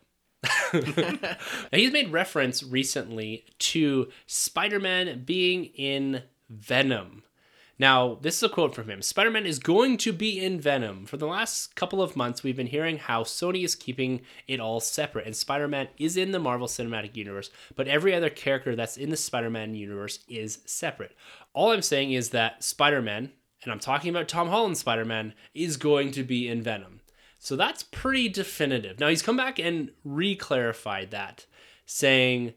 he's 1.71 1.91
made 1.91 2.11
reference 2.11 2.63
recently 2.63 3.45
to 3.59 4.09
Spider 4.25 4.79
Man 4.79 5.23
being 5.23 5.65
in 5.65 6.23
Venom. 6.49 7.21
Now, 7.81 8.19
this 8.21 8.37
is 8.37 8.43
a 8.43 8.49
quote 8.49 8.75
from 8.75 8.91
him 8.91 9.01
Spider 9.01 9.31
Man 9.31 9.47
is 9.47 9.57
going 9.57 9.97
to 9.97 10.13
be 10.13 10.39
in 10.39 10.61
Venom. 10.61 11.07
For 11.07 11.17
the 11.17 11.25
last 11.25 11.75
couple 11.75 11.99
of 11.99 12.15
months, 12.15 12.43
we've 12.43 12.55
been 12.55 12.67
hearing 12.67 12.99
how 12.99 13.23
Sony 13.23 13.65
is 13.65 13.73
keeping 13.73 14.21
it 14.47 14.59
all 14.59 14.79
separate, 14.79 15.25
and 15.25 15.35
Spider 15.35 15.67
Man 15.67 15.87
is 15.97 16.15
in 16.15 16.31
the 16.31 16.37
Marvel 16.37 16.67
Cinematic 16.67 17.15
Universe, 17.15 17.49
but 17.75 17.87
every 17.87 18.13
other 18.13 18.29
character 18.29 18.75
that's 18.75 18.97
in 18.97 19.09
the 19.09 19.17
Spider 19.17 19.49
Man 19.49 19.73
universe 19.73 20.19
is 20.29 20.59
separate. 20.63 21.15
All 21.55 21.71
I'm 21.71 21.81
saying 21.81 22.11
is 22.11 22.29
that 22.29 22.63
Spider 22.63 23.01
Man, 23.01 23.31
and 23.63 23.71
I'm 23.71 23.79
talking 23.79 24.11
about 24.11 24.27
Tom 24.27 24.49
Holland's 24.49 24.81
Spider 24.81 25.03
Man, 25.03 25.33
is 25.55 25.75
going 25.77 26.11
to 26.11 26.23
be 26.23 26.47
in 26.47 26.61
Venom. 26.61 27.01
So 27.39 27.55
that's 27.55 27.81
pretty 27.81 28.29
definitive. 28.29 28.99
Now, 28.99 29.07
he's 29.07 29.23
come 29.23 29.37
back 29.37 29.57
and 29.57 29.89
re 30.03 30.35
clarified 30.35 31.09
that, 31.09 31.47
saying 31.87 32.53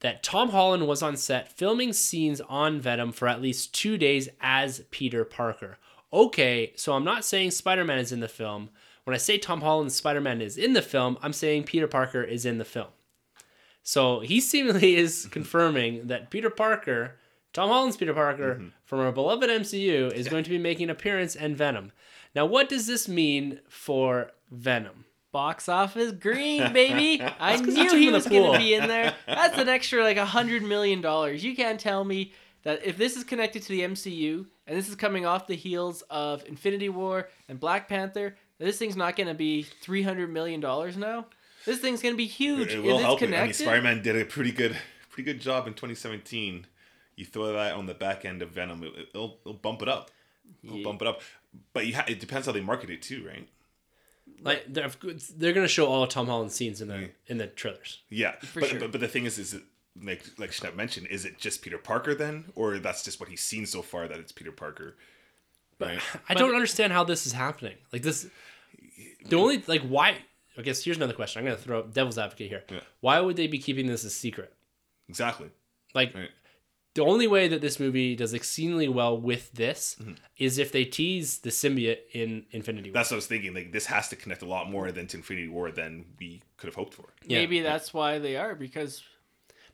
that 0.00 0.22
Tom 0.22 0.50
Holland 0.50 0.86
was 0.86 1.02
on 1.02 1.16
set 1.16 1.52
filming 1.52 1.92
scenes 1.92 2.40
on 2.42 2.80
Venom 2.80 3.12
for 3.12 3.28
at 3.28 3.42
least 3.42 3.74
two 3.74 3.96
days 3.96 4.28
as 4.40 4.80
Peter 4.90 5.24
Parker. 5.24 5.78
Okay, 6.12 6.72
so 6.76 6.92
I'm 6.92 7.04
not 7.04 7.24
saying 7.24 7.50
Spider 7.50 7.84
Man 7.84 7.98
is 7.98 8.12
in 8.12 8.20
the 8.20 8.28
film. 8.28 8.70
When 9.04 9.14
I 9.14 9.18
say 9.18 9.38
Tom 9.38 9.60
Holland's 9.60 9.94
Spider 9.94 10.20
Man 10.20 10.40
is 10.40 10.56
in 10.56 10.72
the 10.72 10.82
film, 10.82 11.16
I'm 11.22 11.32
saying 11.32 11.64
Peter 11.64 11.86
Parker 11.86 12.22
is 12.22 12.44
in 12.44 12.58
the 12.58 12.64
film. 12.64 12.88
So 13.82 14.20
he 14.20 14.40
seemingly 14.40 14.96
is 14.96 15.28
confirming 15.30 16.08
that 16.08 16.30
Peter 16.30 16.50
Parker, 16.50 17.16
Tom 17.52 17.70
Holland's 17.70 17.96
Peter 17.96 18.14
Parker 18.14 18.56
mm-hmm. 18.56 18.68
from 18.84 19.00
our 19.00 19.12
beloved 19.12 19.48
MCU, 19.48 20.12
is 20.12 20.28
going 20.28 20.44
to 20.44 20.50
be 20.50 20.58
making 20.58 20.84
an 20.84 20.90
appearance 20.90 21.34
in 21.34 21.56
Venom. 21.56 21.92
Now, 22.34 22.44
what 22.44 22.68
does 22.68 22.86
this 22.86 23.08
mean 23.08 23.60
for 23.68 24.32
Venom? 24.50 25.05
Box 25.36 25.68
office 25.68 26.12
green, 26.12 26.72
baby. 26.72 27.22
I 27.38 27.56
knew 27.60 27.94
he 27.94 28.08
was 28.10 28.26
going 28.26 28.52
to 28.54 28.58
be 28.58 28.72
in 28.72 28.88
there. 28.88 29.12
That's 29.26 29.58
an 29.58 29.68
extra 29.68 30.02
like 30.02 30.16
a 30.16 30.24
hundred 30.24 30.62
million 30.62 31.02
dollars. 31.02 31.44
You 31.44 31.54
can't 31.54 31.78
tell 31.78 32.04
me 32.04 32.32
that 32.62 32.86
if 32.86 32.96
this 32.96 33.16
is 33.18 33.22
connected 33.24 33.60
to 33.64 33.68
the 33.68 33.82
MCU 33.82 34.46
and 34.66 34.78
this 34.78 34.88
is 34.88 34.94
coming 34.94 35.26
off 35.26 35.46
the 35.46 35.54
heels 35.54 36.00
of 36.08 36.42
Infinity 36.46 36.88
War 36.88 37.28
and 37.50 37.60
Black 37.60 37.86
Panther, 37.86 38.34
this 38.58 38.78
thing's 38.78 38.96
not 38.96 39.14
going 39.14 39.26
to 39.28 39.34
be 39.34 39.62
three 39.62 40.00
hundred 40.02 40.32
million 40.32 40.58
dollars 40.60 40.96
now. 40.96 41.26
This 41.66 41.80
thing's 41.80 42.00
going 42.00 42.14
to 42.14 42.16
be 42.16 42.26
huge. 42.26 42.72
It 42.72 42.82
will 42.82 42.96
help. 42.96 43.20
It. 43.20 43.34
I 43.34 43.44
mean, 43.44 43.52
Spider-Man 43.52 44.02
did 44.02 44.16
a 44.16 44.24
pretty 44.24 44.52
good, 44.52 44.74
pretty 45.10 45.30
good 45.30 45.42
job 45.42 45.66
in 45.66 45.74
2017. 45.74 46.66
You 47.16 47.26
throw 47.26 47.52
that 47.52 47.74
on 47.74 47.84
the 47.84 47.92
back 47.94 48.24
end 48.24 48.40
of 48.40 48.52
Venom, 48.52 48.82
it, 48.84 48.92
it'll, 49.14 49.36
it'll 49.42 49.52
bump 49.52 49.82
it 49.82 49.88
up. 49.88 50.10
It'll 50.64 50.78
Yeah. 50.78 50.84
bump 50.84 51.02
it 51.02 51.08
up. 51.08 51.20
But 51.74 51.86
you 51.86 51.94
ha- 51.96 52.06
it 52.08 52.20
depends 52.20 52.46
how 52.46 52.52
they 52.52 52.60
market 52.62 52.88
it 52.88 53.02
too, 53.02 53.26
right? 53.26 53.46
Like 54.42 54.64
they're 54.68 54.90
they're 55.36 55.52
gonna 55.52 55.68
show 55.68 55.86
all 55.86 56.06
Tom 56.06 56.26
Holland 56.26 56.52
scenes 56.52 56.80
in 56.80 56.88
the 56.88 57.10
in 57.26 57.38
the 57.38 57.46
trailers. 57.46 58.02
Yeah, 58.10 58.32
For 58.40 58.60
but, 58.60 58.68
sure. 58.68 58.80
but 58.80 58.92
but 58.92 59.00
the 59.00 59.08
thing 59.08 59.24
is, 59.24 59.38
is 59.38 59.54
it 59.54 59.62
like 60.02 60.24
like 60.38 60.50
Schnepp 60.50 60.74
mentioned, 60.76 61.06
is 61.08 61.24
it 61.24 61.38
just 61.38 61.62
Peter 61.62 61.78
Parker 61.78 62.14
then, 62.14 62.46
or 62.54 62.78
that's 62.78 63.02
just 63.02 63.18
what 63.20 63.28
he's 63.28 63.40
seen 63.42 63.66
so 63.66 63.82
far 63.82 64.06
that 64.08 64.18
it's 64.18 64.32
Peter 64.32 64.52
Parker? 64.52 64.96
Right. 65.78 65.98
I 66.28 66.34
don't 66.34 66.54
understand 66.54 66.92
how 66.92 67.04
this 67.04 67.26
is 67.26 67.32
happening. 67.32 67.76
Like 67.92 68.02
this, 68.02 68.26
the 69.26 69.36
only 69.36 69.62
like 69.66 69.82
why. 69.82 70.16
I 70.58 70.62
guess 70.62 70.82
here's 70.82 70.96
another 70.96 71.12
question. 71.12 71.40
I'm 71.40 71.44
gonna 71.44 71.56
throw 71.58 71.82
devil's 71.82 72.16
advocate 72.18 72.48
here. 72.48 72.64
Yeah. 72.70 72.80
Why 73.00 73.20
would 73.20 73.36
they 73.36 73.46
be 73.46 73.58
keeping 73.58 73.86
this 73.86 74.04
a 74.04 74.10
secret? 74.10 74.52
Exactly. 75.08 75.48
Like 75.94 76.14
Right. 76.14 76.30
The 76.96 77.04
only 77.04 77.26
way 77.28 77.46
that 77.48 77.60
this 77.60 77.78
movie 77.78 78.16
does 78.16 78.34
exceedingly 78.34 78.88
well 78.88 79.16
with 79.16 79.52
this 79.52 79.96
Mm-hmm. 80.00 80.14
is 80.38 80.58
if 80.58 80.72
they 80.72 80.84
tease 80.84 81.38
the 81.38 81.50
symbiote 81.50 81.98
in 82.12 82.44
Infinity 82.50 82.90
War. 82.90 82.94
That's 82.94 83.10
what 83.10 83.16
I 83.16 83.22
was 83.22 83.26
thinking. 83.26 83.54
Like 83.54 83.70
this 83.72 83.86
has 83.86 84.08
to 84.08 84.16
connect 84.16 84.42
a 84.42 84.46
lot 84.46 84.68
more 84.70 84.90
than 84.92 85.06
to 85.08 85.16
Infinity 85.18 85.48
War 85.48 85.70
than 85.70 86.04
we 86.18 86.42
could 86.56 86.66
have 86.66 86.74
hoped 86.74 86.94
for. 86.94 87.06
Yeah. 87.26 87.38
Maybe 87.38 87.60
that's 87.60 87.94
why 87.94 88.18
they 88.18 88.36
are 88.36 88.54
because 88.54 89.02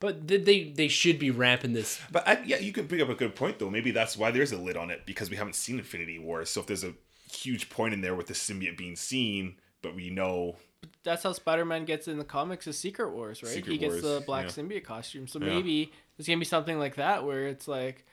But 0.00 0.26
they 0.28 0.72
they 0.80 0.88
should 0.88 1.18
be 1.18 1.30
ramping 1.30 1.72
this. 1.72 2.00
But 2.10 2.26
I, 2.28 2.42
yeah, 2.44 2.58
you 2.58 2.72
can 2.72 2.86
bring 2.86 3.00
up 3.00 3.08
a 3.08 3.14
good 3.14 3.34
point 3.36 3.58
though. 3.58 3.70
Maybe 3.70 3.90
that's 3.92 4.16
why 4.16 4.30
there's 4.32 4.52
a 4.52 4.58
lid 4.58 4.76
on 4.76 4.90
it 4.90 5.06
because 5.06 5.30
we 5.30 5.36
haven't 5.36 5.54
seen 5.54 5.78
Infinity 5.78 6.18
War. 6.18 6.44
So 6.44 6.60
if 6.60 6.66
there's 6.66 6.84
a 6.84 6.94
huge 7.32 7.70
point 7.70 7.94
in 7.94 8.00
there 8.00 8.14
with 8.14 8.26
the 8.26 8.34
symbiote 8.34 8.76
being 8.76 8.96
seen, 8.96 9.56
but 9.80 9.94
we 9.94 10.10
know 10.10 10.56
that's 11.04 11.22
how 11.22 11.32
Spider-Man 11.32 11.84
gets 11.84 12.08
in 12.08 12.18
the 12.18 12.24
comics 12.24 12.66
is 12.66 12.78
Secret 12.78 13.10
Wars, 13.12 13.42
right? 13.42 13.52
Secret 13.52 13.72
he 13.72 13.78
gets 13.78 13.92
Wars, 13.94 14.02
the 14.02 14.22
black 14.26 14.44
yeah. 14.46 14.50
symbiote 14.50 14.84
costume. 14.84 15.26
So 15.26 15.38
Yeah. 15.40 15.46
maybe 15.46 15.92
there's 16.16 16.26
gonna 16.26 16.38
be 16.38 16.44
something 16.44 16.78
like 16.78 16.96
that 16.96 17.24
where 17.24 17.46
it's 17.46 17.66
like 17.68 18.04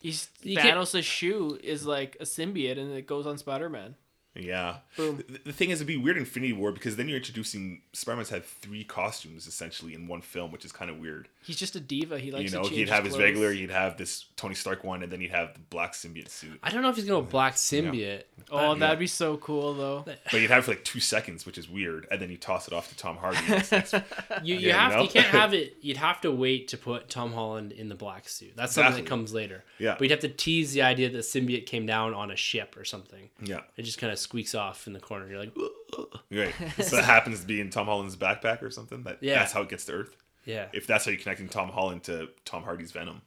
he's 0.00 0.28
You 0.42 0.56
can't- 0.56 0.78
Thanos' 0.78 1.02
shoe 1.04 1.58
is 1.62 1.84
like 1.86 2.16
a 2.20 2.24
symbiote 2.24 2.78
and 2.78 2.92
it 2.92 3.06
goes 3.06 3.26
on 3.26 3.38
Spider-Man. 3.38 3.96
Yeah. 4.34 4.76
Boom. 4.96 5.22
The, 5.44 5.52
thing 5.52 5.68
is, 5.70 5.78
it'd 5.80 5.86
be 5.86 5.96
weird 5.98 6.16
in 6.16 6.22
Infinity 6.22 6.54
War 6.54 6.72
because 6.72 6.96
then 6.96 7.06
you're 7.08 7.18
introducing 7.18 7.82
Spider-Man's 7.92 8.30
had 8.30 8.44
three 8.44 8.82
costumes 8.82 9.46
essentially 9.46 9.92
in 9.94 10.06
one 10.08 10.22
film, 10.22 10.50
which 10.52 10.64
is 10.64 10.72
kind 10.72 10.90
of 10.90 10.98
weird. 10.98 11.28
He's 11.42 11.56
just 11.56 11.76
a 11.76 11.80
diva. 11.80 12.18
He 12.18 12.30
likes 12.30 12.50
to 12.52 12.56
you 12.58 12.62
know, 12.62 12.68
he'd 12.68 12.88
have 12.88 13.04
his 13.04 13.14
clothes. 13.14 13.22
regular, 13.24 13.52
he'd 13.52 13.70
have 13.70 13.98
this 13.98 14.26
Tony 14.36 14.54
Stark 14.54 14.84
one, 14.84 15.02
and 15.02 15.12
then 15.12 15.20
he'd 15.20 15.32
have 15.32 15.52
the 15.54 15.60
black 15.60 15.92
symbiote 15.92 16.28
suit. 16.30 16.58
I 16.62 16.70
don't 16.70 16.82
know 16.82 16.88
if 16.88 16.96
he's 16.96 17.04
going 17.04 17.22
to 17.24 17.30
black 17.30 17.54
symbiote. 17.56 18.22
Oh, 18.50 18.68
but- 18.72 18.78
that'd 18.78 18.98
be 18.98 19.06
so 19.06 19.36
cool 19.36 19.74
though. 19.74 20.04
But 20.06 20.40
you'd 20.40 20.50
have 20.50 20.60
it 20.60 20.64
for 20.66 20.70
like 20.70 20.84
two 20.84 21.00
seconds, 21.00 21.44
which 21.44 21.58
is 21.58 21.68
weird, 21.68 22.06
and 22.10 22.20
then 22.20 22.30
you 22.30 22.36
toss 22.38 22.66
it 22.68 22.72
off 22.72 22.88
to 22.88 22.96
Tom 22.96 23.16
Hardy. 23.18 23.38
You, 24.42 24.56
you 24.56 24.68
Yeah, 24.68 24.88
have 24.88 24.92
no? 24.96 25.02
you 25.02 25.08
can't 25.08 25.26
have 25.26 25.52
it. 25.62 25.76
You'd 25.82 25.96
have 25.98 26.20
to 26.22 26.32
wait 26.32 26.68
to 26.68 26.78
put 26.78 27.08
Tom 27.10 27.32
Holland 27.32 27.72
in 27.72 27.88
the 27.88 27.94
black 27.94 28.28
suit. 28.28 28.52
That's 28.56 28.72
something 28.72 29.04
that 29.04 29.08
comes 29.08 29.32
later. 29.34 29.62
Yeah. 29.78 29.92
but 29.94 30.02
you'd 30.02 30.10
have 30.10 30.20
to 30.20 30.28
tease 30.28 30.72
the 30.72 30.82
idea 30.82 31.10
that 31.10 31.18
symbiote 31.18 31.66
came 31.66 31.86
down 31.86 32.14
on 32.14 32.30
a 32.30 32.36
ship 32.36 32.76
or 32.76 32.84
something. 32.84 33.28
yeah, 33.42 33.60
It 33.76 33.82
just 33.82 33.98
kind 33.98 34.12
of 34.12 34.18
squeaks 34.22 34.54
off 34.54 34.86
in 34.86 34.92
the 34.92 35.00
corner. 35.00 35.28
You're 35.28 35.38
like, 35.40 35.52
right. 36.30 36.54
so 36.82 36.96
that 36.96 37.04
happens 37.04 37.40
to 37.40 37.46
be 37.46 37.60
in 37.60 37.70
Tom 37.70 37.86
Holland's 37.86 38.16
backpack 38.16 38.62
or 38.62 38.70
something. 38.70 39.02
That 39.02 39.18
Yeah. 39.20 39.34
that's 39.40 39.52
how 39.52 39.62
it 39.62 39.68
gets 39.68 39.84
to 39.86 39.92
Earth. 39.92 40.16
yeah, 40.44 40.68
If 40.72 40.86
that's 40.86 41.04
how 41.04 41.10
you're 41.10 41.20
connecting 41.20 41.48
Tom 41.48 41.68
Holland 41.68 42.04
to 42.04 42.28
Tom 42.44 42.62
Hardy's 42.62 42.92
Venom. 42.92 43.22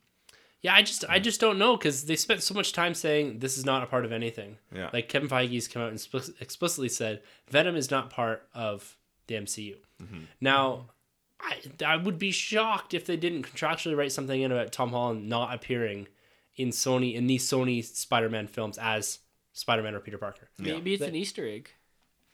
yeah. 0.61 0.73
I 0.73 0.81
just 0.81 1.05
I 1.07 1.19
just 1.19 1.39
don't 1.39 1.57
know 1.59 1.77
because 1.77 2.05
they 2.05 2.15
spent 2.15 2.41
so 2.43 2.53
much 2.53 2.73
time 2.73 2.93
saying 2.95 3.39
this 3.39 3.57
is 3.57 3.65
not 3.65 3.83
a 3.83 3.85
part 3.85 4.05
of 4.05 4.11
anything. 4.11 4.57
Yeah. 4.73 4.89
like 4.93 5.09
Kevin 5.09 5.29
Feige's 5.29 5.67
come 5.67 5.81
out 5.83 5.89
and 5.89 5.97
expli- 5.99 6.41
explicitly 6.41 6.89
said 6.89 7.21
Venom 7.49 7.75
is 7.75 7.91
not 7.91 8.09
part 8.09 8.47
of 8.53 8.97
the 9.27 9.35
MCU. 9.35 9.75
Mm-hmm. 10.01 10.19
Now. 10.41 10.89
I, 11.37 11.59
I 11.85 11.97
would 11.97 12.17
be 12.17 12.31
shocked 12.31 12.93
if 12.93 13.05
they 13.05 13.17
didn't 13.17 13.43
contractually 13.43 13.95
write 13.95 14.13
something 14.13 14.41
in 14.41 14.53
about 14.53 14.71
Tom 14.71 14.91
Holland 14.91 15.27
not 15.27 15.53
appearing 15.53 16.07
in 16.55 16.69
Sony 16.69 17.13
in 17.13 17.27
these 17.27 17.43
Sony 17.47 17.83
Spider-Man 17.83 18.47
films 18.47 18.77
as 18.77 19.19
Spider-Man 19.55 19.95
or 19.95 19.99
Peter 20.01 20.17
Parker. 20.17 20.49
Maybe 20.59 20.93
it's 20.93 20.99
That- 20.99 21.09
an 21.09 21.15
Easter 21.15 21.47
egg. 21.47 21.71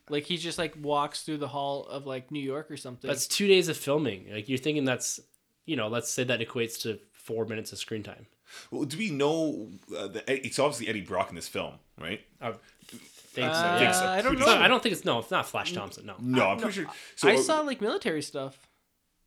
Like 0.09 0.25
he 0.25 0.35
just 0.35 0.57
like 0.57 0.75
walks 0.81 1.23
through 1.23 1.37
the 1.37 1.47
hall 1.47 1.85
of 1.85 2.05
like 2.05 2.31
New 2.31 2.41
York 2.41 2.69
or 2.69 2.75
something. 2.75 3.07
That's 3.07 3.27
two 3.27 3.47
days 3.47 3.69
of 3.69 3.77
filming. 3.77 4.27
Like 4.29 4.49
you're 4.49 4.57
thinking 4.57 4.83
that's, 4.83 5.21
you 5.65 5.77
know, 5.77 5.87
let's 5.87 6.11
say 6.11 6.25
that 6.25 6.41
equates 6.41 6.81
to 6.81 6.99
four 7.13 7.45
minutes 7.45 7.71
of 7.71 7.77
screen 7.77 8.03
time. 8.03 8.25
Well, 8.71 8.83
do 8.83 8.97
we 8.97 9.11
know? 9.11 9.69
Uh, 9.95 10.07
the, 10.07 10.45
it's 10.45 10.59
obviously 10.59 10.89
Eddie 10.89 11.01
Brock 11.01 11.29
in 11.29 11.35
this 11.35 11.47
film, 11.47 11.75
right? 11.97 12.19
I 12.41 12.51
think 12.89 13.53
so. 13.53 13.59
Uh, 13.59 13.79
yeah. 13.79 13.91
so. 13.93 14.05
I 14.07 14.21
don't 14.21 14.37
know. 14.37 14.47
No, 14.47 14.57
I 14.57 14.67
don't 14.67 14.83
think 14.83 14.91
it's 14.91 15.05
no. 15.05 15.19
It's 15.19 15.31
not 15.31 15.47
Flash 15.47 15.71
Thompson. 15.71 16.05
No. 16.05 16.15
No, 16.19 16.49
I'm 16.49 16.57
pretty 16.57 16.81
sure. 16.81 16.87
So 17.15 17.29
I 17.29 17.37
saw 17.37 17.61
like 17.61 17.79
military 17.79 18.23
stuff. 18.23 18.67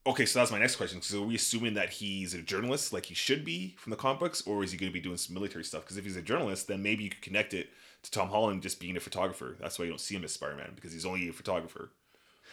Okay, 0.06 0.26
so 0.26 0.40
that's 0.40 0.50
my 0.50 0.58
next 0.58 0.76
question. 0.76 1.00
So 1.00 1.22
are 1.22 1.26
we 1.26 1.36
assuming 1.36 1.74
that 1.74 1.88
he's 1.88 2.34
a 2.34 2.42
journalist, 2.42 2.92
like 2.92 3.06
he 3.06 3.14
should 3.14 3.42
be 3.42 3.74
from 3.78 3.90
the 3.90 3.96
comic 3.96 4.20
books, 4.20 4.42
or 4.46 4.62
is 4.62 4.70
he 4.70 4.76
going 4.76 4.90
to 4.90 4.92
be 4.92 5.00
doing 5.00 5.16
some 5.16 5.32
military 5.32 5.64
stuff? 5.64 5.82
Because 5.82 5.96
if 5.96 6.04
he's 6.04 6.16
a 6.16 6.22
journalist, 6.22 6.68
then 6.68 6.82
maybe 6.82 7.04
you 7.04 7.10
could 7.10 7.22
connect 7.22 7.54
it 7.54 7.70
to 8.04 8.10
Tom 8.10 8.28
Holland 8.28 8.62
just 8.62 8.78
being 8.80 8.96
a 8.96 9.00
photographer. 9.00 9.56
That's 9.60 9.78
why 9.78 9.84
you 9.86 9.90
don't 9.90 9.98
see 10.00 10.14
him 10.14 10.24
as 10.24 10.32
Spider-Man 10.32 10.72
because 10.76 10.92
he's 10.92 11.04
only 11.04 11.28
a 11.28 11.32
photographer. 11.32 11.90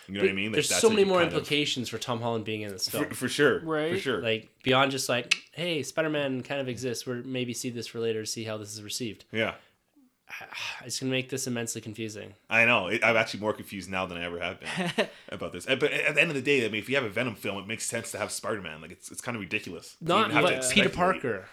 You 0.07 0.15
know 0.15 0.21
what 0.21 0.29
I 0.31 0.33
mean? 0.33 0.45
Like, 0.47 0.53
There's 0.53 0.69
that's 0.69 0.81
so 0.81 0.89
many 0.89 1.03
more 1.03 1.19
kind 1.19 1.27
of- 1.27 1.33
implications 1.35 1.87
for 1.87 1.97
Tom 1.99 2.21
Holland 2.21 2.43
being 2.43 2.61
in 2.61 2.71
this 2.71 2.89
film. 2.89 3.05
for, 3.05 3.13
for 3.15 3.29
sure, 3.29 3.59
Right. 3.59 3.93
for 3.93 3.99
sure. 3.99 4.21
like 4.21 4.49
beyond 4.63 4.89
just 4.91 5.07
like, 5.07 5.35
hey, 5.53 5.83
Spider-Man 5.83 6.41
kind 6.41 6.59
of 6.59 6.67
exists. 6.67 7.05
We're 7.05 7.21
maybe 7.21 7.53
see 7.53 7.69
this 7.69 7.85
for 7.87 7.99
later, 7.99 8.25
see 8.25 8.43
how 8.45 8.57
this 8.57 8.73
is 8.73 8.81
received. 8.81 9.25
yeah, 9.31 9.53
It's 10.85 10.99
gonna 10.99 11.11
make 11.11 11.29
this 11.29 11.45
immensely 11.45 11.81
confusing. 11.81 12.33
I 12.49 12.65
know. 12.65 12.87
It, 12.87 13.03
I'm 13.03 13.15
actually 13.17 13.41
more 13.41 13.53
confused 13.53 13.89
now 13.91 14.05
than 14.07 14.17
I 14.17 14.23
ever 14.25 14.39
have 14.39 14.59
been 14.97 15.07
about 15.29 15.53
this. 15.53 15.65
But 15.67 15.83
at 15.83 16.15
the 16.15 16.21
end 16.21 16.31
of 16.31 16.35
the 16.35 16.41
day, 16.41 16.65
I 16.65 16.69
mean, 16.69 16.79
if 16.81 16.89
you 16.89 16.95
have 16.95 17.03
a 17.05 17.09
Venom 17.09 17.35
film, 17.35 17.57
it 17.59 17.67
makes 17.67 17.85
sense 17.85 18.11
to 18.11 18.17
have 18.17 18.31
Spider-Man. 18.31 18.81
Like 18.81 18.91
it's 18.91 19.11
it's 19.11 19.21
kind 19.21 19.35
of 19.35 19.41
ridiculous. 19.41 19.97
Not 20.01 20.29
even 20.29 20.31
have 20.31 20.45
to 20.45 20.51
but 20.55 20.69
Peter 20.71 20.89
speculate. 20.89 20.93
Parker. 20.95 21.45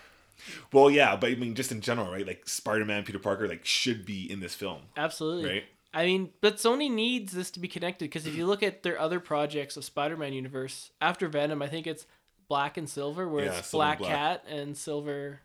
Well, 0.73 0.91
yeah, 0.91 1.17
but 1.17 1.31
I 1.31 1.35
mean, 1.35 1.55
just 1.55 1.73
in 1.73 1.81
general, 1.81 2.11
right? 2.11 2.27
Like 2.27 2.49
Spider-Man, 2.49 3.05
Peter 3.05 3.19
Parker, 3.19 3.49
like 3.49 3.65
should 3.65 4.05
be 4.07 4.31
in 4.31 4.41
this 4.41 4.55
film, 4.55 4.83
Absolutely. 4.97 5.49
right? 5.51 5.65
I 5.95 6.05
mean, 6.05 6.31
but 6.41 6.57
Sony 6.57 6.91
needs 6.91 7.33
this 7.33 7.51
to 7.53 7.61
be 7.61 7.67
connected 7.69 8.05
because 8.05 8.27
if 8.27 8.35
you 8.37 8.47
look 8.47 8.63
at 8.63 8.83
their 8.83 9.01
other 9.01 9.21
projects 9.21 9.77
of 9.77 9.85
Spider-Man 9.85 10.33
universe 10.35 10.91
after 11.01 11.29
Venom, 11.29 11.63
I 11.63 11.69
think 11.69 11.87
it's 11.87 12.07
Black 12.49 12.77
and 12.77 12.89
Silver, 12.89 13.29
where 13.29 13.47
Yeah, 13.47 13.59
it's 13.59 13.71
Black, 13.73 13.99
Black. 13.99 14.11
Cat 14.11 14.45
and 14.49 14.77
Silver. 14.77 15.41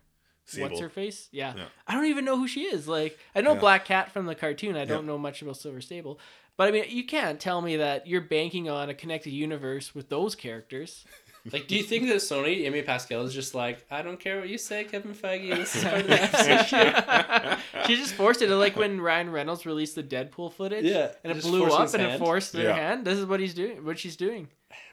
What's 0.58 0.78
her 0.80 0.90
face? 0.90 1.28
Yeah. 1.32 1.54
Yeah. 1.56 1.64
I 1.86 1.94
don't 1.94 2.04
even 2.06 2.26
know 2.26 2.36
who 2.36 2.46
she 2.46 2.64
is. 2.64 2.86
Like, 2.86 3.18
I 3.34 3.40
know 3.40 3.54
Yeah. 3.54 3.60
Black 3.60 3.86
Cat 3.86 4.12
from 4.12 4.26
the 4.26 4.34
cartoon. 4.34 4.76
I 4.76 4.84
don't 4.84 5.06
know 5.06 5.16
much 5.16 5.40
about 5.40 5.56
Silver 5.56 5.80
Sable. 5.80 6.20
But 6.58 6.68
I 6.68 6.70
mean, 6.70 6.84
you 6.88 7.04
can't 7.06 7.40
tell 7.40 7.62
me 7.62 7.78
that 7.78 8.06
you're 8.06 8.20
banking 8.20 8.68
on 8.68 8.90
a 8.90 8.94
connected 8.94 9.30
universe 9.30 9.94
with 9.94 10.10
those 10.10 10.34
characters. 10.34 11.04
Like, 11.52 11.68
do 11.68 11.76
you 11.76 11.82
think 11.82 12.08
that 12.08 12.16
Sony, 12.16 12.64
Amy 12.64 12.80
Pascal, 12.80 13.22
is 13.22 13.34
just 13.34 13.54
like, 13.54 13.84
I 13.90 14.00
don't 14.00 14.18
care 14.18 14.40
what 14.40 14.48
you 14.48 14.56
say, 14.56 14.84
Kevin 14.84 15.14
Feige. 15.14 15.54
This 15.54 15.76
is 15.76 15.84
part 15.84 16.00
of 16.00 16.06
the 16.06 16.16
MCU. 16.16 17.58
she 17.86 17.96
just 17.96 18.14
forced 18.14 18.40
it. 18.40 18.48
Like 18.48 18.76
when 18.76 18.98
Ryan 18.98 19.30
Reynolds 19.30 19.66
released 19.66 19.94
the 19.94 20.02
Deadpool 20.02 20.54
footage. 20.54 20.84
Yeah, 20.86 21.12
And 21.22 21.36
it 21.36 21.42
blew 21.42 21.66
up 21.66 21.82
his 21.82 21.94
and 21.94 22.02
it 22.02 22.18
forced 22.18 22.54
their 22.54 22.68
Yeah. 22.68 22.74
hand. 22.74 23.04
This 23.04 23.18
is 23.18 23.26
what 23.26 23.40
he's 23.40 23.52
doing. 23.52 23.84
What 23.84 23.98
she's 23.98 24.16
doing. 24.16 24.48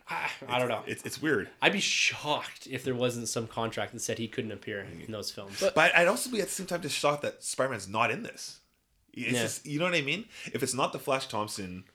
I, 0.10 0.30
I 0.50 0.60
don't 0.60 0.68
know. 0.68 0.84
It's 0.88 1.04
it's 1.04 1.22
weird. 1.22 1.48
I'd 1.62 1.72
be 1.72 1.80
shocked 1.80 2.68
if 2.70 2.84
there 2.84 2.96
wasn't 2.96 3.30
some 3.30 3.48
contract 3.48 3.94
that 3.94 4.02
said 4.02 4.18
he 4.18 4.28
couldn't 4.28 4.52
appear 4.52 4.82
in 4.82 4.88
mm-hmm. 4.88 5.12
those 5.12 5.32
films. 5.32 5.64
But 5.74 5.96
I'd 5.96 6.08
also 6.08 6.30
be 6.30 6.42
at 6.42 6.48
the 6.48 6.54
same 6.54 6.68
time 6.68 6.82
just 6.82 6.98
shocked 6.98 7.22
that 7.22 7.44
Spider-Man's 7.44 7.88
not 7.88 8.12
in 8.12 8.24
this. 8.24 8.60
It's 9.14 9.32
Yeah. 9.32 9.42
just 9.44 9.66
you 9.66 9.80
know 9.80 9.86
what 9.86 9.96
I 9.96 10.02
mean? 10.02 10.26
If 10.54 10.64
it's 10.64 10.74
not 10.74 10.92
the 10.92 11.00
Flash 11.00 11.28
Thompson 11.28 11.86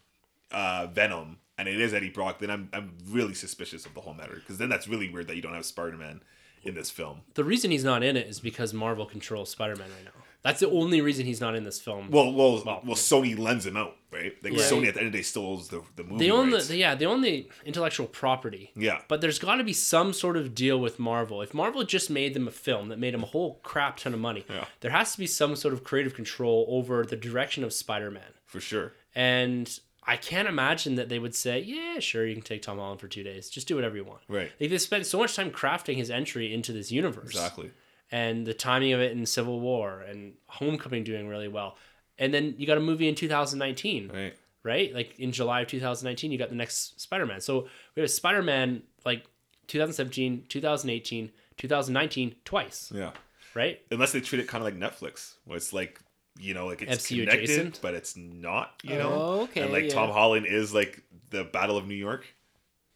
uh, 0.53 0.87
Venom 0.93 1.39
and 1.59 1.69
it 1.69 1.81
is 1.81 1.95
Eddie 1.95 2.11
Brock, 2.11 2.39
then 2.39 2.51
I'm 2.51 2.69
I'm 2.73 2.93
really 3.09 3.35
suspicious 3.35 3.87
of 3.87 3.95
the 3.95 4.01
whole 4.01 4.15
matter 4.15 4.35
because 4.35 4.59
then 4.59 4.69
that's 4.69 4.87
really 4.89 5.09
weird 5.11 5.29
that 5.29 5.37
you 5.37 5.43
don't 5.43 5.55
have 5.55 5.65
Spider-Man 5.67 6.23
in 6.63 6.75
this 6.75 6.91
film. 6.91 7.21
the 7.35 7.45
reason 7.45 7.71
he's 7.71 7.85
not 7.85 8.03
in 8.03 8.17
it 8.17 8.27
is 8.27 8.41
because 8.41 8.75
Marvel 8.75 9.07
controls 9.07 9.51
Spider-Man 9.51 9.89
right 9.89 10.05
now. 10.05 10.11
That's 10.43 10.61
the 10.61 10.69
only 10.71 11.01
reason 11.01 11.27
he's 11.27 11.41
not 11.41 11.57
in 11.57 11.65
this 11.65 11.81
film. 11.81 12.09
Well, 12.11 12.33
well, 12.33 12.63
Well, 12.65 12.81
well, 12.85 12.95
Sony 12.97 13.37
lends 13.37 13.67
him 13.67 13.77
out, 13.77 13.97
right? 14.13 14.33
Like. 14.45 14.53
Sony 14.55 14.87
at 14.87 14.95
the 14.95 15.01
end 15.01 15.07
of 15.09 15.13
the 15.13 15.19
day 15.19 15.23
still 15.23 15.45
owns 15.47 15.69
the 15.69 15.83
the 15.97 16.05
movie 16.05 16.25
they 16.25 16.31
own 16.31 16.53
rights. 16.53 16.69
the 16.69 16.77
yeah, 16.77 16.95
they 16.95 17.05
own 17.07 17.21
the 17.21 17.49
intellectual 17.65 18.07
property. 18.07 18.71
yeah, 18.77 19.01
But 19.09 19.21
there's 19.21 19.41
got 19.41 19.57
to 19.57 19.65
be 19.65 19.73
some 19.73 20.13
sort 20.13 20.37
of 20.37 20.55
deal 20.55 20.79
with 20.79 20.99
Marvel. 21.01 21.43
If 21.43 21.53
Marvel 21.53 21.83
just 21.83 22.11
made 22.11 22.33
them 22.35 22.47
a 22.47 22.53
film 22.53 22.91
that 22.91 22.99
made 23.01 23.15
them 23.15 23.23
a 23.25 23.27
whole 23.27 23.55
crap 23.65 23.97
ton 23.97 24.15
of 24.15 24.21
money, 24.21 24.45
Yeah. 24.49 24.67
there 24.81 24.93
has 24.93 25.13
to 25.13 25.19
be 25.19 25.27
some 25.27 25.57
sort 25.57 25.75
of 25.75 25.83
creative 25.83 26.15
control 26.15 26.65
over 26.69 27.05
the 27.05 27.17
direction 27.17 27.65
of 27.65 27.73
Spider-Man. 27.73 28.33
for 28.45 28.61
sure. 28.61 28.93
And 29.17 29.81
I 30.07 30.17
can't 30.17 30.47
imagine 30.49 30.95
that 30.95 31.09
they 31.09 31.19
would 31.19 31.35
say, 31.35 31.61
"Yeah, 31.61 31.99
sure, 31.99 32.25
you 32.27 32.35
can 32.35 32.43
take 32.43 32.63
Tom 32.63 32.79
Holland 32.79 33.01
for 33.01 33.09
two 33.09 33.23
days. 33.25 33.51
Just 33.51 33.67
do 33.67 33.75
whatever 33.75 33.97
you 33.97 34.05
want." 34.05 34.21
Right. 34.29 34.53
Like 34.61 34.71
they 34.71 34.79
spent 34.79 35.05
so 35.07 35.19
much 35.19 35.35
time 35.35 35.51
crafting 35.51 35.97
his 35.97 36.11
entry 36.11 36.53
into 36.55 36.73
this 36.73 36.93
universe, 36.93 37.27
Exactly. 37.31 37.71
and 38.13 38.47
the 38.47 38.55
timing 38.55 38.93
of 38.93 39.01
it 39.01 39.13
in 39.13 39.27
Civil 39.27 39.59
War 39.61 40.01
and 40.03 40.35
Homecoming 40.47 41.03
doing 41.05 41.27
really 41.27 41.49
well, 41.49 41.77
and 42.19 42.33
then 42.33 42.55
you 42.57 42.67
got 42.67 42.79
a 42.79 42.81
movie 42.81 43.09
in 43.09 43.15
2019, 43.17 44.09
Right. 44.15 44.35
right? 44.63 44.95
Like 44.95 45.19
in 45.19 45.33
July 45.33 45.63
of 45.63 45.69
2019, 45.69 46.31
you 46.31 46.39
got 46.39 46.51
the 46.51 46.55
next 46.55 47.01
Spider-Man. 47.01 47.41
So 47.41 47.69
we 47.97 48.01
have 48.03 48.11
Spider-Man 48.11 48.85
like 49.05 49.25
2017, 49.67 50.45
2018, 50.49 51.33
2019 51.57 52.37
twice, 52.45 52.93
Yeah. 52.95 53.13
right? 53.55 53.81
Unless 53.91 54.13
they 54.13 54.21
treat 54.21 54.39
it 54.41 54.47
kind 54.49 54.65
of 54.65 54.73
like 54.73 54.79
Netflix, 54.79 55.35
where 55.45 55.57
it's 55.57 55.73
like 55.73 56.01
you 56.39 56.55
know, 56.55 56.67
like 56.67 56.83
it's 56.83 57.07
MCU 57.07 57.21
connected, 57.21 57.45
adjacent? 57.45 57.81
but 57.83 57.95
it's 57.95 58.17
not. 58.17 58.81
You 58.83 58.97
know. 58.97 59.13
Oh, 59.13 59.41
okay, 59.45 59.63
And 59.63 59.73
like 59.73 59.85
yeah. 59.85 59.91
Tom 59.95 60.11
Holland 60.11 60.47
is 60.47 60.75
like 60.75 61.03
the 61.31 61.45
Battle 61.45 61.77
of 61.77 61.87
New 61.89 61.95
York, 61.95 62.25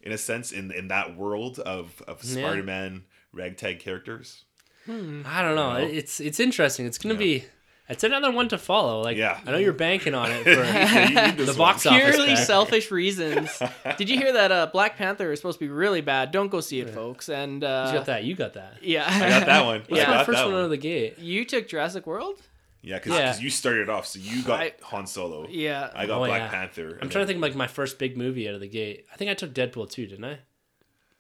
in 0.03 0.13
a 0.13 0.19
sense, 0.19 0.53
in 0.53 0.71
in 0.73 0.89
that 0.89 1.17
world 1.17 1.59
of 1.59 2.03
of 2.07 2.23
Yeah. 2.25 2.43
Spider-Man 2.43 3.05
ragtag 3.33 3.79
characters. 3.81 4.45
I 4.89 4.93
don't 4.93 5.55
know. 5.55 5.77
You 5.79 5.87
know? 5.87 5.93
It's 5.93 6.21
it's 6.21 6.41
interesting. 6.41 6.87
It's 6.87 6.99
gonna 6.99 7.15
Yeah. 7.15 7.19
be. 7.19 7.45
It's 7.89 8.05
another 8.05 8.31
one 8.31 8.49
to 8.51 8.59
follow. 8.59 9.03
Like, 9.03 9.17
Yeah. 9.17 9.41
I 9.45 9.51
know 9.51 9.59
you're 9.59 9.73
banking 9.73 10.15
on 10.15 10.31
it 10.31 10.45
for 10.45 10.51
Yeah, 10.51 11.09
you 11.09 11.15
need 11.33 11.37
the 11.45 11.47
one. 11.47 11.57
box 11.57 11.87
office. 11.87 12.01
Purely 12.15 12.35
back. 12.35 12.47
selfish 12.47 12.93
reasons. 12.93 13.61
Did 13.99 14.09
you 14.09 14.17
hear 14.17 14.33
that 14.33 14.53
uh, 14.53 14.67
Black 14.73 14.97
Panther 14.97 15.33
is 15.33 15.41
supposed 15.41 15.59
to 15.59 15.65
be 15.65 15.69
really 15.69 16.01
bad? 16.01 16.31
Don't 16.31 16.51
go 16.53 16.61
see 16.61 16.79
it, 16.79 16.91
folks. 16.91 17.29
And 17.29 17.65
uh, 17.65 17.87
You 17.91 17.99
got 17.99 18.07
that. 18.07 18.23
You 18.25 18.37
got 18.37 18.53
that. 18.55 18.75
Yeah, 18.81 19.05
I 19.09 19.29
got 19.29 19.47
that 19.47 19.65
one. 19.65 19.79
That's 19.81 19.93
I 19.93 19.97
Yeah. 19.97 20.07
got 20.07 20.27
first 20.27 20.39
that 20.39 20.45
one 20.47 20.55
out 20.55 20.61
of 20.65 20.71
the 20.71 20.77
gate. 20.77 21.19
You 21.19 21.45
took 21.45 21.67
Jurassic 21.69 22.07
World. 22.07 22.41
Yeah, 22.83 22.97
because 22.99 23.13
Yeah. 23.13 23.39
you 23.39 23.51
started 23.51 23.89
off, 23.89 24.07
so 24.07 24.19
you 24.19 24.43
got 24.43 24.61
I- 24.61 24.73
Han 24.85 25.07
Solo. 25.07 25.47
Yeah. 25.49 25.91
I 25.95 26.07
got 26.07 26.23
Oh, 26.23 26.27
Black 26.27 26.41
yeah. 26.43 26.49
Panther. 26.49 26.99
I'm 27.03 27.09
trying 27.11 27.25
to 27.25 27.27
think 27.27 27.37
of 27.37 27.43
like 27.43 27.55
my 27.55 27.67
first 27.67 27.99
big 27.99 28.17
movie 28.17 28.49
out 28.49 28.55
of 28.55 28.61
the 28.61 28.69
gate. 28.69 29.07
I 29.13 29.17
think 29.17 29.31
I 29.31 29.35
took 29.35 29.53
Deadpool 29.53 29.91
too, 29.91 30.07
didn't 30.07 30.25
I? 30.25 30.39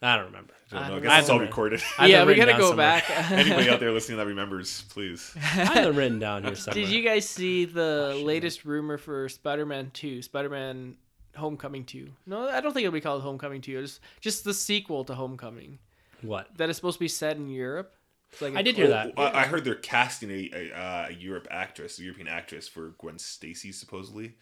I 0.02 0.16
don't 0.16 0.26
remember. 0.26 0.54
I 0.72 0.78
don't 0.78 0.88
know. 0.88 0.94
I 0.94 0.96
I 0.96 1.00
guess 1.00 1.20
it's 1.20 1.28
all 1.30 1.38
don't 1.38 1.46
recorded. 1.46 1.82
Yeah, 2.00 2.24
we 2.24 2.30
written 2.32 2.46
gotta 2.46 2.58
go 2.58 2.68
somewhere. 2.68 3.02
back. 3.06 3.10
Anybody 3.32 3.68
out 3.68 3.80
there 3.80 3.92
listening 3.92 4.16
that 4.16 4.26
remembers, 4.26 4.84
please. 4.88 5.32
I 5.36 5.40
have 5.40 5.88
it 5.88 5.94
written 5.98 6.18
down 6.18 6.42
here 6.44 6.54
somewhere. 6.54 6.82
Did 6.82 6.90
you 6.90 7.02
guys 7.02 7.28
see 7.28 7.66
oh, 7.66 8.14
the 8.14 8.22
latest 8.24 8.64
rumor 8.64 8.96
for 8.96 9.28
Spider-Man 9.28 9.90
2? 9.92 10.22
Spider-Man 10.22 10.96
Homecoming 11.36 11.84
2. 11.84 12.08
No, 12.26 12.48
I 12.48 12.62
don't 12.62 12.72
think 12.72 12.84
it'll 12.86 12.94
be 12.94 13.02
called 13.02 13.20
Homecoming 13.20 13.60
2. 13.60 13.78
It's 13.80 14.00
just 14.22 14.44
the 14.44 14.54
sequel 14.54 15.04
to 15.04 15.14
Homecoming. 15.14 15.78
What? 16.22 16.48
That 16.56 16.70
is 16.70 16.76
supposed 16.76 16.96
to 16.96 17.00
be 17.00 17.08
set 17.08 17.36
in 17.36 17.50
Europe. 17.50 17.94
It's 18.32 18.40
like 18.42 18.54
a 18.54 18.58
I 18.58 18.62
did 18.62 18.76
hear 18.76 18.88
that. 18.88 19.12
I 19.16 19.42
I 19.42 19.44
heard 19.46 19.64
they're 19.64 19.74
casting 19.74 20.30
a, 20.30 20.50
a, 20.54 20.70
uh, 20.72 21.06
a 21.10 21.12
Europe 21.12 21.48
actress, 21.50 21.98
a 21.98 22.02
European 22.02 22.28
actress 22.28 22.68
for 22.68 22.90
Gwen 22.98 23.18
Stacy, 23.18 23.72
supposedly. 23.72 24.34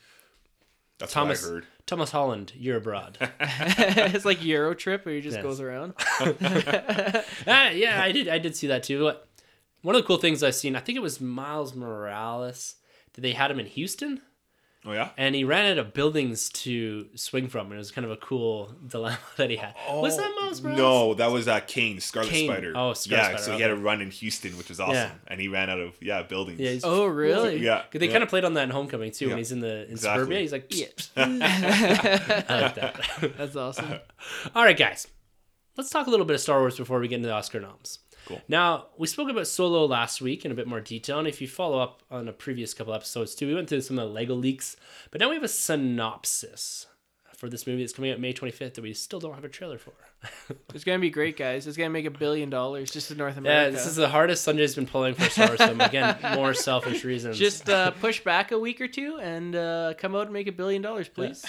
That's 0.98 1.12
Thomas 1.12 1.42
what 1.42 1.48
I 1.48 1.52
heard. 1.54 1.66
Thomas 1.86 2.10
Holland, 2.10 2.52
you're 2.56 2.76
abroad. 2.78 3.16
it's 3.40 4.24
like 4.24 4.44
Euro 4.44 4.74
Trip 4.74 5.06
where 5.06 5.14
he 5.14 5.20
just 5.20 5.36
Yes. 5.36 5.42
goes 5.44 5.60
around. 5.60 5.94
ah, 7.46 7.70
yeah, 7.70 8.02
I 8.02 8.12
did. 8.12 8.28
I 8.28 8.38
did 8.38 8.56
see 8.56 8.66
that 8.66 8.82
too. 8.82 9.12
One 9.82 9.94
of 9.94 10.02
the 10.02 10.06
cool 10.06 10.18
things 10.18 10.42
I've 10.42 10.56
seen, 10.56 10.74
I 10.74 10.80
think 10.80 10.96
it 10.96 11.02
was 11.02 11.20
Miles 11.20 11.74
Morales. 11.74 12.74
Did 13.14 13.22
they 13.22 13.32
had 13.32 13.50
him 13.50 13.60
in 13.60 13.66
Houston? 13.66 14.20
Oh 14.86 14.92
yeah. 14.92 15.10
and 15.16 15.34
he 15.34 15.42
ran 15.42 15.72
out 15.72 15.78
of 15.78 15.92
buildings 15.92 16.48
to 16.50 17.08
swing 17.16 17.48
from, 17.48 17.66
and 17.66 17.74
it 17.74 17.78
was 17.78 17.90
kind 17.90 18.04
of 18.04 18.10
a 18.12 18.16
cool 18.16 18.72
dilemma 18.86 19.18
that 19.36 19.50
he 19.50 19.56
had. 19.56 19.74
was 19.90 20.16
that 20.16 20.32
Miles 20.40 20.62
Morales? 20.62 20.78
No, 20.78 21.14
that 21.14 21.30
was 21.32 21.48
uh, 21.48 21.58
Kaine, 21.60 21.98
Scarlet 22.00 22.30
Kaine. 22.30 22.48
Spider. 22.48 22.72
Oh, 22.76 22.92
Scarlet 22.94 23.22
yeah. 23.22 23.28
Spider, 23.30 23.42
So 23.42 23.56
he 23.56 23.62
had 23.62 23.70
okay. 23.72 23.80
a 23.80 23.82
run 23.82 24.00
in 24.00 24.10
Houston, 24.12 24.56
which 24.56 24.68
was 24.68 24.78
awesome, 24.78 24.94
Yeah. 24.94 25.10
and 25.26 25.40
he 25.40 25.48
ran 25.48 25.68
out 25.68 25.80
of 25.80 25.94
yeah 26.00 26.22
buildings. 26.22 26.60
Yeah, 26.60 26.78
Oh, 26.84 27.06
really? 27.06 27.58
yeah. 27.58 27.82
They 27.92 28.06
yeah. 28.06 28.12
kind 28.12 28.22
of 28.22 28.28
played 28.28 28.44
on 28.44 28.54
that 28.54 28.62
in 28.64 28.70
Homecoming 28.70 29.10
too. 29.10 29.26
Yeah. 29.26 29.30
When 29.32 29.38
he's 29.38 29.52
in 29.52 29.60
the 29.60 29.84
in 29.86 29.90
Exactly. 29.92 30.20
suburbia, 30.22 30.40
he's 30.40 30.52
like, 30.52 30.66
Yeah. 30.74 30.86
I 31.16 32.60
like 32.62 32.74
that. 32.76 33.00
That's 33.36 33.56
awesome. 33.56 33.98
All 34.54 34.64
right, 34.64 34.76
guys, 34.78 35.06
let's 35.76 35.90
talk 35.90 36.06
a 36.06 36.10
little 36.10 36.26
bit 36.26 36.34
of 36.34 36.40
Star 36.40 36.60
Wars 36.60 36.76
before 36.76 37.00
we 37.00 37.08
get 37.08 37.16
into 37.16 37.28
the 37.28 37.34
Oscar 37.34 37.60
noms. 37.60 37.98
Cool. 38.28 38.42
Now, 38.46 38.88
we 38.98 39.06
spoke 39.06 39.30
about 39.30 39.46
Solo 39.46 39.86
last 39.86 40.20
week 40.20 40.44
in 40.44 40.52
a 40.52 40.54
bit 40.54 40.66
more 40.66 40.82
detail, 40.82 41.18
and 41.18 41.26
if 41.26 41.40
you 41.40 41.48
follow 41.48 41.80
up 41.80 42.02
on 42.10 42.28
a 42.28 42.32
previous 42.32 42.74
couple 42.74 42.92
episodes 42.92 43.34
too, 43.34 43.46
we 43.46 43.54
went 43.54 43.70
through 43.70 43.80
some 43.80 43.98
of 43.98 44.06
the 44.06 44.14
Lego 44.14 44.34
leaks, 44.34 44.76
but 45.10 45.18
now 45.18 45.30
we 45.30 45.34
have 45.34 45.44
a 45.44 45.48
synopsis 45.48 46.86
for 47.38 47.48
this 47.48 47.68
movie 47.68 47.82
that's 47.84 47.92
coming 47.92 48.10
out 48.10 48.18
May 48.18 48.32
25th 48.32 48.74
that 48.74 48.82
we 48.82 48.92
still 48.92 49.20
don't 49.20 49.34
have 49.34 49.44
a 49.44 49.48
trailer 49.48 49.78
for. 49.78 49.92
It's 50.74 50.82
gonna 50.84 50.98
be 50.98 51.10
great, 51.10 51.36
guys. 51.36 51.66
It's 51.66 51.76
gonna 51.76 51.90
make 51.90 52.04
a 52.04 52.10
billion 52.10 52.50
dollars 52.50 52.90
just 52.90 53.10
in 53.10 53.16
North 53.18 53.36
America. 53.36 53.70
Yeah, 53.70 53.76
this 53.76 53.86
is 53.86 53.96
the 53.96 54.08
hardest 54.08 54.46
Sunjay's 54.46 54.74
been 54.74 54.86
pulling 54.86 55.14
for 55.14 55.28
Star 55.30 55.48
Wars 55.48 55.58
film. 55.60 55.80
Again, 55.80 56.16
more 56.34 56.52
selfish 56.54 57.04
reasons. 57.04 57.38
just 57.38 57.68
uh, 57.68 57.90
push 58.00 58.20
back 58.20 58.50
a 58.50 58.58
week 58.58 58.80
or 58.80 58.88
two 58.88 59.18
and 59.20 59.54
uh, 59.54 59.94
come 59.98 60.14
out 60.16 60.22
and 60.22 60.32
make 60.32 60.46
a 60.48 60.52
billion 60.52 60.82
dollars, 60.82 61.08
please. 61.08 61.44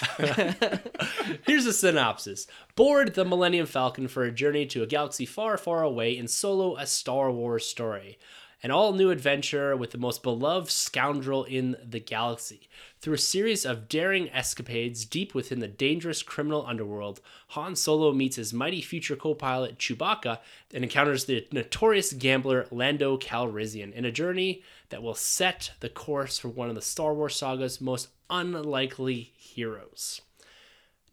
Here's 1.46 1.66
a 1.66 1.72
synopsis. 1.72 2.46
Board 2.76 3.14
the 3.14 3.24
Millennium 3.24 3.66
Falcon 3.66 4.06
for 4.08 4.22
a 4.24 4.30
journey 4.32 4.66
to 4.66 4.82
a 4.82 4.86
galaxy 4.86 5.26
far, 5.26 5.56
far 5.58 5.82
away 5.82 6.16
in 6.16 6.28
Solo, 6.28 6.76
a 6.76 6.86
Star 6.86 7.30
Wars 7.30 7.66
story. 7.66 8.18
An 8.62 8.70
all 8.70 8.92
new 8.92 9.10
adventure 9.10 9.74
with 9.74 9.92
the 9.92 9.98
most 9.98 10.22
beloved 10.22 10.70
scoundrel 10.70 11.44
in 11.44 11.76
the 11.82 11.98
galaxy. 11.98 12.68
Through 13.00 13.14
a 13.14 13.18
series 13.18 13.64
of 13.64 13.88
daring 13.88 14.28
escapades 14.30 15.06
deep 15.06 15.34
within 15.34 15.60
the 15.60 15.68
dangerous 15.68 16.22
criminal 16.22 16.66
underworld, 16.66 17.22
Han 17.48 17.74
Solo 17.74 18.12
meets 18.12 18.36
his 18.36 18.52
mighty 18.52 18.82
future 18.82 19.16
co 19.16 19.34
pilot 19.34 19.78
Chewbacca 19.78 20.40
and 20.74 20.84
encounters 20.84 21.24
the 21.24 21.46
notorious 21.50 22.12
gambler 22.12 22.66
Lando 22.70 23.16
Calrissian 23.16 23.94
in 23.94 24.04
a 24.04 24.12
journey 24.12 24.62
that 24.90 25.02
will 25.02 25.14
set 25.14 25.72
the 25.80 25.88
course 25.88 26.38
for 26.38 26.48
one 26.48 26.68
of 26.68 26.74
the 26.74 26.82
Star 26.82 27.14
Wars 27.14 27.36
saga's 27.36 27.80
most 27.80 28.08
unlikely 28.28 29.32
heroes. 29.38 30.20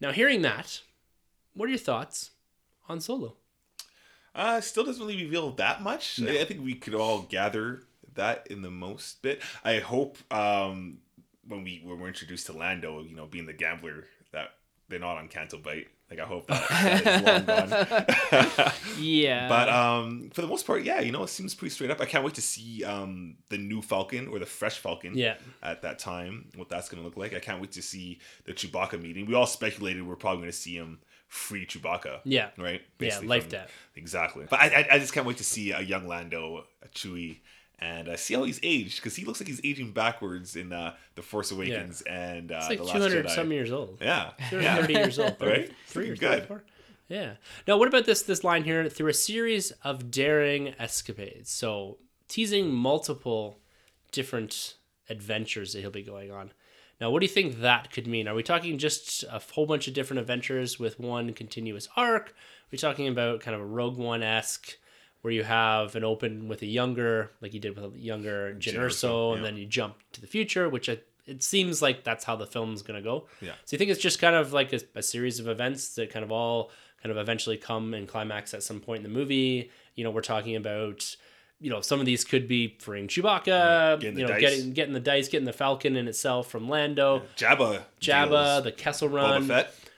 Now, 0.01 0.11
hearing 0.11 0.41
that, 0.41 0.81
what 1.53 1.67
are 1.67 1.71
your 1.71 1.79
thoughts 1.79 2.31
on 2.89 2.99
Solo? 2.99 3.37
Uh, 4.37 4.61
still 4.61 4.85
doesn't 4.85 5.03
really 5.03 5.23
reveal 5.23 5.51
that 5.51 5.81
much. 5.81 6.21
I, 6.21 6.41
I 6.41 6.45
think 6.45 6.63
we 6.63 6.75
could 6.75 6.93
all 6.93 7.23
gather 7.23 7.81
that 8.13 8.47
in 8.51 8.61
the 8.61 8.69
most 8.69 9.21
bit. 9.23 9.41
I 9.63 9.79
hope 9.79 10.17
um, 10.31 10.99
when 11.47 11.63
we 11.63 11.81
when 11.83 11.99
we're 11.99 12.07
introduced 12.07 12.45
to 12.45 12.53
Lando, 12.53 13.01
you 13.01 13.15
know, 13.15 13.25
being 13.25 13.47
the 13.47 13.53
gambler, 13.53 14.05
that 14.33 14.49
they're 14.89 14.99
not 14.99 15.17
on 15.17 15.27
Canto 15.27 15.57
Bight. 15.57 15.87
Like 16.09 16.19
I 16.19 16.23
hope 16.23 16.47
that, 16.47 16.69
that 16.69 17.05
is 17.05 18.49
long 18.49 18.63
gone. 18.63 18.71
yeah. 19.03 19.49
But 19.49 19.67
um, 19.67 20.29
for 20.33 20.41
the 20.41 20.47
most 20.47 20.65
part, 20.65 20.83
yeah, 20.83 21.01
you 21.01 21.11
know, 21.11 21.23
it 21.23 21.29
seems 21.29 21.53
pretty 21.53 21.73
straight 21.73 21.91
up. 21.91 21.99
I 21.99 22.05
can't 22.05 22.23
wait 22.23 22.35
to 22.35 22.41
see 22.41 22.85
um, 22.85 23.35
the 23.49 23.57
new 23.57 23.81
Falcon 23.81 24.27
or 24.29 24.39
the 24.39 24.45
fresh 24.45 24.77
Falcon. 24.77 25.17
Yeah. 25.17 25.35
At 25.61 25.81
that 25.81 25.99
time, 25.99 26.49
what 26.55 26.69
that's 26.69 26.87
going 26.87 27.01
to 27.01 27.05
look 27.05 27.17
like. 27.17 27.33
I 27.33 27.39
can't 27.39 27.59
wait 27.59 27.73
to 27.73 27.81
see 27.81 28.19
the 28.45 28.53
Chewbacca 28.53 29.01
meeting. 29.01 29.25
We 29.25 29.33
all 29.33 29.47
speculated 29.47 30.07
we're 30.07 30.15
probably 30.15 30.43
going 30.43 30.51
to 30.51 30.57
see 30.57 30.75
him 30.75 30.99
free 31.27 31.65
Chewbacca. 31.65 32.19
Yeah. 32.23 32.49
Right. 32.57 32.81
Yeah, 32.99 33.19
life 33.23 33.49
debt. 33.49 33.69
Exactly. 33.95 34.45
But 34.49 34.59
I, 34.59 34.65
I, 34.65 34.87
I 34.95 34.99
just 34.99 35.13
can't 35.13 35.25
wait 35.25 35.37
to 35.37 35.43
see 35.43 35.71
a 35.71 35.81
young 35.81 36.07
Lando, 36.07 36.65
a 36.83 36.87
Chewie, 36.89 37.39
and 37.79 38.07
uh, 38.07 38.17
see 38.17 38.33
how 38.33 38.43
he's 38.43 38.59
aged 38.63 38.97
because 38.97 39.15
he 39.15 39.25
looks 39.25 39.39
like 39.39 39.47
he's 39.47 39.61
aging 39.63 39.91
backwards 39.91 40.55
in 40.55 40.73
uh, 40.73 40.93
the 41.15 41.21
Force 41.21 41.51
Awakens 41.51 42.01
and 42.01 42.51
uh, 42.51 42.57
It's 42.57 42.69
like 42.69 42.77
the 42.79 42.85
Last 42.85 42.95
200 42.95 43.25
Jedi. 43.25 43.29
some 43.29 43.51
years 43.51 43.71
old. 43.71 43.99
Yeah. 44.01 44.31
230 44.49 44.93
yeah. 44.93 44.99
years 44.99 45.19
old. 45.19 45.35
Right? 45.41 45.71
Three 45.85 46.05
years 46.07 46.19
Good. 46.19 46.47
old. 46.49 46.61
Yeah. 47.07 47.33
Now, 47.67 47.77
what 47.77 47.87
about 47.87 48.05
this 48.05 48.21
this 48.23 48.43
line 48.43 48.63
here? 48.63 48.89
Through 48.89 49.09
a 49.09 49.13
series 49.13 49.71
of 49.83 50.11
daring 50.11 50.73
escapades. 50.79 51.49
So, 51.49 51.99
teasing 52.27 52.73
multiple 52.73 53.59
different 54.11 54.75
adventures 55.09 55.73
that 55.73 55.81
he'll 55.81 55.89
be 55.91 56.03
going 56.03 56.31
on. 56.31 56.51
Now, 56.99 57.11
what 57.11 57.19
do 57.19 57.25
you 57.25 57.31
think 57.31 57.61
that 57.61 57.91
could 57.91 58.07
mean? 58.07 58.27
Are 58.27 58.33
we 58.33 58.43
talking 58.43 58.77
just 58.77 59.23
a 59.23 59.39
whole 59.53 59.65
bunch 59.65 59.87
of 59.87 59.93
different 59.93 60.19
adventures 60.19 60.79
with 60.79 60.99
one 60.99 61.33
continuous 61.33 61.87
arc? 61.95 62.29
Are 62.29 62.71
we 62.71 62.77
talking 62.77 63.07
about 63.07 63.41
kind 63.41 63.55
of 63.55 63.61
a 63.61 63.65
Rogue 63.65 63.97
One 63.97 64.23
esque, 64.23 64.77
where 65.21 65.33
you 65.33 65.43
have 65.43 65.95
an 65.95 66.03
open 66.03 66.47
with 66.47 66.61
a 66.61 66.65
younger, 66.65 67.31
like 67.41 67.53
you 67.53 67.59
did 67.59 67.75
with 67.75 67.93
a 67.93 67.97
younger 67.97 68.55
Jyn 68.55 68.75
Erso, 68.75 69.09
Erso, 69.09 69.35
and 69.35 69.45
then 69.45 69.57
you 69.57 69.65
jump 69.65 69.95
to 70.13 70.21
the 70.21 70.27
future, 70.27 70.69
which 70.69 70.89
I, 70.89 70.99
it 71.25 71.43
seems 71.43 71.81
like 71.81 72.03
that's 72.03 72.23
how 72.23 72.35
the 72.35 72.47
film's 72.47 72.81
going 72.81 72.97
to 72.97 73.03
go. 73.03 73.27
Yeah. 73.41 73.51
So 73.65 73.75
you 73.75 73.77
think 73.77 73.91
it's 73.91 74.01
just 74.01 74.19
kind 74.19 74.35
of 74.35 74.53
like 74.53 74.73
a, 74.73 74.79
a 74.95 75.03
series 75.03 75.39
of 75.39 75.47
events 75.47 75.95
that 75.95 76.11
kind 76.11 76.23
of 76.23 76.31
all 76.31 76.71
kind 77.01 77.11
of 77.11 77.17
eventually 77.17 77.57
come 77.57 77.93
and 77.93 78.07
climax 78.07 78.53
at 78.53 78.63
some 78.63 78.79
point 78.79 79.05
in 79.05 79.11
the 79.11 79.17
movie? 79.17 79.69
You 79.95 80.03
know, 80.03 80.11
we're 80.11 80.21
talking 80.21 80.55
about, 80.55 81.15
you 81.59 81.69
know, 81.69 81.81
some 81.81 81.99
of 81.99 82.05
these 82.05 82.23
could 82.23 82.47
be 82.47 82.77
freeing 82.79 83.07
Chewbacca, 83.07 83.99
Getting 83.99 84.15
the 84.15 84.21
you 84.21 84.27
know, 84.27 84.33
dice. 84.33 84.41
getting 84.41 84.73
getting 84.73 84.93
the 84.93 84.99
dice, 84.99 85.27
getting 85.27 85.45
the 85.45 85.53
Falcon 85.53 85.95
in 85.95 86.07
itself 86.07 86.49
from 86.49 86.69
Lando, 86.69 87.23
Jabba. 87.35 87.81
Jabba, 87.99 88.29
deals. 88.29 88.63
the 88.63 88.71
Kessel 88.71 89.09
Run. 89.09 89.51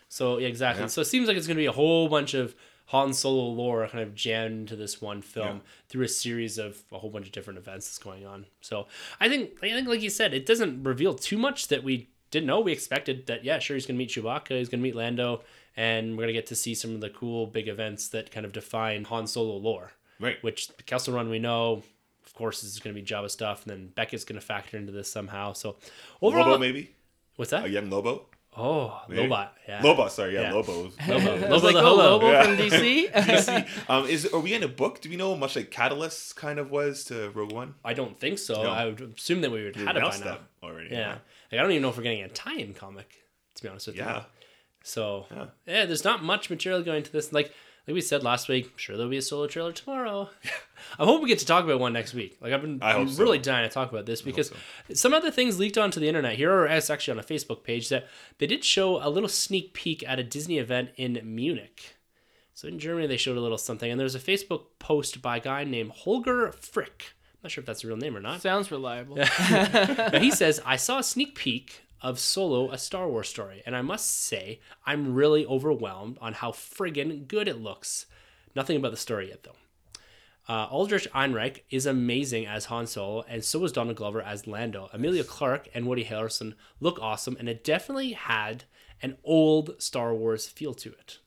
So 0.07 0.37
yeah, 0.37 0.47
exactly. 0.47 0.83
Yeah. 0.83 0.87
So 0.87 1.01
it 1.01 1.05
seems 1.05 1.27
like 1.27 1.37
it's 1.37 1.47
going 1.47 1.57
to 1.57 1.61
be 1.61 1.67
a 1.67 1.71
whole 1.71 2.07
bunch 2.09 2.33
of 2.33 2.55
Han 2.87 3.13
Solo 3.13 3.49
lore 3.51 3.87
kind 3.87 4.03
of 4.03 4.15
jammed 4.15 4.61
into 4.61 4.75
this 4.75 4.99
one 5.01 5.21
film 5.21 5.57
Yeah. 5.57 5.61
through 5.89 6.05
a 6.05 6.07
series 6.07 6.57
of 6.57 6.81
a 6.91 6.97
whole 6.97 7.11
bunch 7.11 7.27
of 7.27 7.31
different 7.31 7.59
events 7.59 7.85
that's 7.87 7.99
going 7.99 8.25
on. 8.25 8.45
So 8.61 8.87
I 9.19 9.29
think 9.29 9.51
I 9.61 9.69
think 9.69 9.87
like 9.87 10.01
you 10.01 10.09
said, 10.09 10.33
it 10.33 10.45
doesn't 10.45 10.83
reveal 10.83 11.13
too 11.13 11.37
much 11.37 11.67
that 11.67 11.83
we 11.83 12.09
didn't 12.31 12.47
know. 12.47 12.59
We 12.61 12.71
expected 12.71 13.27
that 13.27 13.43
yeah, 13.43 13.59
sure 13.59 13.75
he's 13.75 13.85
going 13.85 13.95
to 13.95 13.99
meet 13.99 14.09
Chewbacca, 14.09 14.57
he's 14.57 14.69
going 14.69 14.79
to 14.79 14.83
meet 14.83 14.95
Lando, 14.95 15.43
and 15.77 16.11
we're 16.13 16.23
going 16.23 16.27
to 16.27 16.33
get 16.33 16.47
to 16.47 16.55
see 16.55 16.73
some 16.73 16.95
of 16.95 17.01
the 17.01 17.09
cool 17.09 17.45
big 17.45 17.67
events 17.67 18.07
that 18.09 18.31
kind 18.31 18.45
of 18.45 18.53
define 18.53 19.03
Han 19.03 19.27
Solo 19.27 19.57
lore. 19.57 19.91
Right. 20.19 20.41
Which 20.43 20.67
the 20.69 20.83
Kessel 20.83 21.13
Run 21.13 21.29
we 21.29 21.39
know. 21.39 21.83
Of 22.25 22.33
course, 22.35 22.63
is 22.63 22.79
going 22.79 22.95
to 22.95 23.01
be 23.01 23.05
Jabba 23.05 23.29
stuff, 23.29 23.65
and 23.65 23.71
then 23.71 23.91
Beckett's 23.95 24.23
going 24.23 24.39
to 24.39 24.45
factor 24.45 24.77
into 24.77 24.91
this 24.91 25.11
somehow. 25.11 25.53
So, 25.53 25.75
overall, 26.21 26.45
Lobo, 26.45 26.57
maybe? 26.59 26.91
what's 27.35 27.51
that? 27.51 27.65
A 27.65 27.69
young 27.69 27.89
Lobo? 27.89 28.27
Oh, 28.55 29.01
Maybe? 29.09 29.27
Lobot. 29.27 29.49
Yeah. 29.67 29.81
Lobo, 29.83 30.07
sorry. 30.09 30.33
Yeah, 30.35 30.41
Yeah. 30.41 30.53
Lobo. 30.53 30.73
Lobo. 31.07 31.35
I 31.45 31.49
Lobo 31.49 31.65
like, 31.65 31.75
the 31.75 31.81
oh, 31.83 31.95
Lobo 31.95 32.31
Yeah. 32.31 32.43
from 32.43 32.57
DC. 32.57 33.67
um, 33.89 34.05
is 34.07 34.25
are 34.27 34.39
we 34.39 34.53
in 34.53 34.63
a 34.63 34.67
book? 34.67 35.01
Do 35.01 35.09
we 35.09 35.15
know 35.17 35.35
much 35.35 35.55
like 35.55 35.69
Catalyst 35.71 36.35
kind 36.35 36.59
of 36.59 36.69
was 36.71 37.03
to 37.05 37.29
Rogue 37.31 37.51
One? 37.51 37.75
I 37.85 37.93
don't 37.93 38.17
think 38.19 38.39
so. 38.39 38.63
No. 38.63 38.69
I 38.69 38.85
would 38.85 39.01
assume 39.17 39.41
that 39.41 39.51
we 39.51 39.63
would 39.63 39.75
We 39.77 39.85
have 39.85 39.95
it 39.95 39.99
by 39.99 39.99
announced 39.99 40.25
now. 40.25 40.31
that 40.31 40.41
already. 40.63 40.89
Yeah. 40.91 41.17
Like, 41.51 41.59
I 41.59 41.63
don't 41.63 41.71
even 41.71 41.81
know 41.83 41.89
if 41.89 41.97
we're 41.97 42.03
getting 42.03 42.23
a 42.23 42.29
tie-in 42.29 42.73
comic, 42.73 43.09
to 43.55 43.63
be 43.63 43.69
honest 43.69 43.87
with 43.87 43.95
you. 43.97 44.03
Yeah. 44.03 44.23
So 44.83 45.25
Yeah. 45.31 45.45
yeah. 45.65 45.85
there's 45.85 46.03
not 46.03 46.23
much 46.23 46.49
material 46.49 46.81
going 46.83 47.03
to 47.03 47.11
this. 47.11 47.31
Like 47.31 47.53
like 47.87 47.93
we 47.93 48.01
said 48.01 48.23
last 48.23 48.47
week, 48.47 48.77
sure 48.77 48.95
there'll 48.95 49.09
be 49.09 49.17
a 49.17 49.21
solo 49.21 49.47
trailer 49.47 49.71
tomorrow. 49.71 50.29
I 50.99 51.05
hope 51.05 51.21
we 51.21 51.27
get 51.27 51.39
to 51.39 51.45
talk 51.45 51.63
about 51.63 51.79
one 51.79 51.93
next 51.93 52.13
week. 52.13 52.37
Like 52.41 52.53
I've 52.53 52.61
been 52.61 52.79
I 52.81 52.91
hope 52.93 53.01
I'm 53.01 53.09
so. 53.09 53.23
really 53.23 53.39
dying 53.39 53.67
to 53.67 53.73
talk 53.73 53.91
about 53.91 54.05
this 54.05 54.21
because 54.21 54.51
some 54.93 55.13
other 55.13 55.31
things 55.31 55.59
leaked 55.59 55.77
onto 55.77 55.99
the 55.99 56.07
internet. 56.07 56.35
Here 56.35 56.65
is 56.67 56.89
actually 56.89 57.13
on 57.13 57.19
a 57.19 57.27
Facebook 57.27 57.63
page 57.63 57.89
that 57.89 58.07
they 58.37 58.47
did 58.47 58.63
show 58.63 59.05
a 59.05 59.09
little 59.09 59.29
sneak 59.29 59.73
peek 59.73 60.07
at 60.07 60.19
a 60.19 60.23
Disney 60.23 60.57
event 60.57 60.89
in 60.95 61.19
Munich. 61.23 61.95
So 62.53 62.67
in 62.67 62.79
Germany 62.79 63.07
they 63.07 63.17
showed 63.17 63.37
a 63.37 63.41
little 63.41 63.57
something, 63.57 63.89
and 63.89 63.99
there's 63.99 64.15
a 64.15 64.19
Facebook 64.19 64.63
post 64.79 65.21
by 65.21 65.37
a 65.37 65.41
guy 65.41 65.63
named 65.63 65.91
Holger 65.91 66.51
Frick. 66.51 67.13
I'm 67.33 67.39
not 67.43 67.51
sure 67.51 67.61
if 67.61 67.65
that's 67.65 67.85
a 67.85 67.87
real 67.87 67.95
name 67.95 68.17
or 68.17 68.19
not. 68.19 68.41
Sounds 68.41 68.69
reliable. 68.69 69.15
But 69.49 70.21
he 70.21 70.29
says, 70.29 70.61
I 70.65 70.75
saw 70.75 70.99
a 70.99 71.03
sneak 71.03 71.35
peek 71.35 71.83
of 72.01 72.19
Solo, 72.19 72.71
a 72.71 72.77
Star 72.77 73.07
Wars 73.07 73.29
story, 73.29 73.61
and 73.65 73.75
I 73.75 73.81
must 73.81 74.09
say, 74.09 74.59
I'm 74.85 75.13
really 75.13 75.45
overwhelmed 75.45 76.17
on 76.21 76.33
how 76.33 76.51
friggin' 76.51 77.27
good 77.27 77.47
it 77.47 77.61
looks. 77.61 78.05
Nothing 78.55 78.77
about 78.77 78.91
the 78.91 78.97
story 78.97 79.29
yet, 79.29 79.43
though. 79.43 79.55
Uh, 80.47 80.65
Alden 80.71 80.99
Ehrenreich 81.13 81.61
is 81.69 81.85
amazing 81.85 82.47
as 82.47 82.65
Han 82.65 82.87
Solo, 82.87 83.23
and 83.27 83.43
so 83.43 83.63
is 83.63 83.71
Donald 83.71 83.97
Glover 83.97 84.21
as 84.21 84.47
Lando. 84.47 84.89
Emilia 84.91 85.23
Clarke 85.23 85.69
and 85.75 85.85
Woody 85.85 86.05
Harrelson 86.05 86.55
look 86.79 86.99
awesome, 86.99 87.37
and 87.37 87.47
it 87.47 87.63
definitely 87.63 88.13
had 88.13 88.63
an 89.01 89.17
old 89.23 89.79
Star 89.79 90.13
Wars 90.13 90.47
feel 90.47 90.73
to 90.73 90.89
it. 90.89 91.19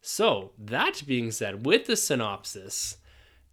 So, 0.00 0.52
that 0.58 1.02
being 1.06 1.30
said, 1.30 1.64
with 1.64 1.86
the 1.86 1.96
synopsis, 1.96 2.96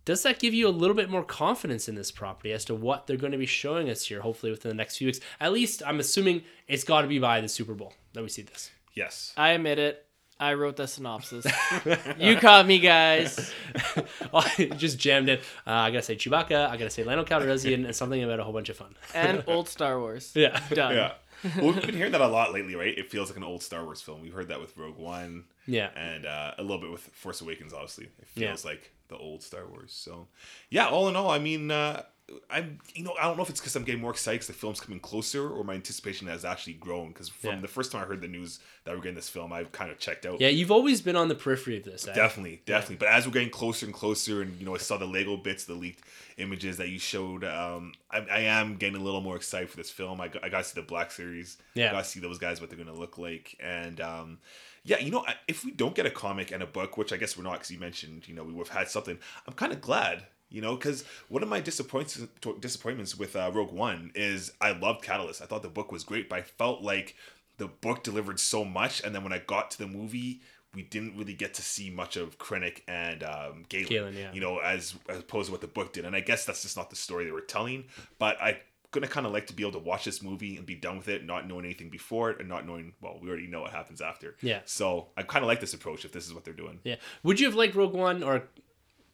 does 0.05 0.23
that 0.23 0.39
give 0.39 0.53
you 0.53 0.67
a 0.67 0.69
little 0.69 0.95
bit 0.95 1.09
more 1.09 1.23
confidence 1.23 1.87
in 1.87 1.95
this 1.95 2.11
property 2.11 2.51
as 2.51 2.65
to 2.65 2.75
what 2.75 3.07
they're 3.07 3.17
going 3.17 3.31
to 3.31 3.37
be 3.37 3.45
showing 3.45 3.89
us 3.89 4.05
here, 4.05 4.21
hopefully 4.21 4.51
within 4.51 4.69
the 4.69 4.75
next 4.75 4.97
few 4.97 5.07
weeks? 5.07 5.19
At 5.39 5.53
least 5.53 5.81
I'm 5.85 5.99
assuming 5.99 6.43
it's 6.67 6.83
got 6.83 7.01
to 7.01 7.07
be 7.07 7.19
by 7.19 7.39
the 7.41 7.47
Super 7.47 7.73
Bowl 7.73 7.93
that 8.13 8.21
we 8.21 8.29
see 8.29 8.41
this. 8.41 8.71
Yes. 8.93 9.33
I 9.37 9.49
admit 9.51 9.79
it. 9.79 10.05
I 10.39 10.55
wrote 10.55 10.75
the 10.75 10.87
synopsis. 10.87 11.45
you 12.19 12.35
caught 12.35 12.65
me, 12.67 12.79
guys. 12.79 13.53
I 14.33 14.71
just 14.77 14.97
jammed 14.97 15.29
it. 15.29 15.39
Uh, 15.65 15.71
I 15.71 15.91
gotta 15.91 16.01
say 16.01 16.15
Chewbacca. 16.15 16.69
I 16.69 16.75
gotta 16.75 16.89
say 16.89 17.03
Lando 17.03 17.23
Calrissian, 17.23 17.85
and 17.85 17.95
something 17.95 18.21
about 18.21 18.39
a 18.39 18.43
whole 18.43 18.51
bunch 18.51 18.67
of 18.69 18.75
fun. 18.75 18.95
And 19.13 19.43
old 19.47 19.69
Star 19.69 19.99
Wars. 19.99 20.31
Yeah. 20.35 20.59
Done. 20.73 20.95
Yeah. 20.95 21.13
well, 21.57 21.71
we've 21.71 21.85
been 21.85 21.95
hearing 21.95 22.11
that 22.13 22.19
a 22.21 22.27
lot 22.27 22.51
lately, 22.51 22.75
right? 22.75 22.97
It 22.97 23.09
feels 23.09 23.29
like 23.29 23.37
an 23.37 23.43
old 23.43 23.61
Star 23.61 23.85
Wars 23.85 24.01
film. 24.01 24.21
We've 24.21 24.33
heard 24.33 24.47
that 24.49 24.59
with 24.59 24.75
Rogue 24.75 24.97
One. 24.97 25.45
Yeah. 25.67 25.89
And 25.95 26.25
uh, 26.25 26.53
a 26.57 26.61
little 26.61 26.79
bit 26.79 26.91
with 26.91 27.01
Force 27.01 27.39
Awakens, 27.41 27.71
obviously. 27.71 28.05
It 28.05 28.11
Yeah. 28.35 28.47
feels 28.49 28.65
like 28.65 28.91
the 29.09 29.17
old 29.17 29.43
Star 29.43 29.65
Wars. 29.67 29.91
So, 29.93 30.27
yeah, 30.69 30.87
all 30.87 31.07
in 31.09 31.15
all, 31.15 31.29
I 31.29 31.39
mean, 31.39 31.71
uh, 31.71 32.03
I'm, 32.49 32.79
you 32.95 33.03
know, 33.03 33.13
I 33.19 33.23
don't 33.23 33.35
know 33.35 33.43
if 33.43 33.49
it's 33.49 33.59
because 33.59 33.75
I'm 33.75 33.83
getting 33.83 33.99
more 34.01 34.11
excited 34.11 34.37
because 34.37 34.47
the 34.47 34.53
film's 34.53 34.79
coming 34.79 34.99
closer 35.01 35.47
or 35.49 35.63
my 35.65 35.73
anticipation 35.73 36.25
has 36.27 36.45
actually 36.45 36.73
grown. 36.73 37.09
Because 37.09 37.27
from 37.27 37.55
Yeah. 37.55 37.59
the 37.61 37.67
first 37.67 37.91
time 37.91 38.01
I 38.01 38.05
heard 38.05 38.21
the 38.21 38.29
news 38.29 38.59
that 38.85 38.95
we're 38.95 39.01
getting 39.01 39.15
this 39.15 39.27
film, 39.29 39.51
I've 39.51 39.73
kind 39.73 39.91
of 39.91 39.99
checked 39.99 40.25
out. 40.25 40.39
Yeah, 40.39 40.47
you've 40.47 40.71
always 40.71 41.01
been 41.01 41.17
on 41.17 41.27
the 41.27 41.35
periphery 41.35 41.77
of 41.77 41.83
this. 41.83 42.07
eh? 42.07 42.13
Definitely, 42.13 42.61
definitely. 42.65 42.95
But 42.95 43.09
as 43.09 43.25
we're 43.27 43.33
getting 43.33 43.49
closer 43.49 43.85
and 43.85 43.93
closer, 43.93 44.41
and 44.41 44.57
you 44.57 44.65
know, 44.65 44.73
I 44.73 44.77
saw 44.77 44.97
the 44.97 45.05
Lego 45.05 45.35
bits, 45.35 45.65
the 45.65 45.73
leaked 45.73 46.01
images 46.37 46.77
that 46.77 46.87
you 46.89 46.97
showed. 46.97 47.43
Um, 47.43 47.91
I, 48.09 48.19
I 48.31 48.39
am 48.39 48.77
getting 48.77 48.99
a 48.99 49.03
little 49.03 49.21
more 49.21 49.35
excited 49.35 49.69
for 49.69 49.75
this 49.77 49.91
film. 49.91 50.21
I, 50.21 50.29
got- 50.29 50.45
I 50.45 50.49
got 50.49 50.59
to 50.59 50.63
see 50.63 50.79
the 50.79 50.87
Black 50.87 51.11
Series. 51.11 51.57
Yeah. 51.73 51.89
I 51.89 51.91
got 51.91 52.05
to 52.05 52.09
see 52.09 52.21
those 52.21 52.37
guys 52.37 52.61
what 52.61 52.69
they're 52.69 52.81
going 52.81 52.93
to 52.93 52.99
look 52.99 53.17
like, 53.17 53.57
and 53.59 53.99
um, 53.99 54.37
yeah, 54.83 54.99
you 54.99 55.11
know, 55.11 55.25
if 55.47 55.63
we 55.63 55.71
don't 55.71 55.95
get 55.95 56.05
a 56.05 56.11
comic 56.11 56.51
and 56.51 56.61
a 56.61 56.65
book, 56.65 56.97
which 56.97 57.13
I 57.13 57.17
guess 57.17 57.37
we're 57.37 57.43
not, 57.43 57.53
because 57.53 57.71
you 57.71 57.79
mentioned, 57.79 58.27
you 58.27 58.35
know, 58.35 58.43
we 58.43 58.53
would 58.53 58.67
have 58.67 58.77
had 58.77 58.89
something. 58.89 59.17
I'm 59.47 59.53
kind 59.53 59.71
of 59.71 59.81
glad. 59.81 60.25
You 60.49 60.61
know, 60.61 60.75
because 60.75 61.03
one 61.29 61.41
of 61.41 61.49
my 61.49 61.59
disappointments 61.59 62.21
disappointments 62.59 63.17
with 63.17 63.35
uh, 63.35 63.49
Rogue 63.51 63.71
One 63.71 64.11
is 64.13 64.51
I 64.61 64.73
loved 64.73 65.01
Catalyst. 65.01 65.41
I 65.41 65.45
thought 65.45 65.63
the 65.63 65.69
book 65.69 65.91
was 65.91 66.03
great, 66.03 66.29
but 66.29 66.37
I 66.37 66.41
felt 66.43 66.83
like 66.83 67.15
the 67.57 67.67
book 67.67 68.03
delivered 68.03 68.39
so 68.39 68.63
much, 68.63 69.01
and 69.03 69.15
then 69.15 69.23
when 69.23 69.33
I 69.33 69.39
got 69.39 69.71
to 69.71 69.79
the 69.79 69.87
movie, 69.87 70.41
we 70.75 70.83
didn't 70.83 71.17
really 71.17 71.33
get 71.33 71.55
to 71.55 71.61
see 71.61 71.89
much 71.89 72.17
of 72.17 72.37
Krennic 72.37 72.81
and 72.87 73.23
um, 73.23 73.65
Galen. 73.69 73.87
Galen, 73.87 74.15
yeah. 74.15 74.31
You 74.31 74.41
know, 74.41 74.59
as 74.59 74.93
as 75.09 75.19
opposed 75.19 75.47
to 75.47 75.51
what 75.51 75.61
the 75.61 75.67
book 75.67 75.93
did, 75.93 76.05
and 76.05 76.15
I 76.15 76.19
guess 76.19 76.45
that's 76.45 76.61
just 76.61 76.77
not 76.77 76.89
the 76.89 76.95
story 76.95 77.25
they 77.25 77.31
were 77.31 77.41
telling. 77.41 77.85
But 78.19 78.39
I 78.41 78.59
gonna 78.93 79.07
kind 79.07 79.25
of 79.25 79.33
like 79.33 79.47
to 79.47 79.53
be 79.53 79.63
able 79.63 79.73
to 79.73 79.79
watch 79.79 80.05
this 80.05 80.21
movie 80.21 80.57
and 80.57 80.65
be 80.65 80.75
done 80.75 80.97
with 80.97 81.07
it, 81.09 81.25
not 81.25 81.47
knowing 81.47 81.65
anything 81.65 81.89
before 81.89 82.31
it, 82.31 82.39
and 82.39 82.47
not 82.47 82.65
knowing 82.65 82.93
well, 83.01 83.19
we 83.21 83.27
already 83.27 83.47
know 83.47 83.61
what 83.61 83.71
happens 83.71 84.01
after. 84.01 84.35
Yeah. 84.41 84.59
So 84.65 85.07
I 85.17 85.23
kind 85.23 85.43
of 85.43 85.47
like 85.47 85.59
this 85.59 85.73
approach 85.73 86.05
if 86.05 86.11
this 86.11 86.25
is 86.25 86.33
what 86.33 86.43
they're 86.45 86.53
doing. 86.53 86.79
Yeah. 86.83 86.95
Would 87.23 87.39
you 87.39 87.47
have 87.47 87.55
liked 87.55 87.75
Rogue 87.75 87.93
One 87.93 88.23
or 88.23 88.43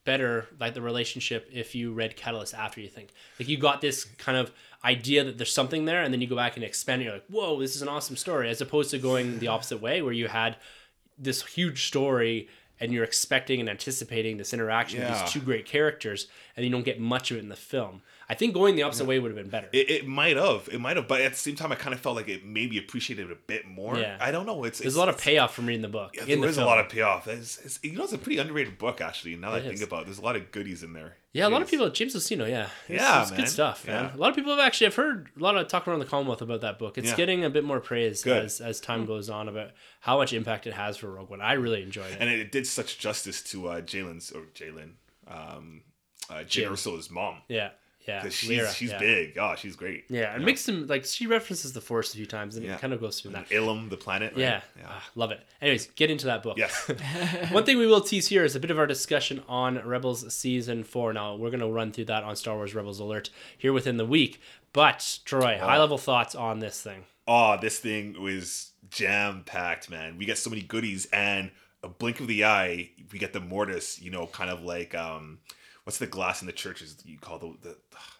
better 0.05 0.47
like 0.59 0.73
the 0.73 0.81
relationship 0.81 1.49
if 1.51 1.75
you 1.75 1.93
read 1.93 2.15
Catalyst 2.15 2.53
after 2.53 2.81
you 2.81 2.87
think? 2.87 3.09
Like 3.39 3.49
you 3.49 3.57
got 3.57 3.81
this 3.81 4.05
kind 4.05 4.37
of 4.37 4.51
idea 4.83 5.23
that 5.23 5.37
there's 5.37 5.53
something 5.53 5.85
there 5.85 6.01
and 6.01 6.13
then 6.13 6.21
you 6.21 6.27
go 6.27 6.35
back 6.35 6.55
and 6.55 6.63
expand 6.63 7.01
it, 7.01 7.05
you're 7.05 7.13
like, 7.13 7.27
whoa, 7.27 7.59
this 7.59 7.75
is 7.75 7.81
an 7.81 7.87
awesome 7.87 8.15
story, 8.15 8.49
as 8.49 8.61
opposed 8.61 8.91
to 8.91 8.97
going 8.97 9.39
the 9.39 9.47
opposite 9.55 9.81
way 9.81 10.01
where 10.01 10.13
you 10.13 10.27
had 10.27 10.55
this 11.17 11.45
huge 11.45 11.87
story 11.87 12.47
and 12.79 12.93
you're 12.93 13.03
expecting 13.03 13.59
and 13.59 13.69
anticipating 13.69 14.37
this 14.37 14.53
interaction 14.53 14.99
with 14.99 15.09
these 15.09 15.31
two 15.31 15.41
great 15.41 15.65
characters 15.65 16.27
and 16.55 16.65
you 16.65 16.71
don't 16.71 16.85
get 16.85 16.99
much 16.99 17.29
of 17.29 17.37
it 17.37 17.41
in 17.41 17.49
the 17.49 17.55
film. 17.55 18.01
I 18.31 18.35
think 18.35 18.53
going 18.53 18.75
the 18.75 18.83
opposite 18.83 19.05
way 19.05 19.17
would 19.17 19.31
have 19.31 19.35
been 19.43 19.49
better. 19.49 19.69
It, 19.73 19.89
it 19.89 20.07
might 20.07 20.37
have, 20.37 20.69
it 20.71 20.79
might 20.79 20.97
have, 20.97 21.07
but 21.07 21.19
at 21.21 21.31
the 21.31 21.37
same 21.39 21.55
time, 21.55 21.71
I 21.71 21.75
kind 21.75 21.95
of 21.95 21.99
felt 21.99 22.15
like 22.15 22.27
it 22.29 22.45
maybe 22.45 22.77
appreciated 22.77 23.25
it 23.25 23.31
a 23.31 23.37
bit 23.47 23.67
more. 23.67 23.97
Yeah. 23.97 24.17
I 24.21 24.29
don't 24.31 24.45
know. 24.45 24.63
It's 24.65 24.77
There's 24.77 24.93
it's, 24.93 24.95
a 24.95 24.99
lot 24.99 25.09
of 25.09 25.17
payoff 25.17 25.55
from 25.55 25.65
reading 25.65 25.81
the 25.81 25.87
book. 25.87 26.15
Yeah, 26.15 26.23
in 26.23 26.39
there 26.39 26.41
the 26.41 26.47
is 26.49 26.57
a 26.59 26.65
lot 26.65 26.77
of 26.79 26.89
payoff. 26.89 27.27
It's, 27.27 27.57
it's, 27.57 27.79
you 27.81 27.93
know, 27.93 28.03
it's 28.03 28.13
a 28.13 28.19
pretty 28.19 28.37
underrated 28.37 28.77
book 28.77 29.01
actually. 29.01 29.35
Now 29.35 29.51
that 29.51 29.63
It 29.63 29.65
I 29.65 29.69
think 29.69 29.81
about, 29.81 30.01
it. 30.03 30.05
there's 30.05 30.19
a 30.19 30.23
lot 30.23 30.35
of 30.35 30.51
goodies 30.51 30.83
in 30.83 30.93
there. 30.93 31.15
Yeah, 31.33 31.47
a 31.47 31.49
lot 31.49 31.61
of 31.63 31.69
people. 31.69 31.89
James 31.89 32.15
Luceno, 32.15 32.47
yeah, 32.49 32.69
it's, 32.87 33.01
Yeah, 33.01 33.21
it's 33.21 33.31
man. 33.31 33.39
good 33.39 33.49
stuff, 33.49 33.85
man. 33.87 34.05
Yeah. 34.05 34.15
A 34.15 34.17
lot 34.17 34.29
of 34.29 34.35
people 34.35 34.51
have 34.55 34.59
actually. 34.65 34.87
I've 34.87 34.95
heard 34.95 35.29
a 35.35 35.39
lot 35.43 35.55
of 35.57 35.67
talk 35.67 35.87
around 35.87 35.99
the 35.99 36.05
Commonwealth 36.05 36.41
about 36.41 36.61
that 36.61 36.77
book. 36.79 36.97
It's 36.99 37.09
Yeah. 37.09 37.15
getting 37.15 37.43
a 37.45 37.49
bit 37.49 37.63
more 37.63 37.79
praise 37.79 38.23
Good. 38.23 38.45
as 38.45 38.61
as 38.61 38.79
time 38.79 39.05
goes 39.05 39.29
on 39.29 39.47
about 39.47 39.71
how 40.01 40.17
much 40.17 40.33
impact 40.33 40.65
it 40.67 40.73
has 40.73 40.97
for 40.97 41.09
Rogue 41.11 41.29
One. 41.31 41.41
I 41.41 41.53
really 41.53 41.81
enjoyed 41.83 42.11
it. 42.11 42.17
and 42.19 42.29
it, 42.29 42.39
it 42.39 42.51
did 42.51 42.67
such 42.67 42.99
justice 42.99 43.41
to 43.51 43.69
uh, 43.69 43.81
Galen's 43.81 44.31
or 44.31 44.41
Jalen, 44.55 44.93
um, 45.27 45.81
uh, 46.29 46.43
Jane 46.43 46.67
Jalen. 46.67 46.71
Erso's 46.71 47.09
mom 47.11 47.35
yeah, 47.47 47.69
yeah, 48.09 48.19
because 48.21 48.35
she's 48.35 48.49
Lyra, 48.49 48.71
she's 48.71 48.91
yeah. 48.91 48.97
big. 48.99 49.37
Oh, 49.37 49.55
she's 49.55 49.75
great. 49.75 50.05
Yeah, 50.09 50.33
and 50.33 50.41
Yeah. 50.41 50.45
makes 50.45 50.65
them 50.65 50.87
like 50.87 51.05
she 51.05 51.27
references 51.27 51.73
the 51.73 51.81
Force 51.81 52.13
a 52.13 52.17
few 52.17 52.25
times, 52.25 52.55
and 52.55 52.65
Yeah. 52.65 52.75
it 52.75 52.81
kind 52.81 52.93
of 52.93 52.99
goes 52.99 53.19
through 53.21 53.31
that. 53.31 53.49
Ilum, 53.49 53.89
the 53.89 53.97
planet. 53.97 54.33
right? 54.33 54.39
Yeah, 54.41 54.61
yeah. 54.77 54.85
Ah, 54.87 55.09
love 55.15 55.31
it. 55.31 55.39
Anyways, 55.61 55.87
get 55.95 56.09
into 56.09 56.25
that 56.25 56.43
book. 56.43 56.57
Yes. 56.57 56.73
One 57.51 57.63
thing 57.65 57.77
we 57.77 57.87
will 57.87 58.01
tease 58.01 58.27
here 58.27 58.43
is 58.43 58.55
a 58.55 58.59
bit 58.59 58.71
of 58.71 58.79
our 58.79 58.87
discussion 58.87 59.43
on 59.47 59.77
Rebels 59.87 60.33
season 60.33 60.83
four. 60.83 61.13
Now 61.13 61.35
we're 61.35 61.51
going 61.51 61.59
to 61.61 61.67
run 61.67 61.91
through 61.91 62.05
that 62.05 62.23
on 62.23 62.35
Star 62.35 62.55
Wars 62.55 62.73
Rebels 62.75 62.99
Alert 62.99 63.29
here 63.57 63.73
within 63.73 63.97
the 63.97 64.05
week. 64.05 64.41
But 64.73 65.19
Troy, 65.25 65.57
high 65.59 65.77
level 65.79 65.97
thoughts 65.97 66.35
on 66.35 66.59
this 66.59 66.81
thing? 66.81 67.03
oh, 67.31 67.57
this 67.61 67.77
thing 67.77 68.19
was 68.19 68.71
jam 68.89 69.43
packed, 69.45 69.87
man. 69.89 70.17
We 70.17 70.25
get 70.25 70.37
so 70.39 70.49
many 70.49 70.63
goodies, 70.63 71.07
and 71.13 71.51
a 71.83 71.87
blink 71.87 72.19
of 72.19 72.27
the 72.27 72.43
eye, 72.43 72.89
we 73.11 73.19
get 73.19 73.33
the 73.33 73.39
mortis. 73.39 74.01
You 74.01 74.09
know, 74.11 74.25
kind 74.27 74.49
of 74.49 74.63
like 74.63 74.95
um, 74.95 75.39
what's 75.83 75.97
the 75.97 76.07
glass 76.07 76.41
in 76.41 76.47
the 76.47 76.53
churches 76.53 76.97
you 77.05 77.17
call 77.19 77.39
the 77.39 77.53
the, 77.61 77.77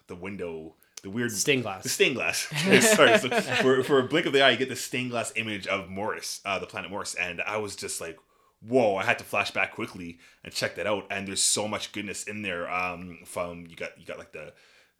the 0.07 0.15
window. 0.15 0.76
The 1.02 1.10
weird 1.10 1.31
Stained 1.31 1.64
glass. 1.64 1.84
The 1.84 1.88
stained 1.88 2.15
glass. 2.15 2.40
Sorry. 2.94 3.18
So 3.19 3.30
for, 3.30 3.84
for 3.84 3.99
a 3.99 4.03
blink 4.03 4.26
of 4.26 4.34
the 4.34 4.41
eye, 4.41 4.49
you 4.49 4.57
get 4.57 4.68
the 4.68 4.76
stained 4.76 5.11
glass 5.11 5.31
image 5.38 5.65
of 5.65 5.88
Mortis, 5.88 6.41
uh, 6.44 6.60
the 6.60 6.65
planet 6.65 6.91
Mortis, 6.91 7.15
and 7.15 7.41
I 7.41 7.56
was 7.56 7.77
just 7.77 8.02
like, 8.02 8.18
"Whoa!" 8.68 8.98
I 8.98 9.06
had 9.06 9.18
to 9.19 9.23
flash 9.23 9.49
back 9.52 9.72
quickly 9.76 10.19
and 10.44 10.52
check 10.53 10.76
that 10.76 10.88
out. 10.88 11.06
And 11.10 11.26
there's 11.26 11.41
so 11.41 11.69
much 11.69 11.94
goodness 11.94 12.26
in 12.26 12.41
there. 12.41 12.69
Um, 12.69 13.19
from 13.23 13.65
you 13.69 13.77
got 13.77 13.98
you 13.98 14.06
got 14.06 14.18
like 14.19 14.34
the 14.34 14.52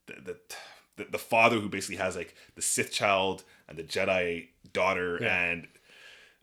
the 0.08 0.14
the, 0.22 0.38
the, 0.96 1.06
the 1.12 1.18
father 1.18 1.60
who 1.60 1.68
basically 1.68 1.98
has 1.98 2.16
like 2.16 2.34
the 2.56 2.62
Sith 2.62 2.94
child 2.94 3.44
and 3.68 3.78
the 3.78 3.84
Jedi 3.84 4.48
daughter, 4.72 5.18
Yeah. 5.22 5.44
and 5.50 5.68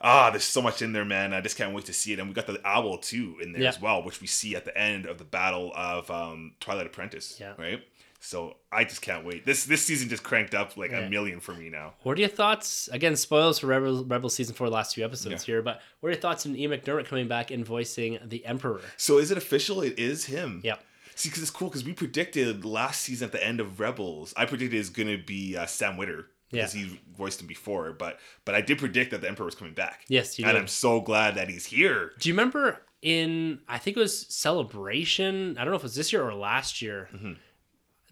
ah, 0.07 0.31
there's 0.31 0.45
so 0.45 0.63
much 0.63 0.81
in 0.83 0.93
there, 0.93 1.05
man. 1.05 1.35
I 1.35 1.41
just 1.41 1.57
can't 1.57 1.75
wait 1.75 1.85
to 1.87 1.93
see 1.93 2.13
it. 2.13 2.19
And 2.21 2.29
we 2.29 2.35
got 2.35 2.47
the 2.47 2.61
owl 2.65 2.99
too 2.99 3.37
in 3.43 3.53
there 3.53 3.63
Yeah. 3.63 3.69
as 3.71 3.81
well, 3.81 4.03
which 4.03 4.21
we 4.21 4.27
see 4.29 4.55
at 4.57 4.65
the 4.65 4.77
end 4.79 5.05
of 5.07 5.19
the 5.19 5.25
battle 5.25 5.73
of 5.75 6.11
um, 6.11 6.55
Twilight 6.61 6.87
Apprentice. 6.87 7.39
Yeah. 7.41 7.55
Right. 7.59 7.83
So 8.21 8.57
I 8.73 8.85
just 8.85 9.03
can't 9.03 9.25
wait. 9.25 9.45
This 9.45 9.65
this 9.65 9.83
season 9.83 10.09
just 10.09 10.23
cranked 10.23 10.55
up 10.55 10.77
like 10.77 10.91
Yeah. 10.91 11.01
a 11.01 11.11
million 11.11 11.41
for 11.41 11.53
me 11.55 11.69
now. 11.69 11.95
What 12.03 12.17
are 12.17 12.21
your 12.21 12.31
thoughts? 12.31 12.89
Again, 12.93 13.15
spoils 13.17 13.59
for 13.59 13.67
Rebel, 13.67 14.05
Rebel 14.05 14.31
season 14.31 14.55
four, 14.55 14.69
last 14.71 14.95
few 14.95 15.05
episodes 15.05 15.45
here. 15.45 15.61
But 15.63 15.81
what 16.01 16.09
are 16.09 16.13
your 16.13 16.21
thoughts 16.21 16.47
on 16.47 16.57
Ian 16.57 16.71
McDiarmid 16.71 17.07
coming 17.07 17.29
back 17.29 17.51
and 17.51 17.65
voicing 17.65 18.19
the 18.25 18.45
Emperor? 18.47 18.81
So 18.97 19.19
is 19.19 19.31
it 19.31 19.39
official? 19.39 19.83
It 19.83 19.99
is 19.99 20.25
him. 20.27 20.61
Yep. 20.65 20.83
See, 21.15 21.29
because 21.31 21.41
it's 21.43 21.51
cool 21.51 21.69
because 21.69 21.85
we 21.85 21.93
predicted 21.95 22.65
last 22.65 23.01
season 23.03 23.27
at 23.27 23.33
the 23.33 23.43
end 23.45 23.59
of 23.61 23.81
Rebels. 23.81 24.35
I 24.37 24.45
predicted 24.45 24.79
it's 24.79 24.89
gonna 24.91 25.19
be 25.19 25.57
uh, 25.57 25.67
Sam 25.67 25.97
Witwer 25.97 26.25
because 26.51 26.75
Yeah. 26.75 26.85
he 26.87 27.01
voiced 27.17 27.41
him 27.41 27.47
before, 27.47 27.93
but 27.93 28.19
but 28.45 28.55
I 28.55 28.61
did 28.61 28.79
predict 28.79 29.11
that 29.13 29.21
the 29.21 29.29
Emperor 29.29 29.47
was 29.47 29.55
coming 29.55 29.75
back. 29.75 30.05
Yes, 30.09 30.39
you 30.39 30.47
and. 30.47 30.57
I'm 30.57 30.67
so 30.69 31.01
glad 31.01 31.35
that 31.37 31.49
he's 31.49 31.67
here. 31.67 32.13
Do 32.21 32.29
you 32.29 32.35
remember 32.35 32.83
in 33.03 33.61
I 33.69 33.79
think 33.79 33.97
it 33.97 34.01
was 34.01 34.27
Celebration? 34.29 35.57
I 35.59 35.63
don't 35.65 35.71
know 35.73 35.77
if 35.77 35.83
it 35.83 35.85
was 35.85 35.95
this 35.95 36.13
year 36.13 36.23
or 36.23 36.35
last 36.35 36.83
year. 36.83 37.09
Mm-hmm. 37.15 37.33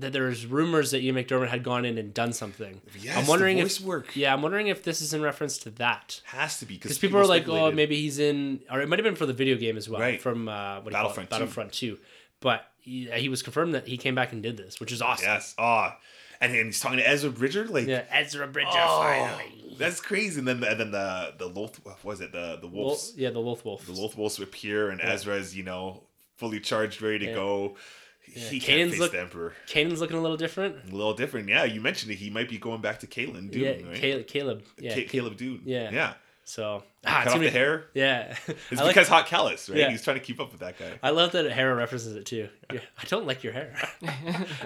That 0.01 0.12
there 0.12 0.24
was 0.24 0.44
rumors 0.44 0.90
that 0.90 1.02
Ian 1.02 1.15
McDiarmid 1.15 1.47
had 1.51 1.62
gone 1.62 1.85
in 1.85 1.98
and 1.98 2.12
done 2.12 2.32
something. 2.32 2.81
Yes, 2.98 3.16
I'm 3.16 3.28
wondering 3.28 3.59
the 3.59 3.62
if 3.62 3.77
voice 3.78 3.81
work 3.81 4.16
yeah, 4.16 4.32
I'm 4.35 4.43
wondering 4.43 4.66
if 4.66 4.82
this 4.82 5.01
is 5.01 5.15
in 5.15 5.23
reference 5.23 5.56
to 5.59 5.70
that. 5.70 6.20
has 6.24 6.59
to 6.59 6.66
be 6.66 6.74
Because 6.74 6.98
people 6.98 7.20
are 7.20 7.27
like, 7.27 7.48
oh, 7.48 7.70
maybe 7.70 7.94
he's 7.94 8.19
in, 8.19 8.61
or 8.69 8.81
it 8.81 8.89
might 8.89 8.98
have 8.98 9.05
been 9.05 9.15
for 9.15 9.27
the 9.27 9.32
video 9.32 9.56
game 9.56 9.77
as 9.77 9.89
well, 9.89 10.01
Right. 10.01 10.20
from 10.20 10.48
uh, 10.48 10.81
what 10.81 10.93
Battlefront 10.93 11.31
2. 11.31 11.35
Battlefront 11.35 11.73
Two. 11.73 11.98
But 12.40 12.62
he, 12.81 13.09
he 13.12 13.28
was 13.28 13.43
confirmed 13.44 13.74
that 13.74 13.86
he 13.86 13.97
came 13.97 14.16
back 14.16 14.32
and 14.32 14.43
did 14.43 14.56
this, 14.56 14.81
which 14.81 14.90
is 14.90 15.01
awesome. 15.01 15.27
yes, 15.27 15.55
ah, 15.59 15.86
and, 15.86 15.94
and 16.40 16.52
he's 16.52 16.81
talking 16.81 16.98
to 16.98 17.09
Ezra 17.09 17.31
Bridger, 17.31 17.66
like 17.66 17.86
Yeah, 17.86 18.05
Ezra 18.11 18.47
Bridger 18.47 18.69
oh, 18.73 19.01
finally. 19.02 19.74
that's 19.78 20.01
crazy. 20.01 20.39
And 20.39 20.48
then 20.48 20.61
the, 20.61 20.70
and 20.70 20.81
then 20.81 20.90
the 20.90 21.35
the 21.39 21.47
Loth, 21.47 21.81
what 21.85 22.02
was 22.05 22.20
it 22.20 22.32
the 22.32 22.59
the 22.61 22.66
wolves 22.69 23.12
yeah, 23.16 23.31
the 23.31 23.40
Loth 23.40 23.65
Wolf. 23.65 23.86
the 23.86 23.93
Loth 23.93 24.16
wolves 24.16 24.39
appear, 24.40 24.90
and 24.90 25.01
Ezra's 25.01 25.56
you 25.56 25.62
know 25.65 26.02
fully 26.36 26.61
charged, 26.61 27.01
ready 27.02 27.20
to 27.20 27.27
Yeah. 27.27 27.35
go. 27.35 27.77
He 28.27 28.59
Kanan's 28.59 28.65
can't 28.65 28.90
face 28.93 29.01
look- 29.01 29.12
the 29.12 29.20
Emperor. 29.20 29.52
Kanan's 29.69 30.01
looking 30.01 30.16
a 30.16 30.20
little 30.23 30.39
different. 30.39 30.77
A 30.90 30.94
little 30.97 31.12
different, 31.15 31.48
yeah. 31.48 31.65
You 31.65 31.81
mentioned 31.82 32.11
it. 32.11 32.16
He 32.16 32.31
might 32.31 32.48
be 32.48 32.56
going 32.59 32.81
back 32.81 33.01
to 33.01 33.06
Caleb, 33.06 33.51
dude. 33.51 33.62
yeah, 33.62 33.86
right? 33.86 33.94
Caleb, 33.97 34.27
Caleb. 34.27 34.62
Yeah, 34.78 34.94
Ca- 34.94 35.06
Caleb 35.09 35.36
Dume. 35.36 35.61
Yeah. 35.65 35.90
Yeah. 35.93 36.15
So 36.44 36.82
Cut 37.05 37.13
ah, 37.13 37.21
off 37.31 37.37
it's 37.37 37.45
the 37.45 37.51
hair. 37.51 37.85
Yeah, 37.95 38.37
It's 38.71 38.81
I 38.81 38.85
like. 38.85 38.95
because 38.95 39.09
Hot 39.09 39.27
Kallus, 39.27 39.69
right? 39.69 39.79
Yeah. 39.79 39.91
He's 39.91 40.03
trying 40.03 40.17
to 40.19 40.23
keep 40.25 40.41
up 40.41 40.51
with 40.53 40.61
that 40.61 40.79
guy. 40.79 40.99
I 41.03 41.11
love 41.11 41.33
that 41.33 41.51
Hera 41.53 41.75
references 41.75 42.15
it 42.17 42.25
too. 42.27 42.49
Yeah, 42.73 42.81
I 42.99 43.05
don't 43.07 43.27
like 43.27 43.45
your 43.45 43.53
hair. 43.53 43.75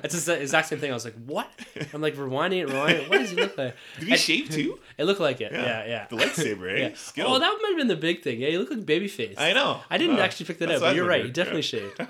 It's 0.05 0.25
the 0.25 0.41
exact 0.41 0.69
same 0.69 0.79
thing. 0.79 0.91
I 0.91 0.95
was 0.95 1.05
like, 1.05 1.17
what? 1.27 1.51
I'm 1.93 2.01
like 2.01 2.15
rewinding 2.15 2.63
it, 2.63 2.69
rewinding 2.69 3.03
it. 3.05 3.11
What 3.11 3.19
does 3.19 3.31
he 3.31 3.37
look 3.37 3.59
like? 3.59 3.75
Did 3.99 4.05
he 4.07 4.13
And- 4.13 4.21
shave 4.21 4.49
too? 4.59 4.79
It 4.97 5.05
looked 5.05 5.21
like 5.21 5.41
it. 5.41 5.53
Yeah, 5.53 5.85
yeah. 5.87 6.07
The 6.09 6.17
lightsaber, 6.17 6.73
eh? 6.73 6.79
Yeah. 6.89 6.95
Skilled. 6.95 7.31
Oh, 7.33 7.39
that 7.39 7.59
might 7.63 7.69
have 7.71 7.77
been 7.79 7.89
the 7.89 7.97
big 7.97 8.23
thing. 8.23 8.41
Yeah, 8.41 8.49
he 8.49 8.59
looked 8.59 8.71
like 8.71 8.81
babyface. 8.87 9.35
I 9.39 9.53
know. 9.53 9.81
I 9.91 9.99
didn't 9.99 10.19
Oh, 10.19 10.23
actually 10.23 10.47
pick 10.47 10.59
that 10.59 10.71
up, 10.71 10.81
but 10.81 10.95
you're 10.97 11.07
right. 11.07 11.25
He 11.25 11.31
definitely 11.31 11.63
shaved. 11.63 12.01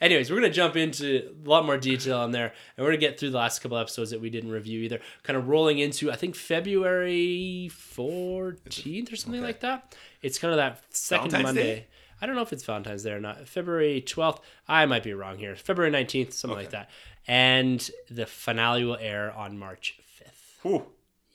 Anyways, 0.00 0.30
we're 0.30 0.36
gonna 0.36 0.50
jump 0.50 0.76
into 0.76 1.34
a 1.44 1.48
lot 1.48 1.64
more 1.66 1.76
detail 1.76 2.18
on 2.18 2.30
there, 2.32 2.52
and 2.76 2.84
we're 2.84 2.90
gonna 2.92 2.96
get 2.98 3.18
through 3.20 3.30
the 3.30 3.36
last 3.38 3.60
couple 3.60 3.76
episodes 3.78 4.10
that 4.10 4.20
we 4.20 4.30
didn't 4.30 4.50
review 4.50 4.80
either. 4.80 4.98
Kind 5.22 5.36
of 5.36 5.48
rolling 5.48 5.78
into 5.78 6.10
I 6.10 6.16
think 6.16 6.34
February 6.36 7.70
14th 7.72 9.12
or 9.12 9.16
something 9.16 9.40
Okay. 9.40 9.46
like 9.46 9.57
that. 9.60 9.94
It's 10.22 10.38
kind 10.38 10.52
of 10.52 10.58
that 10.58 10.82
second 10.90 11.30
Valentine's 11.30 11.54
Monday. 11.54 11.74
Day? 11.74 11.86
I 12.20 12.26
don't 12.26 12.34
know 12.34 12.42
if 12.42 12.52
it's 12.52 12.64
Valentine's 12.64 13.02
Day 13.02 13.12
or 13.12 13.20
not. 13.20 13.46
February 13.48 14.02
12th. 14.04 14.40
I 14.66 14.86
might 14.86 15.02
be 15.02 15.14
wrong 15.14 15.38
here. 15.38 15.54
February 15.54 15.92
19th, 15.92 16.32
something 16.32 16.58
like 16.58 16.70
that. 16.70 16.90
And 17.26 17.88
the 18.10 18.26
finale 18.26 18.84
will 18.84 18.96
air 19.00 19.32
on 19.32 19.58
March 19.58 19.98
5th. 20.20 20.62
Whew. 20.62 20.86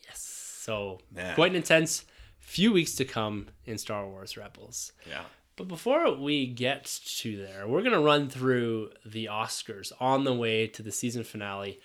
Yes. 0.06 0.20
So 0.22 1.00
Man. 1.14 1.36
quite 1.36 1.52
an 1.52 1.58
intense 1.58 2.06
few 2.40 2.74
weeks 2.74 2.96
to 2.96 3.06
come 3.06 3.48
in 3.66 3.78
Star 3.78 4.06
Wars 4.08 4.36
Rebels. 4.36 4.92
Yeah. 5.10 5.24
But 5.56 5.68
before 5.68 6.16
we 6.16 6.48
get 6.48 7.00
to 7.18 7.38
there, 7.38 7.68
we're 7.68 7.82
going 7.82 7.94
to 7.94 8.00
run 8.00 8.28
through 8.28 8.90
the 9.06 9.26
Oscars 9.26 9.92
on 10.00 10.24
the 10.24 10.34
way 10.34 10.68
to 10.68 10.82
the 10.82 10.92
season 10.92 11.24
finale, 11.24 11.80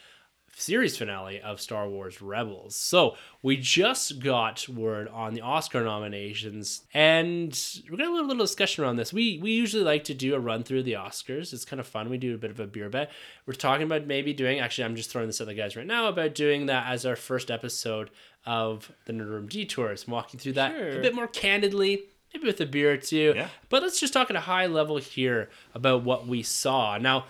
series 0.59 0.97
finale 0.97 1.41
of 1.41 1.61
Star 1.61 1.89
Wars 1.89 2.21
Rebels. 2.21 2.75
So 2.75 3.17
we 3.43 3.57
just 3.57 4.19
got 4.19 4.69
word 4.69 5.09
on 5.09 5.35
the 5.35 5.41
Oscar 5.41 5.85
nominations, 5.85 6.83
and 6.93 7.59
we're 7.85 7.97
going 7.97 8.11
to 8.11 8.17
have 8.17 8.25
a 8.25 8.29
little 8.29 8.45
discussion 8.45 8.85
around 8.85 8.97
this. 8.97 9.13
We 9.13 9.39
we 9.41 9.53
usually 9.53 9.85
like 9.85 10.05
to 10.05 10.15
do 10.15 10.35
a 10.35 10.41
run 10.41 10.65
through 10.65 10.83
the 10.83 10.95
Oscars. 10.95 11.53
It's 11.53 11.65
kind 11.65 11.81
of 11.81 11.87
fun. 11.87 12.11
We 12.11 12.19
do 12.19 12.35
a 12.35 12.39
bit 12.39 12.51
of 12.51 12.61
a 12.61 12.67
beer 12.67 12.89
bet. 12.89 13.11
We're 13.47 13.55
talking 13.55 13.85
about 13.85 14.07
maybe 14.07 14.33
doing. 14.33 14.59
Actually, 14.59 14.85
I'm 14.85 14.97
just 14.97 15.11
throwing 15.11 15.29
this 15.29 15.41
at 15.41 15.47
the 15.47 15.55
guys 15.55 15.77
right 15.77 15.87
now 15.87 16.09
about 16.09 16.35
doing 16.35 16.67
that 16.67 16.91
as 16.91 17.07
our 17.07 17.17
first 17.17 17.51
episode 17.51 18.11
of 18.45 18.91
the 19.05 19.13
Nerd 19.13 19.31
Room 19.31 19.47
Detours, 19.47 20.05
and 20.05 20.13
walking 20.13 20.41
through 20.41 20.55
that 20.55 20.73
a 20.73 21.01
bit 21.01 21.15
more 21.15 21.29
candidly. 21.29 22.05
Maybe 22.35 22.47
with 22.47 22.61
a 22.61 22.67
beer 22.67 22.93
or 22.93 22.97
two. 22.99 23.33
Yeah. 23.35 23.49
But 23.71 23.83
let's 23.83 23.99
just 23.99 24.13
talk 24.13 24.29
at 24.29 24.37
a 24.37 24.41
high 24.41 24.67
level 24.67 24.99
here 24.99 25.49
about 25.75 26.03
what 26.03 26.27
we 26.27 26.43
saw. 26.43 26.99
Now, 26.99 27.25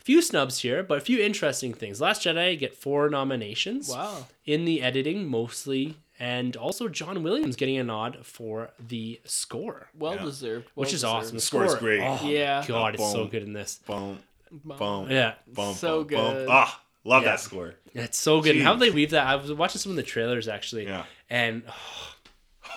few 0.00 0.22
snubs 0.22 0.60
here, 0.60 0.82
but 0.82 0.98
a 0.98 1.00
few 1.00 1.18
interesting 1.20 1.72
things. 1.74 2.00
Last 2.00 2.22
Jedi 2.22 2.58
get 2.58 2.74
four 2.74 3.08
nominations. 3.10 3.88
Wow. 3.88 4.26
In 4.44 4.64
the 4.64 4.82
editing, 4.82 5.26
mostly, 5.28 5.96
and 6.18 6.56
also 6.56 6.88
John 6.88 7.22
Williams 7.22 7.56
getting 7.56 7.78
a 7.78 7.84
nod 7.84 8.18
for 8.22 8.70
the 8.78 9.20
score, 9.24 9.88
Well 9.96 10.14
Yeah. 10.16 10.24
deserved. 10.24 10.68
which 10.74 10.92
is 10.92 11.02
well 11.04 11.16
awesome. 11.16 11.36
The 11.36 11.40
score 11.40 11.64
is 11.64 11.74
great. 11.76 12.00
Oh, 12.02 12.18
Yeah. 12.28 12.64
God, 12.66 12.94
it's 12.94 13.12
so 13.12 13.26
good 13.26 13.42
in 13.42 13.52
this. 13.52 13.80
Boom. 13.86 14.18
deserved. 14.50 14.78
Boom. 14.78 15.10
Yeah. 15.10 15.34
Boom. 15.46 15.74
So 15.74 16.02
boom, 16.04 16.18
boom. 16.18 16.34
good. 16.34 16.48
Ah, 16.50 16.82
love 17.04 17.22
Yeah. 17.22 17.30
that 17.30 17.40
score. 17.40 17.74
It's 17.94 18.18
so 18.18 18.40
good. 18.40 18.60
How 18.60 18.74
Jeez. 18.74 18.80
they 18.80 18.90
weave 18.90 19.10
that. 19.10 19.26
I 19.26 19.36
was 19.36 19.52
watching 19.52 19.80
some 19.80 19.90
of 19.92 19.96
the 19.96 20.02
trailers 20.02 20.48
actually. 20.48 20.86
Yeah. 20.86 21.04
And 21.28 21.62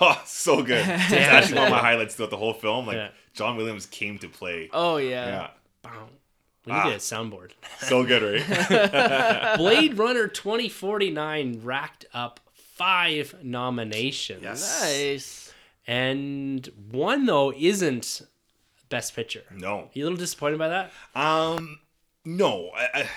Oh, 0.00 0.20
so 0.26 0.62
good. 0.62 0.84
It's 0.88 1.12
actually 1.12 1.56
one 1.58 1.66
of 1.66 1.70
my 1.72 1.78
highlights 1.78 2.14
throughout 2.14 2.30
the 2.30 2.36
whole 2.36 2.54
film. 2.54 2.86
Like 2.86 2.96
Yeah. 2.96 3.08
John 3.34 3.56
Williams 3.56 3.86
came 3.86 4.18
to 4.20 4.28
play. 4.28 4.70
Oh 4.72 4.96
yeah. 4.98 5.26
Yeah. 5.26 5.50
bow. 5.82 6.08
We 6.66 6.72
need 6.72 6.78
Ah. 6.78 6.88
a 6.92 6.96
soundboard. 6.96 7.50
So 7.80 8.04
good, 8.04 8.22
right? 8.48 9.56
Blade 9.58 9.98
Runner 9.98 10.26
2049 10.28 11.60
racked 11.62 12.06
up 12.14 12.40
five 12.54 13.34
nominations. 13.42 14.42
Yes. 14.42 14.82
Nice. 14.82 15.52
And 15.86 16.66
one 16.90 17.26
though 17.26 17.52
isn't 17.56 18.22
Best 18.88 19.14
Picture. 19.14 19.42
no. 19.54 19.90
You 19.92 20.04
a 20.04 20.06
little 20.06 20.18
disappointed 20.18 20.58
by 20.58 20.68
that? 20.68 20.90
Um, 21.14 21.80
no. 22.24 22.70
I, 22.74 22.88
I, 23.00 23.08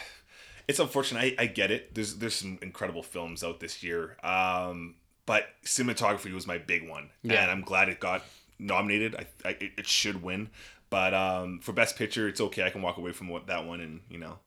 it's 0.68 0.80
unfortunate. 0.80 1.36
I, 1.40 1.44
I 1.44 1.45
get 1.45 1.72
it. 1.72 1.95
There's 1.95 2.15
there's 2.15 2.36
some 2.36 2.60
incredible 2.61 3.03
films 3.03 3.44
out 3.44 3.60
this 3.61 3.82
year. 3.84 4.18
Um, 4.24 4.95
but 5.26 5.45
cinematography 5.64 6.34
was 6.34 6.45
my 6.48 6.57
big 6.57 6.88
one, 6.90 7.10
Yeah. 7.24 7.41
and 7.44 7.52
I'm 7.52 7.61
glad 7.61 7.88
it 7.90 7.99
got 7.99 8.24
nominated. 8.60 9.15
I, 9.15 9.28
I 9.48 9.52
it, 9.52 9.72
it 9.78 9.88
should 9.88 10.22
win. 10.24 10.49
But 10.89 11.14
um, 11.14 11.59
for 11.59 11.73
best 11.73 11.97
picture, 11.97 12.27
it's 12.27 12.39
okay. 12.39 12.64
I 12.64 12.69
can 12.69 12.81
walk 12.81 12.97
away 12.97 13.11
from 13.11 13.27
what, 13.27 13.47
that 13.47 13.65
one, 13.65 13.81
and 13.81 14.01
you 14.09 14.18
know, 14.18 14.39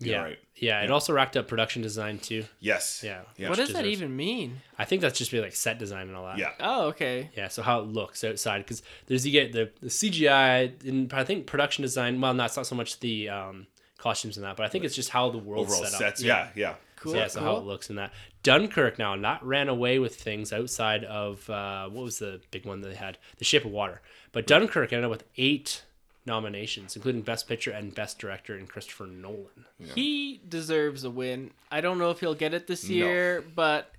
be 0.00 0.10
yeah. 0.10 0.18
all 0.18 0.24
right. 0.24 0.38
Yeah, 0.54 0.82
it 0.82 0.90
also 0.90 1.12
racked 1.12 1.36
up 1.36 1.48
production 1.48 1.82
design 1.82 2.18
too. 2.18 2.44
Yes. 2.60 3.02
Yeah. 3.04 3.22
Yeah. 3.36 3.48
what 3.48 3.58
does 3.58 3.72
that 3.72 3.86
even 3.86 4.14
mean? 4.14 4.60
I 4.78 4.84
think 4.84 5.02
that's 5.02 5.18
just 5.18 5.30
be 5.30 5.40
like 5.40 5.54
set 5.54 5.78
design 5.78 6.08
and 6.08 6.16
all 6.16 6.26
that. 6.26 6.38
Yeah. 6.38 6.52
Oh, 6.60 6.86
okay. 6.88 7.30
Yeah, 7.36 7.48
so 7.48 7.62
how 7.62 7.80
it 7.80 7.86
looks 7.86 8.22
outside 8.22 8.58
because 8.58 8.82
there's 9.06 9.26
you 9.26 9.32
get 9.32 9.52
the, 9.52 9.70
the 9.80 9.88
CGI 9.88 10.86
and 10.86 11.12
I 11.12 11.24
think 11.24 11.46
production 11.46 11.82
design. 11.82 12.20
Well, 12.20 12.34
not, 12.34 12.46
it's 12.46 12.56
not 12.56 12.66
so 12.66 12.76
much 12.76 13.00
the 13.00 13.28
um, 13.28 13.66
costumes 13.98 14.36
and 14.36 14.46
that, 14.46 14.56
but 14.56 14.66
I 14.66 14.68
think 14.68 14.84
it's 14.84 14.94
just 14.94 15.10
how 15.10 15.30
the 15.30 15.38
world 15.38 15.66
Overall 15.66 15.84
set 15.84 15.94
up. 15.94 15.98
sets. 15.98 16.22
Yeah. 16.22 16.48
Yeah. 16.54 16.74
Cool. 17.00 17.14
yeah, 17.14 17.28
so 17.28 17.40
how 17.40 17.56
it 17.56 17.64
looks 17.64 17.90
in 17.90 17.96
that. 17.96 18.12
Dunkirk 18.42 18.98
now 18.98 19.14
not 19.14 19.46
ran 19.46 19.68
away 19.68 20.00
with 20.00 20.16
things 20.16 20.52
outside 20.52 21.04
of 21.04 21.48
uh, 21.48 21.88
what 21.88 22.02
was 22.02 22.18
the 22.18 22.40
big 22.50 22.66
one 22.66 22.80
that 22.80 22.88
they 22.88 22.96
had, 22.96 23.18
The 23.36 23.44
Shape 23.44 23.64
of 23.64 23.70
Water. 23.70 24.00
But 24.32 24.48
Dunkirk 24.48 24.92
ended 24.92 25.04
up 25.04 25.10
with 25.12 25.22
eight 25.36 25.84
nominations, 26.28 26.94
including 26.94 27.22
Best 27.22 27.48
Picture 27.48 27.72
and 27.72 27.92
Best 27.92 28.20
Director 28.20 28.56
in 28.56 28.68
Christopher 28.68 29.06
Nolan. 29.06 29.66
He 29.94 30.40
deserves 30.48 31.02
a 31.02 31.10
win. 31.10 31.50
I 31.72 31.80
don't 31.80 31.98
know 31.98 32.10
if 32.12 32.20
he'll 32.20 32.34
get 32.36 32.54
it 32.54 32.68
this 32.68 32.88
No. 32.88 32.94
year, 32.94 33.44
but 33.56 33.92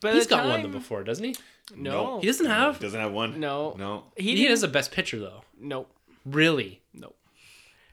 by 0.00 0.12
He's 0.12 0.24
the 0.26 0.30
got 0.30 0.44
one 0.44 0.54
time- 0.54 0.62
them 0.62 0.72
before, 0.72 1.04
doesn't 1.04 1.24
he? 1.24 1.36
No. 1.74 2.18
He 2.20 2.26
doesn't 2.26 2.46
have. 2.46 2.80
Doesn't 2.80 3.00
have 3.00 3.12
one. 3.12 3.38
No. 3.38 3.74
No. 3.78 4.04
He, 4.16 4.30
He, 4.30 4.34
didn't- 4.36 4.50
has 4.50 4.62
a 4.64 4.68
Best 4.68 4.90
Picture 4.90 5.18
though. 5.20 5.42
Nope. 5.60 5.90
Really? 6.24 6.80
Nope. 6.92 7.16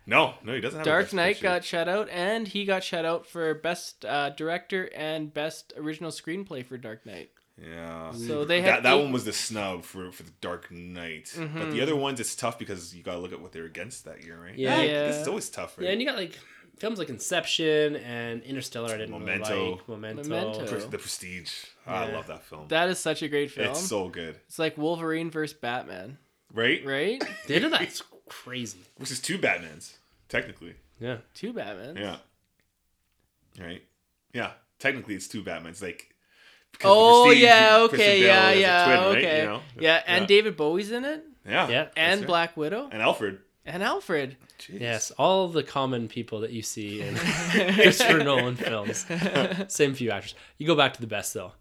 No. 0.05 0.35
No. 0.43 0.53
He 0.53 0.61
doesn't 0.61 0.79
have. 0.79 0.87
a 0.87 0.89
Dark 0.89 1.05
best 1.05 1.13
Knight 1.13 1.27
picture. 1.35 1.43
got 1.43 1.63
shut 1.63 1.87
out, 1.87 2.09
and 2.09 2.47
he 2.47 2.65
got 2.65 2.83
shut 2.83 3.05
out 3.05 3.25
for 3.27 3.53
best 3.53 4.05
uh, 4.05 4.29
director 4.31 4.89
and 4.95 5.33
best 5.33 5.73
original 5.77 6.11
screenplay 6.11 6.65
for 6.65 6.77
Dark 6.77 7.05
Knight. 7.05 7.29
Yeah. 7.61 8.11
So 8.13 8.45
they 8.45 8.61
that, 8.61 8.73
had 8.75 8.83
that 8.83 8.89
eight- 8.93 8.95
Mm-hmm. 8.95 9.03
one 9.03 9.11
was 9.13 9.25
the 9.25 9.33
snub 9.33 9.83
for 9.83 10.11
for 10.11 10.23
the 10.23 10.31
Dark 10.41 10.71
Knight. 10.71 11.31
But 11.37 11.71
the 11.71 11.81
other 11.81 11.95
ones, 11.95 12.19
it's 12.19 12.35
tough 12.35 12.57
because 12.57 12.95
you 12.95 13.03
got 13.03 13.13
to 13.13 13.19
look 13.19 13.31
at 13.33 13.39
what 13.41 13.51
they're 13.51 13.65
against 13.65 14.05
that 14.05 14.23
year, 14.23 14.41
right? 14.41 14.57
Yeah. 14.57 14.77
Like, 14.77 14.89
Yeah. 14.89 15.07
This 15.07 15.17
is 15.17 15.27
always 15.27 15.49
tough, 15.49 15.77
right? 15.77 15.85
Yeah, 15.85 15.91
and 15.91 16.01
you 16.01 16.07
got 16.07 16.17
like 16.17 16.37
films 16.79 16.97
like 16.97 17.09
Inception 17.09 17.95
and 17.97 18.41
Interstellar. 18.41 18.89
I 18.93 18.97
didn't 18.97 19.11
Memento. 19.11 19.49
really 19.53 19.71
like 19.71 19.87
Memento. 19.87 20.23
Memento. 20.23 20.65
Pres- 20.67 20.85
the 20.87 20.97
Prestige. 20.97 21.53
Ah, 21.85 22.05
I 22.05 22.11
love 22.11 22.25
that 22.27 22.43
film. 22.43 22.67
That 22.69 22.89
is 22.89 22.97
such 22.97 23.21
a 23.21 23.27
great 23.27 23.51
film. 23.51 23.69
It's 23.69 23.87
so 23.87 24.09
good, 24.09 24.39
It's 24.47 24.57
like 24.57 24.77
Wolverine 24.77 25.29
versus 25.29 25.55
Batman, 25.57 26.17
right? 26.51 26.83
right? 26.85 27.23
The 27.47 27.55
end 27.55 27.65
of 27.65 27.71
that's 27.71 28.01
crazy. 28.27 28.79
Which 28.97 29.11
is 29.11 29.19
two 29.19 29.37
Batmans, 29.37 29.93
technically. 30.27 30.73
Yeah. 30.99 31.17
Two 31.35 31.53
Batmans. 31.53 31.99
Yeah. 31.99 32.17
Right. 33.59 33.83
Yeah. 34.33 34.51
Technically, 34.79 35.13
it's 35.15 35.27
two 35.27 35.43
Batmans. 35.43 35.81
Like. 35.81 36.12
Because 36.73 36.91
Oh 36.93 37.23
Prestige, 37.27 37.43
yeah, 37.43 37.77
okay, 37.81 37.97
Bale 37.97 38.25
yeah, 38.27 38.51
yeah, 38.51 38.85
twin, 38.85 38.97
right? 38.97 39.17
okay, 39.17 39.39
You 39.39 39.45
know? 39.47 39.61
yeah, 39.79 40.03
and 40.05 40.27
David 40.27 40.57
Bowie's 40.57 40.91
in 40.91 41.05
it, 41.05 41.23
Yeah. 41.47 41.67
Yeah. 41.69 41.83
That's 41.85 41.93
and 41.97 42.19
right. 42.21 42.27
Black 42.27 42.57
Widow, 42.57 42.89
And 42.91 43.01
Alfred. 43.01 43.39
and 43.65 43.81
Alfred. 43.83 44.37
Jeez. 44.59 44.79
Yes, 44.81 45.11
all 45.11 45.47
the 45.49 45.63
common 45.63 46.07
people 46.07 46.41
that 46.41 46.51
you 46.51 46.61
see 46.61 47.01
in 47.01 47.15
Christopher 47.75 48.23
Nolan 48.23 48.55
films. 48.55 49.05
Same 49.67 49.93
few 49.93 50.11
actors. 50.11 50.35
You 50.57 50.67
go 50.67 50.75
back 50.75 50.93
to 50.93 51.01
the 51.01 51.07
best 51.07 51.33
though. 51.33 51.53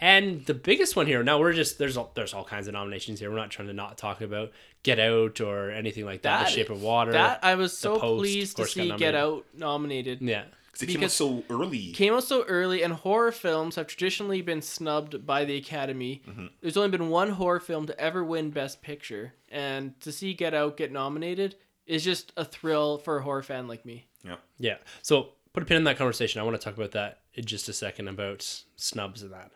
And 0.00 0.46
the 0.46 0.54
biggest 0.54 0.94
one 0.94 1.06
here, 1.06 1.22
now 1.24 1.38
we're 1.40 1.52
just 1.52 1.78
there's 1.78 1.96
all 1.96 2.12
there's 2.14 2.32
all 2.32 2.44
kinds 2.44 2.68
of 2.68 2.72
nominations 2.74 3.18
here. 3.18 3.30
We're 3.30 3.36
not 3.36 3.50
trying 3.50 3.66
to 3.68 3.74
not 3.74 3.98
talk 3.98 4.20
about 4.20 4.52
Get 4.84 5.00
Out 5.00 5.40
or 5.40 5.70
anything 5.72 6.04
like 6.04 6.22
that. 6.22 6.38
That- 6.38 6.46
the 6.46 6.52
Shape 6.52 6.70
of 6.70 6.82
Water. 6.82 7.12
That 7.12 7.40
I 7.42 7.56
was 7.56 7.76
so 7.76 7.98
Post, 7.98 8.20
pleased 8.20 8.56
to 8.58 8.66
see 8.66 8.92
Get. 8.96 9.14
Out 9.16 9.44
nominated. 9.56 10.20
yeah. 10.22 10.44
'Cause 10.78 10.88
it 10.88 10.92
came 10.92 11.04
out 11.04 11.10
so 11.10 11.44
early. 11.50 11.92
Came 11.92 12.14
out 12.14 12.24
so 12.24 12.44
early, 12.44 12.82
and 12.82 12.92
horror 12.92 13.32
films 13.32 13.74
have 13.76 13.86
traditionally 13.88 14.42
been 14.42 14.62
snubbed 14.62 15.26
by 15.26 15.44
the 15.44 15.56
Academy. 15.56 16.22
Mm-hmm. 16.28 16.46
There's 16.60 16.76
only 16.76 16.90
been 16.90 17.08
one 17.08 17.30
horror 17.30 17.60
film 17.60 17.86
to 17.86 18.00
ever 18.00 18.22
win 18.24 18.50
Best 18.50 18.80
Picture, 18.80 19.34
and 19.48 19.98
to 20.00 20.12
see 20.12 20.34
Get 20.34 20.54
Out 20.54 20.76
get 20.76 20.92
nominated 20.92 21.56
is 21.86 22.04
just 22.04 22.32
a 22.36 22.44
thrill 22.44 22.98
for 22.98 23.18
a 23.18 23.22
horror 23.22 23.42
fan 23.42 23.66
like 23.66 23.84
me. 23.84 24.06
yeah. 24.24 24.36
Yeah. 24.58 24.76
So 25.02 25.30
put 25.52 25.62
a 25.62 25.66
pin 25.66 25.78
in 25.78 25.84
that 25.84 25.96
conversation. 25.98 26.40
I 26.40 26.44
want 26.44 26.60
to 26.60 26.62
talk 26.64 26.76
about 26.76 26.92
that 26.92 27.22
in 27.34 27.44
just 27.44 27.68
a 27.68 27.72
second 27.72 28.06
about 28.08 28.42
snubs 28.76 29.22
and 29.22 29.32
that. 29.32 29.50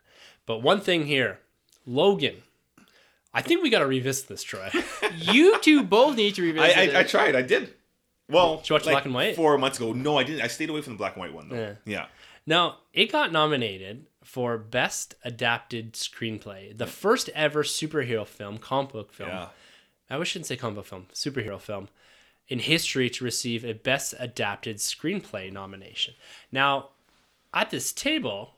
But 0.46 0.58
one 0.62 0.80
thing 0.80 1.06
here, 1.06 1.38
Logan. 1.86 2.42
I 3.34 3.42
think 3.42 3.62
we 3.62 3.70
got 3.70 3.78
to 3.78 3.86
revisit 3.86 4.28
this, 4.28 4.42
Troy. 4.42 4.70
You 5.16 5.58
two 5.60 5.82
both 5.82 6.16
need 6.16 6.34
to 6.34 6.42
I, 6.42 6.46
revisit 6.46 6.78
I, 6.78 6.82
it. 6.82 6.96
I 6.96 7.02
tried. 7.04 7.34
I 7.36 7.42
did. 7.42 7.74
Well, 8.28 8.58
Did 8.58 8.68
you 8.70 8.74
watch 8.74 8.86
like 8.86 8.92
black 8.94 9.04
and 9.04 9.14
white? 9.14 9.36
Four 9.36 9.58
months 9.58 9.78
ago. 9.78 9.92
No, 9.92 10.16
I 10.18 10.24
didn't. 10.24 10.42
I 10.42 10.46
stayed 10.46 10.70
away 10.70 10.80
from 10.80 10.94
the 10.94 10.98
black 10.98 11.14
and 11.16 11.20
white 11.22 11.34
one 11.34 11.48
though. 11.48 11.56
Yeah. 11.56 11.74
Yeah. 11.84 12.06
Now, 12.46 12.78
it 12.92 13.12
got 13.12 13.30
nominated 13.32 14.06
for 14.24 14.58
Best 14.58 15.14
Adapted 15.24 15.92
Screenplay, 15.94 16.76
the 16.76 16.86
first 16.86 17.28
ever 17.34 17.62
superhero 17.62 18.26
film, 18.26 18.58
comic 18.58 18.92
book 18.92 19.12
film. 19.12 19.28
Yeah. 19.30 19.48
I 20.10 20.16
wish 20.16 20.30
I 20.30 20.32
shouldn't 20.32 20.46
say 20.46 20.56
comic 20.56 20.76
book 20.76 20.86
film, 20.86 21.06
superhero 21.14 21.60
film, 21.60 21.88
in 22.48 22.58
history 22.58 23.08
to 23.10 23.24
receive 23.24 23.64
a 23.64 23.74
Best 23.74 24.14
Adapted 24.18 24.78
Screenplay 24.78 25.52
nomination. 25.52 26.14
Now, 26.50 26.90
at 27.54 27.70
this 27.70 27.92
table, 27.92 28.54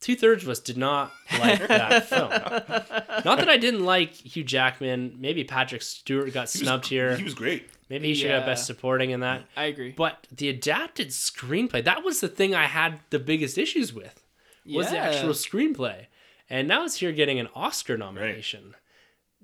two 0.00 0.16
thirds 0.16 0.44
of 0.44 0.48
us 0.48 0.60
did 0.60 0.76
not 0.78 1.12
like 1.38 1.66
that 1.68 2.06
film. 2.08 2.30
Not 2.30 3.38
that 3.38 3.48
I 3.50 3.56
didn't 3.58 3.84
like 3.84 4.12
Hugh 4.14 4.44
Jackman. 4.44 5.16
Maybe 5.18 5.44
Patrick 5.44 5.82
Stewart 5.82 6.32
got 6.32 6.50
He 6.50 6.58
was- 6.58 6.66
snubbed 6.68 6.86
here. 6.86 7.16
He 7.16 7.24
was 7.24 7.34
great. 7.34 7.68
Maybe 7.88 8.08
he 8.08 8.14
should 8.14 8.30
have 8.30 8.44
Best 8.44 8.66
Supporting 8.66 9.10
in 9.10 9.20
that. 9.20 9.44
I 9.56 9.64
agree. 9.64 9.92
But 9.92 10.26
the 10.30 10.48
adapted 10.48 11.08
screenplay, 11.08 11.82
that 11.84 12.04
was 12.04 12.20
the 12.20 12.28
thing 12.28 12.54
I 12.54 12.66
had 12.66 13.00
the 13.10 13.18
biggest 13.18 13.56
issues 13.56 13.92
with. 13.92 14.22
Was 14.66 14.90
the 14.90 14.98
actual 14.98 15.30
screenplay. 15.30 16.06
And 16.50 16.68
now 16.68 16.84
it's 16.84 16.96
here 16.96 17.12
getting 17.12 17.38
an 17.38 17.48
Oscar 17.54 17.96
nomination. 17.96 18.74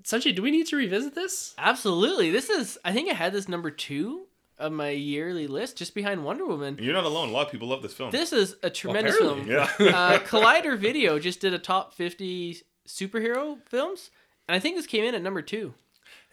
Sunjay, 0.02 0.34
do 0.34 0.42
we 0.42 0.50
need 0.50 0.66
to 0.66 0.76
revisit 0.76 1.14
this? 1.14 1.54
Absolutely. 1.56 2.30
This 2.30 2.50
is, 2.50 2.78
I 2.84 2.92
think 2.92 3.10
I 3.10 3.14
had 3.14 3.32
this 3.32 3.48
number 3.48 3.70
two 3.70 4.26
of 4.58 4.72
my 4.72 4.90
yearly 4.90 5.46
list, 5.46 5.78
just 5.78 5.94
behind 5.94 6.24
Wonder 6.24 6.44
Woman. 6.46 6.78
You're 6.80 6.94
not 6.94 7.04
alone. 7.04 7.30
A 7.30 7.32
lot 7.32 7.46
of 7.46 7.52
people 7.52 7.68
love 7.68 7.82
this 7.82 7.94
film. 7.94 8.10
This 8.10 8.32
is 8.32 8.56
a 8.62 8.70
tremendous 8.70 9.16
apparently, 9.16 9.44
film. 9.50 9.66
yeah. 9.80 9.96
uh, 9.96 10.18
Collider 10.20 10.78
Video 10.78 11.18
just 11.18 11.40
did 11.40 11.54
a 11.54 11.58
top 11.58 11.94
50 11.94 12.58
superhero 12.86 13.58
films, 13.66 14.10
and 14.46 14.54
I 14.54 14.58
think 14.58 14.76
this 14.76 14.86
came 14.86 15.04
in 15.04 15.14
at 15.14 15.22
number 15.22 15.42
two. 15.42 15.74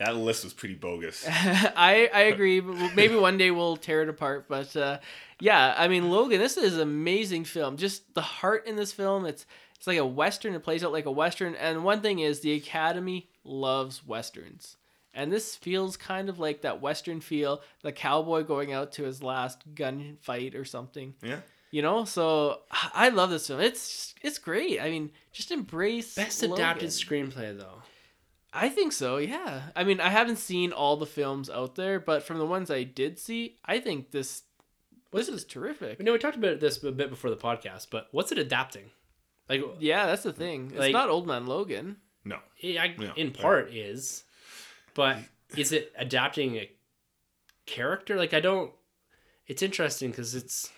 That 0.04 0.16
list 0.16 0.44
was 0.44 0.54
pretty 0.54 0.74
bogus. 0.74 1.26
I 1.30 2.10
I 2.12 2.22
agree. 2.22 2.60
Maybe 2.60 3.16
one 3.16 3.38
day 3.38 3.52
we'll 3.52 3.78
tear 3.78 4.02
it 4.02 4.10
apart, 4.10 4.48
but 4.48 4.76
uh, 4.76 4.98
yeah, 5.40 5.76
I 5.78 5.88
mean 5.88 6.10
Logan. 6.10 6.40
This 6.40 6.58
is 6.58 6.76
an 6.76 6.82
amazing 6.82 7.44
film. 7.46 7.78
Just 7.78 8.16
the 8.16 8.22
heart 8.22 8.66
in 8.66 8.76
this 8.76 8.92
film. 8.92 9.26
It's 9.28 9.46
it's 9.76 9.86
like 9.86 10.00
a 10.00 10.06
western. 10.06 10.56
It 10.56 10.64
plays 10.64 10.84
out 10.84 10.92
like 10.92 11.06
a 11.06 11.12
western. 11.12 11.54
And 11.54 11.84
one 11.84 12.02
thing 12.02 12.18
is, 12.18 12.40
the 12.40 12.54
Academy 12.54 13.30
loves 13.44 14.06
westerns, 14.06 14.78
and 15.14 15.32
this 15.32 15.56
feels 15.56 15.98
kind 15.98 16.30
of 16.30 16.40
like 16.40 16.62
that 16.62 16.82
western 16.82 17.22
feel. 17.22 17.62
The 17.84 17.92
cowboy 17.92 18.44
going 18.44 18.74
out 18.74 18.94
to 18.94 19.04
his 19.04 19.22
last 19.22 19.76
gunfight 19.76 20.56
or 20.56 20.66
something. 20.66 21.14
Yeah. 21.22 21.42
You 21.70 21.84
know, 21.84 22.06
so 22.06 22.62
I 22.72 23.10
love 23.10 23.30
this 23.30 23.48
film. 23.48 23.62
It's 23.62 24.16
it's 24.24 24.40
great. 24.40 24.82
I 24.82 24.90
mean, 24.90 25.12
just 25.32 25.52
embrace 25.52 26.16
Best 26.16 26.42
Logan. 26.42 26.58
adapted 26.58 26.90
screenplay 26.90 27.56
though. 27.56 27.84
I 28.54 28.68
think 28.70 28.92
so, 28.92 29.18
yeah. 29.18 29.70
I 29.76 29.84
mean, 29.86 30.00
I 30.02 30.10
haven't 30.10 30.36
seen 30.38 30.74
all 30.74 30.98
the 30.98 31.06
films 31.06 31.50
out 31.50 31.76
there, 31.76 32.00
but 32.00 32.24
from 32.24 32.38
the 32.38 32.46
ones 32.46 32.70
I 32.70 32.84
did 32.84 33.18
see, 33.18 33.58
I 33.64 33.80
think 33.80 34.12
this 34.12 34.44
this 35.14 35.28
is 35.30 35.44
terrific. 35.46 36.00
You 36.00 36.06
know, 36.06 36.14
we 36.14 36.20
talked 36.20 36.38
about 36.38 36.60
this 36.60 36.82
a 36.84 36.92
bit 36.92 37.10
before 37.10 37.30
the 37.30 37.36
podcast, 37.38 37.88
but 37.92 38.08
what's 38.12 38.32
it 38.32 38.38
adapting? 38.38 38.92
Like, 39.50 39.62
Yeah, 39.80 40.06
that's 40.06 40.24
the 40.24 40.32
thing. 40.34 40.68
It's 40.72 40.80
Like- 40.80 40.94
not 40.94 41.10
Old 41.10 41.28
Man 41.28 41.46
Logan. 41.46 41.98
No. 42.24 42.40
yeah, 42.60 42.84
I, 42.84 42.96
Yeah. 42.98 43.14
in 43.18 43.32
part 43.32 43.74
is, 43.74 44.24
but 44.94 45.18
is 45.58 45.72
it 45.72 45.92
adapting 45.98 46.56
a 46.56 46.72
character? 47.66 48.16
Like, 48.16 48.34
I 48.34 48.40
don't. 48.40 48.72
It's 49.48 49.62
interesting 49.62 50.12
because 50.12 50.36
it's. 50.36 50.72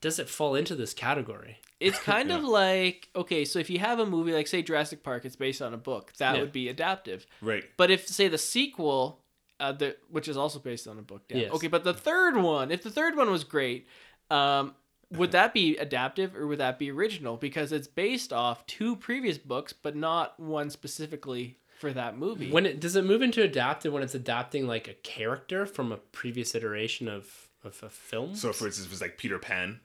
Does 0.00 0.18
it 0.18 0.28
fall 0.28 0.54
into 0.56 0.74
this 0.74 0.92
category? 0.94 1.58
It's 1.82 1.98
kind 2.12 2.30
of 2.30 2.42
like 2.44 3.08
okay, 3.16 3.44
so 3.44 3.58
if 3.58 3.68
you 3.70 3.78
have 3.78 3.98
a 3.98 4.06
movie 4.06 4.32
like 4.32 4.46
say 4.46 4.62
Jurassic 4.62 5.02
Park, 5.02 5.24
it's 5.24 5.36
based 5.36 5.60
on 5.62 5.74
a 5.74 5.78
book, 5.78 6.12
that 6.18 6.34
Yeah. 6.34 6.40
would 6.40 6.52
be 6.52 6.68
adaptive. 6.68 7.26
Right. 7.40 7.64
But 7.76 7.90
if 7.90 8.06
say 8.08 8.28
the 8.28 8.38
sequel, 8.38 9.20
uh, 9.60 9.72
the 9.72 9.96
which 10.10 10.28
is 10.28 10.36
also 10.36 10.58
based 10.58 10.86
on 10.88 10.98
a 10.98 11.02
book, 11.02 11.22
yeah. 11.28 11.36
Yes. 11.38 11.52
okay, 11.52 11.68
but 11.68 11.84
the 11.84 11.94
third 11.94 12.36
one, 12.36 12.70
if 12.70 12.82
the 12.82 12.90
third 12.90 13.16
one 13.16 13.30
was 13.30 13.44
great, 13.44 13.86
um, 14.30 14.74
would 15.10 15.32
that 15.32 15.52
be 15.52 15.76
adaptive 15.76 16.34
or 16.34 16.46
would 16.46 16.58
that 16.58 16.78
be 16.78 16.90
original? 16.90 17.36
Because 17.36 17.70
it's 17.72 17.86
based 17.88 18.32
off 18.32 18.64
two 18.66 18.96
previous 18.96 19.36
books, 19.36 19.72
but 19.74 19.94
not 19.94 20.38
one 20.40 20.70
specifically 20.70 21.58
for 21.78 21.92
that 21.92 22.16
movie. 22.16 22.50
When 22.50 22.64
it 22.64 22.80
does 22.80 22.96
it 22.96 23.04
move 23.04 23.22
into 23.22 23.42
adaptive 23.42 23.92
when 23.92 24.02
it's 24.02 24.14
adapting 24.14 24.66
like 24.66 24.88
a 24.88 24.94
character 24.94 25.66
from 25.66 25.92
a 25.92 25.96
previous 25.98 26.54
iteration 26.54 27.08
of 27.08 27.48
of 27.64 27.82
a 27.82 27.90
film? 27.90 28.34
So, 28.34 28.52
for 28.52 28.66
instance, 28.66 28.86
if 28.86 28.92
it's 28.92 29.00
like 29.02 29.18
Peter 29.18 29.38
Pan, 29.38 29.80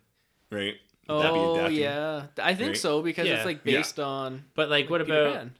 right? 0.52 0.76
Would 1.10 1.24
that 1.24 1.34
be 1.34 1.40
oh 1.40 1.68
yeah, 1.68 2.24
I 2.42 2.54
think 2.56 2.70
Right? 2.70 2.78
so 2.78 3.02
because 3.02 3.28
Yeah. 3.28 3.36
it's 3.38 3.46
like 3.46 3.62
Yeah. 3.64 3.78
based 3.78 4.00
on 4.00 4.46
but 4.56 4.70
like, 4.70 4.90
what 4.90 5.02
Peter 5.06 5.22
about 5.28 5.36
Pan. 5.38 5.56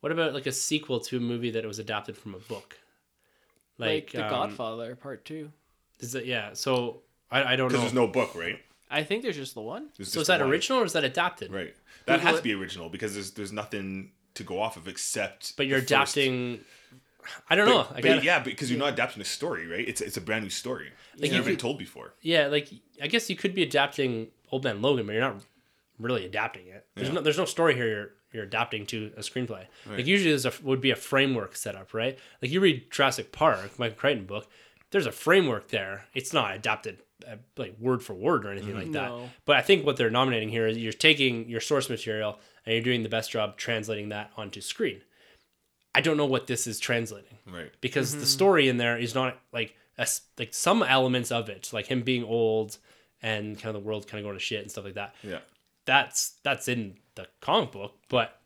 what 0.00 0.12
about 0.12 0.32
like 0.34 0.46
a 0.46 0.52
sequel 0.52 1.00
to 1.00 1.16
a 1.16 1.20
movie 1.20 1.50
that 1.50 1.64
was 1.64 1.78
adapted 1.78 2.16
from 2.16 2.34
a 2.34 2.38
book? 2.38 2.78
like, 3.78 4.12
The 4.12 4.24
um, 4.24 4.30
Godfather 4.30 4.94
Part 4.96 5.24
Two. 5.24 5.52
Is 6.00 6.14
it 6.14 6.24
yeah? 6.26 6.52
So 6.54 7.02
I, 7.30 7.52
I 7.52 7.56
don't 7.56 7.72
know. 7.72 7.80
there's 7.80 7.92
no 7.94 8.06
book, 8.06 8.34
right? 8.34 8.58
I 8.90 9.04
think 9.04 9.22
there's 9.22 9.36
just 9.36 9.54
the 9.54 9.60
one. 9.60 9.88
There's 9.96 10.12
so 10.12 10.20
is 10.20 10.26
that 10.26 10.40
one. 10.40 10.50
original 10.50 10.80
or 10.80 10.84
is 10.84 10.92
that 10.94 11.04
adapted? 11.04 11.52
Right. 11.52 11.74
That 12.06 12.20
has 12.20 12.32
what- 12.32 12.38
to 12.38 12.42
be 12.44 12.54
original 12.54 12.88
because 12.88 13.14
there's 13.14 13.32
there's 13.32 13.52
nothing 13.52 14.12
to 14.34 14.42
go 14.44 14.60
off 14.60 14.76
of 14.76 14.88
except. 14.88 15.56
But 15.56 15.66
you're 15.66 15.78
adapting. 15.78 16.58
first. 16.58 16.68
Adapting. 17.22 17.44
I 17.48 17.54
don't 17.56 17.66
But, 17.66 17.72
know. 17.72 17.80
I 17.90 17.94
but 18.00 18.02
gotta, 18.02 18.24
yeah, 18.24 18.38
because 18.40 18.70
you're 18.70 18.78
not 18.78 18.92
adapting 18.94 19.20
a 19.22 19.24
story, 19.24 19.66
right? 19.66 19.86
It's 19.88 20.00
it's 20.00 20.16
a 20.16 20.20
brand 20.20 20.44
new 20.44 20.50
story. 20.50 20.88
It's 21.14 21.24
you 21.26 21.32
never 21.32 21.46
been 21.50 21.56
told 21.56 21.78
before. 21.78 22.14
yeah, 22.20 22.46
like 22.48 22.68
I 23.02 23.06
guess 23.06 23.28
you 23.30 23.36
could 23.36 23.54
be 23.54 23.62
adapting 23.62 24.28
Old 24.50 24.64
Man 24.64 24.80
Logan, 24.82 25.06
but 25.06 25.12
you're 25.12 25.20
not 25.22 25.42
really 25.98 26.24
adapting 26.24 26.66
it. 26.68 26.86
There's 26.94 27.08
Yeah. 27.08 27.14
no 27.14 27.20
there's 27.20 27.38
no 27.38 27.44
story 27.44 27.74
here. 27.74 27.88
You're 27.88 28.10
you're 28.32 28.44
adapting 28.44 28.86
to 28.86 29.10
a 29.16 29.20
screenplay. 29.20 29.66
Like 29.88 30.06
usually 30.06 30.30
there's 30.30 30.46
a 30.46 30.52
would 30.62 30.80
be 30.80 30.90
a 30.92 30.96
framework 30.96 31.56
set 31.56 31.74
up, 31.74 31.92
right? 31.94 32.18
Like 32.40 32.50
you 32.50 32.60
read 32.60 32.90
Jurassic 32.90 33.32
Park, 33.32 33.78
Michael 33.78 33.96
Crichton 33.96 34.24
book. 34.26 34.48
There's 34.92 35.06
a 35.06 35.12
framework 35.12 35.68
there. 35.68 36.06
It's 36.14 36.32
not 36.32 36.54
adapted 36.54 36.98
uh, 37.28 37.36
like 37.56 37.76
word 37.78 38.02
for 38.02 38.14
word 38.14 38.44
or 38.46 38.50
anything 38.50 38.74
like 38.74 38.92
that. 38.92 39.08
No. 39.08 39.30
But 39.44 39.56
I 39.56 39.62
think 39.62 39.84
what 39.84 39.96
they're 39.96 40.10
nominating 40.10 40.48
here 40.48 40.66
is 40.66 40.78
you're 40.78 40.92
taking 40.92 41.48
your 41.48 41.60
source 41.60 41.88
material 41.90 42.38
and 42.64 42.74
you're 42.74 42.82
doing 42.82 43.02
the 43.02 43.08
best 43.08 43.30
job 43.30 43.56
translating 43.56 44.08
that 44.08 44.30
onto 44.36 44.60
screen. 44.60 45.02
I 45.94 46.00
don't 46.00 46.16
know 46.16 46.26
what 46.26 46.46
this 46.46 46.66
is 46.66 46.78
translating 46.78 47.38
Right. 47.46 47.72
because 47.80 48.12
the 48.12 48.18
mm-hmm. 48.18 48.26
story 48.26 48.68
in 48.68 48.76
there 48.76 48.96
is 48.96 49.14
not 49.14 49.38
like 49.52 49.74
a 49.98 50.02
s 50.02 50.22
like 50.38 50.54
some 50.54 50.82
elements 50.82 51.30
of 51.32 51.48
it, 51.48 51.70
like 51.72 51.86
him 51.86 52.02
being 52.02 52.24
old 52.24 52.78
and 53.22 53.56
kind 53.56 53.74
of 53.74 53.82
the 53.82 53.86
world 53.86 54.06
kind 54.06 54.20
of 54.20 54.24
going 54.24 54.36
to 54.36 54.40
shit 54.44 54.62
and 54.62 54.70
stuff 54.70 54.84
like 54.84 54.94
that. 54.94 55.14
Yeah. 55.22 55.40
That's 55.84 56.34
that's 56.42 56.68
in 56.68 56.96
the 57.14 57.26
comic 57.40 57.72
book, 57.72 57.96
but 58.08 58.40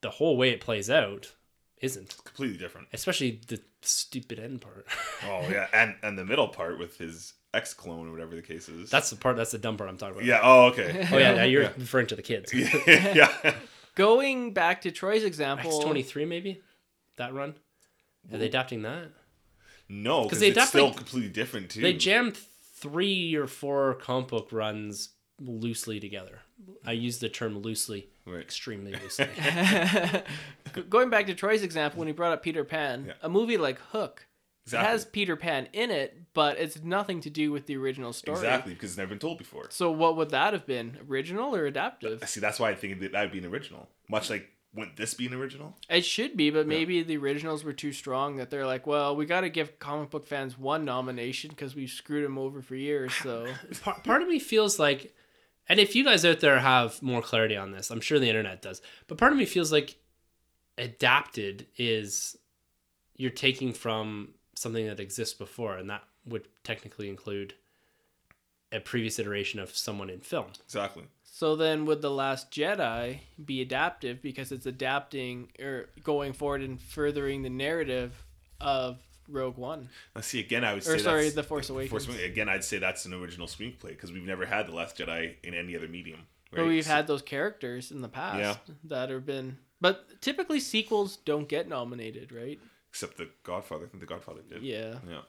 the 0.00 0.10
whole 0.10 0.36
way 0.36 0.50
it 0.50 0.60
plays 0.60 0.88
out 0.88 1.34
isn't. 1.78 2.16
Completely 2.24 2.56
different. 2.56 2.88
Especially 2.92 3.40
the 3.48 3.60
stupid 3.82 4.38
end 4.38 4.60
part. 4.60 4.86
Oh 5.22 5.46
yeah, 5.50 5.66
and 5.74 5.96
and 6.02 6.16
the 6.16 6.24
middle 6.24 6.48
part 6.48 6.78
with 6.78 6.96
his 6.96 7.34
ex 7.52 7.74
clone 7.74 8.08
or 8.08 8.12
whatever 8.12 8.34
the 8.34 8.42
case 8.42 8.70
is. 8.70 8.88
that's 8.88 9.10
the 9.10 9.16
part. 9.16 9.36
That's 9.36 9.50
the 9.50 9.58
dumb 9.58 9.76
part 9.76 9.90
I'm 9.90 9.98
talking 9.98 10.14
about. 10.14 10.24
yeah. 10.24 10.40
Oh 10.42 10.66
okay. 10.66 11.06
Oh 11.12 11.18
yeah, 11.18 11.34
yeah 11.34 11.44
you're 11.44 11.62
referring 11.76 12.06
to 12.06 12.16
the 12.16 12.22
kids. 12.22 12.52
yeah. 12.86 13.54
Going 14.00 14.54
back 14.54 14.80
to 14.82 14.90
Troy's 14.90 15.24
example, 15.24 15.76
X 15.76 15.84
twenty 15.84 16.02
three 16.02 16.24
maybe 16.24 16.62
that 17.16 17.34
run. 17.34 17.54
Are 18.32 18.38
they 18.38 18.46
adapting 18.46 18.80
that? 18.82 19.08
No, 19.90 20.22
because 20.24 20.40
they 20.40 20.48
it's 20.48 20.56
adapt, 20.56 20.68
still 20.70 20.86
like- 20.86 20.96
completely 20.96 21.28
different 21.28 21.70
too. 21.70 21.82
They 21.82 21.92
jammed 21.92 22.36
three 22.36 23.34
or 23.34 23.46
four 23.46 23.94
comic 23.96 24.28
book 24.28 24.48
runs 24.52 25.10
loosely 25.38 26.00
together. 26.00 26.38
I 26.86 26.92
use 26.92 27.18
the 27.18 27.28
term 27.28 27.58
loosely, 27.58 28.08
Right. 28.26 28.40
extremely 28.40 28.92
loosely. 29.02 29.28
Going 30.88 31.10
back 31.10 31.26
to 31.26 31.34
Troy's 31.34 31.62
example 31.62 31.98
when 31.98 32.08
he 32.08 32.12
brought 32.12 32.32
up 32.32 32.42
Peter 32.42 32.64
Pan, 32.64 33.04
Yeah. 33.08 33.12
a 33.22 33.28
movie 33.28 33.56
like 33.58 33.78
Hook, 33.92 34.26
Exactly. 34.70 34.88
it 34.88 34.92
has 34.92 35.04
Peter 35.04 35.36
Pan 35.36 35.68
in 35.72 35.90
it, 35.90 36.16
but 36.32 36.58
it's 36.58 36.82
nothing 36.82 37.20
to 37.22 37.30
do 37.30 37.50
with 37.50 37.66
the 37.66 37.76
original 37.76 38.12
story. 38.12 38.38
Exactly, 38.38 38.74
because 38.74 38.90
it's 38.90 38.98
never 38.98 39.10
been 39.10 39.18
told 39.18 39.38
before. 39.38 39.66
So 39.70 39.90
what 39.90 40.16
would 40.16 40.30
that 40.30 40.52
have 40.52 40.64
been? 40.66 40.98
Original 41.08 41.54
or 41.54 41.66
adaptive? 41.66 42.26
See, 42.28 42.40
that's 42.40 42.60
why 42.60 42.70
I 42.70 42.74
think 42.74 43.00
that 43.00 43.12
that 43.12 43.22
would 43.22 43.32
be 43.32 43.38
an 43.38 43.46
original. 43.46 43.88
Much 44.08 44.30
like, 44.30 44.48
wouldn't 44.72 44.96
this 44.96 45.14
be 45.14 45.26
an 45.26 45.34
original? 45.34 45.76
It 45.88 46.04
should 46.04 46.36
be, 46.36 46.50
but 46.50 46.68
maybe 46.68 47.02
the 47.02 47.16
originals 47.16 47.64
were 47.64 47.72
too 47.72 47.92
strong 47.92 48.36
that 48.36 48.50
they're 48.50 48.66
like, 48.66 48.86
well, 48.86 49.16
we 49.16 49.26
got 49.26 49.40
to 49.40 49.48
give 49.48 49.80
comic 49.80 50.10
book 50.10 50.26
fans 50.26 50.56
one 50.56 50.84
nomination 50.84 51.50
because 51.50 51.74
we've 51.74 51.90
screwed 51.90 52.24
them 52.24 52.38
over 52.38 52.62
for 52.62 52.76
years. 52.76 53.12
So 53.12 53.48
part, 53.82 54.04
part 54.04 54.22
of 54.22 54.28
me 54.28 54.38
feels 54.38 54.78
like, 54.78 55.12
and 55.68 55.80
if 55.80 55.96
you 55.96 56.04
guys 56.04 56.24
out 56.24 56.38
there 56.38 56.60
have 56.60 57.02
more 57.02 57.22
clarity 57.22 57.56
on 57.56 57.72
this, 57.72 57.90
I'm 57.90 58.00
sure 58.00 58.20
the 58.20 58.28
internet 58.28 58.62
does, 58.62 58.80
but 59.08 59.18
part 59.18 59.32
of 59.32 59.38
me 59.38 59.44
feels 59.44 59.72
like 59.72 59.96
adapted 60.78 61.66
is 61.76 62.36
you're 63.16 63.30
taking 63.30 63.72
from 63.72 64.34
something 64.60 64.86
that 64.86 65.00
exists 65.00 65.34
before, 65.34 65.76
and 65.76 65.88
that 65.88 66.02
would 66.26 66.46
technically 66.64 67.08
include 67.08 67.54
a 68.72 68.78
previous 68.80 69.18
iteration 69.18 69.58
of 69.58 69.74
someone 69.76 70.10
in 70.10 70.20
film. 70.20 70.46
Exactly. 70.64 71.04
So 71.24 71.56
then, 71.56 71.86
would 71.86 72.02
the 72.02 72.10
Last 72.10 72.50
Jedi 72.50 73.20
be 73.42 73.62
adaptive 73.62 74.20
because 74.20 74.52
it's 74.52 74.66
adapting 74.66 75.48
or 75.58 75.88
going 76.04 76.32
forward 76.34 76.60
and 76.60 76.80
furthering 76.80 77.42
the 77.42 77.48
narrative 77.50 78.24
of 78.60 78.98
Rogue 79.28 79.56
One? 79.56 79.88
Now, 80.14 80.20
see, 80.20 80.40
again, 80.40 80.64
I 80.64 80.74
would 80.74 80.84
say 80.84 80.92
Or 80.94 80.98
sorry, 80.98 81.16
that's- 81.22 81.34
The 81.34 81.42
Force 81.42 81.70
Awakens. 81.70 81.90
Force 81.90 82.06
Awakens. 82.06 82.30
Again, 82.30 82.48
I'd 82.50 82.62
say 82.64 82.78
that's 82.78 83.06
an 83.06 83.14
original 83.14 83.46
screenplay 83.46 83.88
because 83.88 84.12
we've 84.12 84.26
never 84.26 84.44
had 84.44 84.66
the 84.66 84.72
Last 84.72 84.98
Jedi 84.98 85.36
in 85.42 85.54
any 85.54 85.74
other 85.74 85.88
medium. 85.88 86.26
But 86.52 86.66
we've 86.66 86.84
So- 86.84 86.90
had 86.90 87.06
those 87.06 87.22
characters 87.22 87.90
in 87.90 88.02
the 88.02 88.08
past 88.08 88.38
Yeah. 88.68 88.74
that 88.84 89.08
have 89.08 89.24
been. 89.24 89.56
But 89.80 90.20
typically, 90.20 90.60
sequels 90.60 91.16
don't 91.16 91.48
get 91.48 91.66
nominated, 91.66 92.30
right? 92.32 92.60
Except 92.90 93.16
the 93.16 93.28
Godfather. 93.44 93.86
I 93.86 93.88
think 93.88 94.00
the 94.00 94.06
Godfather 94.06 94.42
did. 94.48 94.62
Yeah. 94.62 94.96
Yeah. 95.08 95.20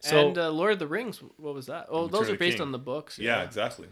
So, 0.00 0.28
and 0.28 0.38
uh, 0.38 0.50
Lord 0.50 0.72
of 0.72 0.78
the 0.78 0.86
Rings, 0.86 1.22
what 1.36 1.54
was 1.54 1.66
that? 1.66 1.86
Oh, 1.90 2.04
Return 2.06 2.12
those 2.12 2.30
are 2.30 2.36
based 2.36 2.56
King. 2.56 2.66
on 2.66 2.72
the 2.72 2.78
books. 2.78 3.18
Yeah, 3.18 3.42
exactly. 3.42 3.88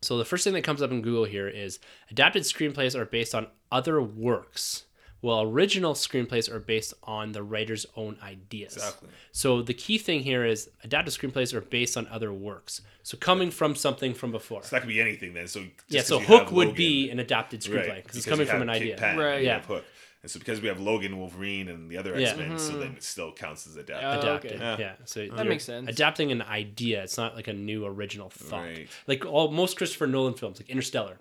so 0.00 0.18
the 0.18 0.24
first 0.24 0.42
thing 0.44 0.52
that 0.54 0.62
comes 0.62 0.82
up 0.82 0.90
in 0.90 1.00
Google 1.02 1.24
here 1.24 1.48
is 1.48 1.78
adapted 2.10 2.42
screenplays 2.42 2.94
are 2.96 3.04
based 3.04 3.32
on 3.34 3.46
other 3.70 4.02
works, 4.02 4.86
while 5.20 5.42
original 5.42 5.94
screenplays 5.94 6.50
are 6.52 6.58
based 6.58 6.92
on 7.04 7.30
the 7.30 7.42
writer's 7.44 7.86
own 7.94 8.16
ideas. 8.20 8.74
Exactly. 8.74 9.10
So 9.30 9.62
the 9.62 9.74
key 9.74 9.96
thing 9.96 10.20
here 10.24 10.44
is 10.44 10.70
adapted 10.82 11.14
screenplays 11.14 11.54
are 11.54 11.60
based 11.60 11.96
on 11.96 12.08
other 12.08 12.32
works. 12.32 12.80
So 13.04 13.16
coming 13.16 13.52
from 13.52 13.76
something 13.76 14.14
from 14.14 14.32
before. 14.32 14.64
So 14.64 14.74
that 14.74 14.80
could 14.82 14.88
be 14.88 15.00
anything 15.00 15.34
then. 15.34 15.46
So 15.46 15.60
just 15.60 15.70
yeah, 15.88 16.00
'cause 16.00 16.08
so 16.08 16.18
Hook 16.18 16.50
would 16.50 16.68
Logan- 16.68 16.74
be 16.76 17.10
an 17.10 17.20
adapted 17.20 17.60
screenplay 17.60 17.88
right 17.88 18.02
because 18.02 18.16
it's 18.16 18.26
coming 18.26 18.46
you 18.48 18.52
from 18.52 18.62
an 18.62 18.68
have 18.68 18.76
idea. 18.78 18.96
Kid 18.96 19.16
Right. 19.18 19.44
Yeah. 19.44 19.60
Hook. 19.60 19.84
And 20.22 20.30
so 20.30 20.38
because 20.38 20.60
we 20.60 20.68
have 20.68 20.80
Logan, 20.80 21.18
Wolverine, 21.18 21.68
and 21.68 21.90
the 21.90 21.96
other 21.98 22.18
Yeah. 22.18 22.28
X 22.28 22.38
Men, 22.38 22.58
so 22.58 22.78
then 22.78 22.92
it 22.92 23.02
still 23.02 23.32
counts 23.32 23.66
as 23.66 23.76
adapted. 23.76 24.06
Oh, 24.06 24.20
adapted. 24.20 24.52
okay. 24.52 24.60
Yeah. 24.60 24.76
Yeah. 24.78 24.92
So 25.04 25.26
That 25.26 25.46
makes 25.48 25.64
sense. 25.64 25.88
Adapting 25.88 26.30
an 26.30 26.42
idea. 26.42 27.02
It's 27.02 27.18
not 27.18 27.34
like 27.34 27.48
a 27.48 27.52
new 27.52 27.84
original 27.84 28.30
thought. 28.30 28.62
Right. 28.62 28.88
Like 29.08 29.26
all 29.26 29.50
most 29.50 29.76
Christopher 29.76 30.06
Nolan 30.06 30.34
films, 30.34 30.60
like 30.60 30.70
Interstellar, 30.70 31.18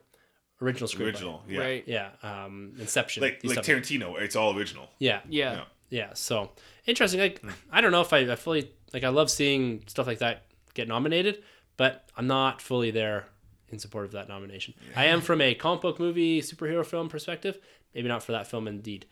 original 0.62 0.88
screenplay. 0.88 1.06
original, 1.06 1.44
yeah. 1.50 1.60
Right. 1.60 1.84
Yeah. 1.88 2.10
Um, 2.22 2.74
Inception. 2.80 3.24
Like 3.24 3.42
like 3.44 3.54
stuff. 3.54 3.66
Tarantino, 3.66 4.20
it's 4.22 4.36
all 4.36 4.56
original. 4.56 4.90
Yeah. 5.00 5.22
Yeah. 5.28 5.54
Yeah. 5.54 5.64
Yeah. 5.90 6.14
So 6.14 6.52
interesting. 6.86 7.20
Like 7.20 7.42
I 7.72 7.82
don't 7.82 7.92
know 7.92 8.02
if 8.02 8.14
I, 8.14 8.20
I 8.32 8.36
fully 8.36 8.72
like 8.94 9.04
I 9.04 9.10
love 9.10 9.32
seeing 9.32 9.84
stuff 9.88 10.06
like 10.06 10.20
that 10.20 10.44
get 10.76 10.88
nominated, 10.88 11.42
but 11.76 12.08
I'm 12.16 12.28
not 12.28 12.62
fully 12.62 12.92
there 12.92 13.26
in 13.70 13.80
support 13.80 14.06
of 14.06 14.12
that 14.12 14.28
nomination. 14.28 14.74
I 14.96 15.06
am 15.06 15.22
from 15.22 15.42
a 15.42 15.56
comic 15.56 15.82
book 15.82 16.00
movie 16.00 16.42
superhero 16.42 16.86
film 16.86 17.10
perspective. 17.10 17.58
Maybe 17.94 18.08
not 18.08 18.24
for 18.24 18.32
that 18.34 18.48
film 18.48 18.68
indeed. 18.68 19.06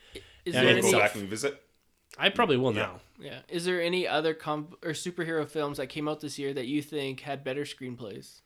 Is 0.45 0.53
Yeah, 0.55 0.63
there 0.63 0.77
it's 0.77 0.81
go 0.81 0.87
any? 0.87 0.91
self- 0.91 1.01
back 1.03 1.13
and 1.15 1.23
revisit. 1.23 1.61
I 2.17 2.29
probably 2.29 2.57
will 2.57 2.73
Yeah. 2.73 2.81
now. 2.83 3.01
Yeah. 3.19 3.39
Is 3.49 3.65
there 3.65 3.81
any 3.81 4.07
other 4.07 4.33
comp 4.33 4.73
or 4.83 4.91
superhero 4.91 5.47
films 5.47 5.77
that 5.77 5.87
came 5.87 6.07
out 6.07 6.21
this 6.21 6.39
year 6.39 6.53
that 6.53 6.65
you 6.65 6.81
think 6.81 7.21
had 7.21 7.43
better 7.43 7.63
screenplays? 7.63 8.41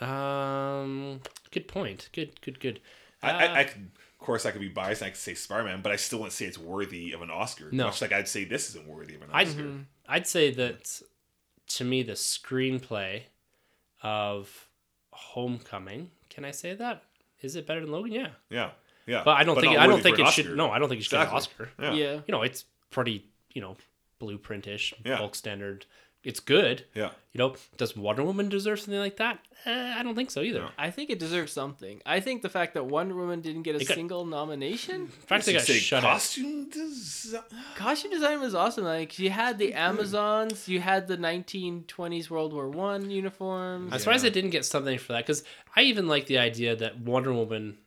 Um, 0.00 1.20
good 1.50 1.66
point. 1.68 2.08
Good, 2.12 2.40
good, 2.40 2.60
good. 2.60 2.80
I, 3.22 3.30
Uh, 3.30 3.36
I, 3.38 3.58
I 3.60 3.64
could, 3.64 3.90
of 3.96 4.18
course, 4.18 4.46
I 4.46 4.50
could 4.52 4.60
be 4.60 4.68
biased. 4.68 5.02
and 5.02 5.06
I 5.08 5.10
could 5.10 5.18
say 5.18 5.34
Spider-Man, 5.34 5.82
but 5.82 5.90
I 5.92 5.96
still 5.96 6.20
wouldn't 6.20 6.34
say 6.34 6.44
it's 6.46 6.58
worthy 6.58 7.12
of 7.12 7.22
an 7.22 7.30
Oscar. 7.30 7.70
No. 7.72 7.86
much 7.86 8.00
like 8.00 8.12
I'd 8.12 8.28
say 8.28 8.44
this 8.44 8.68
isn't 8.70 8.86
worthy 8.86 9.14
of 9.16 9.22
an 9.22 9.30
I'd, 9.32 9.48
Oscar. 9.48 9.86
I'd 10.06 10.26
say 10.26 10.50
that 10.52 11.00
to 11.68 11.84
me, 11.84 12.02
the 12.02 12.12
screenplay 12.12 13.22
of 14.02 14.68
Homecoming. 15.12 16.10
Can 16.30 16.44
I 16.44 16.50
say 16.52 16.74
that? 16.74 17.02
Is 17.40 17.56
it 17.56 17.66
better 17.66 17.80
than 17.80 17.90
Logan? 17.90 18.12
Yeah, 18.12 18.30
Yeah, 18.50 18.70
yeah. 19.08 19.22
but 19.24 19.36
I 19.36 19.42
don't 19.44 19.60
think 19.60 19.76
I 19.76 19.86
don't 19.88 20.02
think 20.02 20.18
it 20.20 20.26
an 20.26 20.30
should. 20.32 20.56
No, 20.56 20.70
I 20.70 20.78
don't 20.78 20.88
think 20.88 21.00
it 21.00 21.04
should 21.04 21.12
get 21.18 21.28
an 21.28 21.34
Oscar. 21.34 21.70
Yeah. 21.80 21.92
Yeah. 21.94 22.12
You 22.26 22.32
know, 22.32 22.42
it's 22.42 22.64
pretty 22.90 23.24
you 23.54 23.60
know 23.62 23.76
blueprintish, 24.20 24.92
Yeah. 25.04 25.18
bulk 25.18 25.34
standard. 25.34 25.86
It's 26.24 26.40
good. 26.40 26.84
Yeah. 26.94 27.10
You 27.32 27.38
know, 27.38 27.54
does 27.76 27.96
Wonder 27.96 28.24
Woman 28.24 28.48
deserve 28.48 28.80
something 28.80 28.98
like 28.98 29.18
that? 29.18 29.38
Uh, 29.64 29.70
I 29.96 30.02
don't 30.02 30.16
think 30.16 30.32
so 30.32 30.42
either. 30.42 30.58
No. 30.62 30.68
I 30.76 30.90
think 30.90 31.10
it 31.10 31.20
deserves 31.20 31.52
something. 31.52 32.02
I 32.04 32.18
think 32.18 32.42
the 32.42 32.48
fact 32.48 32.74
that 32.74 32.86
Wonder 32.86 33.14
Woman 33.14 33.40
didn't 33.40 33.62
get 33.62 33.76
a 33.80 33.84
got- 33.84 33.94
single 33.94 34.24
nomination, 34.26 35.02
In 35.02 35.06
fact, 35.06 35.46
they 35.46 35.52
You 35.52 35.58
got 35.58 35.66
say 35.66 35.78
shut 35.78 36.02
out. 36.04 36.10
costume 36.14 36.68
design. 36.70 37.42
costume 37.76 38.10
design 38.10 38.40
was 38.40 38.52
awesome. 38.56 38.82
Like 38.84 39.16
you 39.20 39.30
had 39.30 39.58
the 39.58 39.74
Amazons, 39.74 40.68
you 40.68 40.80
had 40.80 41.06
the 41.06 41.16
1920s 41.16 42.28
World 42.28 42.52
War 42.52 42.68
One 42.68 43.10
uniforms. 43.10 43.92
I'm 43.92 43.98
surprised 44.00 44.24
Yeah. 44.24 44.30
they 44.30 44.34
didn't 44.34 44.50
get 44.50 44.64
something 44.64 44.98
for 44.98 45.12
that 45.12 45.24
because 45.24 45.44
I 45.76 45.82
even 45.82 46.08
like 46.08 46.26
the 46.26 46.38
idea 46.38 46.74
that 46.76 46.98
Wonder 46.98 47.32
Woman, 47.32 47.78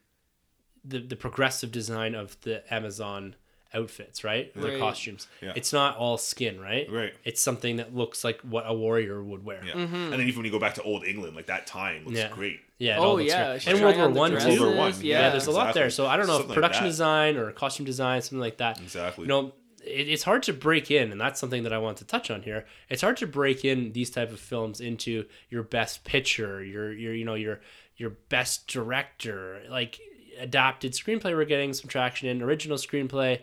the 0.86 1.00
the 1.00 1.16
progressive 1.16 1.72
design 1.72 2.16
of 2.16 2.40
the 2.42 2.62
Amazon 2.74 3.36
outfits, 3.74 4.24
right? 4.26 4.54
The 4.54 4.68
Right. 4.72 4.80
costumes. 4.80 5.28
Yeah. 5.42 5.54
It's 5.56 5.72
not 5.72 5.96
all 5.96 6.18
skin, 6.18 6.60
right? 6.60 6.92
Right. 6.92 7.14
It's 7.24 7.40
something 7.40 7.78
that 7.78 7.96
looks 7.96 8.22
like 8.24 8.42
what 8.42 8.66
a 8.68 8.74
warrior 8.74 9.24
would 9.24 9.46
wear. 9.46 9.62
Yeah. 9.66 9.74
Mm-hmm. 9.74 9.96
And 9.96 10.14
then 10.14 10.22
even 10.22 10.36
when 10.40 10.46
you 10.46 10.52
go 10.52 10.60
back 10.60 10.74
to 10.74 10.82
old 10.84 11.06
England, 11.06 11.38
like 11.38 11.46
that 11.46 11.68
time 11.68 12.04
looks 12.06 12.18
Yeah. 12.18 12.32
great. 12.34 12.60
Yeah. 12.80 12.98
Oh, 13.00 13.18
yeah, 13.18 13.52
great. 13.54 13.68
And 13.68 13.82
World 13.82 13.96
War 13.96 14.10
One 14.10 14.32
dresses, 14.32 14.56
too. 14.56 14.62
World 14.62 14.76
War 14.76 14.86
One, 14.90 14.94
Yeah, 15.02 15.22
Yeah, 15.22 15.30
there's 15.30 15.48
a 15.48 15.52
lot 15.52 15.74
there. 15.74 15.90
So 15.90 16.06
I 16.08 16.18
don't 16.18 16.28
know 16.28 16.34
if 16.34 16.40
Something 16.40 16.50
like 16.50 16.56
production 16.56 16.84
that. 16.84 16.90
design 16.90 17.38
or 17.38 17.50
costume 17.54 17.86
design, 17.86 18.22
something 18.22 18.40
like 18.40 18.58
that. 18.58 18.82
Exactly. 18.82 19.24
You 19.24 19.28
know, 19.30 19.54
it, 19.86 20.10
it's 20.10 20.24
hard 20.24 20.44
to 20.44 20.54
break 20.54 20.92
in, 20.92 21.12
and 21.14 21.22
that's 21.22 21.40
something 21.40 21.64
that 21.64 21.72
I 21.72 21.78
want 21.78 21.98
to 22.00 22.04
touch 22.06 22.30
on 22.30 22.42
here. 22.42 22.66
It's 22.90 23.02
hard 23.02 23.16
to 23.18 23.28
break 23.28 23.64
in 23.64 23.94
these 23.94 24.10
type 24.10 24.32
of 24.34 24.40
films 24.42 24.82
into 24.82 25.26
your 25.50 25.64
best 25.64 26.04
picture, 26.04 26.62
your 26.64 26.92
your 26.92 27.14
you 27.14 27.24
know 27.24 27.36
your 27.36 27.62
your 27.98 28.10
best 28.10 28.68
director, 28.68 29.62
like 29.70 30.00
adapted 30.40 30.94
screenplay. 30.94 31.36
We're 31.36 31.46
getting 31.46 31.74
some 31.74 31.88
traction 31.88 32.28
in 32.28 32.42
original 32.42 32.78
screenplay, 32.78 33.42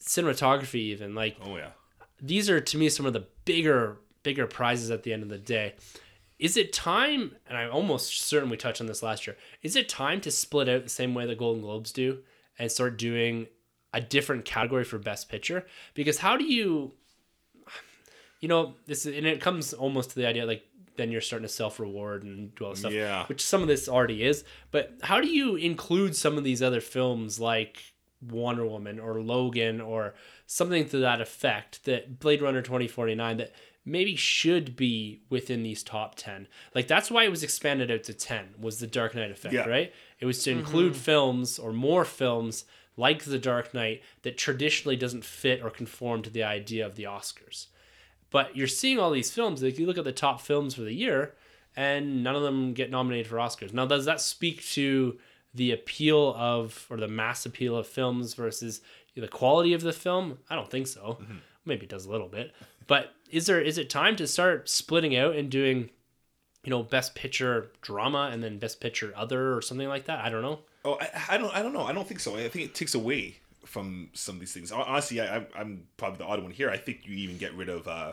cinematography, 0.00 0.76
even 0.76 1.14
like 1.14 1.36
Oh 1.44 1.56
yeah. 1.56 1.70
these 2.20 2.48
are 2.50 2.60
to 2.60 2.78
me 2.78 2.88
some 2.88 3.06
of 3.06 3.12
the 3.12 3.26
bigger 3.44 3.98
bigger 4.22 4.46
prizes 4.46 4.90
at 4.90 5.02
the 5.02 5.12
end 5.12 5.22
of 5.22 5.28
the 5.28 5.38
day 5.38 5.74
is 6.38 6.56
it 6.56 6.72
time 6.72 7.34
and 7.48 7.58
i'm 7.58 7.72
almost 7.72 8.20
certain 8.20 8.48
we 8.48 8.56
touched 8.56 8.80
on 8.80 8.86
this 8.86 9.02
last 9.02 9.26
year 9.26 9.36
is 9.62 9.74
it 9.74 9.88
time 9.88 10.20
to 10.20 10.30
split 10.30 10.68
out 10.68 10.84
the 10.84 10.88
same 10.88 11.12
way 11.12 11.26
the 11.26 11.34
golden 11.34 11.60
globes 11.60 11.90
do 11.90 12.18
and 12.58 12.70
start 12.70 12.96
doing 12.96 13.48
a 13.92 14.00
different 14.00 14.44
category 14.44 14.84
for 14.84 14.98
best 14.98 15.28
picture 15.28 15.66
because 15.94 16.18
how 16.18 16.36
do 16.36 16.44
you 16.44 16.92
you 18.40 18.48
know 18.48 18.74
this 18.86 19.06
is, 19.06 19.16
and 19.16 19.26
it 19.26 19.40
comes 19.40 19.72
almost 19.72 20.10
to 20.10 20.16
the 20.16 20.26
idea 20.26 20.46
like 20.46 20.64
then 20.96 21.10
you're 21.10 21.20
starting 21.20 21.46
to 21.46 21.52
self 21.52 21.80
reward 21.80 22.22
and 22.22 22.54
do 22.54 22.64
all 22.64 22.70
this 22.70 22.80
stuff 22.80 22.92
Yeah. 22.92 23.26
which 23.26 23.42
some 23.44 23.62
of 23.62 23.68
this 23.68 23.88
already 23.88 24.22
is. 24.24 24.44
But 24.70 24.94
how 25.02 25.20
do 25.20 25.28
you 25.28 25.56
include 25.56 26.14
some 26.16 26.36
of 26.38 26.44
these 26.44 26.62
other 26.62 26.80
films 26.80 27.40
like 27.40 27.82
Wonder 28.20 28.66
Woman 28.66 29.00
or 29.00 29.20
Logan 29.20 29.80
or 29.80 30.14
something 30.46 30.88
to 30.90 30.98
that 30.98 31.20
effect 31.20 31.84
that 31.86 32.20
Blade 32.20 32.42
Runner 32.42 32.62
2049 32.62 33.38
that 33.38 33.52
maybe 33.84 34.14
should 34.14 34.76
be 34.76 35.22
within 35.28 35.64
these 35.64 35.82
top 35.82 36.14
10 36.14 36.46
like 36.72 36.86
that's 36.86 37.10
why 37.10 37.24
it 37.24 37.30
was 37.30 37.42
expanded 37.42 37.90
out 37.90 38.04
to 38.04 38.14
10 38.14 38.54
was 38.60 38.78
the 38.78 38.86
Dark 38.86 39.14
Knight 39.16 39.32
effect 39.32 39.54
Yeah. 39.54 39.68
right? 39.68 39.92
It 40.20 40.26
was 40.26 40.44
to 40.44 40.52
include 40.52 40.92
mm-hmm. 40.92 41.02
films 41.02 41.58
or 41.58 41.72
more 41.72 42.04
films 42.04 42.64
like 42.96 43.24
the 43.24 43.38
Dark 43.38 43.74
Knight 43.74 44.02
that 44.22 44.38
traditionally 44.38 44.96
doesn't 44.96 45.24
fit 45.24 45.62
or 45.62 45.70
conform 45.70 46.22
to 46.22 46.30
the 46.30 46.44
idea 46.44 46.86
of 46.86 46.94
the 46.94 47.04
Oscars 47.04 47.66
but 48.32 48.56
you're 48.56 48.66
seeing 48.66 48.98
all 48.98 49.10
these 49.10 49.30
films. 49.30 49.62
Like 49.62 49.78
you 49.78 49.86
look 49.86 49.98
at 49.98 50.04
the 50.04 50.12
top 50.12 50.40
films 50.40 50.74
for 50.74 50.80
the 50.80 50.94
year, 50.94 51.34
and 51.76 52.24
none 52.24 52.34
of 52.34 52.42
them 52.42 52.72
get 52.72 52.90
nominated 52.90 53.26
for 53.26 53.36
Oscars. 53.36 53.72
Now, 53.72 53.86
does 53.86 54.06
that 54.06 54.20
speak 54.20 54.64
to 54.70 55.18
the 55.54 55.72
appeal 55.72 56.34
of 56.36 56.86
or 56.90 56.96
the 56.96 57.08
mass 57.08 57.46
appeal 57.46 57.76
of 57.76 57.86
films 57.86 58.34
versus 58.34 58.80
the 59.14 59.28
quality 59.28 59.74
of 59.74 59.82
the 59.82 59.92
film? 59.92 60.38
I 60.50 60.56
don't 60.56 60.70
think 60.70 60.86
so. 60.86 61.18
Mm-hmm. 61.20 61.36
Maybe 61.64 61.84
it 61.84 61.90
does 61.90 62.06
a 62.06 62.10
little 62.10 62.28
bit. 62.28 62.52
But 62.86 63.12
is 63.30 63.46
there 63.46 63.60
is 63.60 63.78
it 63.78 63.88
time 63.88 64.16
to 64.16 64.26
start 64.26 64.68
splitting 64.68 65.16
out 65.16 65.36
and 65.36 65.50
doing, 65.50 65.90
you 66.64 66.70
know, 66.70 66.82
best 66.82 67.14
picture 67.14 67.70
drama 67.80 68.30
and 68.32 68.42
then 68.42 68.58
best 68.58 68.80
picture 68.80 69.12
other 69.14 69.54
or 69.54 69.62
something 69.62 69.88
like 69.88 70.06
that? 70.06 70.24
I 70.24 70.30
don't 70.30 70.42
know. 70.42 70.60
Oh, 70.84 70.98
I, 71.00 71.34
I 71.34 71.38
don't. 71.38 71.54
I 71.54 71.62
don't 71.62 71.72
know. 71.72 71.84
I 71.84 71.92
don't 71.92 72.08
think 72.08 72.20
so. 72.20 72.34
I 72.36 72.48
think 72.48 72.64
it 72.64 72.74
takes 72.74 72.94
away 72.94 73.36
from 73.72 74.10
some 74.12 74.34
of 74.36 74.40
these 74.40 74.52
things. 74.52 74.70
Honestly, 74.70 75.20
I, 75.20 75.26
I'm- 75.34 75.46
I'm 75.56 75.82
probably 75.96 76.18
the 76.18 76.26
odd 76.26 76.42
one 76.42 76.52
here. 76.52 76.68
I 76.70 76.76
think 76.76 77.06
you 77.06 77.14
even 77.16 77.38
get 77.38 77.54
rid 77.54 77.68
of. 77.68 77.88
uh 77.88 78.12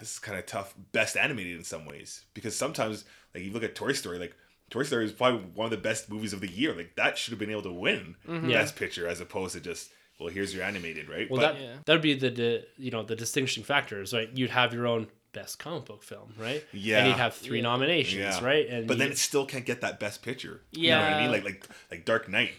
This 0.00 0.12
is 0.14 0.18
kind 0.18 0.38
of 0.38 0.46
tough. 0.46 0.74
Best 0.92 1.16
animated 1.16 1.56
in 1.56 1.64
some 1.64 1.86
ways 1.86 2.24
because 2.34 2.56
sometimes, 2.56 3.04
like 3.34 3.44
you 3.44 3.52
look 3.52 3.62
at 3.62 3.74
Toy 3.74 3.92
Story, 3.92 4.18
like 4.18 4.34
Toy 4.70 4.82
Story 4.82 5.04
is 5.04 5.12
probably 5.12 5.40
one 5.54 5.66
of 5.66 5.70
the 5.70 5.76
best 5.88 6.10
movies 6.10 6.32
of 6.32 6.40
the 6.40 6.50
year. 6.50 6.74
Like 6.74 6.96
that 6.96 7.16
should 7.18 7.32
have 7.32 7.38
been 7.38 7.50
able 7.50 7.62
to 7.62 7.72
win 7.72 8.16
Yeah. 8.28 8.40
Best 8.60 8.76
Picture 8.76 9.06
as 9.06 9.20
opposed 9.20 9.54
to 9.54 9.60
just 9.60 9.90
well, 10.18 10.30
here's 10.30 10.54
your 10.54 10.64
animated, 10.64 11.10
right? 11.10 11.30
Well, 11.30 11.40
But- 11.40 11.52
that 11.54 11.60
Yeah. 11.62 11.76
that 11.84 11.92
would 11.92 12.02
be 12.02 12.14
the, 12.14 12.30
the 12.30 12.66
you 12.78 12.90
know 12.90 13.02
the 13.04 13.16
distinguishing 13.16 13.64
factors, 13.64 14.12
right? 14.12 14.28
You'd 14.34 14.50
have 14.50 14.72
your 14.74 14.86
own 14.86 15.06
best 15.32 15.58
comic 15.58 15.84
book 15.84 16.02
film, 16.02 16.32
right? 16.38 16.64
Yeah. 16.72 16.98
and 17.00 17.08
you'd 17.08 17.18
have 17.18 17.34
three 17.34 17.58
Yeah. 17.58 17.64
nominations, 17.70 18.36
yeah, 18.40 18.44
right? 18.44 18.66
And 18.66 18.88
but 18.88 18.96
then 18.98 19.10
it 19.12 19.18
still 19.18 19.44
can't 19.46 19.66
get 19.66 19.82
that 19.82 20.00
Best 20.00 20.22
Picture. 20.22 20.62
you 20.72 20.88
know 20.90 21.00
what 21.00 21.12
I 21.12 21.20
mean? 21.22 21.30
Like 21.30 21.44
like 21.44 21.68
like 21.90 22.04
Dark 22.06 22.28
Knight 22.28 22.52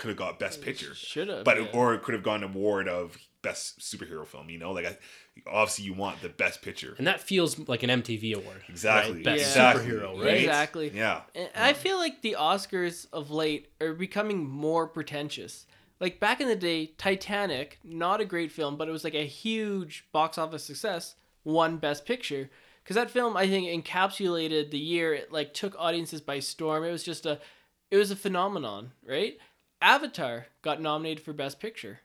could 0.00 0.08
have 0.08 0.16
got 0.16 0.38
Best 0.38 0.62
Picture. 0.62 0.94
Should 0.94 1.28
have. 1.28 1.44
but 1.44 1.58
yeah. 1.60 1.68
or 1.72 1.94
it 1.94 2.02
could 2.02 2.14
have 2.14 2.22
gone 2.24 2.42
award 2.42 2.88
of 2.88 3.16
best 3.42 3.80
superhero 3.80 4.26
film. 4.26 4.50
You 4.50 4.58
know, 4.58 4.72
like 4.72 4.86
I, 4.86 4.96
obviously 5.46 5.84
you 5.84 5.94
want 5.94 6.20
the 6.22 6.28
best 6.28 6.62
picture. 6.62 6.94
and 6.98 7.06
that 7.06 7.20
feels 7.20 7.58
like 7.68 7.82
an 7.82 7.90
MTV 7.90 8.34
award, 8.34 8.62
Exactly. 8.68 9.14
Right? 9.16 9.24
Best 9.24 9.56
Yeah. 9.56 9.70
Exactly. 9.70 9.92
superhero, 9.92 10.24
right? 10.24 10.34
Exactly. 10.38 10.90
Yeah. 10.94 11.20
And 11.34 11.48
I 11.54 11.72
feel 11.74 11.96
like 11.98 12.22
the 12.22 12.36
Oscars 12.38 13.06
of 13.12 13.30
late 13.30 13.68
are 13.80 13.92
becoming 13.94 14.48
more 14.48 14.86
pretentious. 14.86 15.66
Like 16.00 16.18
back 16.18 16.40
in 16.40 16.48
the 16.48 16.56
day, 16.56 16.86
Titanic, 16.98 17.78
not 17.84 18.20
a 18.20 18.24
great 18.24 18.50
film, 18.52 18.76
but 18.76 18.88
it 18.88 18.92
was 18.92 19.04
like 19.04 19.14
a 19.14 19.26
huge 19.26 20.06
box 20.12 20.38
office 20.38 20.64
success, 20.64 21.14
won 21.44 21.76
Best 21.76 22.04
Picture. 22.06 22.50
Because 22.82 22.96
that 22.96 23.10
film, 23.10 23.36
I 23.36 23.46
think, 23.46 23.68
encapsulated 23.84 24.70
the 24.70 24.78
year. 24.78 25.12
It 25.14 25.30
like 25.32 25.52
took 25.54 25.74
audiences 25.78 26.20
by 26.20 26.40
storm. 26.40 26.84
It 26.84 26.90
was 26.90 27.02
just 27.04 27.26
a, 27.26 27.38
it 27.90 27.96
was 27.96 28.10
a 28.10 28.16
phenomenon, 28.16 28.92
right? 29.06 29.36
Avatar 29.80 30.46
got 30.62 30.80
nominated 30.80 31.24
for 31.24 31.32
Best 31.32 31.60
Picture. 31.60 32.00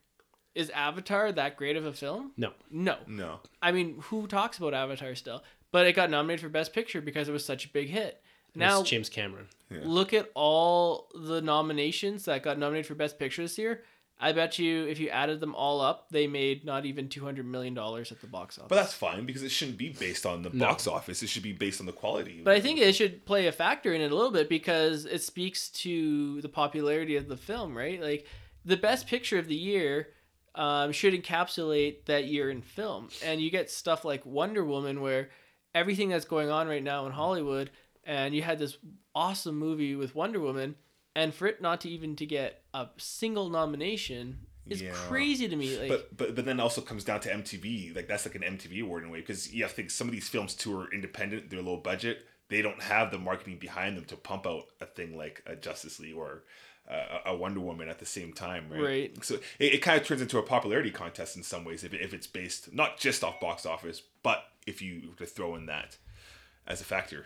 Is 0.53 0.69
Avatar 0.69 1.31
that 1.33 1.57
great 1.57 1.75
of 1.75 1.85
a 1.85 1.91
film? 1.93 2.31
No, 2.37 2.53
No. 2.71 2.97
No. 3.07 3.39
I 3.61 3.71
mean, 3.73 3.97
who 4.03 4.25
talks 4.27 4.57
about 4.57 4.73
Avatar 4.73 5.13
still? 5.15 5.43
But 5.71 5.85
it 5.85 5.93
got 5.93 6.09
nominated 6.09 6.41
for 6.41 6.49
Best 6.49 6.73
Picture 6.73 7.01
because 7.01 7.27
it 7.27 7.33
was 7.33 7.43
such 7.43 7.65
a 7.65 7.69
big 7.69 7.89
hit. 7.89 8.21
now 8.55 8.77
Now 8.77 8.83
James 8.83 9.09
Cameron. 9.09 9.47
look 9.69 10.13
at 10.13 10.31
all 10.33 11.09
the 11.13 11.41
nominations 11.41 12.25
that 12.25 12.43
got 12.43 12.57
nominated 12.57 12.87
for 12.87 12.95
Best 12.95 13.19
Picture 13.19 13.41
this 13.41 13.57
year. 13.57 13.83
I 14.19 14.31
bet 14.31 14.57
you 14.59 14.85
if 14.85 14.99
you 14.99 15.09
added 15.09 15.41
them 15.41 15.53
all 15.53 15.81
up, 15.81 16.09
they 16.09 16.25
made 16.25 16.63
not 16.63 16.85
even 16.85 17.09
two 17.09 17.23
hundred 17.23 17.45
million 17.45 17.73
dollars 17.73 18.11
at 18.11 18.21
the 18.21 18.27
box 18.27 18.57
office. 18.57 18.69
But 18.69 18.75
that's 18.75 18.93
fine 18.93 19.25
because 19.25 19.43
it 19.43 19.49
shouldn't 19.49 19.77
be 19.77 19.89
based 19.89 20.25
on 20.25 20.41
the 20.41 20.49
box 20.49 20.87
office. 20.87 21.21
It 21.21 21.27
should 21.27 21.43
be 21.43 21.51
based 21.51 21.79
on 21.81 21.85
the 21.85 21.91
quality. 21.91 22.41
But 22.43 22.55
I 22.55 22.61
think 22.61 22.79
it 22.79 22.95
should 22.95 23.25
play 23.25 23.47
a 23.47 23.51
factor 23.51 23.93
in 23.93 24.01
it 24.01 24.11
a 24.11 24.15
little 24.15 24.31
bit 24.31 24.47
because 24.47 25.05
it 25.05 25.21
speaks 25.21 25.69
to 25.69 26.41
the 26.41 26.49
popularity 26.49 27.17
of 27.17 27.27
the 27.27 27.35
film, 27.35 27.77
right? 27.77 28.01
Like 28.01 28.25
the 28.63 28.77
best 28.77 29.07
picture 29.07 29.37
of 29.37 29.47
the 29.47 29.55
year 29.55 30.09
um, 30.55 30.93
should 30.93 31.13
encapsulate 31.13 32.05
that 32.05 32.25
year 32.25 32.49
in 32.49 32.61
film, 32.61 33.09
and 33.23 33.41
you 33.41 33.51
get 33.51 33.69
stuff 33.69 34.05
like 34.05 34.25
Wonder 34.25 34.63
Woman, 34.63 35.01
where 35.01 35.29
everything 35.73 36.07
that's 36.07 36.25
going 36.25 36.49
on 36.49 36.69
right 36.69 36.83
now 36.83 37.05
in 37.05 37.11
Hollywood, 37.11 37.69
and 38.05 38.33
you 38.33 38.41
had 38.41 38.59
this 38.59 38.77
awesome 39.13 39.57
movie 39.57 39.95
with 39.95 40.15
Wonder 40.15 40.39
Woman, 40.39 40.75
and 41.15 41.33
for 41.33 41.47
it 41.47 41.61
not 41.61 41.81
to 41.81 41.89
even 41.89 42.15
to 42.17 42.25
get 42.25 42.61
a 42.73 42.87
single 42.97 43.49
nomination 43.49 44.39
is 44.67 44.81
Yeah. 44.81 44.91
crazy 44.93 45.47
to 45.47 45.55
me. 45.55 45.77
Like, 45.77 45.89
But 45.89 46.17
but 46.17 46.35
but 46.35 46.45
then 46.45 46.59
also 46.59 46.81
comes 46.81 47.03
down 47.03 47.19
to 47.21 47.29
MTV. 47.31 47.95
Like 47.95 48.07
that's 48.07 48.25
like 48.25 48.35
an 48.35 48.41
MTV 48.43 48.81
award 48.81 49.03
in 49.03 49.09
a 49.09 49.11
way 49.11 49.19
because 49.21 49.53
yeah, 49.53 49.65
I 49.65 49.69
think 49.69 49.91
some 49.91 50.07
of 50.07 50.11
these 50.13 50.27
films 50.27 50.53
too 50.55 50.77
are 50.79 50.93
independent. 50.93 51.49
They're 51.49 51.61
low 51.61 51.77
budget. 51.77 52.25
They 52.49 52.61
don't 52.61 52.81
have 52.81 53.11
the 53.11 53.17
marketing 53.17 53.57
behind 53.57 53.97
them 53.97 54.05
to 54.05 54.15
pump 54.15 54.45
out 54.45 54.65
a 54.79 54.85
thing 54.85 55.17
like 55.17 55.41
a 55.47 55.55
Justice 55.55 55.99
League 55.99 56.15
or 56.15 56.43
uh, 56.89 57.19
a 57.25 57.35
Wonder 57.35 57.59
Woman 57.59 57.89
at 57.89 57.97
the 57.97 58.05
same 58.05 58.33
time, 58.33 58.69
right? 58.69 58.81
Right. 58.81 59.25
So 59.25 59.35
it, 59.57 59.73
it 59.73 59.81
kind 59.81 59.99
of 59.99 60.05
turns 60.05 60.21
into 60.21 60.37
a 60.37 60.43
popularity 60.43 60.91
contest 60.91 61.35
in 61.35 61.41
some 61.41 61.63
ways 61.65 61.83
if, 61.83 61.93
if 61.95 62.13
it's 62.13 62.27
based 62.27 62.71
not 62.73 62.99
just 62.99 63.23
off 63.23 63.39
box 63.39 63.65
office, 63.65 64.01
but 64.21 64.43
if 64.67 64.81
you 64.81 65.09
were 65.09 65.15
to 65.17 65.25
throw 65.25 65.55
in 65.55 65.65
that 65.67 65.97
as 66.67 66.81
a 66.81 66.83
factor. 66.83 67.25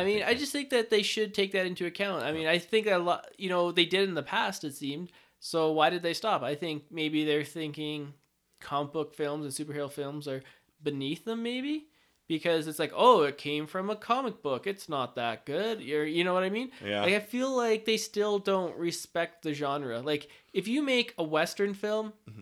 I 0.00 0.04
mean, 0.04 0.22
I 0.22 0.34
just 0.34 0.52
think 0.52 0.70
that 0.70 0.90
they 0.90 1.02
should 1.02 1.34
take 1.34 1.52
that 1.52 1.66
into 1.66 1.86
account. 1.86 2.22
I 2.22 2.32
mean, 2.32 2.46
I 2.46 2.58
think 2.58 2.86
a 2.86 2.98
lot, 2.98 3.26
you 3.38 3.48
know, 3.48 3.72
they 3.72 3.84
did 3.86 4.08
in 4.08 4.14
the 4.14 4.22
past, 4.22 4.64
it 4.64 4.74
seemed, 4.74 5.10
So 5.40 5.72
why 5.72 5.90
did 5.90 6.02
they 6.02 6.14
stop? 6.14 6.42
I 6.42 6.54
think 6.54 6.84
maybe 6.90 7.24
they're 7.24 7.44
thinking 7.44 8.14
comic 8.60 8.92
book 8.92 9.14
films 9.14 9.44
and 9.44 9.68
superhero 9.68 9.90
films 9.90 10.26
are 10.26 10.42
beneath 10.82 11.24
them, 11.24 11.42
maybe 11.42 11.86
because 12.28 12.66
it's 12.66 12.78
like, 12.80 12.92
oh, 12.96 13.22
it 13.22 13.38
came 13.38 13.66
from 13.66 13.88
a 13.90 13.94
comic 13.96 14.42
book. 14.42 14.66
It's 14.66 14.88
not 14.88 15.14
that 15.14 15.46
good. 15.46 15.80
You're, 15.80 16.04
you 16.04 16.24
know 16.24 16.34
what 16.34 16.42
I 16.42 16.50
mean? 16.50 16.70
Yeah. 16.84 17.02
Like 17.02 17.14
I 17.14 17.20
feel 17.20 17.54
like 17.56 17.84
they 17.84 17.96
still 17.96 18.38
don't 18.38 18.76
respect 18.76 19.42
the 19.42 19.54
genre. 19.54 20.00
Like 20.00 20.28
if 20.52 20.66
you 20.66 20.82
make 20.82 21.14
a 21.18 21.22
western 21.24 21.74
film, 21.74 22.12
Mm-hmm. 22.28 22.40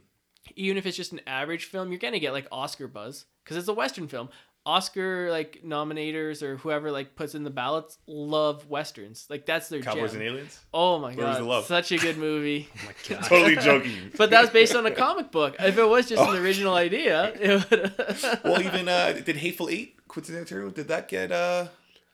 even 0.56 0.76
if 0.78 0.86
it's 0.86 0.96
just 0.96 1.12
an 1.12 1.20
average 1.26 1.66
film, 1.66 1.90
you're 1.90 1.98
gonna 1.98 2.18
get 2.18 2.32
like 2.32 2.46
Oscar 2.52 2.88
buzz 2.88 3.26
because 3.42 3.56
it's 3.58 3.68
a 3.68 3.74
western 3.74 4.08
film. 4.08 4.28
Oscar 4.66 5.30
like 5.30 5.60
nominators 5.64 6.42
or 6.42 6.56
whoever 6.56 6.90
like 6.90 7.16
puts 7.16 7.34
in 7.34 7.44
the 7.44 7.50
ballots 7.50 7.98
love 8.06 8.66
westerns. 8.68 9.26
Like 9.28 9.44
that's 9.44 9.68
their 9.68 9.80
Cowboys 9.82 10.12
jam. 10.12 10.20
and 10.22 10.30
Aliens. 10.30 10.58
Oh 10.72 10.98
my 10.98 11.14
Where's 11.14 11.36
god, 11.38 11.42
love? 11.42 11.64
such 11.66 11.92
a 11.92 11.98
good 11.98 12.16
movie. 12.16 12.68
Oh 12.82 12.86
my 12.86 12.92
god. 13.16 13.24
Totally 13.28 13.56
joking. 13.56 14.10
but 14.16 14.30
that's 14.30 14.50
based 14.50 14.74
on 14.74 14.86
a 14.86 14.90
comic 14.90 15.30
book. 15.30 15.56
If 15.58 15.76
it 15.76 15.84
was 15.88 16.08
just 16.08 16.22
Oh. 16.22 16.30
an 16.32 16.42
original 16.42 16.74
idea, 16.74 17.32
it 17.38 17.70
would. 17.70 18.42
well, 18.44 18.60
even 18.62 18.88
uh, 18.88 19.12
did 19.24 19.36
Hateful 19.36 19.68
Eight, 19.68 19.96
Quentin 20.08 20.34
Tarantino, 20.44 20.72
did 20.72 20.88
that 20.88 21.08
get 21.08 21.30
uh, 21.30 21.66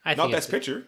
I 0.05 0.15
not 0.15 0.31
Best 0.33 0.49
it's- 0.49 0.51
Picture? 0.51 0.87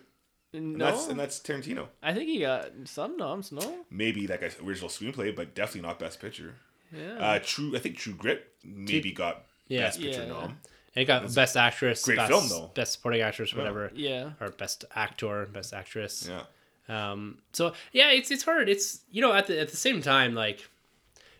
And 0.55 0.77
no, 0.77 0.85
that's 0.85 1.07
and 1.07 1.19
that's 1.19 1.39
Tarantino. 1.39 1.87
I 2.03 2.13
think 2.13 2.29
he 2.29 2.41
got 2.41 2.71
some 2.85 3.17
noms. 3.17 3.53
No, 3.53 3.87
Maybe 3.91 4.27
that 4.27 4.39
guy's 4.41 4.55
original 4.61 4.91
screenplay, 4.91 5.35
but 5.35 5.55
definitely 5.55 5.89
not 5.89 5.99
Best 5.99 6.21
Picture. 6.21 6.57
yeah. 6.95 7.15
Uh, 7.19 7.39
True, 7.43 7.75
I 7.75 7.79
think 7.79 7.97
True 7.97 8.13
Grit 8.13 8.49
maybe 8.63 9.13
got 9.13 9.47
Yeah. 9.69 9.83
Best 9.85 10.01
Picture 10.01 10.23
Yeah. 10.25 10.29
nom. 10.29 10.59
It 10.95 11.07
got 11.07 11.35
best 11.35 11.57
actress, 11.57 12.05
great 12.05 12.17
best, 12.19 12.31
film, 12.31 12.49
though. 12.49 12.71
best 12.75 12.93
supporting 12.93 13.23
actress, 13.23 13.55
whatever, 13.55 13.91
yeah. 13.95 14.31
or 14.41 14.51
best 14.51 14.85
actor, 14.95 15.47
best 15.47 15.73
actress. 15.73 16.29
Yeah. 16.29 16.43
Um, 16.89 17.39
so 17.53 17.73
yeah, 17.93 18.11
it's 18.11 18.31
it's 18.31 18.43
hard. 18.43 18.69
It's 18.69 19.01
you 19.11 19.23
know 19.23 19.33
at 19.33 19.47
the 19.47 19.59
at 19.59 19.71
the 19.71 19.77
same 19.77 20.03
time 20.03 20.35
like, 20.35 20.69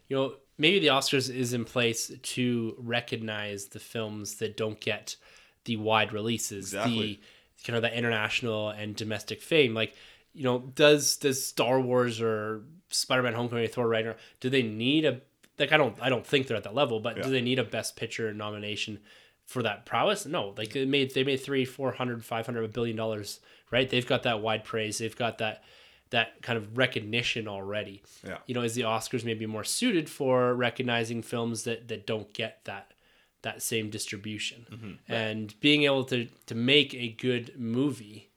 you 0.09 0.17
know 0.17 0.35
maybe 0.59 0.79
the 0.79 0.87
Oscars 0.87 1.35
is 1.35 1.53
in 1.53 1.65
place 1.65 2.11
to 2.23 2.75
recognize 2.79 3.67
the 3.67 3.81
films 3.81 4.37
that 4.37 4.57
don't 4.57 4.81
get 4.81 5.17
the 5.65 5.77
wide 5.77 6.13
releases, 6.13 6.67
Exactly. 6.73 7.21
the 7.59 7.65
kind 7.65 7.77
of 7.77 7.83
that 7.83 7.95
international 7.95 8.71
and 8.71 8.97
domestic 8.97 9.43
fame. 9.43 9.75
Like 9.75 9.95
you 10.33 10.45
know, 10.45 10.61
does 10.75 11.17
does 11.19 11.45
Star 11.45 11.79
Wars 11.79 12.21
or 12.23 12.63
Spider 12.89 13.23
Man 13.23 13.35
Homecoming 13.35 13.65
or 13.65 13.69
Thor 13.69 13.87
Ragnarok 13.89 14.19
do 14.41 14.49
they 14.49 14.63
need 14.63 15.05
a 15.05 15.21
like 15.59 15.73
I 15.73 15.77
don't 15.77 15.97
I 16.01 16.09
don't 16.09 16.27
think 16.27 16.47
they're 16.47 16.57
at 16.57 16.65
that 16.65 16.75
level, 16.75 17.01
but 17.01 17.19
Yeah. 17.19 17.25
do 17.25 17.31
they 17.31 17.43
need 17.43 17.59
a 17.59 17.65
Best 17.65 17.97
Picture 17.97 18.33
nomination? 18.33 19.01
For 19.53 19.63
that 19.63 19.87
prowess? 19.87 20.27
No 20.27 20.55
like 20.57 20.73
they 20.73 20.85
made 20.85 21.15
they 21.15 21.25
made 21.25 21.39
three 21.39 21.65
four 21.65 21.93
hundred 21.93 22.25
five 22.25 22.47
hundred 22.47 22.65
a 22.65 22.69
billion 22.69 22.97
dollars 22.97 23.41
right? 23.73 23.89
They've 23.89 24.07
got 24.07 24.23
that 24.23 24.41
wide 24.41 24.63
praise. 24.63 24.99
They've 24.99 25.17
got 25.17 25.39
that 25.39 25.65
that 26.11 26.43
kind 26.43 26.59
of 26.59 26.77
recognition 26.77 27.49
already. 27.49 28.03
Yeah. 28.25 28.37
you 28.47 28.55
know 28.55 28.61
is 28.63 28.75
the 28.75 28.83
oscars 28.83 29.25
maybe 29.25 29.47
more 29.47 29.65
suited 29.65 30.09
for 30.09 30.55
recognizing 30.55 31.23
films 31.23 31.65
that 31.65 31.89
that 31.89 32.07
don't 32.07 32.33
get 32.33 32.61
that 32.65 32.93
that 33.43 33.63
same 33.63 33.91
distribution? 33.91 34.67
Mm-hmm. 34.71 35.13
And 35.13 35.59
being 35.61 35.83
able 35.83 36.05
to 36.05 36.29
to 36.47 36.55
make 36.55 36.95
a 36.95 37.09
good 37.09 37.55
movie 37.59 38.29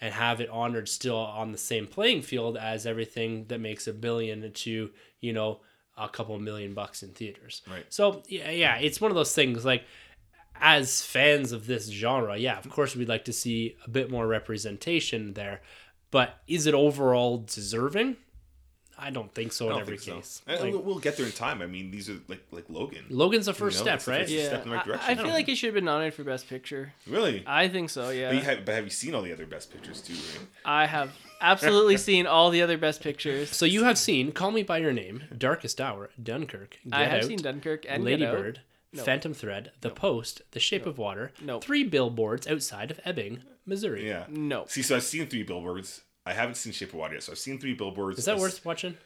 and 0.00 0.12
have 0.14 0.40
it 0.40 0.50
honored 0.50 0.88
still 0.88 1.16
on 1.16 1.52
the 1.52 1.58
same 1.58 1.86
playing 1.86 2.22
field 2.22 2.56
as 2.56 2.86
everything 2.86 3.46
that 3.48 3.60
makes 3.60 3.88
a 3.88 3.92
billion 3.92 4.52
to 4.52 4.90
you 5.20 5.32
know 5.32 5.60
a 5.96 6.08
couple 6.08 6.38
million 6.38 6.74
bucks 6.74 7.02
in 7.02 7.10
theaters. 7.10 7.62
Right. 7.70 7.86
so 7.88 8.22
yeah 8.26 8.50
yeah 8.50 8.76
it's 8.76 9.00
one 9.00 9.10
of 9.10 9.14
those 9.14 9.34
things 9.34 9.64
like 9.64 9.84
as 10.62 11.02
fans 11.02 11.50
of 11.52 11.66
this 11.66 11.90
genre 11.90 12.36
yeah 12.36 12.56
of 12.58 12.68
course 12.70 12.94
we'd 12.96 13.08
like 13.08 13.24
to 13.26 13.32
see 13.32 13.76
a 13.84 13.90
bit 13.90 14.10
more 14.10 14.26
representation 14.28 15.34
there 15.34 15.60
but 16.10 16.38
is 16.46 16.66
it 16.66 16.72
overall 16.74 17.38
deserving 17.38 18.16
i 18.98 19.10
don't 19.10 19.34
think 19.34 19.52
so 19.52 19.66
in 19.66 19.72
don't 19.72 19.80
every 19.80 19.96
think 19.98 20.08
so. 20.08 20.14
case 20.16 20.42
Like, 20.62 20.72
we'll, 20.72 20.82
we'll 20.82 20.98
get 21.00 21.16
there 21.16 21.26
in 21.26 21.32
time. 21.32 21.60
I 21.62 21.66
mean, 21.66 21.90
these 21.90 22.08
are 22.08 22.18
like 22.28 22.42
like 22.52 22.66
Logan. 22.68 23.04
logan's 23.08 23.46
the 23.46 23.54
first 23.54 23.78
know, 23.78 23.82
step 23.84 23.94
it's 23.96 24.04
the 24.04 24.10
right 24.12 24.20
first- 24.20 24.32
Yeah, 24.32 24.46
step 24.46 24.62
in 24.64 24.68
the 24.70 24.76
right 24.76 24.82
I- 24.84 24.86
direction. 24.86 25.08
I, 25.08 25.12
I 25.12 25.14
feel 25.16 25.24
don't 25.24 25.32
like 25.32 25.48
it 25.48 25.56
should 25.56 25.66
have 25.68 25.74
been 25.74 25.84
nominated 25.86 26.14
for 26.14 26.22
Best 26.24 26.48
Picture. 26.48 26.92
Really? 27.08 27.42
I 27.46 27.68
think 27.68 27.90
so. 27.90 28.10
Yeah, 28.10 28.28
But, 28.28 28.36
you 28.36 28.42
have, 28.42 28.64
but 28.64 28.74
have 28.76 28.84
you 28.84 28.90
seen 28.90 29.14
all 29.16 29.22
the 29.22 29.32
other 29.32 29.46
best 29.46 29.72
pictures 29.72 30.00
too? 30.02 30.12
Right? 30.12 30.46
I 30.64 30.86
have 30.86 31.10
absolutely 31.40 31.96
seen 32.08 32.26
all 32.28 32.50
the 32.50 32.62
other 32.62 32.78
Best 32.78 33.00
Pictures. 33.00 33.50
so 33.56 33.64
you 33.64 33.82
have 33.84 33.98
seen 33.98 34.30
call 34.30 34.52
me 34.52 34.62
by 34.62 34.78
your 34.78 34.92
name 34.92 35.24
darkest 35.36 35.80
hour 35.80 36.10
dunkirk 36.22 36.78
get 36.84 36.94
I 36.94 37.04
have 37.06 37.22
out 37.22 37.24
seen 37.24 37.38
Dunkirk 37.38 37.84
and 37.88 38.04
Lady 38.04 38.18
Get 38.18 38.28
Out. 38.28 38.36
Bird, 38.36 38.60
No. 38.92 39.02
Phantom 39.04 39.32
Thread, 39.34 39.72
The 39.80 39.90
Post, 39.90 40.42
The 40.50 40.60
Shape 40.60 40.84
of 40.86 40.98
Water, 40.98 41.32
No. 41.40 41.60
three 41.60 41.84
billboards 41.84 42.46
outside 42.46 42.90
of 42.90 43.00
Ebbing, 43.04 43.42
Missouri. 43.64 44.06
Yeah. 44.06 44.24
No. 44.28 44.66
See, 44.68 44.82
so 44.82 44.96
I've 44.96 45.02
seen 45.02 45.26
three 45.26 45.42
billboards. 45.44 46.02
I 46.26 46.34
haven't 46.34 46.56
seen 46.56 46.72
Shape 46.72 46.90
of 46.90 46.94
Water 46.96 47.14
yet, 47.14 47.22
so 47.22 47.32
I've 47.32 47.38
seen 47.38 47.58
three 47.58 47.74
billboards. 47.74 48.18
Is 48.18 48.26
that 48.26 48.32
I've- 48.32 48.40
worth 48.40 48.64
watching? 48.64 48.96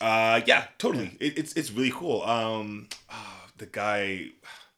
Uh, 0.00 0.40
yeah, 0.46 0.66
totally. 0.78 1.16
It, 1.20 1.38
it's 1.38 1.52
it's 1.52 1.70
really 1.70 1.92
cool. 1.92 2.22
Um, 2.22 2.88
ah, 3.10 3.46
the 3.58 3.66
guy 3.66 4.26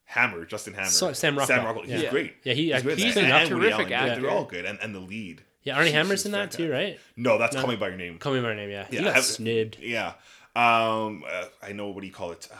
Hammer, 0.04 0.44
Justin 0.44 0.74
Hammer, 0.74 0.88
So- 0.88 1.12
Sam 1.12 1.34
Sam 1.34 1.36
Rockwell. 1.38 1.64
Rockwell. 1.64 1.84
He's 1.86 2.02
Yeah. 2.02 2.10
great. 2.10 2.34
Yeah, 2.44 2.52
he- 2.54 2.72
he's, 2.72 2.82
great. 2.82 2.98
he's 2.98 3.16
And- 3.16 3.26
a 3.26 3.34
and 3.34 3.48
terrific 3.48 3.90
Allen. 3.90 4.10
Actor. 4.10 4.20
They're 4.22 4.30
all 4.30 4.44
good, 4.44 4.64
and, 4.66 4.78
and 4.82 4.94
the 4.94 5.00
lead. 5.00 5.42
Yeah, 5.62 5.74
Armie 5.76 5.86
She's- 5.86 5.94
Hammer's 5.94 6.26
in 6.26 6.32
that 6.32 6.50
too, 6.52 6.70
right? 6.70 6.98
No, 7.16 7.38
that's 7.38 7.56
Call 7.56 7.66
Me 7.68 7.76
by 7.76 7.88
Your 7.88 7.96
Name. 7.96 8.18
Call 8.18 8.34
me 8.34 8.40
by 8.40 8.48
your 8.48 8.54
name, 8.56 8.70
yeah. 8.70 8.86
Yeah, 8.90 8.98
he 8.98 8.98
I 8.98 9.04
got 9.04 9.14
have- 9.14 9.24
snibbed. 9.24 9.78
Yeah. 9.80 10.12
Um, 10.54 11.24
uh, 11.30 11.46
I 11.62 11.72
know 11.72 11.88
what 11.88 12.00
do 12.02 12.06
you 12.06 12.12
call 12.12 12.32
it? 12.32 12.48
Uh, 12.52 12.56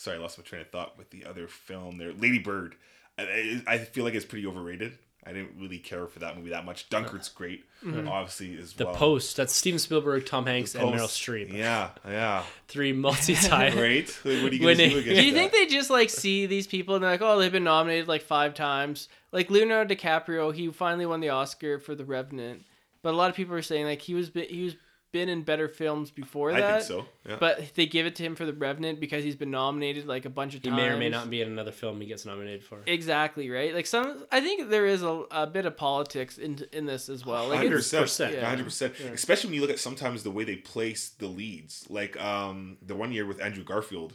sorry, 0.00 0.16
I 0.16 0.20
lost 0.20 0.38
my 0.38 0.44
train 0.44 0.62
of 0.62 0.70
thought 0.70 0.96
with 0.98 1.10
the 1.10 1.24
other 1.26 1.46
film 1.46 1.98
there. 1.98 2.12
Lady 2.12 2.38
Bird. 2.38 2.74
I, 3.18 3.62
I 3.66 3.78
feel 3.78 4.04
like 4.04 4.14
it's 4.14 4.24
pretty 4.24 4.46
overrated. 4.46 4.96
I 5.26 5.34
didn't 5.34 5.60
really 5.60 5.78
care 5.78 6.06
for 6.06 6.20
that 6.20 6.38
movie 6.38 6.48
that 6.50 6.64
much. 6.64 6.88
Dunkirk's 6.88 7.28
great, 7.28 7.64
mm-hmm. 7.84 8.08
obviously 8.08 8.56
as 8.56 8.72
The 8.72 8.86
well. 8.86 8.94
Post, 8.94 9.36
that's 9.36 9.52
Steven 9.52 9.78
Spielberg, 9.78 10.24
Tom 10.24 10.46
Hanks, 10.46 10.74
and 10.74 10.88
Meryl 10.88 11.00
Streep. 11.08 11.52
Yeah, 11.52 11.90
yeah. 12.06 12.42
Three 12.68 12.94
multi-time. 12.94 13.76
Right. 13.80 14.08
What 14.22 14.32
are 14.32 14.54
you 14.54 14.58
gonna 14.58 14.74
do 14.76 14.98
against 14.98 15.20
Do 15.20 15.26
you 15.26 15.32
think 15.34 15.52
that? 15.52 15.58
they 15.58 15.66
just 15.66 15.90
like 15.90 16.08
see 16.08 16.46
these 16.46 16.66
people 16.66 16.94
and 16.94 17.04
they're 17.04 17.10
like, 17.10 17.20
oh, 17.22 17.38
they've 17.38 17.52
been 17.52 17.64
nominated 17.64 18.08
like 18.08 18.22
five 18.22 18.54
times? 18.54 19.08
Like 19.30 19.50
Leonardo 19.50 19.94
DiCaprio, 19.94 20.54
he 20.54 20.70
finally 20.70 21.04
won 21.04 21.20
the 21.20 21.28
Oscar 21.28 21.78
for 21.78 21.94
The 21.94 22.06
Revenant, 22.06 22.64
but 23.02 23.12
a 23.12 23.16
lot 23.16 23.28
of 23.28 23.36
people 23.36 23.54
are 23.54 23.62
saying 23.62 23.84
like 23.84 24.00
he 24.00 24.14
was 24.14 24.30
he 24.34 24.64
was 24.64 24.76
been 25.12 25.28
in 25.28 25.42
better 25.42 25.68
films 25.68 26.10
before 26.10 26.52
I 26.52 26.60
that. 26.60 26.82
think 26.82 26.88
so. 26.88 27.06
Yeah. 27.28 27.36
But 27.40 27.74
they 27.74 27.86
give 27.86 28.06
it 28.06 28.16
to 28.16 28.22
him 28.22 28.34
for 28.34 28.44
The 28.44 28.52
Revenant 28.52 29.00
because 29.00 29.24
he's 29.24 29.36
been 29.36 29.50
nominated 29.50 30.06
like 30.06 30.24
a 30.24 30.30
bunch 30.30 30.54
of 30.54 30.62
times. 30.62 30.76
He 30.76 30.82
may 30.82 30.88
or 30.88 30.96
may 30.96 31.08
not 31.08 31.30
be 31.30 31.42
in 31.42 31.48
another 31.48 31.72
film 31.72 32.00
he 32.00 32.06
gets 32.06 32.24
nominated 32.24 32.64
for. 32.64 32.80
Exactly 32.86 33.50
right. 33.50 33.74
Like 33.74 33.86
some, 33.86 34.24
I 34.30 34.40
think 34.40 34.70
there 34.70 34.86
is 34.86 35.02
a, 35.02 35.24
a 35.30 35.46
bit 35.46 35.66
of 35.66 35.76
politics 35.76 36.38
in 36.38 36.64
in 36.72 36.86
this 36.86 37.08
as 37.08 37.26
well. 37.26 37.48
Like 37.48 37.58
hundred 37.58 37.78
it's, 37.78 37.90
percent, 37.90 38.34
yeah. 38.34 38.48
hundred 38.48 38.64
percent. 38.64 38.94
Especially 39.12 39.48
when 39.48 39.54
you 39.54 39.60
look 39.60 39.70
at 39.70 39.78
sometimes 39.78 40.22
the 40.22 40.30
way 40.30 40.44
they 40.44 40.56
place 40.56 41.10
the 41.10 41.26
leads. 41.26 41.86
Like 41.90 42.20
um, 42.22 42.78
the 42.82 42.94
one 42.94 43.12
year 43.12 43.26
with 43.26 43.40
Andrew 43.40 43.64
Garfield, 43.64 44.14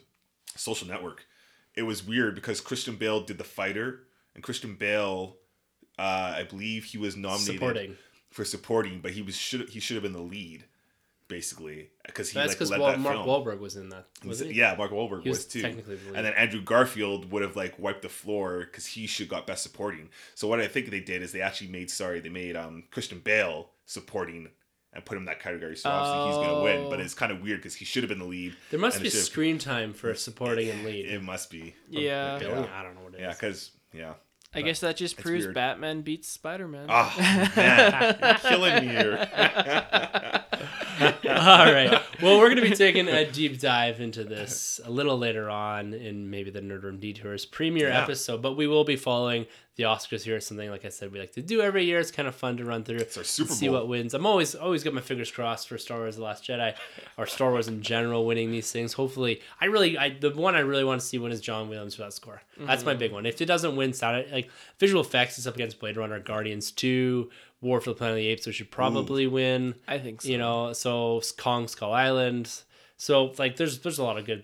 Social 0.56 0.88
Network. 0.88 1.26
It 1.76 1.84
was 1.84 2.06
weird 2.06 2.36
because 2.36 2.62
Christian 2.62 2.96
Bale 2.96 3.22
did 3.22 3.38
the 3.38 3.44
fighter, 3.44 4.04
and 4.34 4.42
Christian 4.42 4.76
Bale, 4.76 5.36
uh, 6.00 6.36
I 6.38 6.44
believe 6.50 6.86
he 6.86 6.98
was 6.98 7.18
nominated 7.18 7.56
Supporting. 7.56 7.98
for 8.32 8.46
supporting, 8.46 9.02
but 9.02 9.12
he 9.12 9.22
was 9.22 9.36
should 9.36 9.70
he 9.70 9.82
should 9.82 9.96
have 9.96 10.04
been 10.04 10.14
the 10.14 10.22
lead, 10.22 10.64
basically, 11.28 11.90
because 12.06 12.30
he 12.30 12.36
That's 12.40 12.50
like 12.50 12.58
because 12.58 12.72
led 12.72 12.80
Wal- 12.80 12.92
that 12.92 13.00
Mark 13.00 13.16
film. 13.16 13.28
Wahlberg 13.28 13.60
was 13.60 13.76
in 13.76 13.90
that. 13.90 14.06
Was 14.26 14.40
he? 14.40 14.54
Yeah, 14.54 14.76
Mark 14.78 14.92
Wahlberg 14.92 15.24
He 15.24 15.30
was 15.30 15.40
was, 15.40 15.46
too. 15.48 15.62
technically 15.62 15.96
the. 15.96 16.14
And 16.16 16.26
then 16.26 16.34
Andrew 16.34 16.62
Garfield 16.62 17.32
would 17.32 17.42
have 17.42 17.56
like 17.56 17.78
wiped 17.80 18.02
the 18.02 18.10
floor 18.10 18.60
because 18.60 18.86
he 18.86 19.08
should 19.08 19.30
got 19.30 19.48
best 19.48 19.64
supporting. 19.64 20.10
So 20.36 20.48
what 20.48 20.60
I 20.60 20.68
think 20.68 20.90
they 20.90 21.00
did 21.00 21.22
is 21.22 21.32
they 21.32 21.42
actually 21.42 21.70
made 21.72 21.90
sorry 21.90 22.20
they 22.20 22.30
made 22.30 22.56
um 22.56 22.84
Christian 22.92 23.20
Bale 23.20 23.70
supporting 23.86 24.50
and 24.94 25.04
put 25.04 25.16
him 25.16 25.24
in 25.24 25.26
that 25.26 25.42
category. 25.42 25.76
So 25.76 25.90
obviously 25.90 26.28
he's 26.42 26.48
gonna 26.48 26.64
win. 26.64 26.90
But 26.90 27.00
Oh. 27.00 27.04
it's 27.04 27.14
kind 27.14 27.32
of 27.32 27.42
weird 27.42 27.60
because 27.60 27.76
he 27.76 27.86
should 27.86 28.04
have 28.04 28.10
been 28.10 28.20
the 28.20 28.26
lead. 28.26 28.56
There 28.72 28.80
must 28.80 29.02
be 29.02 29.10
screen 29.10 29.58
time 29.58 29.94
for 29.94 30.14
supporting 30.14 30.70
and 30.70 30.86
lead. 30.86 31.06
It 31.08 31.22
must 31.22 31.50
be. 31.50 31.76
Yeah. 31.90 32.38
Billy? 32.40 32.52
Yeah. 32.52 32.68
I 32.80 32.84
don't 32.84 32.96
know 32.96 33.02
what 33.02 33.14
it 33.14 33.18
is. 33.18 33.22
Yeah, 33.22 33.32
because 33.34 33.72
yeah. 33.94 34.14
I 34.54 34.62
guess 34.62 34.80
that 34.80 34.96
just 34.96 35.18
proves 35.18 35.44
weird. 35.44 35.54
Batman 35.56 36.00
beats 36.02 36.30
Spider 36.30 36.66
Man. 36.70 36.86
Ah 36.88 37.14
man, 37.58 38.18
you're 38.24 38.34
killing 38.52 38.86
me 38.88 38.94
here. 38.94 40.42
All 41.30 41.72
right. 41.72 42.02
Well, 42.22 42.40
we're 42.40 42.50
going 42.54 42.64
to 42.64 42.70
be 42.70 42.76
taking 42.76 43.08
a 43.08 43.30
deep 43.30 43.60
dive 43.60 44.00
into 44.00 44.24
this 44.24 44.80
a 44.84 44.92
little 44.92 45.18
later 45.18 45.50
on 45.50 45.94
in 45.94 46.30
maybe 46.30 46.52
the 46.52 46.62
Nerd 46.62 46.84
Room 46.84 47.00
Detours 47.00 47.46
premiere 47.46 47.90
Yeah. 47.90 48.04
episode, 48.04 48.42
but 48.42 48.54
we 48.54 48.68
will 48.68 48.84
be 48.84 48.96
following 48.96 49.46
the 49.76 49.84
Oscars 49.84 50.24
here. 50.24 50.38
It's 50.38 50.48
something, 50.48 50.70
like 50.70 50.86
I 50.86 50.90
said, 50.90 51.12
we 51.12 51.20
like 51.20 51.34
to 51.34 51.42
do 51.42 51.62
every 51.62 51.84
year. 51.84 52.00
It's 52.00 52.12
kind 52.12 52.28
of 52.28 52.36
fun 52.36 52.58
to 52.58 52.66
run 52.66 52.84
through. 52.84 52.98
It's 52.98 53.18
our 53.18 53.24
Super 53.24 53.52
see 53.52 53.68
what 53.70 53.88
wins. 53.88 54.14
I'm 54.14 54.26
always 54.26 54.56
always 54.56 54.84
got 54.84 54.94
my 54.94 55.02
fingers 55.02 55.32
crossed 55.32 55.68
for 55.68 55.78
Star 55.78 56.00
Wars: 56.00 56.16
The 56.16 56.24
Last 56.24 56.46
Jedi, 56.46 56.76
or 57.18 57.26
Star 57.26 57.52
Wars 57.52 57.68
in 57.68 57.82
general 57.82 58.26
winning 58.26 58.52
these 58.52 58.72
things. 58.72 58.94
Hopefully, 58.94 59.42
I 59.60 59.66
really, 59.66 59.98
I 59.98 60.10
the 60.10 60.32
one 60.32 60.56
I 60.56 60.60
really 60.60 60.86
want 60.86 61.02
to 61.02 61.08
see 61.08 61.18
win 61.18 61.32
is 61.32 61.42
John 61.42 61.68
Williams 61.68 61.96
for 61.96 62.04
that 62.04 62.14
score. 62.14 62.42
That's 62.58 62.86
my 62.86 62.92
mm-hmm. 62.92 63.00
big 63.00 63.12
one. 63.12 63.26
If 63.26 63.42
it 63.42 63.46
doesn't 63.46 63.76
win, 63.76 63.92
sound 63.92 64.26
like 64.32 64.50
visual 64.80 65.02
effects, 65.02 65.38
is 65.38 65.48
up 65.48 65.56
against 65.56 65.80
Blade 65.80 65.98
Runner, 65.98 66.20
Guardians 66.22 66.72
Two, 66.72 67.30
War 67.66 67.82
for 67.82 67.90
the 67.90 67.96
Planet 67.96 68.14
of 68.14 68.18
the 68.18 68.28
Apes, 68.28 68.46
which 68.48 68.56
should 68.56 68.72
probably 68.72 69.28
win 69.28 69.76
I 69.88 69.98
think 70.00 70.22
so. 70.22 70.30
you 70.30 70.38
know 70.38 70.72
so 70.74 71.22
kong 71.38 71.68
skull 71.68 71.92
island 71.92 72.50
so 72.98 73.34
like 73.38 73.58
there's 73.58 73.80
there's 73.80 73.98
a 74.00 74.04
lot 74.04 74.18
of 74.18 74.26
good 74.26 74.44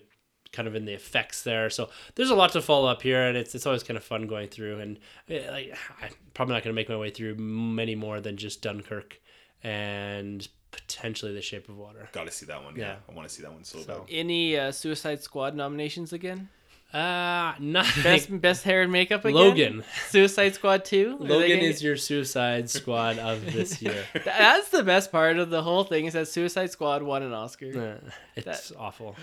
kind 0.52 0.68
of 0.68 0.74
in 0.74 0.84
the 0.84 0.92
effects 0.92 1.42
there 1.44 1.70
so 1.70 1.88
there's 2.14 2.28
a 2.28 2.34
lot 2.34 2.52
to 2.52 2.60
follow 2.60 2.86
up 2.86 3.00
here 3.00 3.22
and 3.22 3.38
it's 3.38 3.54
it's 3.54 3.64
always 3.66 3.82
kind 3.82 3.96
of 3.96 4.04
fun 4.04 4.26
going 4.26 4.48
through 4.48 4.80
and 4.80 4.98
eh, 5.30 5.50
like 5.50 5.74
i'm 6.02 6.10
probably 6.34 6.52
not 6.54 6.62
going 6.62 6.74
to 6.74 6.78
make 6.78 6.90
my 6.90 6.96
way 6.96 7.08
through 7.08 7.34
many 7.36 7.94
more 7.94 8.20
than 8.20 8.36
just 8.36 8.60
dunkirk 8.60 9.18
and 9.62 10.46
potentially 10.72 11.32
The 11.34 11.42
Shape 11.42 11.68
of 11.68 11.76
Water. 11.76 12.08
Got 12.12 12.26
to 12.26 12.32
see 12.32 12.46
that 12.46 12.62
one. 12.64 12.74
Yeah, 12.76 12.82
Yeah. 12.82 12.96
I 13.08 13.12
want 13.14 13.28
to 13.28 13.34
see 13.34 13.42
that 13.42 13.52
one 13.52 13.62
so, 13.64 13.78
So- 13.80 13.98
bad. 14.00 14.08
Any 14.10 14.58
uh, 14.58 14.72
Suicide 14.72 15.22
Squad 15.22 15.54
nominations 15.54 16.12
again? 16.12 16.48
Uh, 16.92 17.54
nothing. 17.58 18.02
Best 18.02 18.40
best 18.40 18.64
hair 18.64 18.82
and 18.82 18.92
makeup 18.92 19.24
again. 19.24 19.34
Logan. 19.34 19.84
Suicide 20.08 20.54
Squad 20.54 20.84
two. 20.84 21.16
Logan 21.18 21.48
gonna- 21.48 21.62
is 21.62 21.82
your 21.82 21.96
Suicide 21.96 22.68
Squad 22.68 23.18
of 23.18 23.50
this 23.52 23.80
year. 23.80 24.04
That's 24.24 24.68
the 24.68 24.82
best 24.82 25.10
part 25.10 25.38
of 25.38 25.48
the 25.48 25.62
whole 25.62 25.84
thing 25.84 26.04
is 26.04 26.12
that 26.12 26.28
Suicide 26.28 26.70
Squad 26.70 27.02
won 27.02 27.22
an 27.22 27.32
Oscar. 27.32 27.98
Uh, 28.04 28.10
it's 28.36 28.72
awful. 28.78 29.16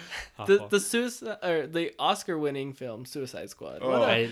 The 0.47 0.55
awful. 0.55 0.67
the 0.69 0.79
suicide 0.79 1.37
or 1.43 1.67
the 1.67 1.93
Oscar 1.99 2.37
winning 2.39 2.73
film 2.73 3.05
Suicide 3.05 3.49
Squad. 3.49 3.79
Oh. 3.81 3.89
What 3.99 4.01
a- 4.01 4.11
I, 4.11 4.29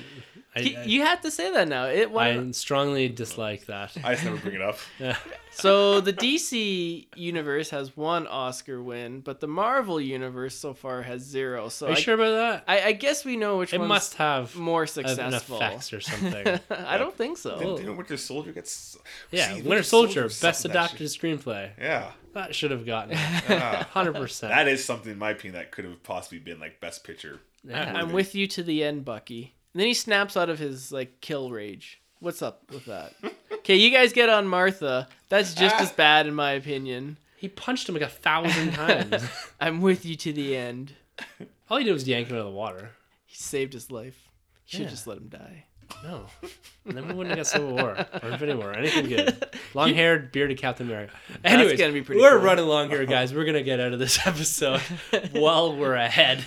I, 0.56 0.60
you, 0.60 0.78
I, 0.80 0.84
you 0.86 1.02
have 1.04 1.22
to 1.22 1.30
say 1.32 1.52
that 1.52 1.68
now. 1.68 1.86
It 1.86 2.10
won. 2.12 2.50
I 2.50 2.52
strongly 2.52 3.08
dislike 3.10 3.68
that. 3.68 3.96
I 4.04 4.14
just 4.14 4.26
never 4.26 4.38
bring 4.38 4.56
it 4.56 4.62
up. 4.62 4.80
So 5.62 6.02
the 6.02 6.14
DC 6.14 7.08
universe 7.16 7.70
has 7.72 7.96
one 7.98 8.28
Oscar 8.28 8.82
win, 8.82 9.22
but 9.22 9.40
the 9.40 9.48
Marvel 9.48 10.00
universe 10.00 10.56
so 10.58 10.74
far 10.74 11.02
has 11.02 11.22
zero. 11.24 11.70
So 11.70 11.88
Are 11.88 11.90
you 11.92 11.96
I, 11.96 12.00
sure 12.00 12.16
about 12.16 12.32
that? 12.36 12.64
I, 12.68 12.90
I 12.90 12.92
guess 12.94 13.26
we 13.26 13.38
know 13.38 13.58
which 13.58 13.74
it 13.74 13.80
one's 13.80 13.90
must 13.90 14.14
have 14.16 14.56
more 14.56 14.84
an 14.84 14.88
successful. 14.88 15.58
effect 15.58 15.94
or 15.94 16.02
something. 16.02 16.60
I 16.70 16.98
don't 16.98 17.16
think 17.16 17.38
so. 17.38 17.58
Didn't, 17.58 17.76
didn't 17.78 17.98
Winter 17.98 18.18
Soldier 18.18 18.52
get? 18.52 18.66
s- 18.66 18.98
Yeah, 19.32 19.54
See, 19.56 19.62
Winter 19.64 19.84
Soldier, 19.84 20.24
was 20.24 20.40
best 20.40 20.62
something 20.62 20.74
that 20.74 20.92
adapted 20.92 21.08
screenplay. 21.08 21.72
Yeah, 21.80 22.12
That 22.34 22.54
should 22.56 22.72
have 22.72 22.86
gotten 22.86 23.12
it. 23.12 23.16
yeah. 23.50 23.84
hundred 23.92 24.16
percent. 24.16 24.52
that 24.54 24.68
is 24.68 24.84
something 24.86 25.12
in 25.12 25.18
my 25.20 25.32
opinion 25.32 25.56
that 25.56 25.72
could 25.72 25.86
have 25.86 26.02
possibly 26.04 26.40
been 26.40 26.60
like 26.60 26.80
best 26.80 27.04
picture. 27.04 27.40
Yeah. 27.64 27.94
I'm 27.96 28.12
with 28.14 28.36
you 28.36 28.48
to 28.48 28.64
the 28.64 28.84
end, 28.84 29.04
Bucky. 29.06 29.54
And 29.74 29.82
then 29.82 29.88
he 29.88 29.94
snaps 29.94 30.38
out 30.38 30.50
of 30.50 30.60
his 30.60 30.92
like 30.92 31.20
kill 31.22 31.50
rage. 31.52 32.02
What's 32.20 32.42
up 32.42 32.64
with 32.72 32.86
that? 32.86 33.14
Okay, 33.52 33.76
you 33.76 33.92
guys 33.92 34.12
get 34.14 34.30
on 34.30 34.48
Martha. 34.48 35.08
That's 35.30 35.54
just 35.54 35.76
as 35.76 35.92
bad 35.92 36.26
in 36.28 36.34
my 36.34 36.52
opinion. 36.54 37.18
He 37.38 37.48
punched 37.48 37.88
him 37.88 37.94
like 37.96 38.02
a 38.04 38.08
thousand 38.10 38.72
times. 38.74 39.24
I'm 39.62 39.82
with 39.82 40.04
you 40.06 40.16
to 40.16 40.34
the 40.34 40.56
end. 40.56 40.94
All 41.70 41.78
he 41.78 41.84
did 41.84 41.92
was 41.94 42.08
yank 42.08 42.28
him 42.30 42.36
out 42.36 42.40
of 42.40 42.46
the 42.46 42.52
water. 42.52 42.92
He 43.26 43.36
saved 43.36 43.74
his 43.74 43.92
life. 43.92 44.16
You 44.68 44.78
should 44.78 44.80
Yeah. 44.86 44.90
just 44.90 45.06
let 45.08 45.18
him 45.18 45.28
die. 45.28 45.66
No. 46.04 46.26
And 46.86 46.98
then 46.98 47.08
we 47.08 47.14
wouldn't 47.14 47.30
have 47.38 47.38
got 47.38 47.48
Civil 47.48 47.72
War 47.74 48.06
or 48.22 48.30
Infinity 48.30 48.58
War 48.58 48.74
anything 48.76 49.08
good. 49.08 49.46
Long 49.74 49.94
haired, 49.94 50.32
bearded 50.34 50.58
Captain 50.58 50.88
America. 50.88 51.14
Anyways, 51.46 51.80
gonna 51.80 51.94
be 51.94 52.02
pretty 52.02 52.20
we're 52.20 52.32
cool. 52.32 52.40
running 52.46 52.66
long 52.66 52.90
here, 52.90 53.06
guys. 53.06 53.34
We're 53.34 53.46
going 53.46 53.54
to 53.56 53.64
get 53.64 53.80
out 53.80 53.94
of 53.94 54.00
this 54.00 54.26
episode 54.28 54.82
while 55.32 55.76
we're 55.78 55.94
ahead. 55.96 56.44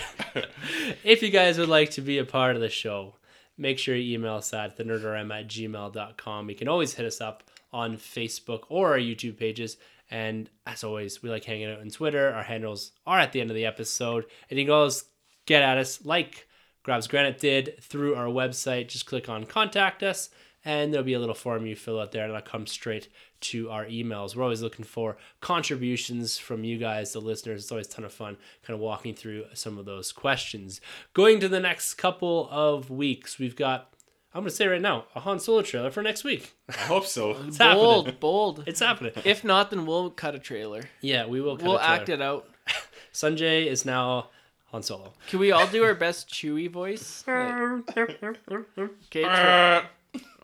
if 1.04 1.22
you 1.22 1.30
guys 1.30 1.58
would 1.58 1.70
like 1.70 1.90
to 1.92 2.00
be 2.02 2.18
a 2.18 2.24
part 2.26 2.54
of 2.54 2.60
the 2.60 2.68
show, 2.68 3.14
make 3.60 3.78
sure 3.78 3.94
you 3.94 4.14
email 4.14 4.36
us 4.36 4.52
at 4.54 4.78
thenerdrm 4.78 5.38
at 5.38 5.46
gmail.com. 5.46 6.50
You 6.50 6.56
can 6.56 6.68
always 6.68 6.94
hit 6.94 7.06
us 7.06 7.20
up 7.20 7.44
on 7.72 7.96
Facebook 7.96 8.62
or 8.68 8.92
our 8.92 8.98
YouTube 8.98 9.38
pages. 9.38 9.76
And 10.10 10.50
as 10.66 10.82
always, 10.82 11.22
we 11.22 11.30
like 11.30 11.44
hanging 11.44 11.70
out 11.70 11.80
on 11.80 11.90
Twitter. 11.90 12.32
Our 12.32 12.42
handles 12.42 12.92
are 13.06 13.20
at 13.20 13.32
the 13.32 13.40
end 13.40 13.50
of 13.50 13.56
the 13.56 13.66
episode. 13.66 14.24
And 14.48 14.58
you 14.58 14.64
can 14.64 14.72
always 14.72 15.04
get 15.46 15.62
at 15.62 15.78
us 15.78 16.04
like 16.04 16.48
Grabs 16.82 17.06
Granite 17.06 17.38
did 17.38 17.80
through 17.82 18.14
our 18.16 18.26
website. 18.26 18.88
Just 18.88 19.06
click 19.06 19.28
on 19.28 19.44
contact 19.44 20.02
us, 20.02 20.30
and 20.64 20.92
there'll 20.92 21.04
be 21.04 21.14
a 21.14 21.18
little 21.18 21.34
form 21.34 21.66
you 21.66 21.74
fill 21.76 21.98
out 22.00 22.12
there, 22.12 22.24
and 22.24 22.30
it'll 22.34 22.42
come 22.42 22.66
straight 22.66 23.08
to 23.42 23.70
our 23.70 23.86
emails. 23.86 24.36
We're 24.36 24.42
always 24.42 24.60
looking 24.62 24.84
for 24.84 25.16
contributions 25.40 26.38
from 26.38 26.64
you 26.64 26.78
guys, 26.78 27.12
the 27.12 27.20
listeners. 27.20 27.62
It's 27.62 27.72
always 27.72 27.86
a 27.86 27.90
ton 27.90 28.04
of 28.04 28.12
fun 28.12 28.36
kind 28.62 28.74
of 28.74 28.80
walking 28.80 29.14
through 29.14 29.44
some 29.54 29.78
of 29.78 29.84
those 29.86 30.12
questions. 30.12 30.80
Going 31.14 31.40
to 31.40 31.48
the 31.48 31.60
next 31.60 31.94
couple 31.94 32.48
of 32.50 32.90
weeks, 32.90 33.38
we've 33.38 33.56
got, 33.56 33.92
I'm 34.34 34.42
going 34.42 34.50
to 34.50 34.54
say 34.56 34.66
right 34.66 34.80
now, 34.80 35.06
a 35.14 35.20
Han 35.20 35.40
Solo 35.40 35.62
trailer 35.62 35.90
for 35.90 36.02
next 36.02 36.24
week. 36.24 36.52
I 36.68 36.72
hope 36.72 37.06
so. 37.06 37.30
It's 37.48 37.56
happening. 37.58 37.82
Bold, 37.82 38.20
bold. 38.20 38.64
It's 38.66 38.80
happening. 38.80 39.12
If 39.24 39.42
not, 39.44 39.70
then 39.70 39.86
we'll 39.86 40.10
cut 40.10 40.34
a 40.34 40.38
trailer. 40.38 40.82
Yeah, 41.00 41.26
we 41.26 41.40
will. 41.40 41.56
cut 41.56 41.66
We'll 41.66 41.76
a 41.76 41.80
trailer. 41.80 41.94
act 41.94 42.08
it 42.10 42.20
out. 42.22 42.48
Sunjay 43.12 43.66
is 43.66 43.84
now 43.84 44.28
Han 44.66 44.82
Solo. 44.82 45.14
Can 45.28 45.40
we 45.40 45.50
all 45.52 45.66
do 45.66 45.82
our 45.84 45.94
best 45.94 46.28
Chewy 46.28 46.70
voice? 46.70 47.24
Like- 47.26 47.96
okay. 47.96 49.22
Troy. 49.22 49.82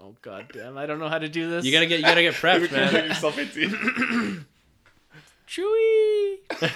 Oh 0.00 0.14
god 0.22 0.50
damn! 0.52 0.78
I 0.78 0.86
don't 0.86 0.98
know 1.00 1.08
how 1.08 1.18
to 1.18 1.28
do 1.28 1.50
this. 1.50 1.64
You 1.64 1.72
gotta 1.72 1.86
get, 1.86 1.98
you 1.98 2.04
gotta 2.04 2.22
get 2.22 2.34
prepped, 2.42 2.70
man. 2.72 2.94
yourself 3.08 3.38
into. 3.38 4.44
Chewy. 5.48 6.38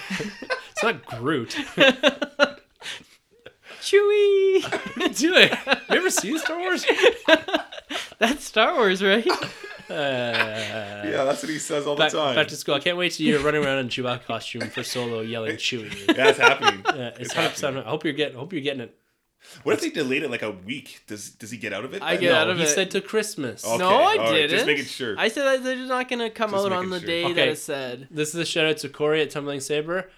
It's 0.71 0.83
not 0.83 1.05
Groot. 1.05 1.49
Chewy. 3.81 4.63
What 4.63 4.97
are 4.97 5.03
you 5.07 5.09
doing? 5.13 5.49
You 5.89 5.95
ever 5.97 6.09
seen 6.09 6.37
Star 6.39 6.57
Wars? 6.59 6.85
That's 8.19 8.43
Star 8.45 8.73
Wars, 8.75 9.03
right? 9.03 9.27
Uh, 9.89 9.93
Yeah, 9.93 11.23
that's 11.25 11.41
what 11.43 11.49
he 11.51 11.59
says 11.59 11.85
all 11.87 11.95
the 11.95 12.07
time. 12.09 12.35
back 12.35 12.47
to 12.47 12.55
school. 12.55 12.75
I 12.75 12.79
can't 12.79 12.97
wait 12.97 13.11
till 13.13 13.25
you're 13.27 13.39
running 13.41 13.63
around 13.65 13.79
in 13.79 13.89
Chewbacca 13.89 14.25
costume 14.25 14.69
for 14.69 14.83
Solo 14.83 15.21
yelling 15.21 15.57
Chewie. 15.57 16.15
yeah, 16.15 16.29
it's 16.29 16.39
happening. 16.39 16.81
Yeah, 16.95 17.11
it's 17.19 17.33
hundred 17.33 17.49
percent. 17.51 17.77
I 17.77 17.81
hope 17.81 18.03
you're 18.03 18.13
getting. 18.13 18.37
I 18.37 18.39
hope 18.39 18.53
you're 18.53 18.61
getting 18.61 18.81
it. 18.81 18.95
What 19.63 19.73
if 19.73 19.81
they 19.81 19.89
delayed 19.89 20.23
it 20.23 20.29
like 20.31 20.43
a 20.43 20.51
week? 20.51 21.01
Does 21.07 21.31
does 21.31 21.51
he 21.51 21.57
get 21.57 21.73
out 21.73 21.83
of 21.83 21.93
it? 21.93 22.01
I 22.01 22.13
then? 22.13 22.21
get 22.21 22.31
out 22.33 22.47
No, 22.47 22.51
of 22.53 22.57
he 22.57 22.63
it. 22.63 22.67
said 22.67 22.91
to 22.91 23.01
Christmas. 23.01 23.65
Okay, 23.65 23.77
no, 23.77 23.89
I 23.89 23.91
all 23.91 24.17
right, 24.17 24.33
didn't. 24.33 24.49
just 24.51 24.65
making 24.65 24.85
sure. 24.85 25.15
I 25.17 25.27
said 25.29 25.43
that 25.45 25.63
they're 25.63 25.77
not 25.85 26.09
gonna 26.09 26.29
come 26.29 26.51
Just 26.51 26.65
out 26.65 26.73
on 26.73 26.89
the 26.89 26.99
sure. 26.99 27.07
day 27.07 27.23
that 27.23 27.31
Okay. 27.31 27.49
it 27.51 27.57
said. 27.57 28.07
This 28.11 28.29
is 28.29 28.35
a 28.35 28.45
shout 28.45 28.65
out 28.67 28.77
to 28.77 28.89
Corey 28.89 29.21
at 29.21 29.29
Tumbling 29.31 29.59
Saber. 29.59 30.09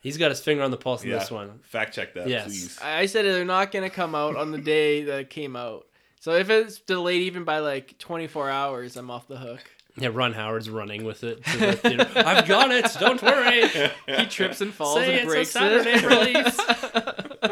He's 0.00 0.18
got 0.18 0.30
his 0.30 0.40
finger 0.40 0.64
on 0.64 0.72
the 0.72 0.76
pulse 0.76 1.02
of 1.02 1.08
Yeah, 1.08 1.18
this 1.20 1.30
one. 1.30 1.60
fact 1.62 1.94
check 1.94 2.14
that, 2.14 2.26
Yes. 2.28 2.46
please. 2.46 2.78
I 2.82 3.00
I 3.00 3.06
said 3.06 3.24
they're 3.24 3.44
not 3.44 3.70
gonna 3.70 3.88
come 3.90 4.14
out 4.16 4.36
on 4.36 4.50
the 4.50 4.58
day 4.58 5.04
that 5.04 5.20
it 5.20 5.30
came 5.30 5.54
out. 5.56 5.86
So 6.20 6.32
if 6.34 6.50
it's 6.50 6.78
delayed 6.80 7.22
even 7.22 7.44
by 7.44 7.58
like 7.60 7.98
24 7.98 8.50
hours, 8.50 8.96
I'm 8.96 9.10
off 9.10 9.26
the 9.28 9.36
hook. 9.38 9.60
Yeah, 9.96 10.08
Ron 10.12 10.32
Howard's 10.32 10.70
running 10.70 11.04
with 11.04 11.22
it 11.22 11.44
to 11.44 11.58
the. 11.58 12.12
I've 12.26 12.48
got 12.48 12.70
it. 12.70 12.86
Don't 12.98 13.20
worry. 13.22 13.68
He 14.06 14.26
trips 14.26 14.60
and 14.62 14.72
falls 14.72 14.96
Say 14.98 15.04
and 15.06 15.14
it's 15.14 15.22
a 15.24 15.26
breaks 15.26 15.50
Saturday 15.50 15.90
it. 15.94 17.51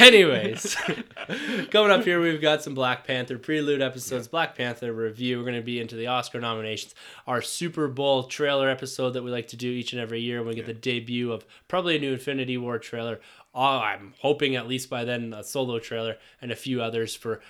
release. 0.00 0.76
Anyways, 0.86 1.68
coming 1.70 1.90
up 1.90 2.04
here, 2.04 2.20
we've 2.20 2.40
got 2.40 2.62
some 2.62 2.74
Black 2.74 3.06
Panther 3.06 3.38
prelude 3.38 3.82
episodes, 3.82 4.28
Black 4.28 4.56
Panther 4.56 4.92
review. 4.92 5.38
We're 5.38 5.44
going 5.44 5.56
to 5.56 5.62
be 5.62 5.80
into 5.80 5.96
the 5.96 6.06
Oscar 6.06 6.40
nominations, 6.40 6.94
our 7.26 7.42
Super 7.42 7.88
Bowl 7.88 8.24
trailer 8.24 8.68
episode 8.68 9.10
that 9.10 9.22
we 9.22 9.30
like 9.30 9.48
to 9.48 9.56
do 9.56 9.70
each 9.70 9.92
and 9.92 10.00
every 10.00 10.20
year 10.20 10.38
when 10.38 10.48
we 10.48 10.54
get 10.54 10.66
the 10.66 10.72
debut 10.74 11.32
of 11.32 11.44
probably 11.68 11.96
a 11.96 12.00
new 12.00 12.12
Infinity 12.12 12.56
War 12.58 12.78
trailer. 12.78 13.20
Oh, 13.54 13.78
I'm 13.78 14.14
hoping 14.20 14.54
at 14.56 14.68
least 14.68 14.90
by 14.90 15.04
then 15.04 15.32
a 15.32 15.42
solo 15.42 15.78
trailer 15.78 16.16
and 16.42 16.52
a 16.52 16.56
few 16.56 16.82
others 16.82 17.14
for 17.14 17.40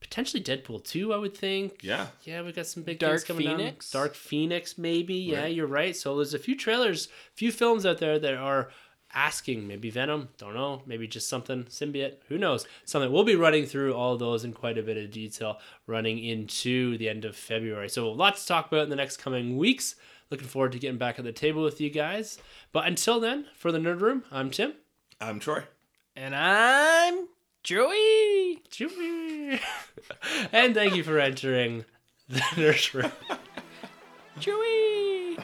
potentially 0.00 0.42
Deadpool 0.42 0.84
2, 0.84 1.12
I 1.12 1.16
would 1.16 1.36
think. 1.36 1.82
Yeah. 1.82 2.08
Yeah, 2.24 2.42
we 2.42 2.52
got 2.52 2.66
some 2.66 2.82
big 2.82 2.98
Dark 2.98 3.12
things 3.12 3.24
coming 3.24 3.46
Phoenix? 3.46 3.90
down. 3.90 4.02
Dark 4.02 4.14
Phoenix, 4.14 4.78
maybe. 4.78 5.14
Yeah, 5.14 5.46
you're 5.46 5.66
right. 5.66 5.96
So 5.96 6.16
there's 6.16 6.34
a 6.34 6.38
few 6.38 6.56
trailers, 6.56 7.08
few 7.34 7.52
films 7.52 7.84
out 7.86 7.98
there 7.98 8.18
that 8.18 8.34
are 8.34 8.70
asking. 9.18 9.66
Maybe 9.66 9.90
Venom. 9.90 10.28
Don't 10.38 10.54
know. 10.54 10.82
Maybe 10.86 11.08
just 11.08 11.28
something 11.28 11.64
symbiote. 11.64 12.14
Who 12.28 12.38
knows? 12.38 12.66
Something. 12.84 13.10
We'll 13.10 13.24
be 13.24 13.34
running 13.34 13.66
through 13.66 13.94
all 13.94 14.16
those 14.16 14.44
in 14.44 14.52
quite 14.52 14.78
a 14.78 14.82
bit 14.82 14.96
of 14.96 15.10
detail, 15.10 15.58
running 15.86 16.22
into 16.22 16.96
the 16.98 17.08
end 17.08 17.24
of 17.24 17.34
February. 17.36 17.88
So 17.88 18.12
lots 18.12 18.42
to 18.42 18.48
talk 18.48 18.68
about 18.68 18.84
in 18.84 18.90
the 18.90 18.96
next 18.96 19.16
coming 19.16 19.56
weeks. 19.56 19.96
Looking 20.30 20.46
forward 20.46 20.72
to 20.72 20.78
getting 20.78 20.98
back 20.98 21.18
at 21.18 21.24
the 21.24 21.32
table 21.32 21.62
with 21.64 21.80
you 21.80 21.90
guys. 21.90 22.38
But 22.70 22.86
until 22.86 23.18
then, 23.18 23.46
for 23.54 23.72
the 23.72 23.78
Nerd 23.78 24.00
Room, 24.00 24.24
I'm 24.30 24.50
Tim. 24.50 24.74
I'm 25.20 25.40
Troy. 25.40 25.64
and 26.14 26.34
I'm 26.36 27.26
Joey. 27.64 28.62
Chewie. 28.70 29.60
and 30.52 30.74
thank 30.74 30.94
you 30.94 31.02
for 31.02 31.18
entering 31.18 31.84
the 32.28 32.40
Nerd 32.40 32.94
Room. 32.94 33.12
Joey. 34.38 35.38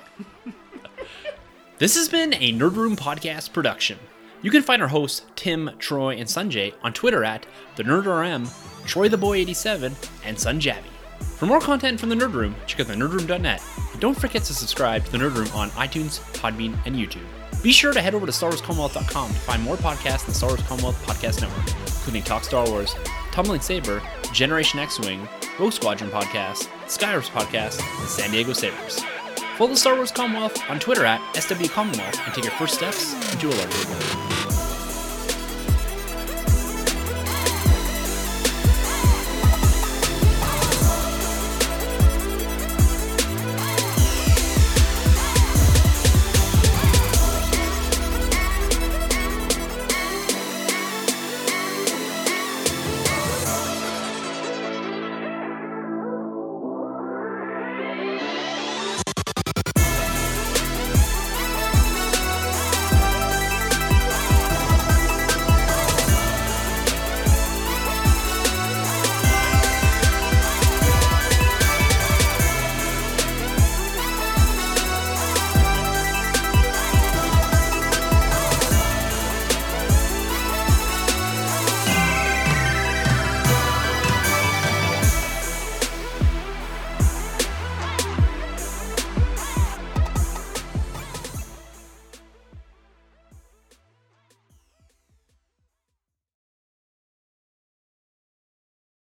This 1.77 1.97
has 1.97 2.09
been 2.09 2.35
a 2.35 2.53
Nerd 2.53 2.77
Room 2.77 2.95
Podcast 2.95 3.53
production. 3.53 3.99
You 4.43 4.53
can 4.53 4.63
find 4.63 4.81
our 4.81 4.87
hosts, 4.87 5.23
Tim, 5.35 5.71
Troy, 5.81 6.15
and 6.15 6.29
Sunjay, 6.29 6.73
on 6.85 6.93
Twitter 6.93 7.25
at 7.25 7.47
the 7.75 7.83
NerdRM, 7.83 8.49
Troy 8.87 9.09
the 9.09 9.19
Boy 9.19 9.39
87 9.39 9.93
and 10.25 10.37
Sunjabby. 10.37 10.85
For 11.37 11.47
more 11.47 11.59
content 11.59 11.99
from 11.99 12.11
the 12.11 12.15
Nerd 12.15 12.33
Room, 12.33 12.55
check 12.69 12.79
out 12.79 12.87
the 12.87 12.95
thenerdroom.net. 12.95 13.61
And 13.91 14.01
don't 14.01 14.19
forget 14.19 14.45
to 14.45 14.55
subscribe 14.55 15.05
to 15.05 15.11
the 15.11 15.19
Nerd 15.19 15.35
Room 15.35 15.49
on 15.53 15.71
iTunes, 15.71 16.21
Podbean, 16.35 16.77
and 16.87 16.95
YouTube. 16.95 17.27
Be 17.61 17.73
sure 17.73 17.93
to 17.93 18.01
head 18.01 18.15
over 18.15 18.27
to 18.27 18.31
StarWarsCommonwealth.com 18.33 19.29
to 19.31 19.41
find 19.41 19.63
more 19.65 19.77
podcasts 19.77 20.27
in 20.27 20.29
the 20.29 20.35
Star 20.35 20.51
Wars 20.51 20.63
Commonwealth 20.63 21.05
Podcast 21.05 21.41
Network, 21.41 21.67
including 21.89 22.23
Talk 22.23 22.45
Star 22.45 22.69
Wars, 22.69 22.95
Tumbling 23.33 23.61
Saber, 23.61 24.01
Generation 24.33 24.79
X-Wing, 24.79 25.27
Rogue 25.59 25.73
Squadron 25.73 26.11
Podcast, 26.11 26.69
Skyhopper 26.87 27.31
Podcast, 27.31 27.81
and 27.99 28.09
San 28.09 28.31
Diego 28.31 28.53
Sabers. 28.53 29.03
Follow 29.57 29.71
the 29.71 29.77
Star 29.77 29.95
Wars 29.95 30.11
Commonwealth 30.11 30.59
on 30.69 30.81
Twitter 30.81 31.05
at 31.05 31.21
SW 31.37 31.69
Commonwealth 31.69 32.19
and 32.25 32.35
take 32.35 32.43
your 32.43 32.53
first 32.55 32.75
steps 32.75 33.15
into 33.33 33.47
a 33.47 33.55
larger 33.55 33.89
world. 33.89 34.44